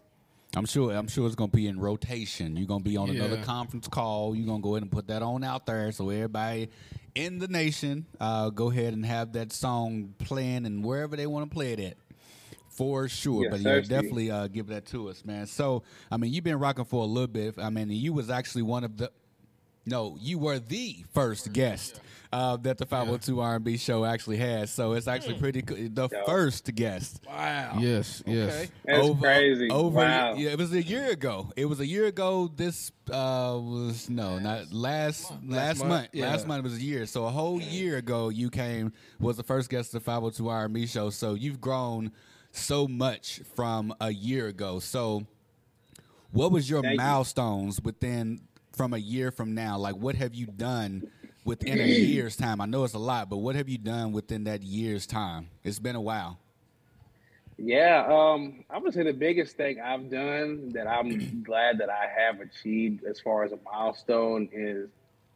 I'm 0.56 0.66
sure. 0.66 0.94
I'm 0.94 1.08
sure 1.08 1.26
it's 1.28 1.36
gonna 1.36 1.52
be 1.52 1.68
in 1.68 1.80
rotation. 1.80 2.56
You're 2.56 2.68
gonna 2.68 2.84
be 2.84 2.96
on 2.96 3.10
another 3.10 3.44
conference 3.44 3.88
call. 3.88 4.34
You're 4.36 4.48
gonna 4.48 4.62
go 4.62 4.76
ahead 4.76 4.84
and 4.84 4.92
put 4.92 5.08
that 5.08 5.22
on 5.22 5.44
out 5.44 5.66
there, 5.66 5.92
so 5.92 6.10
everybody 6.10 6.70
in 7.16 7.40
the 7.40 7.48
nation, 7.48 8.06
uh, 8.22 8.50
go 8.50 8.70
ahead 8.72 8.94
and 8.94 9.06
have 9.06 9.34
that 9.34 9.52
song 9.52 10.14
playing 10.20 10.66
and 10.66 10.86
wherever 10.86 11.16
they 11.18 11.28
want 11.28 11.50
to 11.50 11.54
play 11.54 11.74
it 11.74 11.80
at. 11.80 11.98
For 12.70 13.10
sure, 13.10 13.44
Yes, 13.44 13.52
but 13.52 13.60
sir, 13.62 13.76
yeah, 13.76 13.82
definitely 13.82 14.30
uh, 14.32 14.48
give 14.48 14.68
that 14.68 14.86
to 14.88 15.10
us, 15.10 15.26
man. 15.26 15.48
So, 15.48 15.82
I 16.12 16.18
mean, 16.18 16.32
you've 16.32 16.44
been 16.44 16.60
rocking 16.60 16.86
for 16.86 17.02
a 17.02 17.08
little 17.08 17.26
bit. 17.28 17.56
I 17.58 17.72
mean, 17.72 17.90
you 17.90 18.14
was 18.14 18.30
actually 18.30 18.62
one 18.62 18.84
of 18.84 18.98
the, 18.98 19.12
no, 19.88 20.18
you 20.20 20.38
were 20.38 20.60
the 20.60 21.04
first 21.14 21.54
guest 21.54 22.02
uh, 22.34 22.58
that 22.58 22.78
the 22.78 22.86
502 22.86 23.40
R&B 23.40 23.78
show 23.78 24.04
actually 24.04 24.36
had. 24.36 24.68
So 24.68 24.94
it's 24.94 25.08
actually 25.08 25.36
pretty 25.36 25.62
cool. 25.62 25.78
The 25.78 26.10
first 26.26 26.74
guest. 26.76 27.22
Wow. 27.26 27.78
Yes, 27.80 28.22
yes. 28.26 28.70
That's 28.86 29.20
crazy. 29.20 29.70
Over, 29.70 29.98
Wow. 29.98 30.34
Yeah, 30.36 30.50
it 30.50 30.58
was 30.58 30.74
a 30.74 30.84
year 30.84 31.10
ago. 31.10 31.52
It 31.56 31.66
was 31.66 31.80
a 31.80 31.86
year 31.86 32.06
ago. 32.06 32.52
This 32.54 32.92
uh, 33.10 33.58
was 33.58 34.10
no, 34.10 34.40
not 34.40 34.74
last 34.74 35.32
last, 35.46 35.80
month, 35.80 35.90
month. 35.90 36.10
yeah. 36.12 36.30
Last 36.32 36.48
month 36.48 36.64
was 36.64 36.76
a 36.76 36.82
year. 36.82 37.06
So 37.06 37.26
a 37.26 37.30
whole 37.32 37.62
year 37.62 37.98
ago, 37.98 38.30
you 38.30 38.50
came 38.50 38.92
was 39.20 39.38
the 39.38 39.44
first 39.44 39.70
guest 39.70 39.94
of 39.94 40.04
the 40.04 40.06
502 40.06 40.50
R&B 40.50 40.86
show. 40.88 41.10
So 41.10 41.34
you've 41.34 41.62
grown 41.62 42.12
so 42.52 42.88
much 42.90 43.42
from 43.56 43.94
a 44.02 44.12
year 44.12 44.48
ago. 44.48 44.80
So 44.80 45.26
what 46.32 46.52
was 46.52 46.70
your 46.70 46.82
Thank 46.82 46.94
you. 46.94 46.98
milestones 46.98 47.82
within 47.82 48.42
from 48.78 48.94
a 48.94 48.98
year 48.98 49.32
from 49.32 49.54
now? 49.54 49.78
Like 49.78 49.96
what 49.96 50.16
have 50.16 50.36
you 50.36 50.46
done 50.46 51.10
within 51.44 51.80
a 51.80 51.86
year's 51.86 52.36
time? 52.36 52.62
I 52.62 52.66
know 52.66 52.84
it's 52.84 52.94
a 52.94 53.00
lot, 53.00 53.30
but 53.30 53.38
what 53.38 53.56
have 53.56 53.68
you 53.68 53.78
done 53.78 54.12
within 54.14 54.46
that 54.46 54.62
year's 54.62 55.06
time? 55.06 55.50
It's 55.64 55.80
been 55.80 55.96
a 55.96 56.02
while. 56.02 56.40
Yeah, 57.60 58.06
um, 58.08 58.64
I 58.70 58.78
would 58.78 58.94
say 58.94 59.04
the 59.04 59.14
biggest 59.14 59.58
thing 59.58 59.82
I've 59.82 60.12
done 60.12 60.70
that 60.74 60.88
I'm 60.88 61.42
glad 61.44 61.80
that 61.80 61.90
I 61.90 62.06
have 62.06 62.40
achieved 62.40 63.04
as 63.04 63.20
far 63.20 63.44
as 63.44 63.52
a 63.52 63.58
milestone 63.66 64.48
is 64.52 64.90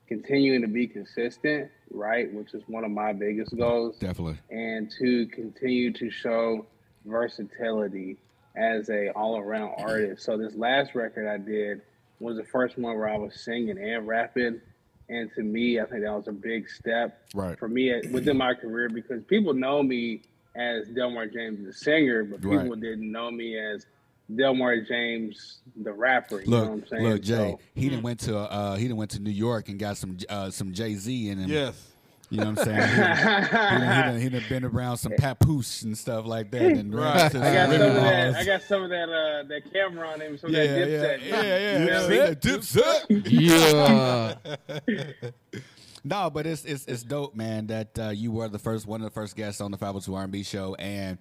continuing 0.08 0.62
to 0.62 0.68
be 0.68 0.86
consistent, 0.86 1.72
right? 1.90 2.32
Which 2.32 2.54
is 2.54 2.62
one 2.68 2.84
of 2.84 2.92
my 2.92 3.12
biggest 3.14 3.58
goals. 3.58 3.98
Definitely. 3.98 4.38
And 4.52 4.92
to 5.00 5.26
continue 5.28 5.92
to 5.94 6.12
show 6.12 6.68
versatility 7.06 8.18
as 8.56 8.90
a 8.90 9.10
all 9.16 9.38
around 9.38 9.74
artist. 9.78 10.24
So 10.24 10.38
this 10.38 10.54
last 10.56 10.94
record 10.94 11.28
I 11.28 11.38
did 11.38 11.82
was 12.22 12.38
the 12.38 12.44
first 12.46 12.78
one 12.78 12.96
where 12.98 13.10
I 13.10 13.18
was 13.18 13.40
singing 13.42 13.78
and 13.78 14.08
rapping. 14.08 14.62
And 15.10 15.30
to 15.36 15.42
me, 15.44 15.80
I 15.80 15.86
think 15.86 16.04
that 16.04 16.14
was 16.14 16.28
a 16.28 16.32
big 16.32 16.70
step 16.70 17.20
Right. 17.36 17.58
for 17.60 17.68
me 17.68 17.92
at- 17.92 18.10
within 18.12 18.38
my 18.38 18.54
career 18.54 18.88
because 18.90 19.22
people 19.26 19.54
know 19.54 19.84
me 19.84 20.22
as 20.56 20.88
Delmar 20.90 21.28
James 21.28 21.66
the 21.66 21.74
singer, 21.74 22.24
but 22.24 22.42
people 22.42 22.58
Right. 22.58 22.80
didn't 22.80 23.12
know 23.12 23.30
me 23.32 23.58
as 23.58 23.86
Delmar 24.34 24.82
James 24.82 25.60
the 25.84 25.92
rapper. 25.92 26.42
You 26.42 26.52
know 26.52 26.60
what 26.60 26.68
I'm 26.70 26.76
Look, 26.80 26.88
saying? 26.90 27.04
look, 27.04 27.22
Jay. 27.22 27.36
So- 27.52 27.60
he 27.76 27.90
done 27.90 28.02
went 28.04 28.20
to 28.22 28.38
uh, 28.38 28.76
he 28.78 28.88
done 28.88 28.96
went 28.98 29.12
to 29.12 29.20
New 29.22 29.32
York 29.32 29.68
and 29.68 29.78
got 29.78 29.98
some 29.98 30.18
uh, 30.30 30.50
some 30.50 30.72
Jay 30.72 30.94
Z 30.96 31.28
in 31.30 31.40
him. 31.40 31.50
Yes. 31.50 31.91
You 32.32 32.38
know 32.38 32.52
what 32.52 32.60
I'm 32.60 32.66
saying? 32.66 32.90
He 32.90 32.96
done, 32.96 33.18
he 33.18 33.52
done, 33.52 33.82
he 33.82 33.88
done, 33.88 34.20
he 34.22 34.30
done 34.30 34.44
been 34.48 34.64
around 34.64 34.96
some 34.98 35.12
Papoose 35.18 35.82
and 35.84 35.98
stuff 35.98 36.26
like 36.26 36.50
that. 36.52 36.62
And 36.62 36.96
I 36.98 37.18
got 37.18 37.32
some 37.34 37.42
of 37.42 37.52
that. 37.52 38.36
I 38.38 38.46
got 38.46 38.62
some 38.64 38.84
of 38.84 38.90
that. 38.90 39.10
Uh, 39.10 39.44
that 39.50 39.74
camera 39.74 40.08
on 40.08 40.22
him. 40.22 40.38
Some 40.38 40.50
Yeah, 40.52 40.62
of 40.62 40.70
that 40.70 40.90
yeah, 40.90 40.98
dipset. 40.98 41.20
yeah, 41.30 41.44
yeah, 41.44 41.80
You 41.80 41.86
yeah. 41.86 42.30
know? 42.30 42.36
Dipset. 45.22 45.34
no, 46.04 46.30
but 46.30 46.46
it's 46.48 46.66
it's 46.66 46.86
it's 46.86 47.04
dope, 47.04 47.36
man. 47.36 47.68
That 47.68 48.00
uh, 48.00 48.10
you 48.10 48.32
were 48.32 48.48
the 48.48 48.60
first 48.60 48.88
one 48.88 49.02
of 49.02 49.06
the 49.06 49.12
first 49.14 49.36
guests 49.36 49.62
on 49.62 49.72
the 49.72 49.78
502 49.78 50.14
R&B 50.16 50.44
show, 50.44 50.76
and 50.76 51.18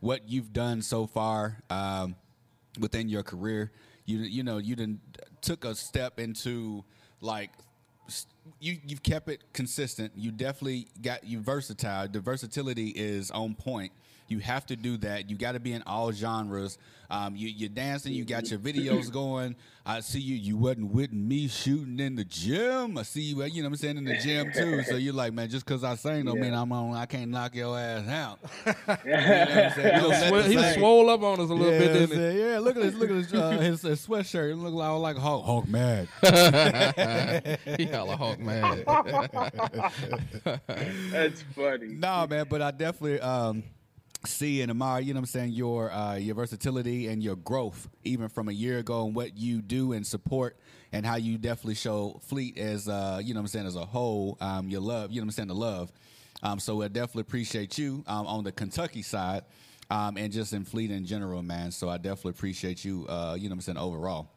what 0.00 0.28
you've 0.28 0.52
done 0.52 0.82
so 0.82 1.06
far 1.06 1.58
um, 1.70 2.14
within 2.78 3.08
your 3.08 3.22
career, 3.22 3.72
you 4.04 4.18
you 4.18 4.42
know 4.42 4.58
you 4.58 4.76
done 4.76 5.00
took 5.40 5.64
a 5.64 5.74
step 5.74 6.20
into 6.20 6.84
like 7.22 7.50
you 8.58 8.78
you've 8.86 9.02
kept 9.02 9.28
it 9.28 9.42
consistent. 9.52 10.12
You 10.16 10.30
definitely 10.30 10.88
got 11.02 11.24
you 11.24 11.40
versatile. 11.40 12.08
The 12.08 12.20
versatility 12.20 12.88
is 12.88 13.30
on 13.30 13.54
point. 13.54 13.92
You 14.30 14.38
have 14.38 14.64
to 14.66 14.76
do 14.76 14.96
that. 14.98 15.28
You 15.28 15.36
got 15.36 15.52
to 15.52 15.60
be 15.60 15.72
in 15.72 15.82
all 15.86 16.12
genres. 16.12 16.78
Um, 17.10 17.34
you, 17.34 17.48
you're 17.48 17.68
dancing. 17.68 18.12
You 18.12 18.24
got 18.24 18.48
your 18.48 18.60
videos 18.60 19.10
going. 19.12 19.56
I 19.84 19.98
see 19.98 20.20
you. 20.20 20.36
You 20.36 20.56
wasn't 20.56 20.92
with 20.92 21.12
me 21.12 21.48
shooting 21.48 21.98
in 21.98 22.14
the 22.14 22.24
gym. 22.24 22.96
I 22.96 23.02
see 23.02 23.22
you. 23.22 23.42
You 23.42 23.62
know 23.62 23.68
what 23.68 23.72
I'm 23.72 23.76
saying 23.78 23.96
in 23.96 24.04
the 24.04 24.16
gym 24.18 24.52
too. 24.52 24.84
So 24.84 24.94
you're 24.94 25.14
like, 25.14 25.32
man, 25.32 25.48
just 25.50 25.66
because 25.66 25.82
I 25.82 25.96
sing 25.96 26.26
don't 26.26 26.38
mean 26.38 26.54
I'm 26.54 26.70
on. 26.70 26.94
I 26.94 27.06
can't 27.06 27.28
knock 27.32 27.56
your 27.56 27.76
ass 27.76 28.08
out. 28.08 28.38
You 29.04 29.10
know 29.10 29.18
what 29.18 29.18
I'm 29.18 29.72
saying? 29.72 29.74
He 29.74 29.82
You 29.82 29.90
done 29.90 30.00
don't 30.00 30.10
let 30.10 30.28
swell- 30.28 30.42
the 30.44 30.48
he 30.48 30.74
swole 30.78 31.10
up 31.10 31.22
on 31.22 31.40
us 31.40 31.50
a 31.50 31.54
little 31.54 31.72
yeah, 31.72 31.78
bit, 31.80 31.92
didn't 32.08 32.34
he? 32.34 32.40
Yeah, 32.40 32.58
look 32.60 32.76
at 32.76 32.82
this. 32.82 32.94
Look 32.94 33.10
at 33.10 33.16
his, 33.16 33.34
uh, 33.34 33.50
his, 33.50 33.82
his 33.82 34.06
sweatshirt. 34.06 34.52
It 34.52 34.56
look 34.56 34.74
like, 34.74 34.90
like 35.00 35.16
a 35.16 35.20
Hulk. 35.20 35.44
Hulk 35.44 35.68
mad. 35.68 36.08
He 37.76 37.86
hella 37.86 38.16
Hulk 38.16 38.38
mad. 38.38 38.84
That's 41.10 41.42
funny. 41.54 41.86
No, 41.88 42.26
man, 42.28 42.46
but 42.48 42.62
I 42.62 42.70
definitely 42.70 43.20
um, 43.20 43.62
see 44.24 44.60
in 44.60 44.70
Amar, 44.70 45.00
you 45.00 45.14
know 45.14 45.20
what 45.20 45.22
I'm 45.22 45.26
saying, 45.26 45.52
your 45.52 45.90
uh, 45.90 46.16
your 46.16 46.34
versatility 46.34 47.08
and 47.08 47.22
your 47.22 47.36
growth, 47.36 47.88
even 48.04 48.28
from 48.28 48.48
a 48.48 48.52
year 48.52 48.78
ago, 48.78 49.06
and 49.06 49.14
what 49.14 49.36
you 49.36 49.62
do 49.62 49.92
and 49.92 50.06
support, 50.06 50.56
and 50.92 51.06
how 51.06 51.16
you 51.16 51.38
definitely 51.38 51.74
show 51.74 52.20
Fleet 52.24 52.58
as 52.58 52.88
uh, 52.88 53.20
you 53.22 53.34
know 53.34 53.40
what 53.40 53.44
I'm 53.44 53.48
saying 53.48 53.66
as 53.66 53.76
a 53.76 53.84
whole, 53.84 54.36
um, 54.40 54.68
your 54.68 54.80
love, 54.80 55.10
you 55.10 55.20
know 55.20 55.24
what 55.24 55.28
I'm 55.28 55.32
saying, 55.32 55.48
the 55.48 55.54
love. 55.54 55.92
Um, 56.42 56.58
so 56.58 56.82
I 56.82 56.88
definitely 56.88 57.22
appreciate 57.22 57.76
you 57.78 58.04
um, 58.06 58.26
on 58.26 58.44
the 58.44 58.52
Kentucky 58.52 59.02
side, 59.02 59.42
um, 59.90 60.16
and 60.16 60.32
just 60.32 60.52
in 60.52 60.64
Fleet 60.64 60.90
in 60.90 61.04
general, 61.04 61.42
man. 61.42 61.70
So 61.70 61.88
I 61.88 61.96
definitely 61.96 62.30
appreciate 62.30 62.84
you, 62.84 63.06
uh, 63.08 63.36
you 63.38 63.48
know 63.48 63.54
what 63.54 63.56
I'm 63.56 63.60
saying, 63.62 63.78
overall. 63.78 64.30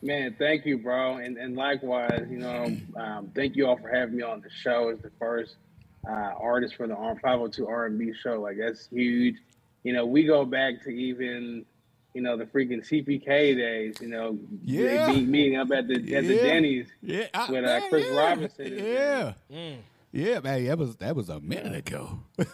Man, 0.00 0.36
thank 0.38 0.64
you, 0.64 0.78
bro, 0.78 1.16
and 1.16 1.36
and 1.36 1.56
likewise, 1.56 2.26
you 2.30 2.38
know, 2.38 2.76
um, 2.96 3.32
thank 3.34 3.56
you 3.56 3.66
all 3.66 3.76
for 3.76 3.88
having 3.88 4.16
me 4.16 4.22
on 4.22 4.40
the 4.40 4.50
show 4.50 4.90
as 4.90 5.00
the 5.00 5.10
first 5.18 5.56
uh, 6.08 6.32
artist 6.40 6.76
for 6.76 6.86
the 6.86 6.94
R 6.94 7.14
502 7.20 7.66
R&B 7.68 8.12
show. 8.22 8.40
Like 8.40 8.56
that's 8.58 8.88
huge. 8.88 9.36
You 9.84 9.92
know, 9.92 10.06
we 10.06 10.24
go 10.24 10.44
back 10.44 10.82
to 10.84 10.90
even, 10.90 11.64
you 12.14 12.22
know, 12.22 12.36
the 12.36 12.44
freaking 12.46 12.84
CPK 12.86 13.56
days. 13.56 13.96
You 14.00 14.08
know, 14.08 14.38
Yeah. 14.64 15.12
me- 15.12 15.26
meeting 15.26 15.56
up 15.56 15.70
at 15.70 15.86
the 15.88 15.94
at 16.16 16.24
the 16.24 16.36
Denny's 16.36 16.86
Yeah, 17.02 17.26
I- 17.34 17.50
with 17.50 17.64
uh, 17.64 17.66
man, 17.66 17.88
Chris 17.90 18.06
yeah. 18.10 18.16
Robinson. 18.18 18.78
Yeah. 18.78 19.32
Yeah, 20.10 20.40
man, 20.40 20.64
that 20.64 20.78
was 20.78 20.96
that 20.96 21.14
was 21.14 21.28
a 21.28 21.38
minute 21.40 21.76
ago. 21.76 22.20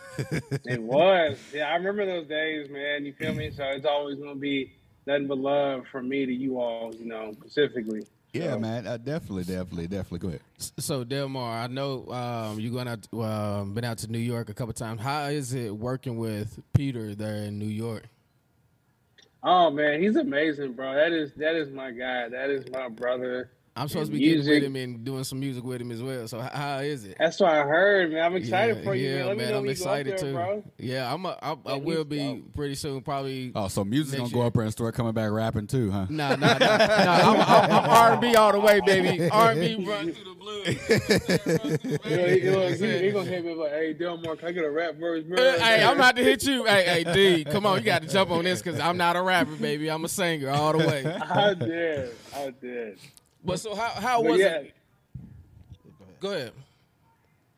It 0.67 0.83
was. 0.83 1.39
Yeah, 1.53 1.69
I 1.71 1.77
remember 1.77 2.05
those 2.07 2.27
days, 2.27 2.69
man. 2.69 3.05
You 3.07 3.13
feel 3.13 3.33
me? 3.35 3.53
So 3.57 3.63
it's 3.65 3.87
always 3.87 4.19
gonna 4.19 4.35
be 4.35 4.73
nothing 5.07 5.29
but 5.29 5.39
love 5.39 5.85
from 5.91 6.09
me 6.09 6.27
to 6.27 6.33
you 6.33 6.61
all. 6.61 6.93
You 6.95 7.07
know, 7.07 7.33
specifically. 7.41 8.03
Yeah, 8.35 8.57
man, 8.57 8.87
uh, 8.87 8.97
definitely, 8.97 9.45
definitely, 9.45 9.87
definitely. 9.87 10.19
Go 10.19 10.29
ahead. 10.29 10.41
So 10.59 11.05
Delmar, 11.05 11.63
I 11.63 11.69
know 11.69 12.09
um, 12.09 12.59
you 12.59 12.71
going 12.71 12.89
out, 12.89 13.07
um, 13.15 13.75
been 13.75 13.85
out 13.85 13.99
to 13.99 14.11
New 14.11 14.19
York 14.19 14.49
a 14.49 14.55
couple 14.55 14.75
times. 14.75 15.01
How 15.01 15.27
is 15.27 15.55
it 15.55 15.71
working 15.75 16.17
with 16.19 16.59
Peter 16.73 17.15
there 17.15 17.37
in 17.45 17.61
New 17.61 17.67
York? 17.67 18.09
Oh 19.45 19.71
man, 19.71 20.03
he's 20.03 20.17
amazing, 20.17 20.73
bro. 20.73 20.95
That 20.95 21.13
is 21.13 21.33
that 21.35 21.55
is 21.55 21.71
my 21.71 21.93
guy. 21.93 22.29
That 22.29 22.51
is 22.51 22.69
my 22.71 22.89
brother. 22.89 23.51
I'm 23.77 23.89
supposed 23.89 24.13
to 24.13 24.15
And 24.17 24.21
be 24.21 24.29
getting 24.29 24.49
with 24.49 24.63
him 24.63 24.77
and 24.77 25.05
doing 25.05 25.25
some 25.25 25.41
music 25.41 25.65
with 25.65 25.81
him 25.81 25.91
as 25.91 26.01
well. 26.01 26.29
So 26.29 26.41
h- 26.41 26.53
how 26.53 26.79
is 26.79 27.05
it? 27.05 27.17
That's 27.19 27.41
what 27.41 27.51
I 27.51 27.63
heard, 27.65 28.13
man. 28.13 28.23
I'm 28.23 28.37
excited 28.37 28.77
yeah, 28.79 28.83
for 28.85 28.95
you, 28.95 29.09
yeah, 29.09 29.17
man. 29.17 29.27
Let 29.27 29.37
me 29.37 29.43
know 29.45 29.49
I'm 29.49 29.55
when 29.55 29.65
you 29.65 29.67
go 29.67 29.85
up 29.91 29.99
excited 29.99 30.13
there, 30.13 30.19
too. 30.19 30.33
bro. 30.33 30.65
Yeah, 30.79 31.13
I'm. 31.13 31.27
A, 31.27 31.39
I, 31.43 31.51
I 31.53 31.57
Yeah, 31.67 31.75
will 31.79 32.05
be 32.05 32.19
dope. 32.19 32.55
pretty 32.55 32.77
soon. 32.77 33.01
Probably. 33.03 33.51
Oh, 33.53 33.67
so 33.67 33.83
music's 33.85 34.17
gonna 34.17 34.33
go 34.33 34.43
up 34.43 34.53
there 34.55 34.63
and 34.63 34.71
start 34.71 34.95
coming 34.95 35.13
back 35.13 35.29
rapping 35.33 35.67
too, 35.67 35.91
huh? 35.91 36.07
Nah, 36.09 36.37
nah, 36.37 36.57
nah. 36.57 36.59
nah 36.59 36.77
I'm, 36.79 37.41
I'm, 37.41 37.71
I'm 37.85 37.91
R&B 38.13 38.37
all 38.37 38.53
the 38.53 38.61
way, 38.61 38.81
baby. 38.87 39.29
R&B 39.29 39.85
run 39.89 40.13
through 40.13 40.25
the 40.25 40.35
blues. 40.39 40.65
You 42.05 42.19
he, 42.19 42.41
he, 42.41 42.41
gonna- 42.51 42.71
he, 42.71 42.99
he 43.07 43.11
gonna 43.11 43.25
hit 43.29 43.45
me 43.45 43.55
like, 43.55 43.71
"Hey, 43.73 43.93
Delmar, 43.93 44.37
can 44.37 44.49
I 44.49 44.53
get 44.53 44.65
a 44.65 44.71
rap 44.71 44.95
verse, 44.97 45.25
bro?" 45.25 45.37
Uh, 45.43 45.59
hey, 45.59 45.83
I'm 45.85 45.97
about 45.97 46.15
to 46.17 46.23
hit 46.23 46.45
you. 46.45 46.65
Hey, 46.65 47.03
hey, 47.03 47.13
D, 47.13 47.45
come 47.45 47.67
on, 47.67 47.79
you 47.79 47.85
got 47.85 48.03
to 48.03 48.09
jump 48.09 48.31
on 48.31 48.45
this 48.45 48.63
because 48.63 48.79
I'm 48.79 48.97
not 48.97 49.17
a 49.17 49.23
rapper, 49.23 49.57
baby. 49.57 49.91
I'm 49.91 50.05
a 50.05 50.09
singer 50.09 50.51
all 50.51 50.73
the 50.79 50.87
way. 50.87 51.05
I 51.31 51.55
did, 51.55 52.11
I 52.35 52.51
did. 52.61 52.99
But 53.45 53.61
so 53.61 53.75
how 53.75 53.89
how 53.91 54.23
was 54.23 54.41
yeah. 54.41 54.59
it? 54.59 54.75
Go 56.21 56.31
ahead. 56.31 56.53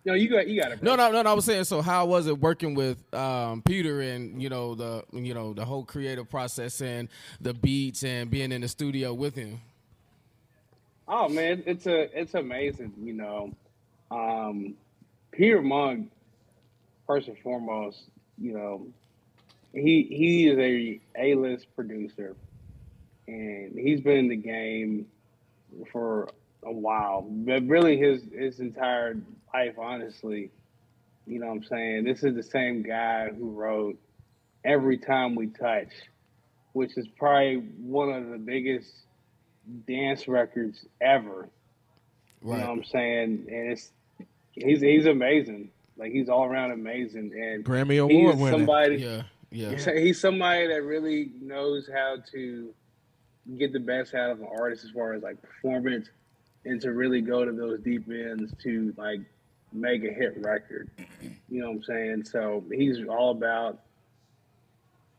No, 0.05 0.15
you 0.15 0.29
got, 0.29 0.47
you 0.47 0.61
got 0.61 0.71
it. 0.71 0.81
Bro. 0.81 0.95
No, 0.95 0.97
no, 0.97 1.13
no, 1.13 1.23
no. 1.23 1.31
I 1.31 1.33
was 1.33 1.45
saying, 1.45 1.65
so 1.65 1.83
how 1.83 2.07
was 2.07 2.29
it 2.29 2.39
working 2.39 2.77
with 2.77 3.13
um, 3.13 3.61
Peter 3.63 4.01
and 4.01 4.41
you 4.41 4.49
know 4.49 4.77
the 4.77 5.05
you 5.13 5.35
know 5.35 5.53
the 5.53 5.65
whole 5.65 5.85
creative 5.85 6.31
process 6.31 6.81
and 6.81 7.09
the 7.41 7.53
beats 7.53 8.05
and 8.05 8.31
being 8.31 8.53
in 8.53 8.61
the 8.61 8.69
studio 8.69 9.13
with 9.13 9.35
him? 9.35 9.61
Oh 11.09 11.29
man, 11.29 11.63
it's 11.67 11.87
a 11.87 12.19
it's 12.19 12.35
amazing, 12.35 12.93
you 13.03 13.15
know. 13.15 13.53
Um, 14.13 14.75
Peter 15.33 15.61
Monk, 15.61 16.11
first 17.07 17.27
and 17.27 17.39
foremost, 17.39 18.05
you 18.39 18.53
know, 18.53 18.87
he 19.73 20.03
he 20.05 20.49
is 20.49 20.59
a 20.59 21.01
A 21.21 21.35
list 21.35 21.67
producer, 21.75 22.37
and 23.27 23.77
he's 23.77 24.01
been 24.01 24.19
in 24.19 24.29
the 24.29 24.37
game 24.37 25.07
for 25.93 26.29
a 26.63 26.73
while, 26.73 27.23
but 27.23 27.67
really 27.67 27.97
his 27.97 28.23
his 28.33 28.61
entire 28.61 29.17
life, 29.53 29.75
honestly. 29.79 30.51
You 31.27 31.41
know 31.41 31.47
what 31.47 31.57
I'm 31.57 31.65
saying? 31.65 32.05
This 32.05 32.23
is 32.23 32.35
the 32.37 32.43
same 32.43 32.83
guy 32.83 33.31
who 33.31 33.51
wrote 33.51 33.99
Every 34.65 34.97
Time 34.97 35.35
We 35.35 35.49
Touch, 35.49 35.91
which 36.73 36.97
is 36.97 37.09
probably 37.09 37.57
one 37.81 38.11
of 38.11 38.29
the 38.29 38.39
biggest 38.39 38.93
dance 39.89 40.29
records 40.29 40.87
ever. 41.01 41.49
You 42.45 42.53
know 42.53 42.59
what 42.59 42.71
I'm 42.71 42.85
saying? 42.85 43.47
And 43.49 43.73
it's 43.73 43.91
he's 44.53 44.81
he's 44.81 45.07
amazing. 45.07 45.71
Like 45.97 46.13
he's 46.13 46.29
all 46.29 46.45
around 46.45 46.73
amazing 46.73 47.33
and 47.35 47.65
Grammy 47.65 48.01
Award 48.01 48.39
winner. 48.39 48.57
Somebody 48.57 48.97
Yeah, 48.97 49.23
yeah. 49.51 49.95
He's 49.95 50.21
somebody 50.21 50.67
that 50.69 50.83
really 50.83 51.31
knows 51.41 51.89
how 51.93 52.17
to 52.33 52.75
get 53.59 53.73
the 53.73 53.81
best 53.81 54.15
out 54.15 54.31
of 54.31 54.41
an 54.41 54.49
artist 54.59 54.85
as 54.85 54.91
far 54.91 55.15
as 55.15 55.23
like 55.23 55.41
performance 55.41 56.09
and 56.65 56.81
to 56.81 56.93
really 56.93 57.21
go 57.21 57.45
to 57.45 57.53
those 57.53 57.81
deep 57.81 58.09
ends 58.11 58.53
to 58.63 58.93
like 58.97 59.21
make 59.73 60.05
a 60.05 60.13
hit 60.13 60.35
record. 60.45 60.91
You 61.49 61.61
know 61.61 61.69
what 61.69 61.77
I'm 61.77 61.83
saying? 61.85 62.25
So 62.25 62.65
he's 62.73 62.99
all 63.09 63.31
about 63.31 63.79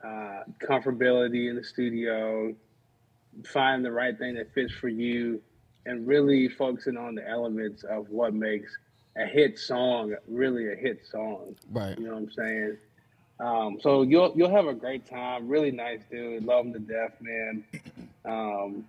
uh, 0.03 0.43
comfortability 0.61 1.49
in 1.49 1.55
the 1.55 1.63
studio, 1.63 2.53
find 3.45 3.83
the 3.83 3.93
right 3.93 4.15
thing 4.17 4.35
that 4.35 4.53
fits 4.53 4.73
for 4.73 4.89
you, 4.89 5.41
and 5.85 6.05
really 6.05 6.49
focusing 6.49 6.97
on 6.97 7.15
the 7.15 7.25
elements 7.25 7.85
of 7.85 8.09
what 8.09 8.33
makes 8.33 8.77
a 9.15 9.25
hit 9.25 9.57
song 9.57 10.13
really 10.27 10.71
a 10.71 10.75
hit 10.75 11.05
song. 11.09 11.55
Right. 11.71 11.97
You 11.97 12.07
know 12.07 12.13
what 12.13 12.23
I'm 12.23 12.31
saying? 12.31 12.77
Um, 13.39 13.77
so 13.81 14.01
you'll 14.01 14.33
you'll 14.35 14.51
have 14.51 14.67
a 14.67 14.73
great 14.73 15.05
time. 15.05 15.47
Really 15.47 15.71
nice 15.71 16.01
dude. 16.11 16.43
Love 16.43 16.65
him 16.65 16.73
to 16.73 16.79
death, 16.79 17.13
man. 17.21 17.63
Um, 18.27 18.85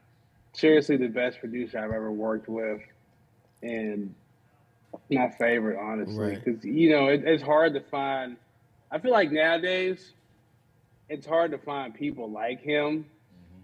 seriously, 0.53 0.97
the 0.97 1.09
best 1.09 1.39
producer 1.41 1.79
I've 1.79 1.93
ever 1.93 2.11
worked 2.11 2.49
with, 2.49 2.81
and 3.63 4.15
my 5.11 5.31
favorite, 5.39 5.79
honestly, 5.79 6.17
Right. 6.19 6.45
because 6.45 6.65
you 6.65 6.91
know 6.91 7.09
it, 7.09 7.23
it's 7.25 7.43
hard 7.43 7.75
to 7.75 7.81
find. 7.81 8.37
I 8.91 8.99
feel 8.99 9.13
like 9.13 9.31
nowadays, 9.31 10.13
it's 11.09 11.27
hard 11.27 11.51
to 11.53 11.59
find 11.59 11.95
people 11.95 12.31
like 12.31 12.61
him, 12.61 13.05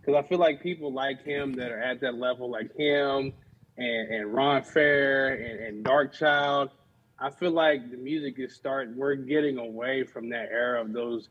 because 0.00 0.14
I 0.22 0.26
feel 0.28 0.38
like 0.38 0.62
people 0.62 0.92
like 0.92 1.22
him 1.24 1.52
that 1.54 1.70
are 1.72 1.80
at 1.80 2.00
that 2.00 2.14
level, 2.14 2.50
like 2.50 2.74
him 2.76 3.32
and, 3.76 4.14
and 4.14 4.34
Ron 4.34 4.62
Fair 4.62 5.34
and, 5.34 5.60
and 5.60 5.84
Darkchild. 5.84 6.70
I 7.18 7.30
feel 7.30 7.52
like 7.52 7.90
the 7.90 7.96
music 7.96 8.38
is 8.38 8.54
starting. 8.54 8.96
We're 8.96 9.14
getting 9.14 9.56
away 9.58 10.02
from 10.04 10.28
that 10.30 10.48
era 10.50 10.80
of 10.80 10.92
those 10.92 11.28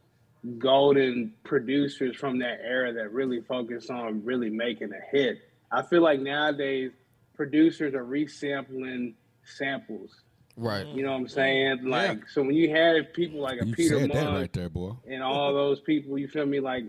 golden 0.58 1.34
producers 1.44 2.16
from 2.16 2.40
that 2.40 2.60
era 2.64 2.92
that 2.94 3.12
really 3.12 3.42
focus 3.42 3.90
on 3.90 4.24
really 4.26 4.50
making 4.50 4.92
a 4.92 5.16
hit. 5.16 5.40
I 5.72 5.82
feel 5.82 6.02
like 6.02 6.20
nowadays 6.20 6.92
producers 7.36 7.94
are 7.94 8.04
resampling 8.04 9.14
samples. 9.44 10.12
Right. 10.56 10.86
You 10.86 11.04
know 11.04 11.12
what 11.14 11.18
I'm 11.22 11.28
saying? 11.28 11.86
Like 11.86 12.30
so 12.30 12.44
when 12.44 12.54
you 12.56 12.70
have 12.76 13.12
people 13.14 13.40
like 13.40 13.60
a 13.62 13.66
You 13.66 13.74
Peter 13.74 14.00
said 14.00 14.12
that 14.12 14.24
Monk 14.26 14.38
right 14.38 14.54
there, 14.54 14.70
boy. 14.70 14.94
and 15.08 15.24
all 15.24 15.54
those 15.54 15.80
people, 15.80 16.18
you 16.20 16.28
feel 16.28 16.46
me? 16.46 16.60
Like 16.60 16.86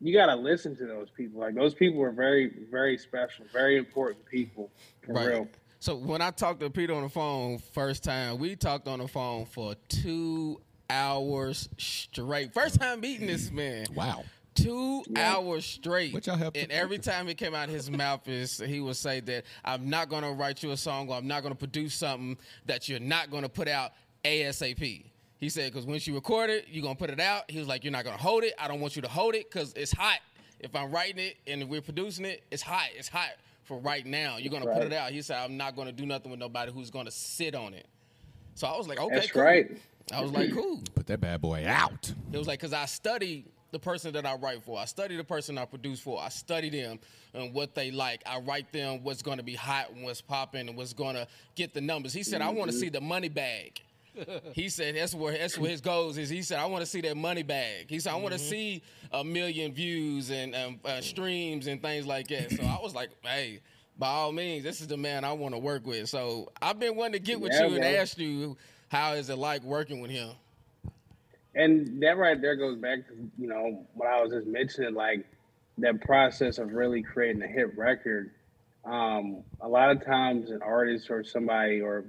you 0.00 0.12
gotta 0.12 0.34
listen 0.34 0.76
to 0.76 0.86
those 0.86 1.08
people. 1.10 1.40
Like 1.40 1.54
those 1.54 1.74
people 1.74 2.02
are 2.02 2.10
very, 2.10 2.50
very 2.70 2.98
special, 2.98 3.44
very 3.52 3.76
important 3.76 4.24
people. 4.26 4.70
For 5.04 5.12
Right. 5.12 5.28
real. 5.28 5.48
So 5.80 5.94
when 5.94 6.20
I 6.20 6.32
talked 6.32 6.58
to 6.60 6.70
Peter 6.70 6.92
on 6.92 7.02
the 7.04 7.08
phone 7.08 7.58
first 7.58 8.02
time, 8.02 8.38
we 8.38 8.56
talked 8.56 8.88
on 8.88 8.98
the 8.98 9.06
phone 9.06 9.44
for 9.46 9.76
two 9.88 10.60
hours 10.90 11.68
straight. 11.78 12.52
First 12.52 12.80
time 12.80 13.00
meeting 13.00 13.26
this 13.26 13.50
man. 13.50 13.86
Wow. 13.94 14.24
Two 14.54 15.04
hours 15.16 15.64
straight. 15.64 16.12
What 16.12 16.26
y'all 16.26 16.36
have 16.36 16.56
and 16.56 16.70
every 16.72 16.98
time 16.98 17.28
it 17.28 17.36
came 17.36 17.54
out 17.54 17.68
of 17.68 17.74
his 17.74 17.90
mouth 17.90 18.26
is 18.26 18.58
he 18.58 18.80
would 18.80 18.96
say 18.96 19.20
that 19.20 19.44
I'm 19.64 19.88
not 19.88 20.08
gonna 20.08 20.32
write 20.32 20.62
you 20.64 20.72
a 20.72 20.76
song 20.76 21.08
or 21.08 21.16
I'm 21.16 21.28
not 21.28 21.44
gonna 21.44 21.54
produce 21.54 21.94
something 21.94 22.36
that 22.66 22.88
you're 22.88 22.98
not 22.98 23.30
gonna 23.30 23.48
put 23.48 23.68
out 23.68 23.92
ASAP. 24.24 25.04
He 25.38 25.48
said, 25.48 25.72
because 25.72 25.86
once 25.86 26.08
you 26.08 26.14
record 26.16 26.50
it, 26.50 26.66
you're 26.68 26.82
gonna 26.82 26.96
put 26.96 27.10
it 27.10 27.20
out. 27.20 27.48
He 27.48 27.60
was 27.60 27.68
like, 27.68 27.84
You're 27.84 27.92
not 27.92 28.04
gonna 28.04 28.16
hold 28.16 28.42
it. 28.42 28.54
I 28.58 28.66
don't 28.66 28.80
want 28.80 28.96
you 28.96 29.02
to 29.02 29.08
hold 29.08 29.36
it 29.36 29.48
because 29.50 29.72
it's 29.74 29.92
hot. 29.92 30.18
If 30.58 30.74
I'm 30.74 30.90
writing 30.90 31.24
it 31.24 31.36
and 31.46 31.68
we're 31.68 31.80
producing 31.80 32.24
it, 32.24 32.42
it's 32.50 32.62
hot. 32.62 32.88
It's 32.96 33.06
hot 33.08 33.30
for 33.62 33.78
right 33.78 34.04
now. 34.04 34.38
You're 34.38 34.50
gonna 34.50 34.66
put 34.66 34.82
it 34.82 34.92
out. 34.92 35.12
He 35.12 35.22
said, 35.22 35.36
I'm 35.38 35.56
not 35.56 35.76
gonna 35.76 35.92
do 35.92 36.04
nothing 36.04 36.32
with 36.32 36.40
nobody 36.40 36.72
who's 36.72 36.90
gonna 36.90 37.12
sit 37.12 37.54
on 37.54 37.74
it. 37.74 37.86
So 38.56 38.66
I 38.66 38.76
was 38.76 38.88
like, 38.88 38.98
okay, 38.98 39.14
That's 39.14 39.30
cool. 39.30 39.42
right. 39.42 39.70
I 40.12 40.20
was 40.20 40.32
like, 40.32 40.52
cool. 40.52 40.80
Put 40.94 41.06
that 41.06 41.20
bad 41.20 41.40
boy 41.40 41.64
out. 41.66 42.12
It 42.32 42.38
was 42.38 42.46
like 42.46 42.60
because 42.60 42.72
I 42.72 42.86
study 42.86 43.44
the 43.70 43.78
person 43.78 44.12
that 44.14 44.24
I 44.24 44.34
write 44.36 44.62
for. 44.62 44.78
I 44.78 44.86
study 44.86 45.16
the 45.16 45.24
person 45.24 45.58
I 45.58 45.64
produce 45.66 46.00
for. 46.00 46.20
I 46.20 46.28
study 46.30 46.70
them 46.70 46.98
and 47.34 47.52
what 47.52 47.74
they 47.74 47.90
like. 47.90 48.22
I 48.26 48.40
write 48.40 48.72
them 48.72 49.02
what's 49.02 49.22
going 49.22 49.36
to 49.38 49.42
be 49.44 49.54
hot 49.54 49.90
and 49.90 50.04
what's 50.04 50.22
popping 50.22 50.68
and 50.68 50.76
what's 50.76 50.94
going 50.94 51.16
to 51.16 51.26
get 51.54 51.74
the 51.74 51.80
numbers. 51.80 52.12
He 52.12 52.22
said, 52.22 52.40
I 52.40 52.50
want 52.50 52.70
to 52.70 52.76
see 52.76 52.88
the 52.88 53.00
money 53.00 53.28
bag. 53.28 53.80
He 54.52 54.68
said 54.68 54.96
that's 54.96 55.14
where 55.14 55.36
that's 55.38 55.56
where 55.56 55.70
his 55.70 55.80
goals 55.80 56.18
is. 56.18 56.28
He 56.28 56.42
said 56.42 56.58
I 56.58 56.66
want 56.66 56.82
to 56.82 56.90
see 56.90 57.00
that 57.02 57.16
money 57.16 57.44
bag. 57.44 57.86
He 57.88 58.00
said 58.00 58.12
I 58.12 58.16
want 58.16 58.32
to 58.32 58.38
see 58.38 58.82
a 59.12 59.22
million 59.22 59.72
views 59.72 60.30
and 60.30 60.56
um, 60.56 60.80
uh, 60.84 61.00
streams 61.00 61.68
and 61.68 61.80
things 61.80 62.04
like 62.04 62.26
that. 62.28 62.50
So 62.50 62.64
I 62.64 62.78
was 62.82 62.96
like, 62.96 63.10
hey, 63.22 63.60
by 63.96 64.08
all 64.08 64.32
means, 64.32 64.64
this 64.64 64.80
is 64.80 64.88
the 64.88 64.96
man 64.96 65.24
I 65.24 65.32
want 65.34 65.54
to 65.54 65.58
work 65.60 65.86
with. 65.86 66.08
So 66.08 66.50
I've 66.60 66.80
been 66.80 66.96
wanting 66.96 67.12
to 67.12 67.18
get 67.20 67.40
with 67.40 67.52
Yeah, 67.52 67.66
you 67.66 67.74
and 67.76 67.84
ask 67.84 68.18
you 68.18 68.56
how 68.88 69.12
is 69.12 69.30
it 69.30 69.36
like 69.36 69.62
working 69.62 70.00
with 70.00 70.10
him. 70.10 70.30
And 71.54 72.02
that 72.02 72.16
right 72.16 72.40
there 72.40 72.56
goes 72.56 72.78
back 72.78 73.06
to, 73.08 73.14
you 73.38 73.48
know, 73.48 73.86
what 73.94 74.08
I 74.08 74.22
was 74.22 74.32
just 74.32 74.46
mentioning, 74.46 74.94
like 74.94 75.26
that 75.78 76.00
process 76.02 76.58
of 76.58 76.72
really 76.72 77.02
creating 77.02 77.42
a 77.42 77.46
hit 77.46 77.76
record. 77.76 78.30
Um, 78.84 79.42
a 79.60 79.68
lot 79.68 79.90
of 79.90 80.04
times 80.04 80.50
an 80.50 80.62
artist 80.62 81.10
or 81.10 81.24
somebody 81.24 81.80
or, 81.80 82.04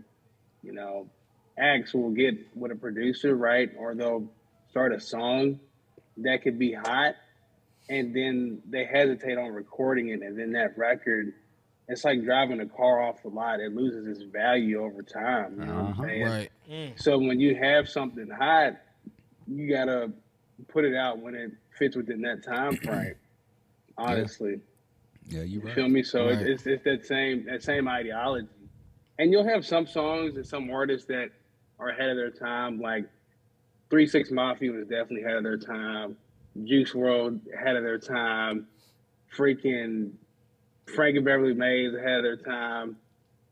you 0.63 0.71
know, 0.71 1.09
acts 1.57 1.93
will 1.93 2.11
get 2.11 2.35
with 2.55 2.71
a 2.71 2.75
producer, 2.75 3.35
right? 3.35 3.69
Or 3.77 3.95
they'll 3.95 4.29
start 4.69 4.93
a 4.93 4.99
song 4.99 5.59
that 6.17 6.43
could 6.43 6.59
be 6.59 6.73
hot 6.73 7.15
and 7.89 8.15
then 8.15 8.61
they 8.69 8.85
hesitate 8.85 9.37
on 9.37 9.51
recording 9.51 10.09
it 10.09 10.21
and 10.21 10.37
then 10.37 10.51
that 10.51 10.77
record 10.77 11.33
it's 11.89 12.05
like 12.05 12.23
driving 12.23 12.61
a 12.61 12.65
car 12.67 13.01
off 13.01 13.21
the 13.23 13.29
lot. 13.29 13.59
It 13.59 13.73
loses 13.75 14.07
its 14.07 14.31
value 14.31 14.81
over 14.83 15.01
time. 15.01 15.59
You 15.59 15.65
know 15.65 15.73
Uh-huh. 15.73 16.03
I'm 16.03 16.09
saying? 16.09 16.23
Right. 16.23 16.49
So 16.95 17.17
when 17.17 17.39
you 17.39 17.55
have 17.55 17.89
something 17.89 18.29
hot, 18.29 18.77
you 19.47 19.69
gotta 19.69 20.11
put 20.67 20.85
it 20.85 20.95
out 20.95 21.19
when 21.19 21.33
it 21.35 21.51
fits 21.77 21.95
within 21.95 22.21
that 22.21 22.43
time 22.43 22.75
frame. 22.85 23.15
Honestly, 23.97 24.59
Yeah, 25.27 25.41
you 25.41 25.59
you 25.59 25.61
right. 25.61 25.73
feel 25.75 25.89
me? 25.89 26.03
So 26.03 26.27
Right. 26.29 26.41
it's, 26.41 26.65
it's 26.65 26.83
that 26.85 27.05
same 27.05 27.45
that 27.45 27.63
same 27.63 27.87
ideology, 27.87 28.47
and 29.17 29.31
you'll 29.31 29.47
have 29.47 29.65
some 29.65 29.85
songs 29.87 30.35
and 30.35 30.45
some 30.45 30.69
artists 30.69 31.07
that 31.07 31.29
are 31.79 31.89
ahead 31.89 32.09
of 32.09 32.17
their 32.17 32.31
time. 32.31 32.79
Like 32.79 33.05
Three 33.89 34.05
Six 34.07 34.29
Mafia 34.31 34.71
was 34.71 34.87
definitely 34.87 35.23
ahead 35.23 35.37
of 35.37 35.43
their 35.43 35.57
time. 35.57 36.15
Juice 36.63 36.93
WRLD 36.93 37.41
ahead 37.53 37.75
of 37.75 37.83
their 37.83 37.97
time. 37.99 38.67
Freaking 39.35 40.11
Frank 40.95 41.15
and 41.15 41.25
Beverly 41.25 41.53
Maze 41.53 41.93
ahead 41.93 42.17
of 42.17 42.23
their 42.23 42.37
time. 42.37 42.97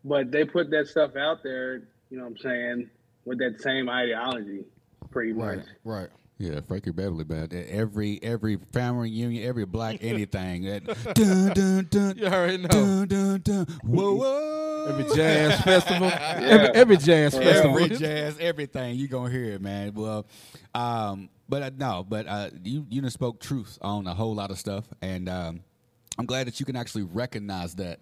But 0.04 0.32
they 0.32 0.46
put 0.46 0.70
that 0.72 0.88
stuff 0.88 1.16
out 1.16 1.44
there, 1.44 1.82
you 2.10 2.18
know 2.18 2.24
what 2.24 2.32
I'm 2.32 2.38
saying, 2.38 2.90
with 3.26 3.40
that 3.40 3.62
same 3.62 3.90
ideology, 3.90 4.66
pretty 5.12 5.34
much. 5.34 5.60
Right. 5.84 6.10
Yeah, 6.40 6.60
Frankie 6.62 6.92
Beverly 6.92 7.24
band. 7.24 7.52
Every 7.52 8.20
every 8.22 8.60
family 8.72 9.10
reunion, 9.10 9.44
every 9.44 9.66
black 9.66 9.98
anything. 10.02 10.66
That 10.66 10.86
dun 11.16 11.54
dun 11.54 11.88
dun. 11.90 12.18
You 12.18 12.28
already 12.28 12.58
know. 12.58 12.68
Dun 12.68 13.08
dun 13.08 13.42
dun. 13.42 13.66
Whoa 13.84 14.14
whoa. 14.14 14.86
Every 14.90 15.16
jazz 15.16 15.62
festival. 15.64 16.12
Every, 16.14 16.68
every 16.70 16.98
jazz 16.98 17.36
festival. 17.36 17.80
Every 17.80 17.98
jazz, 17.98 18.38
everything 18.40 18.98
you 18.98 19.08
gonna 19.08 19.32
hear 19.32 19.46
it, 19.46 19.62
man. 19.62 19.94
Well, 19.96 20.28
um, 20.76 21.30
but 21.50 21.64
uh, 21.64 21.72
no, 21.76 22.06
but 22.08 22.28
uh, 22.28 22.50
you 22.64 22.86
you 22.90 23.02
done 23.02 23.10
spoke 23.10 23.40
truth 23.40 23.80
on 23.82 24.06
a 24.06 24.14
whole 24.14 24.36
lot 24.36 24.52
of 24.52 24.60
stuff, 24.60 24.86
and 25.02 25.28
um, 25.28 25.62
I'm 26.18 26.26
glad 26.26 26.48
that 26.48 26.60
you 26.60 26.66
can 26.66 26.76
actually 26.76 27.04
recognize 27.04 27.76
that. 27.76 28.00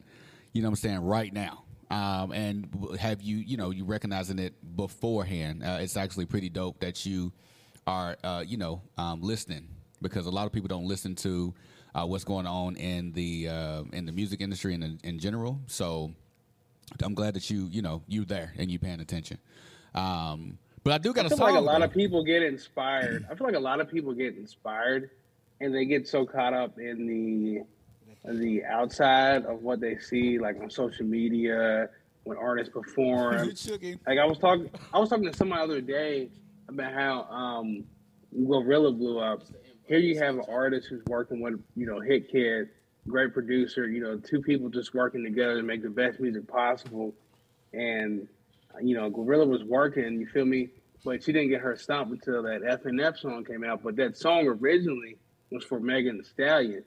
You 0.53 0.61
know 0.61 0.69
what 0.69 0.73
I'm 0.73 0.75
saying 0.77 0.99
right 0.99 1.33
now. 1.33 1.63
Um, 1.91 2.31
and 2.31 2.97
have 2.99 3.21
you, 3.21 3.37
you 3.37 3.57
know, 3.57 3.71
you 3.71 3.85
recognizing 3.85 4.39
it 4.39 4.53
beforehand? 4.75 5.63
Uh, 5.63 5.79
it's 5.81 5.97
actually 5.97 6.25
pretty 6.25 6.49
dope 6.49 6.79
that 6.79 7.05
you 7.05 7.33
are, 7.85 8.17
uh, 8.23 8.43
you 8.45 8.57
know, 8.57 8.81
um, 8.97 9.21
listening 9.21 9.67
because 10.01 10.25
a 10.25 10.31
lot 10.31 10.45
of 10.45 10.53
people 10.53 10.67
don't 10.67 10.87
listen 10.87 11.13
to 11.15 11.53
uh, 11.93 12.05
what's 12.05 12.23
going 12.23 12.47
on 12.47 12.75
in 12.77 13.11
the 13.11 13.49
uh, 13.49 13.83
in 13.93 14.05
the 14.05 14.11
music 14.11 14.41
industry 14.41 14.73
and 14.73 14.83
in, 14.83 14.99
in 15.03 15.19
general. 15.19 15.59
So 15.67 16.13
I'm 17.03 17.13
glad 17.13 17.35
that 17.35 17.49
you, 17.49 17.67
you 17.69 17.81
know, 17.81 18.01
you 18.07 18.25
there 18.25 18.53
and 18.57 18.71
you 18.71 18.79
paying 18.79 18.99
attention. 18.99 19.37
Um, 19.93 20.57
but 20.83 20.93
I 20.93 20.97
do 20.97 21.13
got 21.13 21.25
I 21.25 21.27
a 21.27 21.29
feel 21.29 21.39
like 21.39 21.55
a 21.55 21.59
lot 21.59 21.79
though. 21.79 21.85
of 21.85 21.93
people 21.93 22.23
get 22.23 22.43
inspired. 22.43 23.25
I 23.29 23.35
feel 23.35 23.47
like 23.47 23.55
a 23.55 23.59
lot 23.59 23.79
of 23.79 23.89
people 23.89 24.13
get 24.13 24.35
inspired, 24.37 25.09
and 25.59 25.73
they 25.73 25.85
get 25.85 26.07
so 26.07 26.25
caught 26.25 26.53
up 26.53 26.77
in 26.79 27.07
the 27.07 27.63
the 28.27 28.64
outside 28.65 29.45
of 29.45 29.61
what 29.61 29.80
they 29.80 29.97
see, 29.97 30.39
like 30.39 30.60
on 30.61 30.69
social 30.69 31.06
media 31.06 31.89
when 32.23 32.38
artists 32.38 32.73
perform. 32.73 33.52
Like 34.07 34.19
I 34.19 34.26
was 34.26 34.38
talking, 34.39 34.69
I 34.93 34.99
was 34.99 35.10
talking 35.10 35.26
to 35.26 35.35
someone 35.35 35.60
the 35.60 35.64
other 35.64 35.81
day 35.81 36.30
about 36.68 36.93
how 36.93 37.22
um, 37.23 37.84
GloRilla 38.35 38.97
blew 38.97 39.19
up. 39.19 39.43
Here 39.88 39.99
you 39.99 40.18
have 40.19 40.35
an 40.35 40.43
artist 40.49 40.88
who's 40.88 41.03
working 41.06 41.41
with 41.41 41.60
you 41.76 41.85
know 41.85 41.99
Hitkidd, 41.99 42.69
great 43.07 43.34
producer. 43.34 43.88
You 43.88 44.02
know, 44.02 44.18
two 44.18 44.41
people 44.41 44.69
just 44.69 44.93
working 44.93 45.23
together 45.23 45.57
to 45.57 45.64
make 45.64 45.84
the 45.84 45.89
best 45.89 46.19
music 46.19 46.47
possible, 46.47 47.14
and 47.73 48.27
you 48.81 48.95
know, 48.95 49.10
GloRilla 49.10 49.47
was 49.47 49.64
working, 49.64 50.19
you 50.19 50.27
feel 50.27 50.45
me? 50.45 50.69
But 51.03 51.23
she 51.23 51.31
didn't 51.31 51.49
get 51.49 51.61
her 51.61 51.76
stomp 51.76 52.11
until 52.11 52.41
that 52.43 52.61
FNF 52.61 53.19
song 53.19 53.45
came 53.45 53.64
out. 53.64 53.84
But 53.84 53.95
that 53.97 54.18
song 54.18 54.47
originally 54.47 55.18
was 55.52 55.64
for 55.64 55.80
Megan 55.80 56.18
Thee 56.18 56.23
Stallion. 56.23 56.84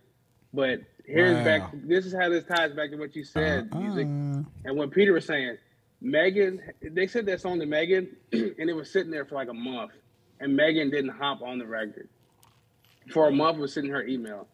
But 0.53 0.81
here's 1.09 1.37
Wow. 1.39 1.45
back 1.45 1.71
this 1.75 2.07
is 2.07 2.13
how 2.15 2.29
this 2.29 2.45
ties 2.45 2.73
back 2.73 2.91
to 2.91 2.97
what 2.97 3.17
you 3.17 3.25
said, 3.25 3.75
music. 3.75 4.07
And 4.07 4.77
what 4.77 4.91
Peter 4.91 5.13
was 5.13 5.25
saying, 5.27 5.57
Megan 6.01 6.61
they 6.83 7.07
said 7.07 7.27
that 7.27 7.41
song 7.41 7.59
to 7.61 7.67
Megan 7.67 8.15
and 8.33 8.71
it 8.71 8.75
was 8.75 8.91
sitting 8.91 9.11
there 9.11 9.25
for 9.25 9.35
like 9.35 9.49
a 9.49 9.55
month. 9.55 9.93
And 10.41 10.55
Megan 10.55 10.91
didn't 10.91 11.11
hop 11.11 11.43
on 11.43 11.59
the 11.59 11.67
record. 11.67 12.09
For 13.13 13.29
a 13.29 13.33
month 13.33 13.59
was 13.59 13.73
sitting 13.75 13.91
her 13.91 14.07
email. 14.07 14.47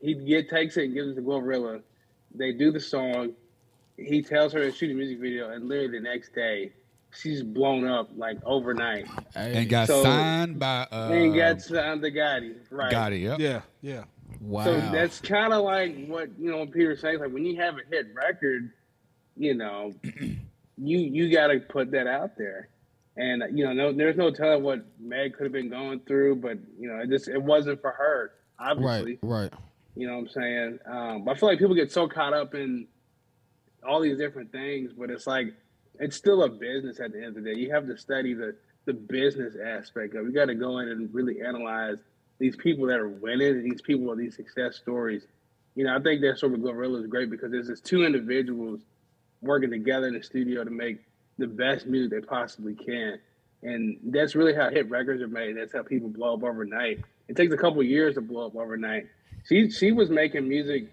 He 0.00 0.14
get 0.14 0.48
takes 0.48 0.76
it 0.76 0.84
and 0.86 0.94
gives 0.94 1.10
it 1.10 1.14
to 1.16 1.20
GloRilla. 1.22 1.82
They 2.34 2.52
do 2.52 2.72
the 2.72 2.80
song 2.80 3.34
he 3.96 4.22
tells 4.22 4.52
her 4.52 4.60
to 4.60 4.70
shoot 4.72 4.92
a 4.92 4.94
music 4.94 5.18
video, 5.18 5.50
and 5.50 5.68
literally 5.68 5.98
the 5.98 6.00
next 6.00 6.32
day, 6.32 6.70
she's 7.12 7.42
blown 7.42 7.84
up 7.84 8.08
like 8.16 8.38
overnight. 8.46 9.06
and 9.34 9.68
got 9.68 9.88
So- 9.88 10.02
signed 10.04 10.58
by 10.60 10.86
uh, 10.92 11.10
and 11.12 11.34
got 11.34 11.60
signed 11.60 12.02
to 12.02 12.10
Gotti, 12.12 12.54
right? 12.70 12.92
Gotti, 12.92 13.20
yep. 13.22 13.40
Yeah, 13.40 13.62
yeah. 13.82 14.04
Wow. 14.40 14.64
So 14.64 14.80
that's 14.92 15.20
kind 15.20 15.52
of 15.52 15.64
like 15.64 16.06
what 16.06 16.30
you 16.38 16.50
know. 16.50 16.66
Peter 16.66 16.96
says 16.96 17.20
like 17.20 17.32
when 17.32 17.44
you 17.44 17.60
have 17.60 17.74
a 17.74 17.80
hit 17.90 18.06
record, 18.14 18.70
you 19.36 19.54
know, 19.54 19.94
you 20.02 20.38
you 20.76 21.32
got 21.32 21.48
to 21.48 21.58
put 21.60 21.90
that 21.92 22.06
out 22.06 22.36
there, 22.36 22.68
and 23.16 23.42
you 23.56 23.64
know, 23.64 23.72
no, 23.72 23.92
there's 23.92 24.16
no 24.16 24.30
telling 24.30 24.62
what 24.62 24.84
Meg 25.00 25.34
could 25.34 25.44
have 25.44 25.52
been 25.52 25.70
going 25.70 26.00
through, 26.00 26.36
but 26.36 26.58
you 26.78 26.88
know, 26.88 27.00
it 27.00 27.10
just 27.10 27.28
it 27.28 27.42
wasn't 27.42 27.80
for 27.80 27.90
her, 27.90 28.32
obviously. 28.58 29.18
Right, 29.22 29.50
right. 29.50 29.52
You 29.96 30.06
know 30.06 30.14
what 30.14 30.20
I'm 30.20 30.28
saying? 30.28 30.78
Um, 30.86 31.24
but 31.24 31.36
I 31.36 31.40
feel 31.40 31.48
like 31.48 31.58
people 31.58 31.74
get 31.74 31.90
so 31.90 32.06
caught 32.06 32.32
up 32.32 32.54
in 32.54 32.86
all 33.86 34.00
these 34.00 34.18
different 34.18 34.52
things, 34.52 34.92
but 34.96 35.10
it's 35.10 35.26
like 35.26 35.48
it's 35.98 36.16
still 36.16 36.44
a 36.44 36.48
business 36.48 37.00
at 37.00 37.12
the 37.12 37.18
end 37.18 37.36
of 37.36 37.42
the 37.42 37.52
day. 37.52 37.58
You 37.58 37.72
have 37.72 37.86
to 37.86 37.98
study 37.98 38.34
the 38.34 38.54
the 38.84 38.94
business 38.94 39.54
aspect 39.62 40.14
of. 40.14 40.24
it. 40.24 40.28
You 40.28 40.32
got 40.32 40.46
to 40.46 40.54
go 40.54 40.78
in 40.78 40.88
and 40.88 41.12
really 41.12 41.42
analyze 41.42 41.98
these 42.38 42.56
people 42.56 42.86
that 42.86 42.98
are 42.98 43.08
winning, 43.08 43.48
and 43.48 43.70
these 43.70 43.82
people 43.82 44.06
with 44.06 44.18
these 44.18 44.36
success 44.36 44.76
stories. 44.76 45.26
You 45.74 45.84
know, 45.84 45.96
I 45.96 46.00
think 46.00 46.20
that 46.22 46.38
sort 46.38 46.54
of 46.54 46.60
GloRilla 46.60 47.00
is 47.00 47.06
great 47.06 47.30
because 47.30 47.50
there's 47.50 47.68
just 47.68 47.84
two 47.84 48.04
individuals 48.04 48.80
working 49.40 49.70
together 49.70 50.08
in 50.08 50.14
the 50.14 50.22
studio 50.22 50.64
to 50.64 50.70
make 50.70 50.98
the 51.38 51.46
best 51.46 51.86
music 51.86 52.10
they 52.10 52.26
possibly 52.26 52.74
can. 52.74 53.18
And 53.62 53.98
that's 54.04 54.34
really 54.34 54.54
how 54.54 54.70
hit 54.70 54.88
records 54.90 55.22
are 55.22 55.28
made. 55.28 55.56
That's 55.56 55.72
how 55.72 55.82
people 55.82 56.08
blow 56.08 56.34
up 56.34 56.42
overnight. 56.42 57.00
It 57.28 57.36
takes 57.36 57.52
a 57.52 57.56
couple 57.56 57.82
years 57.82 58.14
to 58.14 58.20
blow 58.20 58.46
up 58.46 58.56
overnight. 58.56 59.06
She 59.48 59.70
she 59.70 59.92
was 59.92 60.10
making 60.10 60.48
music 60.48 60.92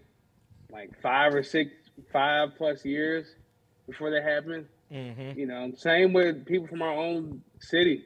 like 0.72 1.00
five 1.02 1.34
or 1.34 1.44
six, 1.44 1.72
five 2.12 2.50
plus 2.58 2.84
years 2.84 3.28
before 3.88 4.12
that 4.12 4.24
happened. 4.24 4.66
Mm-hmm. 4.92 5.40
You 5.40 5.48
know, 5.48 5.72
same 5.78 6.14
with 6.14 6.46
people 6.46 6.68
from 6.68 6.82
our 6.82 6.94
own 6.94 7.42
city. 7.60 8.04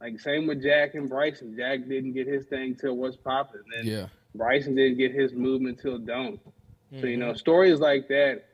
Like 0.00 0.18
same 0.20 0.46
with 0.46 0.62
Jack 0.62 0.94
and 0.94 1.08
Bryson. 1.08 1.54
Jack 1.56 1.80
didn't 1.88 2.12
get 2.12 2.26
his 2.26 2.46
thing 2.46 2.74
till 2.74 2.96
what's 2.96 3.16
popping. 3.16 3.60
Then 3.74 3.86
Yeah. 3.86 4.06
Bryson 4.34 4.74
didn't 4.74 4.98
get 4.98 5.12
his 5.12 5.32
movement 5.32 5.78
till 5.80 5.98
don't. 5.98 6.40
So 7.00 7.06
you 7.06 7.16
know, 7.16 7.32
Mhm. 7.32 7.38
stories 7.38 7.78
like 7.78 8.08
that, 8.08 8.44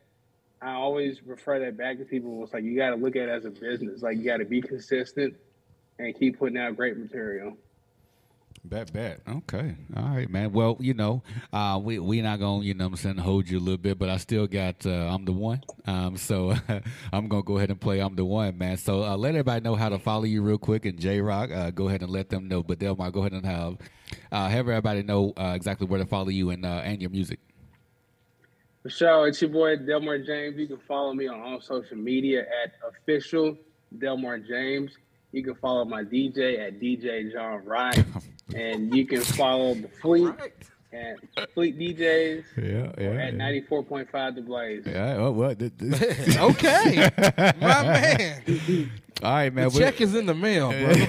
I 0.60 0.73
always 0.73 1.23
refer 1.24 1.59
that 1.60 1.77
back 1.77 1.98
to 1.98 2.05
people. 2.05 2.43
It's 2.43 2.52
like 2.52 2.64
you 2.64 2.77
got 2.77 2.90
to 2.90 2.97
look 2.97 3.16
at 3.16 3.28
it 3.28 3.32
as 3.32 3.44
a 3.44 3.51
business. 3.51 4.02
Like 4.02 4.18
you 4.18 4.24
got 4.24 4.39
to 4.39 4.44
be 4.44 4.60
consistent 4.60 5.35
and 5.98 6.14
keep 6.14 6.39
putting 6.39 6.59
out 6.59 6.77
great 6.77 6.97
material. 6.98 7.56
Bet, 8.69 8.93
bet. 8.93 9.21
Okay. 9.29 9.77
All 9.97 10.09
right, 10.09 10.29
man. 10.29 10.53
Well, 10.53 10.77
you 10.81 10.93
know, 10.93 11.23
uh, 11.53 11.81
we 11.81 12.01
we 12.01 12.21
not 12.21 12.41
gonna, 12.41 12.65
you 12.65 12.75
know 12.75 12.87
what 12.87 12.95
I'm 12.95 12.97
saying, 12.97 13.19
hold 13.19 13.49
you 13.49 13.59
a 13.59 13.61
little 13.61 13.77
bit, 13.79 13.97
but 13.97 14.09
I 14.09 14.17
still 14.17 14.49
got 14.49 14.85
uh, 14.85 14.91
I'm 14.91 15.25
the 15.25 15.33
one. 15.33 15.61
Um, 15.87 16.17
so 16.17 16.57
I'm 17.13 17.29
gonna 17.29 17.45
go 17.45 17.59
ahead 17.59 17.71
and 17.71 17.81
play 17.81 18.01
I'm 18.01 18.17
the 18.17 18.25
one, 18.25 18.59
man. 18.59 18.77
So 18.77 19.05
uh, 19.05 19.17
let 19.17 19.31
everybody 19.31 19.61
know 19.61 19.77
how 19.77 19.89
to 19.89 20.01
follow 20.01 20.25
you 20.25 20.43
real 20.43 20.59
quick 20.59 20.85
and 20.85 20.99
J 20.99 21.21
Rock, 21.21 21.53
uh, 21.53 21.71
go 21.71 21.87
ahead 21.87 22.03
and 22.03 22.11
let 22.11 22.29
them 22.29 22.49
know. 22.49 22.63
But 22.63 22.81
Delmar, 22.81 23.13
go 23.13 23.21
ahead 23.21 23.33
and 23.33 23.47
have 23.47 23.79
uh, 24.33 24.49
have 24.49 24.69
everybody 24.69 25.05
know 25.05 25.33
uh, 25.37 25.53
exactly 25.55 25.87
where 25.87 26.01
to 26.01 26.07
follow 26.07 26.31
you 26.31 26.51
and 26.51 26.67
uh, 26.67 26.83
and 26.85 27.01
your 27.01 27.11
music. 27.11 27.39
For 28.83 28.91
sure, 28.91 29.29
it's 29.29 29.41
your 29.41 29.51
boy 29.51 29.77
Delmar 29.77 30.19
James. 30.19 30.57
You 30.57 30.67
can 30.67 30.81
follow 30.89 31.15
me 31.15 31.29
on 31.29 31.41
all 31.41 31.61
social 31.61 31.97
media 31.97 32.41
at 32.41 32.73
official 32.89 33.57
Delmar 33.97 34.41
James. 34.41 34.91
You 35.33 35.43
can 35.43 35.55
follow 35.57 35.85
my 35.85 36.03
DJ 36.03 36.67
at 36.67 36.81
DJ 36.81 37.31
John 37.33 37.65
Wright, 37.65 38.05
and 38.55 38.94
you 38.94 39.06
can 39.06 39.20
follow 39.23 39.74
the 39.74 39.89
Fleet 40.01 40.32
at 40.93 41.16
Fleet 41.52 41.78
DJs 41.78 42.44
Yeah, 42.56 43.05
or 43.06 43.18
at 43.18 43.35
ninety 43.35 43.60
four 43.62 43.82
point 43.82 44.10
five 44.10 44.35
The 44.35 44.40
Blaze. 44.43 44.85
Yeah. 44.86 45.16
Oh, 45.18 45.32
well, 45.32 45.55
th- 45.55 45.73
th- 45.78 46.39
Okay. 46.39 47.10
My 47.60 47.82
man. 47.82 48.43
All 49.23 49.32
right, 49.32 49.52
man. 49.52 49.68
The 49.70 49.78
check 49.78 50.01
is 50.01 50.14
in 50.14 50.27
the 50.27 50.35
mail, 50.35 50.70
brother. 50.70 51.06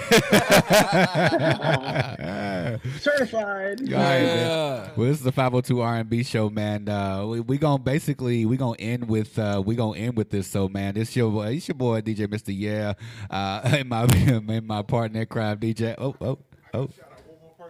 Certified. 2.99 3.81
All 3.81 3.99
right, 3.99 4.21
man. 4.23 4.91
Well, 4.95 5.07
this 5.07 5.17
is 5.17 5.23
the 5.23 5.31
502 5.31 5.81
R&B 5.81 6.23
show, 6.23 6.49
man. 6.49 6.87
Uh, 6.89 7.25
we 7.25 7.39
we 7.41 7.57
gonna 7.57 7.79
basically 7.83 8.45
we 8.45 8.55
gonna 8.57 8.77
end 8.79 9.07
with 9.09 9.37
uh, 9.37 9.61
we 9.65 9.75
gonna 9.75 9.97
end 9.99 10.15
with 10.17 10.29
this. 10.29 10.47
So, 10.47 10.67
man, 10.69 10.95
it's 10.97 11.15
your 11.15 11.31
boy, 11.31 11.55
it's 11.55 11.67
your 11.67 11.75
boy 11.75 12.01
DJ 12.01 12.29
Mister 12.29 12.51
Yeah, 12.51 12.93
uh, 13.29 13.61
and 13.63 13.89
my 13.89 14.03
and 14.03 14.67
my 14.67 14.81
partner 14.83 15.21
in 15.21 15.27
crime 15.27 15.59
DJ. 15.59 15.95
Oh 15.97 16.15
oh 16.21 16.39
oh. 16.73 16.89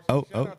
Oh, 0.09 0.25
oh. 0.33 0.53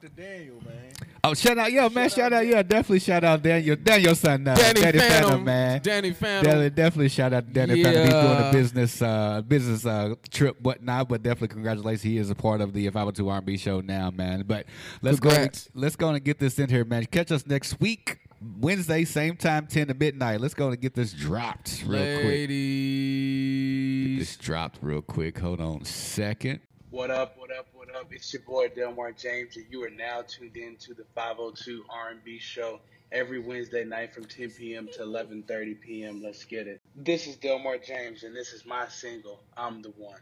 Oh, 1.24 1.34
shout 1.34 1.58
out, 1.58 1.72
yeah, 1.72 1.88
man, 1.88 2.08
shout 2.10 2.32
out, 2.32 2.46
yeah, 2.46 2.62
definitely 2.62 3.00
shout 3.00 3.24
out 3.24 3.42
Daniel, 3.42 3.76
Daniel 3.76 4.14
son, 4.14 4.46
uh, 4.46 4.54
Danny 4.54 4.80
Phantom, 4.80 5.00
Phantom, 5.00 5.44
man, 5.44 5.80
Danny 5.82 6.12
Phantom. 6.12 6.44
Definitely, 6.44 6.70
definitely 6.70 7.08
shout 7.08 7.32
out 7.32 7.46
to 7.46 7.52
Danny 7.52 7.82
Phantom. 7.82 8.04
He's 8.04 8.12
doing 8.12 8.48
a 8.48 8.52
business, 8.52 9.02
uh, 9.02 9.42
business 9.42 9.84
uh, 9.84 10.14
trip, 10.30 10.60
whatnot, 10.60 11.08
but 11.08 11.22
definitely 11.22 11.48
congratulations. 11.48 12.02
He 12.02 12.18
is 12.18 12.30
a 12.30 12.34
part 12.34 12.60
of 12.60 12.72
the 12.72 12.86
502 12.88 13.28
R&B 13.28 13.56
show 13.56 13.80
now, 13.80 14.10
man. 14.10 14.44
But 14.46 14.66
let's 15.02 15.18
go, 15.18 15.30
Congrats. 15.30 15.68
let's 15.74 15.96
go 15.96 16.10
and 16.10 16.22
get 16.22 16.38
this 16.38 16.58
in 16.58 16.68
here, 16.68 16.84
man. 16.84 17.04
Catch 17.06 17.32
us 17.32 17.46
next 17.46 17.80
week, 17.80 18.18
Wednesday, 18.60 19.04
same 19.04 19.36
time, 19.36 19.66
10 19.66 19.88
to 19.88 19.94
midnight. 19.94 20.40
Let's 20.40 20.54
go 20.54 20.68
and 20.68 20.80
get 20.80 20.94
this 20.94 21.12
dropped 21.12 21.82
real 21.86 22.20
quick. 22.20 22.24
Ladies. 22.24 24.18
Get 24.18 24.18
this 24.20 24.36
dropped 24.36 24.78
real 24.82 25.02
quick. 25.02 25.38
Hold 25.38 25.60
on 25.60 25.82
a 25.82 25.84
second. 25.84 26.60
What 26.90 27.10
up? 27.10 27.36
What 27.38 27.50
up? 27.50 27.66
What 27.74 27.77
up? 27.98 28.12
It's 28.12 28.32
your 28.32 28.42
boy 28.42 28.68
Delmar 28.68 29.12
James, 29.12 29.56
and 29.56 29.66
you 29.70 29.82
are 29.84 29.90
now 29.90 30.22
tuned 30.26 30.56
in 30.56 30.76
to 30.76 30.94
the 30.94 31.04
502 31.14 31.84
R&B 31.90 32.38
show 32.38 32.80
every 33.12 33.38
Wednesday 33.40 33.84
night 33.84 34.14
from 34.14 34.24
10 34.24 34.50
p.m. 34.50 34.88
to 34.94 35.00
11:30 35.02 35.80
p.m. 35.80 36.22
Let's 36.22 36.44
get 36.44 36.66
it. 36.66 36.80
This 36.96 37.26
is 37.26 37.36
Delmar 37.36 37.78
James, 37.78 38.22
and 38.22 38.34
this 38.36 38.52
is 38.52 38.64
my 38.66 38.86
single. 38.88 39.40
I'm 39.56 39.82
the 39.82 39.90
one. 39.96 40.18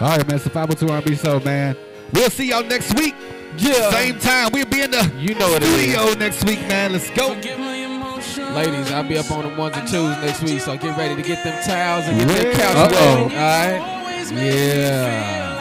All 0.00 0.08
right, 0.16 0.26
man. 0.26 0.36
It's 0.36 0.44
the 0.44 0.50
502 0.50 0.88
R&B 0.88 1.14
show, 1.16 1.40
man. 1.40 1.76
We'll 2.14 2.30
see 2.30 2.48
y'all 2.48 2.64
next 2.64 2.94
week. 2.98 3.14
Yeah. 3.58 3.90
Same 3.90 4.18
time. 4.18 4.50
We'll 4.52 4.64
be 4.66 4.80
in 4.82 4.90
the 4.90 5.12
You 5.18 5.34
know 5.34 5.50
what 5.50 5.62
it 5.62 5.68
is. 5.68 5.92
studio 5.92 6.14
next 6.14 6.44
week, 6.46 6.60
man. 6.68 6.92
Let's 6.92 7.10
go. 7.10 7.28
Ladies, 8.54 8.90
I'll 8.92 9.06
be 9.06 9.18
up 9.18 9.30
on 9.30 9.48
the 9.48 9.54
ones 9.60 9.76
and 9.76 9.86
twos 9.86 10.16
next 10.18 10.42
week, 10.42 10.60
so 10.60 10.76
get 10.78 10.96
ready 10.96 11.14
to 11.16 11.22
get 11.22 11.44
them 11.44 11.62
towels 11.64 12.06
and 12.06 12.18
get 12.18 12.28
them 12.28 12.46
Yeah. 12.46 12.52
couches 12.58 12.96
Uh-oh. 12.98 13.22
ready. 13.24 13.36
All 13.36 13.40
right. 13.90 13.99
Always 14.20 14.32
make 14.32 14.52
me 14.52 14.58
Yeah. 14.58 15.59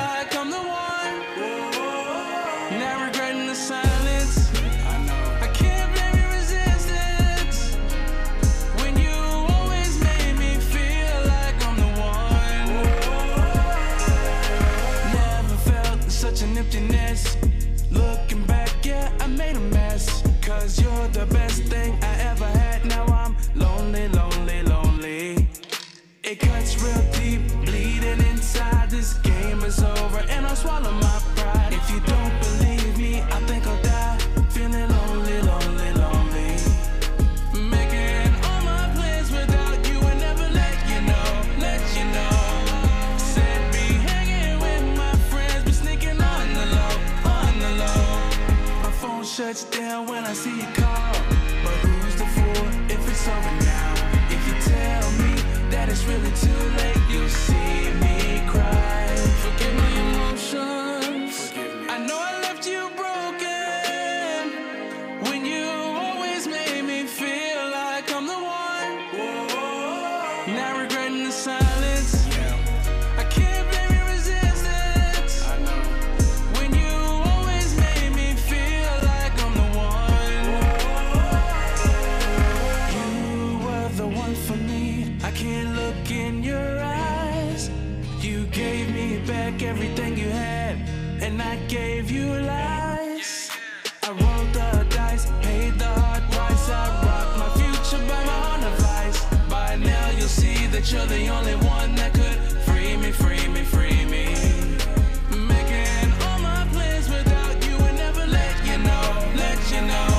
Phone 49.49 49.55
shuts 49.55 49.77
down 49.77 50.07
when 50.07 50.23
I 50.23 50.33
see 50.33 50.55
you 50.57 50.67
call. 50.73 51.13
But 51.63 51.77
who's 51.83 52.15
the 52.15 52.25
fool 52.25 52.67
if 52.89 53.09
it's 53.09 53.27
over 53.27 53.55
now? 53.65 53.93
If 54.29 54.47
you 54.47 54.53
tell 54.73 55.11
me 55.23 55.69
that 55.71 55.89
it's 55.89 56.03
really 56.05 56.31
too 56.31 56.77
late, 56.77 56.88
you're 100.91 101.05
the 101.05 101.27
only 101.27 101.55
one 101.67 101.93
that 101.95 102.13
could 102.13 102.37
free 102.65 102.97
me, 102.97 103.11
free 103.11 103.47
me, 103.49 103.61
free 103.63 104.05
me. 104.05 104.25
Making 105.29 106.11
all 106.25 106.39
my 106.39 106.67
plans 106.73 107.07
without 107.09 107.55
you 107.67 107.75
and 107.77 107.97
never 107.97 108.25
let 108.25 108.55
you 108.65 108.77
know, 108.79 109.07
let 109.35 109.59
you 109.71 109.81
know. 109.81 110.09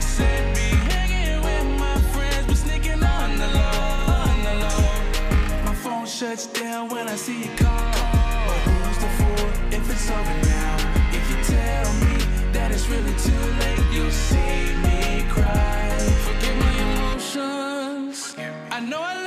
Said 0.00 0.42
be 0.56 0.68
hanging 0.90 1.40
with 1.44 1.78
my 1.78 1.96
friends, 2.12 2.46
but 2.46 2.56
sneaking 2.56 3.02
on 3.04 3.38
the 3.38 3.46
low, 3.46 4.24
on 4.24 4.36
the 4.48 4.54
low. 4.64 4.84
My 5.64 5.74
phone 5.74 6.06
shuts 6.06 6.46
down 6.46 6.88
when 6.88 7.06
I 7.06 7.14
see 7.14 7.44
you 7.44 7.50
call. 7.56 7.92
But 8.48 8.60
who's 8.66 8.98
the 8.98 9.10
fool 9.18 9.46
if 9.76 9.84
it's 9.92 10.10
over 10.10 10.36
now? 10.56 10.74
If 11.18 11.24
you 11.30 11.38
tell 11.54 11.88
me 12.02 12.14
that 12.52 12.72
it's 12.72 12.88
really 12.88 13.14
too 13.28 13.44
late, 13.62 13.84
you'll 13.92 14.10
see 14.10 14.74
me 14.86 15.24
cry. 15.28 15.98
Forgive 16.26 16.56
my 16.58 16.72
emotions. 16.88 18.34
I 18.72 18.80
know 18.80 19.00
I 19.00 19.23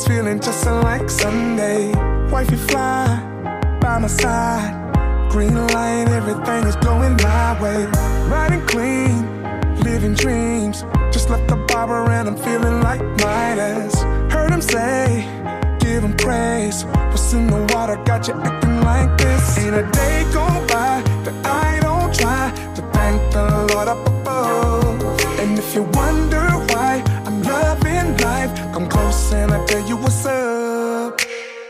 is 0.00 0.06
feeling 0.06 0.40
just 0.40 0.64
like 0.66 1.08
Sunday. 1.10 1.92
Wifey 2.30 2.56
fly 2.56 3.06
by 3.80 3.98
my 3.98 4.08
side. 4.08 4.72
Green 5.30 5.54
light, 5.68 6.08
everything 6.08 6.64
is 6.66 6.76
going 6.76 7.16
my 7.16 7.60
way. 7.62 7.84
Riding 8.28 8.64
clean, 8.66 9.14
living 9.82 10.14
dreams. 10.14 10.84
Just 11.12 11.30
left 11.30 11.48
the 11.48 11.56
barber 11.68 12.10
and 12.10 12.28
I'm 12.28 12.36
feeling 12.36 12.80
like 12.80 13.02
Midas. 13.22 13.94
Heard 14.32 14.50
him 14.50 14.62
say, 14.62 15.24
give 15.80 16.02
him 16.02 16.16
praise. 16.16 16.84
What's 17.10 17.32
in 17.32 17.46
the 17.46 17.62
water 17.74 17.96
got 18.04 18.28
you 18.28 18.34
acting 18.34 18.80
like 18.82 19.18
this? 19.18 19.58
Ain't 19.58 19.74
a 19.74 19.90
day 19.92 20.24
go 20.32 20.46
by 20.68 21.02
that 21.24 21.36
I 21.46 21.80
don't 21.80 22.12
try 22.14 22.50
to 22.76 22.82
thank 22.92 23.32
the 23.32 23.44
Lord 23.72 23.88
up 23.88 24.06
above. 24.06 25.00
And 25.40 25.58
if 25.58 25.74
you 25.74 25.82
wonder 25.82 26.39
and 29.32 29.52
I 29.52 29.64
tell 29.66 29.86
you 29.86 29.96
what's 29.96 30.26
up. 30.26 30.39